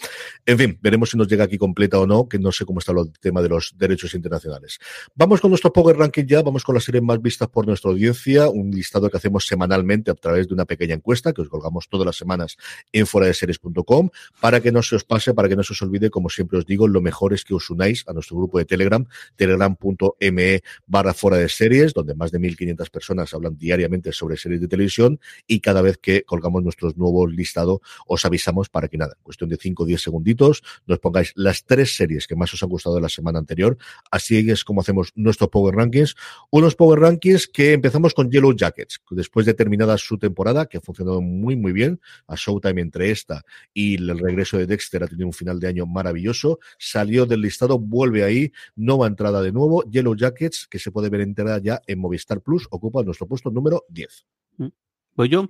En 0.45 0.57
fin, 0.57 0.77
veremos 0.81 1.09
si 1.09 1.17
nos 1.17 1.27
llega 1.27 1.45
aquí 1.45 1.57
completa 1.57 1.99
o 1.99 2.05
no, 2.05 2.27
que 2.27 2.37
no 2.37 2.51
sé 2.51 2.65
cómo 2.65 2.79
está 2.79 2.93
el 3.01 3.11
tema 3.19 3.41
de 3.41 3.49
los 3.49 3.73
derechos 3.77 4.13
internacionales. 4.13 4.79
Vamos 5.15 5.41
con 5.41 5.51
nuestro 5.51 5.71
Power 5.71 5.97
Ranking 5.97 6.25
ya, 6.25 6.41
vamos 6.41 6.63
con 6.63 6.75
las 6.75 6.83
series 6.83 7.03
más 7.03 7.21
vistas 7.21 7.47
por 7.47 7.65
nuestra 7.65 7.91
audiencia, 7.91 8.49
un 8.49 8.71
listado 8.71 9.09
que 9.09 9.17
hacemos 9.17 9.45
semanalmente 9.45 10.11
a 10.11 10.15
través 10.15 10.47
de 10.47 10.53
una 10.53 10.65
pequeña 10.65 10.95
encuesta 10.95 11.33
que 11.33 11.41
os 11.41 11.49
colgamos 11.49 11.87
todas 11.89 12.05
las 12.05 12.15
semanas 12.15 12.57
en 12.91 13.07
fuera 13.07 13.27
de 13.27 13.33
series.com 13.33 14.09
para 14.39 14.61
que 14.61 14.71
no 14.71 14.81
se 14.81 14.95
os 14.95 15.03
pase, 15.03 15.33
para 15.33 15.49
que 15.49 15.55
no 15.55 15.63
se 15.63 15.73
os 15.73 15.81
olvide, 15.81 16.09
como 16.09 16.29
siempre 16.29 16.57
os 16.57 16.65
digo, 16.65 16.87
lo 16.87 17.01
mejor 17.01 17.33
es 17.33 17.43
que 17.43 17.53
os 17.53 17.69
unáis 17.69 18.03
a 18.07 18.13
nuestro 18.13 18.37
grupo 18.37 18.57
de 18.57 18.65
Telegram, 18.65 19.05
telegram.me 19.35 20.61
barra 20.85 21.13
fuera 21.13 21.37
de 21.37 21.49
series, 21.49 21.93
donde 21.93 22.15
más 22.15 22.31
de 22.31 22.39
1.500 22.39 22.89
personas 22.89 23.33
hablan 23.33 23.57
diariamente 23.57 24.11
sobre 24.11 24.37
series 24.37 24.61
de 24.61 24.67
televisión 24.67 25.19
y 25.45 25.59
cada 25.59 25.81
vez 25.81 25.97
que 25.97 26.23
colgamos 26.23 26.63
nuestros 26.63 26.97
nuevos 26.97 27.31
listados 27.31 27.79
os 28.05 28.25
avisamos 28.25 28.69
para 28.69 28.87
que 28.87 28.97
nada, 28.97 29.13
en 29.17 29.23
cuestión 29.23 29.49
de 29.49 29.57
5 29.57 29.83
o 29.83 29.85
10 29.85 30.01
segunditos, 30.01 30.63
nos 30.85 30.99
pongáis 30.99 31.33
las 31.35 31.65
tres 31.65 31.95
series 31.95 32.27
que 32.27 32.35
más 32.35 32.53
os 32.53 32.63
han 32.63 32.69
gustado 32.69 32.86
de 32.95 33.01
la 33.01 33.09
semana 33.09 33.39
anterior. 33.39 33.77
Así 34.11 34.49
es 34.49 34.63
como 34.63 34.81
hacemos 34.81 35.11
nuestros 35.15 35.49
Power 35.49 35.75
Rankings. 35.75 36.15
Unos 36.49 36.75
Power 36.75 36.99
Rankings 36.99 37.47
que 37.47 37.73
empezamos 37.73 38.13
con 38.13 38.29
Yellow 38.29 38.55
Jackets, 38.55 39.01
después 39.11 39.45
de 39.45 39.53
terminada 39.53 39.97
su 39.97 40.17
temporada, 40.17 40.65
que 40.65 40.77
ha 40.77 40.81
funcionado 40.81 41.21
muy, 41.21 41.55
muy 41.55 41.71
bien. 41.71 41.99
A 42.27 42.35
Showtime 42.35 42.81
entre 42.81 43.11
esta 43.11 43.43
y 43.73 43.95
el 43.95 44.17
regreso 44.19 44.57
de 44.57 44.65
Dexter 44.65 45.03
ha 45.03 45.07
tenido 45.07 45.27
un 45.27 45.33
final 45.33 45.59
de 45.59 45.67
año 45.67 45.85
maravilloso. 45.85 46.59
Salió 46.77 47.25
del 47.25 47.41
listado, 47.41 47.79
vuelve 47.79 48.23
ahí, 48.23 48.51
nueva 48.75 49.07
entrada 49.07 49.41
de 49.41 49.51
nuevo. 49.51 49.83
Yellow 49.83 50.15
Jackets, 50.15 50.67
que 50.67 50.79
se 50.79 50.91
puede 50.91 51.09
ver 51.09 51.21
entera 51.21 51.59
ya 51.59 51.81
en 51.87 51.99
Movistar 51.99 52.41
Plus, 52.41 52.67
ocupa 52.71 53.03
nuestro 53.03 53.27
puesto 53.27 53.49
número 53.51 53.85
10. 53.89 54.25
Mm. 54.57 54.67
¿Voy 55.15 55.29
yo? 55.29 55.49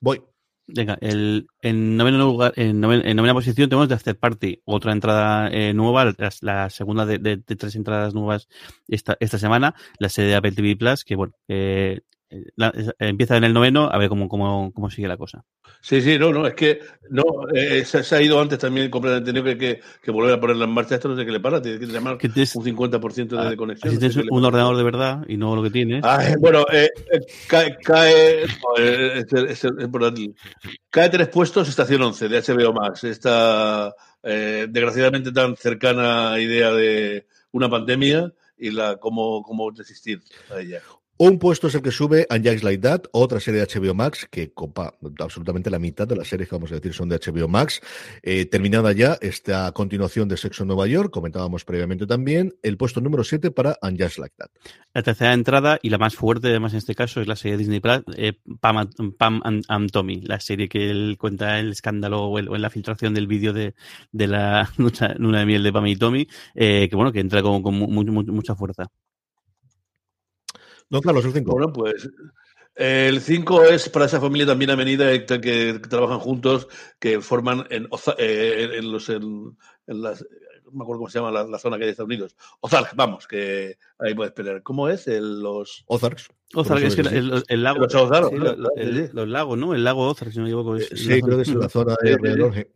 Voy. 0.00 0.22
Venga, 0.70 0.98
el, 1.00 1.48
en, 1.62 1.96
noveno 1.96 2.18
lugar, 2.18 2.52
en, 2.56 2.78
novena, 2.78 3.32
posición 3.32 3.70
tenemos 3.70 3.88
de 3.88 3.94
After 3.94 4.18
Party, 4.18 4.60
otra 4.66 4.92
entrada 4.92 5.48
eh, 5.50 5.72
nueva, 5.72 6.14
la, 6.42 6.68
segunda 6.68 7.06
de, 7.06 7.38
tres 7.38 7.74
entradas 7.74 8.12
nuevas 8.12 8.48
esta, 8.86 9.16
esta 9.18 9.38
semana, 9.38 9.74
la 9.98 10.10
serie 10.10 10.30
de 10.30 10.36
Apple 10.36 10.52
TV 10.52 10.76
Plus, 10.76 11.04
que 11.04 11.16
bueno, 11.16 11.32
eh, 11.48 12.02
empieza 12.98 13.36
en 13.36 13.44
el 13.44 13.52
noveno, 13.52 13.88
a 13.90 13.98
ver 13.98 14.08
cómo, 14.08 14.28
cómo, 14.28 14.72
cómo 14.72 14.90
sigue 14.90 15.08
la 15.08 15.16
cosa. 15.16 15.44
Sí, 15.80 16.02
sí, 16.02 16.18
no, 16.18 16.32
no, 16.32 16.46
es 16.46 16.54
que 16.54 16.80
no 17.10 17.22
eh, 17.54 17.84
se, 17.84 18.14
ha 18.14 18.20
ido 18.20 18.40
antes 18.40 18.58
también 18.58 18.90
completamente, 18.90 19.32
tenido 19.32 19.58
que, 19.58 19.80
que, 20.02 20.10
volver 20.10 20.34
a 20.34 20.40
ponerla 20.40 20.64
en 20.64 20.70
marcha, 20.72 20.96
esto 20.96 21.08
no 21.08 21.16
sé 21.16 21.24
qué 21.24 21.32
le 21.32 21.40
para, 21.40 21.62
tiene 21.62 21.78
que 21.78 21.86
llamar 21.86 22.14
un 22.14 22.20
50% 22.20 23.48
de, 23.48 23.56
conexión. 23.56 23.92
Si 23.92 23.98
tienes 23.98 24.16
un 24.16 24.44
ordenador 24.44 24.76
de 24.76 24.82
verdad 24.82 25.24
y 25.28 25.36
no 25.36 25.54
lo 25.56 25.62
que 25.62 25.70
tienes. 25.70 26.04
Ah, 26.04 26.34
bueno, 26.38 26.64
eh, 26.72 26.90
eh, 27.12 27.20
cae, 27.46 27.76
cae, 27.78 28.44
cae 30.90 31.08
tres 31.10 31.28
puestos, 31.28 31.68
estación 31.68 32.02
11 32.02 32.28
de 32.28 32.42
HBO 32.42 32.72
Max, 32.72 33.04
esta 33.04 33.94
desgraciadamente 34.22 35.32
tan 35.32 35.56
cercana 35.56 36.38
idea 36.38 36.70
de 36.72 37.26
una 37.52 37.70
pandemia 37.70 38.30
y 38.58 38.70
la 38.70 38.96
cómo, 38.96 39.42
cómo 39.42 39.70
resistir 39.70 40.20
a 40.54 40.60
ella. 40.60 40.82
Un 41.20 41.40
puesto 41.40 41.66
es 41.66 41.74
el 41.74 41.82
que 41.82 41.90
sube 41.90 42.28
And 42.30 42.48
Just 42.48 42.62
Like 42.62 42.80
That, 42.80 43.02
otra 43.10 43.40
serie 43.40 43.60
de 43.60 43.66
HBO 43.66 43.92
Max, 43.92 44.28
que 44.30 44.52
copa 44.52 44.94
absolutamente 45.18 45.68
la 45.68 45.80
mitad 45.80 46.06
de 46.06 46.14
las 46.14 46.28
series 46.28 46.48
que 46.48 46.54
vamos 46.54 46.70
a 46.70 46.76
decir 46.76 46.94
son 46.94 47.08
de 47.08 47.18
HBO 47.18 47.48
Max. 47.48 47.80
Eh, 48.22 48.44
terminada 48.46 48.92
ya 48.92 49.18
esta 49.20 49.72
continuación 49.72 50.28
de 50.28 50.36
Sexo 50.36 50.62
en 50.62 50.68
Nueva 50.68 50.86
York, 50.86 51.10
comentábamos 51.10 51.64
previamente 51.64 52.06
también, 52.06 52.54
el 52.62 52.76
puesto 52.76 53.00
número 53.00 53.24
7 53.24 53.50
para 53.50 53.76
And 53.82 54.00
Just 54.00 54.18
Like 54.18 54.36
That. 54.38 54.46
La 54.94 55.02
tercera 55.02 55.32
entrada 55.32 55.80
y 55.82 55.90
la 55.90 55.98
más 55.98 56.14
fuerte, 56.14 56.50
además 56.50 56.74
en 56.74 56.78
este 56.78 56.94
caso, 56.94 57.20
es 57.20 57.26
la 57.26 57.34
serie 57.34 57.56
de 57.56 57.64
Disney 57.64 57.80
Plus, 57.80 58.04
eh, 58.16 58.34
Pam, 58.60 58.88
Pam 59.18 59.40
and, 59.42 59.90
Tommy, 59.90 60.20
la 60.20 60.38
serie 60.38 60.68
que 60.68 60.88
él 60.88 61.16
cuenta 61.18 61.58
el 61.58 61.72
escándalo 61.72 62.26
o, 62.26 62.38
en 62.38 62.62
la 62.62 62.70
filtración 62.70 63.12
del 63.12 63.26
vídeo 63.26 63.52
de, 63.52 63.74
de 64.12 64.26
la 64.28 64.70
luna 64.76 65.40
de 65.40 65.46
miel 65.46 65.64
de 65.64 65.72
Pam 65.72 65.86
y 65.88 65.96
Tommy, 65.96 66.28
eh, 66.54 66.86
que 66.88 66.94
bueno, 66.94 67.10
que 67.10 67.18
entra 67.18 67.42
con, 67.42 67.60
con 67.60 67.74
mucha 67.74 68.54
fuerza. 68.54 68.88
Don 70.90 71.00
Carlos, 71.00 71.24
el 71.24 71.32
5. 71.32 71.50
Bueno, 71.50 71.72
pues 71.72 72.08
el 72.74 73.20
5 73.20 73.64
es 73.64 73.88
para 73.88 74.04
esa 74.04 74.20
familia 74.20 74.46
también 74.46 74.70
avenida 74.70 75.10
que, 75.26 75.40
que 75.40 75.80
trabajan 75.88 76.20
juntos, 76.20 76.68
que 77.00 77.20
forman 77.20 77.66
en, 77.70 77.88
eh, 78.18 78.70
en 78.78 78.92
los, 78.92 79.08
en, 79.08 79.56
las, 79.86 80.24
no 80.64 80.78
me 80.78 80.82
acuerdo 80.84 81.00
cómo 81.00 81.08
se 81.08 81.18
llama 81.18 81.30
la, 81.30 81.58
zona 81.58 81.76
que 81.76 81.82
hay 81.82 81.86
de 81.86 81.90
Estados 81.90 82.08
Unidos. 82.08 82.36
Ozark, 82.60 82.94
vamos, 82.94 83.26
que 83.26 83.78
ahí 83.98 84.14
puedes 84.14 84.32
pelear. 84.32 84.62
¿Cómo 84.62 84.88
es? 84.88 85.08
El, 85.08 85.40
los 85.40 85.84
Ozarks. 85.86 86.28
Ozark, 86.54 86.82
es 86.82 86.94
que 86.94 87.02
el, 87.02 87.42
el, 87.48 87.62
lago. 87.62 87.80
Los, 87.80 87.94
Ozark, 87.94 88.32
los 88.32 89.28
lagos, 89.28 89.58
¿no? 89.58 89.74
El 89.74 89.84
lago 89.84 90.08
Ozark, 90.08 90.30
si 90.30 90.38
no 90.38 90.44
me 90.44 90.50
equivoco. 90.50 90.76
Es, 90.76 90.88
sí, 90.88 91.20
creo 91.20 91.36
que 91.36 91.42
es 91.42 91.54
la 91.54 91.68
zona 91.68 91.96
de 92.02 92.14
alrededor. 92.14 92.68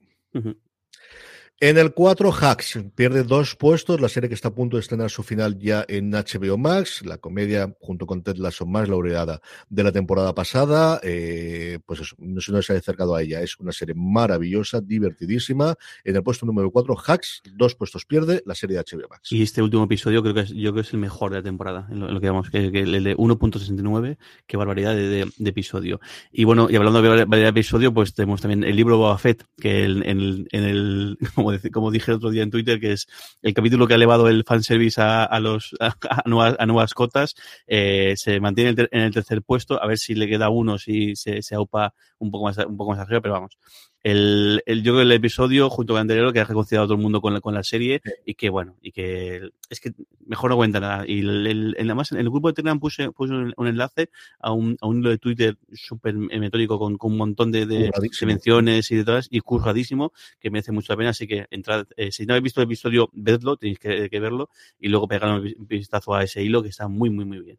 En 1.64 1.78
el 1.78 1.94
4, 1.94 2.32
Hacks 2.32 2.80
pierde 2.96 3.22
dos 3.22 3.54
puestos, 3.54 4.00
la 4.00 4.08
serie 4.08 4.28
que 4.28 4.34
está 4.34 4.48
a 4.48 4.52
punto 4.52 4.76
de 4.76 4.80
estrenar 4.80 5.10
su 5.10 5.22
final 5.22 5.56
ya 5.60 5.84
en 5.86 6.10
HBO 6.10 6.58
Max, 6.58 7.06
la 7.06 7.18
comedia 7.18 7.72
junto 7.78 8.04
con 8.04 8.24
Ted 8.24 8.38
Lasso 8.38 8.66
más 8.66 8.88
laureada 8.88 9.40
de 9.68 9.84
la 9.84 9.92
temporada 9.92 10.34
pasada, 10.34 10.98
eh, 11.04 11.78
pues 11.86 12.00
eso, 12.00 12.16
no 12.18 12.40
se 12.40 12.50
nos 12.50 12.68
ha 12.68 12.74
acercado 12.74 13.14
a 13.14 13.22
ella, 13.22 13.42
es 13.42 13.60
una 13.60 13.70
serie 13.70 13.94
maravillosa, 13.94 14.80
divertidísima. 14.80 15.76
En 16.02 16.16
el 16.16 16.24
puesto 16.24 16.46
número 16.46 16.68
4, 16.72 16.96
Hacks, 17.06 17.42
dos 17.54 17.76
puestos 17.76 18.06
pierde 18.06 18.42
la 18.44 18.56
serie 18.56 18.76
de 18.76 18.82
HBO 18.82 19.06
Max. 19.08 19.30
Y 19.30 19.40
este 19.44 19.62
último 19.62 19.84
episodio 19.84 20.20
creo 20.20 20.34
que 20.34 20.40
es, 20.40 20.48
yo 20.48 20.72
creo 20.72 20.74
que 20.74 20.80
es 20.80 20.92
el 20.92 20.98
mejor 20.98 21.30
de 21.30 21.36
la 21.36 21.42
temporada, 21.44 21.86
en 21.92 22.00
lo, 22.00 22.20
que 22.20 22.28
vamos, 22.28 22.50
que, 22.50 22.58
el 22.58 23.04
de 23.04 23.16
1.69, 23.16 24.18
qué 24.48 24.56
barbaridad 24.56 24.96
de, 24.96 25.30
episodio. 25.44 26.00
Y 26.32 26.42
bueno, 26.42 26.66
y 26.68 26.74
hablando 26.74 27.00
de 27.00 27.08
barbaridad 27.08 27.46
de 27.46 27.50
episodio, 27.50 27.94
pues 27.94 28.14
tenemos 28.14 28.40
también 28.40 28.64
el 28.64 28.74
libro 28.74 28.98
Boba 28.98 29.16
Fett, 29.16 29.44
que 29.60 29.84
en, 29.84 30.02
el, 30.02 30.48
en 30.50 30.64
el 30.64 31.18
como, 31.36 31.51
dije 31.58 32.10
el 32.10 32.16
otro 32.16 32.30
día 32.30 32.42
en 32.42 32.50
Twitter, 32.50 32.80
que 32.80 32.92
es 32.92 33.06
el 33.42 33.54
capítulo 33.54 33.86
que 33.86 33.94
ha 33.94 33.96
elevado 33.96 34.28
el 34.28 34.44
fanservice 34.44 35.00
a, 35.00 35.24
a, 35.24 35.40
los, 35.40 35.74
a, 35.80 36.22
nuevas, 36.26 36.56
a 36.58 36.66
nuevas 36.66 36.94
cotas, 36.94 37.34
eh, 37.66 38.14
se 38.16 38.40
mantiene 38.40 38.88
en 38.90 39.00
el 39.00 39.12
tercer 39.12 39.42
puesto, 39.42 39.82
a 39.82 39.86
ver 39.86 39.98
si 39.98 40.14
le 40.14 40.28
queda 40.28 40.50
uno, 40.50 40.78
si 40.78 41.16
se, 41.16 41.42
se 41.42 41.54
aupa 41.54 41.94
un 42.18 42.30
poco 42.30 42.44
más, 42.44 42.58
un 42.58 42.76
poco 42.76 42.92
más 42.92 43.00
arriba, 43.00 43.20
pero 43.20 43.34
vamos, 43.34 43.58
el, 44.02 44.62
el, 44.66 44.82
yo 44.82 44.92
creo 44.92 45.02
el 45.02 45.12
episodio 45.12 45.70
junto 45.70 45.92
con 45.92 45.98
el 45.98 46.02
anterior 46.02 46.32
que 46.32 46.40
ha 46.40 46.44
reconciliado 46.44 46.84
a 46.84 46.86
todo 46.86 46.96
el 46.96 47.02
mundo 47.02 47.20
con 47.20 47.34
la, 47.34 47.40
con 47.40 47.54
la 47.54 47.62
serie 47.62 48.02
y 48.24 48.34
que 48.34 48.50
bueno, 48.50 48.76
y 48.82 48.90
que 48.90 49.50
es 49.70 49.80
que 49.80 49.92
mejor 50.26 50.50
no 50.50 50.56
cuenta 50.56 50.80
nada. 50.80 51.04
Y 51.06 51.20
el, 51.20 51.46
el, 51.46 51.76
en, 51.78 51.90
en 51.90 52.16
el 52.18 52.30
grupo 52.30 52.48
de 52.48 52.54
Telegram 52.54 52.80
puse, 52.80 53.12
puse 53.12 53.32
un, 53.32 53.66
enlace 53.66 54.10
a 54.40 54.52
un, 54.52 54.76
a 54.80 54.86
un 54.86 54.98
hilo 54.98 55.10
de 55.10 55.18
Twitter 55.18 55.56
súper 55.72 56.14
metódico 56.14 56.78
con, 56.78 56.98
con, 56.98 57.12
un 57.12 57.18
montón 57.18 57.52
de, 57.52 57.66
de, 57.66 57.90
menciones 58.26 58.90
y 58.90 58.96
de 58.96 59.04
todas 59.04 59.28
y 59.30 59.40
curradísimo 59.40 60.12
que 60.40 60.50
merece 60.50 60.72
mucho 60.72 60.92
la 60.92 60.96
pena. 60.96 61.10
Así 61.10 61.26
que 61.26 61.46
entrad, 61.50 61.86
eh, 61.96 62.10
si 62.10 62.26
no 62.26 62.34
habéis 62.34 62.44
visto 62.44 62.60
el 62.60 62.66
episodio, 62.66 63.10
vedlo, 63.12 63.56
tenéis 63.56 63.78
que, 63.78 64.10
que 64.10 64.20
verlo 64.20 64.50
y 64.80 64.88
luego 64.88 65.06
pegar 65.06 65.30
un 65.32 65.66
vistazo 65.66 66.14
a 66.14 66.24
ese 66.24 66.42
hilo 66.42 66.62
que 66.62 66.70
está 66.70 66.88
muy, 66.88 67.10
muy, 67.10 67.24
muy 67.24 67.40
bien. 67.40 67.58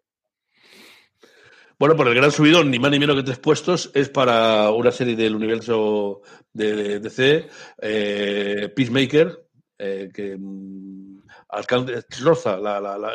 Bueno, 1.84 1.98
por 1.98 2.08
el 2.08 2.16
gran 2.16 2.32
subidón, 2.32 2.72
ni 2.72 2.80
más 2.80 2.92
ni 2.92 2.98
menos 2.98 3.18
que 3.18 3.24
tres 3.24 3.40
puestos, 3.40 3.92
es 3.94 4.08
para 4.08 4.72
una 4.72 4.90
serie 4.90 5.18
del 5.18 5.36
universo 5.36 6.22
de 6.54 7.02
DC, 7.02 7.50
eh, 7.82 8.72
Peacemaker, 8.74 9.46
eh, 9.78 10.10
que 10.14 10.38
mm, 11.54 11.58
alcance, 11.58 12.06
roza 12.22 12.58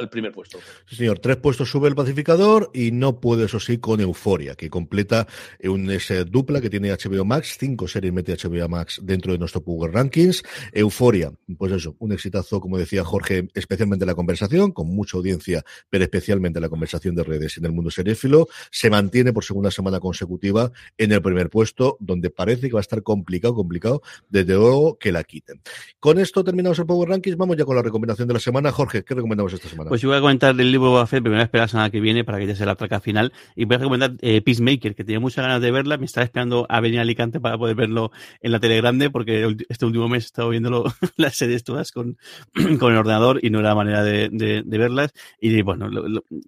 el 0.01 0.09
primer 0.09 0.33
puesto. 0.33 0.59
Sí, 0.87 0.97
señor. 0.97 1.19
Tres 1.19 1.37
puestos 1.37 1.71
sube 1.71 1.89
el 1.89 1.95
pacificador 1.95 2.71
y 2.73 2.91
no 2.93 3.21
puede, 3.21 3.47
eso 3.47 3.61
sí, 3.61 3.79
con 3.79 4.01
Euforia, 4.01 4.55
que 4.55 4.71
completa 4.71 5.27
un 5.65 5.91
ese 5.91 6.25
dupla 6.25 6.61
que 6.61 6.71
tiene 6.71 6.91
HBO 6.91 7.25
Max. 7.25 7.57
Cinco 7.59 7.89
series 7.89 8.13
mete 8.13 8.37
HBO 8.37 8.69
Max 8.69 9.01
dentro 9.03 9.33
de 9.33 9.39
nuestro 9.39 9.63
Power 9.63 9.93
Rankings. 9.93 10.43
Euforia, 10.73 11.33
pues 11.57 11.73
eso, 11.73 11.97
un 11.99 12.13
exitazo, 12.13 12.61
como 12.61 12.79
decía 12.79 13.05
Jorge, 13.05 13.49
especialmente 13.55 14.07
la 14.07 14.15
conversación, 14.15 14.73
con 14.73 14.89
mucha 14.89 15.17
audiencia, 15.17 15.65
pero 15.91 16.05
especialmente 16.05 16.61
la 16.61 16.69
conversación 16.69 17.15
de 17.15 17.25
redes 17.25 17.59
en 17.59 17.65
el 17.65 17.73
mundo 17.73 17.91
seréfilo. 17.91 18.49
Se 18.71 18.91
mantiene 18.91 19.33
por 19.33 19.45
segunda 19.45 19.71
semana 19.71 20.01
consecutiva 20.01 20.71
en 20.97 21.13
el 21.13 21.23
primer 21.23 21.51
puesto, 21.51 21.97
donde 22.01 22.31
parece 22.31 22.69
que 22.69 22.75
va 22.75 22.81
a 22.81 22.83
estar 22.83 23.03
complicado, 23.03 23.55
complicado, 23.55 24.03
desde 24.29 24.55
luego 24.55 24.99
que 24.99 25.13
la 25.13 25.25
quiten. 25.25 25.61
Con 25.99 26.19
esto 26.19 26.45
terminamos 26.45 26.79
el 26.79 26.87
Power 26.87 27.09
Rankings. 27.09 27.37
Vamos 27.37 27.57
ya 27.57 27.65
con 27.65 27.77
la 27.77 27.83
recomendación 27.83 28.28
de 28.29 28.35
la 28.35 28.41
semana. 28.41 28.71
Jorge, 28.71 29.03
¿qué 29.05 29.15
recomendamos 29.15 29.53
esta 29.53 29.69
semana? 29.69 29.89
Pues 29.89 30.01
yo 30.01 30.09
voy 30.09 30.19
a 30.19 30.21
comentar 30.21 30.59
el 30.59 30.71
libro 30.71 30.91
Buffett, 30.91 31.23
pero 31.23 31.31
me 31.31 31.37
voy 31.37 31.41
a 31.41 31.45
esperar 31.45 31.65
la 31.65 31.69
semana 31.69 31.91
que 31.91 32.01
viene 32.01 32.25
para 32.25 32.39
que 32.39 32.47
ya 32.47 32.55
sea 32.55 32.67
la 32.67 32.77
traca 32.77 33.01
final. 33.01 33.33
Y 33.57 33.65
voy 33.65 33.77
a 33.77 33.79
recomendar 33.79 34.13
eh, 34.21 34.41
Peacemaker, 34.43 34.95
que 34.95 35.05
tenía 35.05 35.19
muchas 35.19 35.45
ganas 35.45 35.61
de 35.61 35.71
verla. 35.71 35.97
Me 35.97 36.05
estaba 36.05 36.25
esperando 36.25 36.67
a 36.69 36.81
venir 36.81 37.01
a 37.01 37.03
Alicante 37.03 37.41
para 37.41 37.59
poder 37.59 37.75
verlo 37.75 38.13
en 38.41 38.53
la 38.53 38.61
tele 38.61 38.77
grande, 38.77 39.11
porque 39.11 39.57
este 39.69 39.87
último 39.87 40.09
mes 40.09 40.25
he 40.25 40.27
estado 40.27 40.51
viéndolo 40.51 40.85
las 41.17 41.37
series 41.37 41.65
todas 41.65 41.91
con, 41.91 42.19
con 42.79 42.93
el 42.93 42.99
ordenador 42.99 43.41
y 43.43 43.51
no 43.51 43.61
era 43.61 43.75
manera 43.75 44.05
de, 44.05 44.29
de, 44.31 44.79
verlas. 44.79 45.13
Y 45.41 45.63
bueno, 45.63 45.91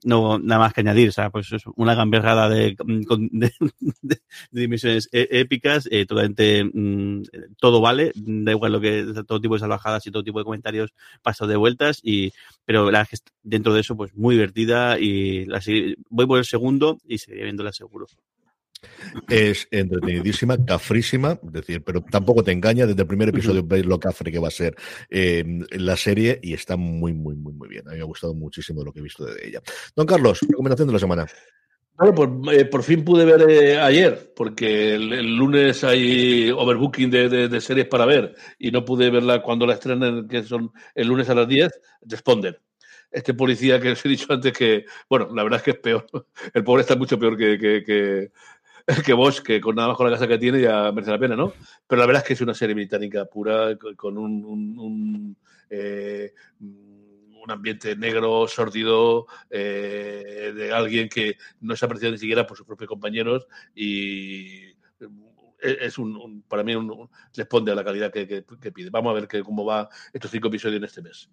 no 0.04 0.38
nada 0.38 0.58
más 0.60 0.72
que 0.72 0.82
añadir. 0.82 1.08
O 1.08 1.12
sea, 1.12 1.30
pues 1.30 1.50
es 1.52 1.62
una 1.76 1.94
gamberrada 1.94 2.48
de, 2.48 2.76
de, 3.32 3.52
de 4.02 4.20
dimensiones 4.50 5.08
e, 5.12 5.28
épicas, 5.32 5.88
eh, 5.90 6.06
totalmente 6.06 6.64
mm, 6.64 7.22
todo 7.58 7.80
vale, 7.80 8.12
da 8.14 8.52
igual 8.52 8.72
lo 8.72 8.80
que 8.80 9.06
todo 9.26 9.40
tipo 9.40 9.54
de 9.54 9.60
salvajadas 9.60 10.06
y 10.06 10.10
todo 10.10 10.22
tipo 10.22 10.38
de 10.38 10.44
comentarios 10.44 10.92
paso 11.22 11.46
de 11.46 11.56
vueltas 11.70 12.00
y 12.02 12.32
pero 12.64 12.90
la, 12.90 13.08
dentro 13.42 13.74
de 13.74 13.80
eso 13.80 13.96
pues 13.96 14.14
muy 14.14 14.34
divertida 14.34 14.98
y 14.98 15.44
la, 15.46 15.60
voy 16.08 16.26
por 16.26 16.38
el 16.38 16.44
segundo 16.44 16.98
y 17.06 17.18
seguiré 17.18 17.44
viéndola 17.44 17.72
seguro. 17.72 18.06
Es 19.28 19.68
entretenidísima, 19.70 20.56
cafrísima, 20.64 21.38
es 21.44 21.52
decir, 21.52 21.82
pero 21.82 22.00
tampoco 22.00 22.42
te 22.42 22.52
engaña. 22.52 22.86
Desde 22.86 23.02
el 23.02 23.08
primer 23.08 23.28
episodio 23.28 23.62
veis 23.62 23.84
lo 23.84 24.00
cafre 24.00 24.32
que 24.32 24.38
va 24.38 24.48
a 24.48 24.52
ser 24.52 24.74
eh, 25.10 25.44
la 25.72 25.96
serie 25.96 26.40
y 26.42 26.54
está 26.54 26.76
muy, 26.76 27.12
muy, 27.12 27.34
muy, 27.34 27.52
muy 27.52 27.68
bien. 27.68 27.86
A 27.88 27.90
mí 27.90 27.96
me 27.96 28.02
ha 28.02 28.06
gustado 28.06 28.34
muchísimo 28.34 28.82
lo 28.82 28.92
que 28.92 29.00
he 29.00 29.02
visto 29.02 29.24
de 29.26 29.46
ella. 29.46 29.60
Don 29.94 30.06
Carlos, 30.06 30.40
recomendación 30.48 30.88
de 30.88 30.94
la 30.94 30.98
semana. 30.98 31.26
Bueno, 32.00 32.14
pues 32.14 32.58
eh, 32.58 32.64
por 32.64 32.82
fin 32.82 33.04
pude 33.04 33.26
ver 33.26 33.42
eh, 33.50 33.78
ayer, 33.78 34.32
porque 34.34 34.94
el, 34.94 35.36
lunes 35.36 35.84
hay 35.84 36.50
overbooking 36.50 37.10
de, 37.10 37.60
series 37.60 37.88
para 37.88 38.06
ver 38.06 38.34
y 38.58 38.70
no 38.70 38.86
pude 38.86 39.10
verla 39.10 39.42
cuando 39.42 39.66
la 39.66 39.74
estrenan, 39.74 40.26
que 40.26 40.42
son 40.42 40.72
el 40.94 41.08
lunes 41.08 41.28
a 41.28 41.34
las 41.34 41.46
10, 41.46 41.68
Responder. 42.00 42.62
Este 43.10 43.34
policía 43.34 43.78
que 43.78 43.90
os 43.90 44.06
he 44.06 44.08
dicho 44.08 44.32
antes 44.32 44.54
que, 44.54 44.86
bueno, 45.10 45.28
la 45.34 45.42
verdad 45.42 45.58
es 45.58 45.62
que 45.62 45.70
es 45.72 45.78
peor. 45.78 46.06
El 46.54 46.64
pobre 46.64 46.80
está 46.80 46.96
mucho 46.96 47.18
peor 47.18 47.36
que, 47.36 47.58
que, 47.58 48.30
que, 49.44 49.60
con 49.60 49.76
nada 49.76 49.88
más 49.88 49.96
con 49.98 50.06
la 50.06 50.12
casa 50.14 50.26
que 50.26 50.38
tiene 50.38 50.62
ya 50.62 50.90
merece 50.92 51.10
la 51.10 51.18
pena, 51.18 51.36
¿no? 51.36 51.52
Pero 51.86 52.00
la 52.00 52.06
verdad 52.06 52.22
es 52.22 52.28
que 52.28 52.32
es 52.32 52.40
una 52.40 52.54
serie 52.54 52.74
británica 52.74 53.26
pura, 53.26 53.76
con 53.76 54.16
un, 54.16 54.42
un, 54.46 55.36
eh, 55.68 56.32
un 57.42 57.50
ambiente 57.50 57.96
negro, 57.96 58.46
sórdido, 58.48 59.26
eh, 59.50 60.52
de 60.54 60.72
alguien 60.72 61.08
que 61.08 61.36
no 61.60 61.74
ha 61.74 61.86
apreciado 61.86 62.12
ni 62.12 62.18
siquiera 62.18 62.46
por 62.46 62.56
sus 62.56 62.66
propios 62.66 62.88
compañeros 62.88 63.46
y 63.74 64.69
es 65.62 65.98
un, 65.98 66.44
para 66.48 66.62
mí 66.62 66.74
un, 66.74 67.08
responde 67.34 67.72
a 67.72 67.74
la 67.74 67.84
calidad 67.84 68.12
que, 68.12 68.44
pide. 68.72 68.90
Vamos 68.90 69.10
a 69.10 69.14
ver 69.14 69.28
que, 69.28 69.42
cómo 69.42 69.64
va 69.64 69.88
estos 70.12 70.30
cinco 70.30 70.48
episodios 70.48 70.78
en 70.78 70.84
este 70.84 71.02
mes. 71.02 71.28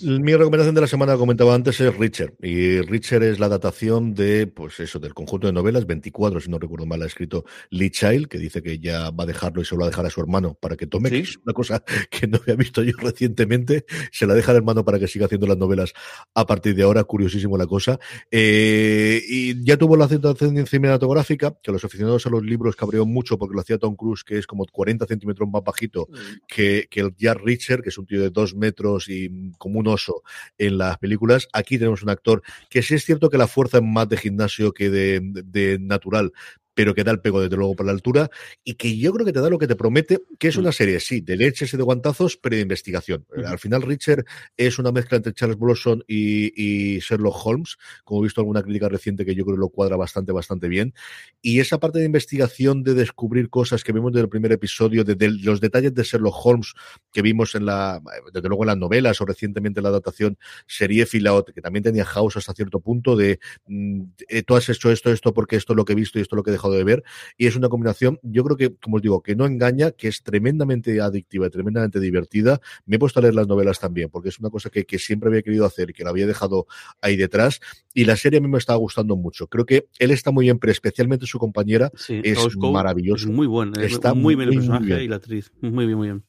Mi 0.00 0.34
recomendación 0.34 0.74
de 0.74 0.80
la 0.80 0.86
semana, 0.86 1.12
que 1.12 1.18
comentaba 1.18 1.54
antes, 1.54 1.80
es 1.80 1.96
Richard. 1.96 2.34
Y 2.42 2.80
Richard 2.82 3.22
es 3.22 3.38
la 3.38 3.46
adaptación 3.46 4.14
de, 4.14 4.46
pues 4.46 4.80
eso, 4.80 4.98
del 4.98 5.14
conjunto 5.14 5.46
de 5.46 5.52
novelas, 5.52 5.86
24, 5.86 6.40
si 6.40 6.50
no 6.50 6.58
recuerdo 6.58 6.86
mal, 6.86 7.02
ha 7.02 7.06
escrito 7.06 7.44
Lee 7.70 7.90
Child, 7.90 8.28
que 8.28 8.38
dice 8.38 8.62
que 8.62 8.78
ya 8.78 9.10
va 9.10 9.24
a 9.24 9.26
dejarlo 9.26 9.62
y 9.62 9.64
se 9.64 9.74
lo 9.74 9.80
va 9.80 9.86
a 9.86 9.90
dejar 9.90 10.06
a 10.06 10.10
su 10.10 10.20
hermano 10.20 10.54
para 10.54 10.76
que 10.76 10.86
tome, 10.86 11.08
es 11.16 11.38
una 11.44 11.52
cosa 11.52 11.82
que 12.10 12.26
no 12.26 12.38
había 12.38 12.54
visto 12.56 12.82
yo 12.82 12.92
recientemente. 12.98 13.84
Se 14.12 14.26
la 14.26 14.34
deja 14.34 14.52
al 14.52 14.58
hermano 14.58 14.84
para 14.84 14.98
que 14.98 15.08
siga 15.08 15.26
haciendo 15.26 15.46
las 15.46 15.58
novelas 15.58 15.92
a 16.34 16.46
partir 16.46 16.74
de 16.74 16.82
ahora. 16.82 17.04
Curiosísimo 17.04 17.56
la 17.56 17.66
cosa. 17.66 17.98
Eh, 18.30 19.22
y 19.28 19.64
ya 19.64 19.76
tuvo 19.76 19.96
la 19.96 20.04
aceptación 20.04 20.66
cinematográfica, 20.66 21.56
que 21.62 21.72
los 21.72 21.84
aficionados 21.84 22.26
a 22.26 22.30
los 22.30 22.42
libros 22.42 22.76
cabreó 22.76 23.06
mucho 23.06 23.38
porque 23.38 23.55
lo 23.56 23.62
hacía 23.62 23.78
Tom 23.78 23.96
Cruise, 23.96 24.22
que 24.22 24.38
es 24.38 24.46
como 24.46 24.64
40 24.64 25.06
centímetros 25.06 25.48
más 25.48 25.64
bajito 25.64 26.08
que, 26.46 26.86
que, 26.88 27.00
el 27.00 27.14
Jack 27.16 27.40
Richard, 27.42 27.82
que 27.82 27.88
es 27.88 27.98
un 27.98 28.06
tío 28.06 28.20
de 28.22 28.30
dos 28.30 28.54
metros 28.54 29.08
y 29.08 29.52
como 29.58 29.80
un 29.80 29.88
oso 29.88 30.22
en 30.58 30.78
las 30.78 30.98
películas. 30.98 31.48
Aquí 31.52 31.78
tenemos 31.78 32.02
un 32.02 32.10
actor 32.10 32.42
que 32.70 32.82
sí 32.82 32.94
es 32.94 33.04
cierto 33.04 33.28
que 33.30 33.38
la 33.38 33.48
fuerza 33.48 33.78
es 33.78 33.84
más 33.84 34.08
de 34.08 34.16
gimnasio 34.16 34.72
que 34.72 34.90
de, 34.90 35.20
de 35.22 35.78
natural, 35.80 36.32
pero 36.76 36.94
que 36.94 37.04
da 37.04 37.10
el 37.10 37.20
pego 37.20 37.40
desde 37.40 37.56
luego 37.56 37.74
por 37.74 37.86
la 37.86 37.92
altura 37.92 38.30
y 38.62 38.74
que 38.74 38.98
yo 38.98 39.10
creo 39.14 39.24
que 39.24 39.32
te 39.32 39.40
da 39.40 39.48
lo 39.48 39.58
que 39.58 39.66
te 39.66 39.76
promete, 39.76 40.20
que 40.38 40.48
es 40.48 40.56
una 40.58 40.68
mm. 40.68 40.72
serie, 40.74 41.00
sí, 41.00 41.22
de 41.22 41.34
leches 41.36 41.72
y 41.72 41.76
de 41.78 41.82
guantazos, 41.82 42.36
pero 42.36 42.54
de 42.54 42.62
investigación. 42.62 43.26
Al 43.46 43.58
final, 43.58 43.80
Richard 43.80 44.26
es 44.58 44.78
una 44.78 44.92
mezcla 44.92 45.16
entre 45.16 45.32
Charles 45.32 45.58
Bronson 45.58 46.04
y, 46.06 46.98
Sherlock 47.00 47.46
Holmes, 47.46 47.78
como 48.04 48.20
he 48.20 48.24
visto 48.24 48.42
alguna 48.42 48.62
crítica 48.62 48.90
reciente 48.90 49.24
que 49.24 49.34
yo 49.34 49.44
creo 49.46 49.56
que 49.56 49.60
lo 49.60 49.70
cuadra 49.70 49.96
bastante, 49.96 50.32
bastante 50.32 50.68
bien. 50.68 50.92
Y 51.40 51.60
esa 51.60 51.80
parte 51.80 51.98
de 51.98 52.04
investigación, 52.04 52.82
de 52.82 52.92
descubrir 52.92 53.48
cosas 53.48 53.82
que 53.82 53.92
vimos 53.92 54.12
desde 54.12 54.24
el 54.24 54.28
primer 54.28 54.52
episodio, 54.52 55.02
de, 55.02 55.16
los 55.42 55.62
detalles 55.62 55.94
de 55.94 56.02
Sherlock 56.02 56.34
Holmes 56.44 56.74
que 57.10 57.22
vimos 57.22 57.54
en 57.54 57.64
la, 57.64 58.02
desde 58.34 58.48
luego 58.48 58.64
en 58.64 58.68
las 58.68 58.76
novelas 58.76 59.18
o 59.22 59.24
recientemente 59.24 59.80
en 59.80 59.84
la 59.84 59.88
adaptación 59.88 60.36
serie 60.66 61.06
Filaot, 61.06 61.54
que 61.54 61.62
también 61.62 61.84
tenía 61.84 62.04
House 62.04 62.36
hasta 62.36 62.52
cierto 62.52 62.80
punto 62.80 63.16
de, 63.16 63.40
mm, 63.66 64.02
eh, 64.28 64.42
tú 64.42 64.56
has 64.56 64.68
hecho 64.68 64.90
esto, 64.90 65.10
esto, 65.10 65.32
porque 65.32 65.56
esto 65.56 65.72
es 65.72 65.76
lo 65.78 65.86
que 65.86 65.94
he 65.94 65.96
visto 65.96 66.18
y 66.18 66.22
esto 66.22 66.34
es 66.34 66.36
lo 66.36 66.42
que 66.42 66.50
he 66.50 66.52
dejado 66.52 66.65
de 66.70 66.84
ver. 66.84 67.04
Y 67.36 67.46
es 67.46 67.56
una 67.56 67.68
combinación, 67.68 68.18
yo 68.22 68.44
creo 68.44 68.56
que, 68.56 68.74
como 68.76 68.96
os 68.96 69.02
digo, 69.02 69.22
que 69.22 69.36
no 69.36 69.46
engaña, 69.46 69.90
que 69.92 70.08
es 70.08 70.22
tremendamente 70.22 71.00
adictiva 71.00 71.46
y 71.46 71.50
tremendamente 71.50 72.00
divertida. 72.00 72.60
Me 72.84 72.96
he 72.96 72.98
puesto 72.98 73.20
a 73.20 73.22
leer 73.22 73.34
las 73.34 73.48
novelas 73.48 73.80
también, 73.80 74.10
porque 74.10 74.28
es 74.28 74.38
una 74.38 74.50
cosa 74.50 74.70
que, 74.70 74.84
siempre 74.98 75.28
había 75.28 75.42
querido 75.42 75.66
hacer 75.66 75.90
y 75.90 75.92
que 75.92 76.04
la 76.04 76.10
había 76.10 76.26
dejado 76.26 76.66
ahí 77.00 77.16
detrás. 77.16 77.60
Y 77.92 78.04
la 78.04 78.16
serie 78.16 78.38
a 78.38 78.40
mí 78.40 78.48
me 78.48 78.58
está 78.58 78.74
gustando 78.74 79.16
mucho. 79.16 79.46
Creo 79.46 79.66
que 79.66 79.88
él 79.98 80.10
está 80.10 80.30
muy 80.30 80.46
bien, 80.46 80.58
pero 80.58 80.72
especialmente 80.72 81.26
su 81.26 81.38
compañera 81.38 81.90
es 82.08 82.56
maravilloso. 82.56 83.28
muy 83.28 83.46
bueno, 83.46 83.80
está 83.80 84.14
muy, 84.14 84.34
bien 84.34 84.48
el 84.48 84.54
personaje 84.56 85.04
y 85.04 85.08
la 85.08 85.16
actriz. 85.16 85.52
Muy 85.60 85.86
bien, 85.86 85.98
muy 85.98 86.08
bien. 86.08 86.24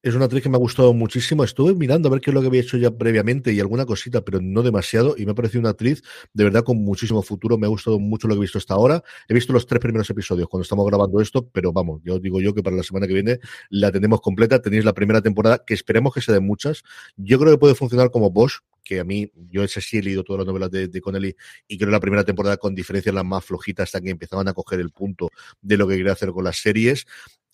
Es 0.00 0.14
una 0.14 0.26
actriz 0.26 0.44
que 0.44 0.48
me 0.48 0.54
ha 0.54 0.60
gustado 0.60 0.94
muchísimo. 0.94 1.42
Estuve 1.42 1.74
mirando 1.74 2.08
a 2.08 2.12
ver 2.12 2.20
qué 2.20 2.30
es 2.30 2.34
lo 2.34 2.40
que 2.40 2.46
había 2.46 2.60
hecho 2.60 2.76
ya 2.76 2.92
previamente 2.92 3.52
y 3.52 3.58
alguna 3.58 3.84
cosita, 3.84 4.24
pero 4.24 4.40
no 4.40 4.62
demasiado. 4.62 5.16
Y 5.18 5.26
me 5.26 5.32
ha 5.32 5.34
parecido 5.34 5.58
una 5.58 5.70
actriz 5.70 6.04
de 6.32 6.44
verdad 6.44 6.62
con 6.62 6.76
muchísimo 6.84 7.20
futuro. 7.20 7.58
Me 7.58 7.66
ha 7.66 7.68
gustado 7.68 7.98
mucho 7.98 8.28
lo 8.28 8.34
que 8.34 8.38
he 8.38 8.42
visto 8.42 8.58
hasta 8.58 8.74
ahora. 8.74 9.02
He 9.28 9.34
visto 9.34 9.52
los 9.52 9.66
tres 9.66 9.80
primeros 9.80 10.08
episodios 10.08 10.48
cuando 10.48 10.62
estamos 10.62 10.86
grabando 10.86 11.20
esto, 11.20 11.48
pero 11.48 11.72
vamos, 11.72 12.00
yo 12.04 12.20
digo 12.20 12.40
yo 12.40 12.54
que 12.54 12.62
para 12.62 12.76
la 12.76 12.84
semana 12.84 13.08
que 13.08 13.14
viene 13.14 13.40
la 13.70 13.90
tenemos 13.90 14.20
completa. 14.20 14.62
Tenéis 14.62 14.84
la 14.84 14.94
primera 14.94 15.20
temporada, 15.20 15.64
que 15.66 15.74
esperemos 15.74 16.14
que 16.14 16.20
se 16.20 16.32
den 16.32 16.46
muchas. 16.46 16.84
Yo 17.16 17.40
creo 17.40 17.54
que 17.54 17.58
puede 17.58 17.74
funcionar 17.74 18.12
como 18.12 18.30
Bosch, 18.30 18.60
que 18.84 19.00
a 19.00 19.04
mí, 19.04 19.32
yo 19.50 19.64
ese 19.64 19.80
sí 19.80 19.98
he 19.98 20.02
leído 20.02 20.22
todas 20.22 20.38
las 20.38 20.46
novelas 20.46 20.70
de, 20.70 20.86
de 20.86 21.00
Connelly 21.00 21.34
y 21.66 21.76
creo 21.76 21.88
que 21.88 21.92
la 21.92 22.00
primera 22.00 22.24
temporada 22.24 22.56
con 22.56 22.72
diferencia 22.72 23.12
las 23.12 23.24
más 23.24 23.44
flojitas 23.44 23.88
hasta 23.88 24.00
que 24.00 24.10
empezaban 24.10 24.46
a 24.46 24.52
coger 24.52 24.78
el 24.78 24.90
punto 24.90 25.28
de 25.60 25.76
lo 25.76 25.88
que 25.88 25.96
quería 25.96 26.12
hacer 26.12 26.30
con 26.30 26.44
las 26.44 26.58
series. 26.58 27.04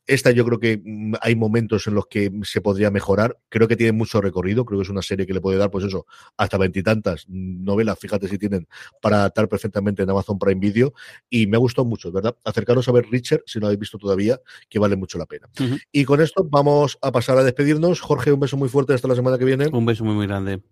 Esta 0.07 0.31
yo 0.31 0.45
creo 0.45 0.59
que 0.59 0.81
mm, 0.83 1.15
hay 1.21 1.35
momentos 1.37 1.87
en 1.87 1.95
los 1.95 2.07
que 2.07 2.31
se 2.43 2.61
podría 2.61 2.91
mejorar. 2.91 3.39
Creo 3.49 3.69
que 3.69 3.77
tiene 3.77 3.93
mucho 3.93 4.21
recorrido. 4.21 4.65
Creo 4.65 4.81
que 4.81 4.85
es 4.85 4.91
una 4.91 5.03
serie 5.03 5.27
que 5.27 5.33
le 5.33 5.41
puede 5.41 5.59
dar, 5.59 5.71
pues 5.71 5.85
eso, 5.85 6.07
hasta 6.37 6.59
veintitantas 6.59 7.25
novelas, 7.29 7.99
fíjate 7.99 8.29
si 8.29 8.39
tienen, 8.39 8.67
para 9.01 9.19
adaptar 9.19 9.49
perfectamente 9.49 10.03
en 10.03 10.11
Amazon 10.11 10.39
Prime 10.39 10.61
Video. 10.61 10.93
Y 11.31 11.47
me 11.47 11.57
ha 11.57 11.61
gustado 11.61 11.87
mucho, 11.87 12.13
¿verdad? 12.13 12.37
Acercaros 12.45 12.89
a 12.89 12.93
ver 12.93 13.07
Richard, 13.11 13.43
si 13.47 13.59
no 13.59 13.63
lo 13.63 13.67
habéis 13.69 13.81
visto 13.81 13.99
todavía, 13.99 14.41
que 14.69 14.79
vale 14.79 14.97
mucho 14.97 15.19
la 15.19 15.27
pena. 15.27 15.49
Y 15.91 16.05
con 16.05 16.21
esto 16.21 16.47
vamos 16.49 16.99
a 17.01 17.13
pasar 17.13 17.39
a 17.39 17.45
despedirnos. 17.45 18.01
Jorge, 18.01 18.33
un 18.33 18.41
beso 18.41 18.57
muy 18.57 18.69
fuerte 18.69 18.95
hasta 18.95 19.09
la 19.09 19.15
semana 19.15 19.39
que 19.39 19.45
viene. 19.45 19.69
Un 19.69 19.87
beso 19.87 20.05
muy, 20.05 20.15
muy 20.15 20.27
grande. 20.27 20.63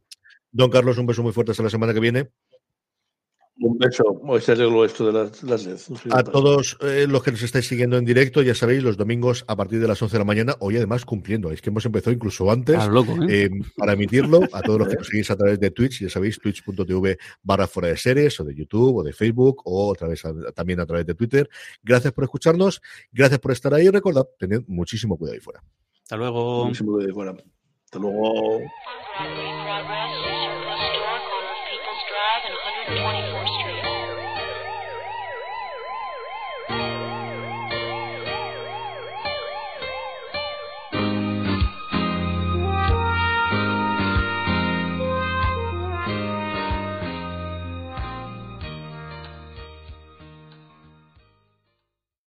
Don 0.51 0.71
Carlos, 0.71 0.99
un 0.99 1.07
beso 1.07 1.23
muy 1.23 1.33
fuerte 1.33 1.53
hasta 1.53 1.63
la 1.63 1.71
semana 1.71 1.95
que 1.95 2.01
viene. 2.01 2.31
Un 3.59 3.77
beso, 3.79 4.03
esto 4.85 5.07
de 5.07 5.13
las, 5.13 6.01
A 6.11 6.25
todos 6.25 6.79
eh, 6.81 7.07
los 7.07 7.23
que 7.23 7.33
nos 7.33 7.43
estáis 7.43 7.69
siguiendo 7.69 7.99
en 7.99 8.05
directo, 8.05 8.43
ya 8.43 8.55
sabéis, 8.55 8.83
los 8.83 8.97
domingos 8.97 9.45
a 9.47 9.55
partir 9.57 9.79
de 9.79 9.87
las 9.87 10.01
11 10.01 10.15
de 10.15 10.19
la 10.19 10.25
mañana, 10.25 10.57
hoy 10.61 10.79
además 10.79 11.05
cumpliendo, 11.05 11.51
es 11.51 11.61
que 11.61 11.69
hemos 11.69 11.85
empezado 11.85 12.13
incluso 12.13 12.51
antes 12.51 12.77
¿eh? 12.77 12.89
Eh, 13.29 13.51
para 13.77 13.93
emitirlo. 13.93 14.41
A 14.53 14.63
todos 14.63 14.81
los 14.81 14.89
que 14.89 14.97
nos 14.97 15.07
seguís 15.07 15.31
a 15.31 15.37
través 15.37 15.61
de 15.61 15.71
Twitch, 15.71 16.01
ya 16.01 16.09
sabéis, 16.09 16.39
twitch.tv 16.41 17.19
barra 17.43 17.67
fuera 17.67 17.89
de 17.89 17.97
series, 17.97 18.41
o 18.41 18.45
de 18.45 18.55
YouTube, 18.55 18.97
o 18.97 19.03
de 19.03 19.13
Facebook, 19.13 19.63
o 19.67 19.89
otra 19.89 20.09
vez 20.09 20.23
también 20.55 20.81
a 20.81 20.87
través 20.87 21.05
de 21.05 21.15
Twitter. 21.15 21.49
Gracias 21.83 22.13
por 22.15 22.25
escucharnos, 22.25 22.81
gracias 23.13 23.39
por 23.39 23.53
estar 23.53 23.75
ahí 23.75 23.87
y 23.87 23.91
recordad, 23.91 24.27
tened 24.39 24.63
muchísimo 24.67 25.19
cuidado 25.19 25.35
ahí 25.35 25.41
fuera. 25.41 25.63
Hasta 26.03 26.17
luego. 26.17 26.65
Muchísimo 26.65 26.93
cuidado 26.93 27.09
ahí 27.09 27.15
fuera. 27.15 27.35
Hasta 27.85 27.99
luego. 27.99 28.61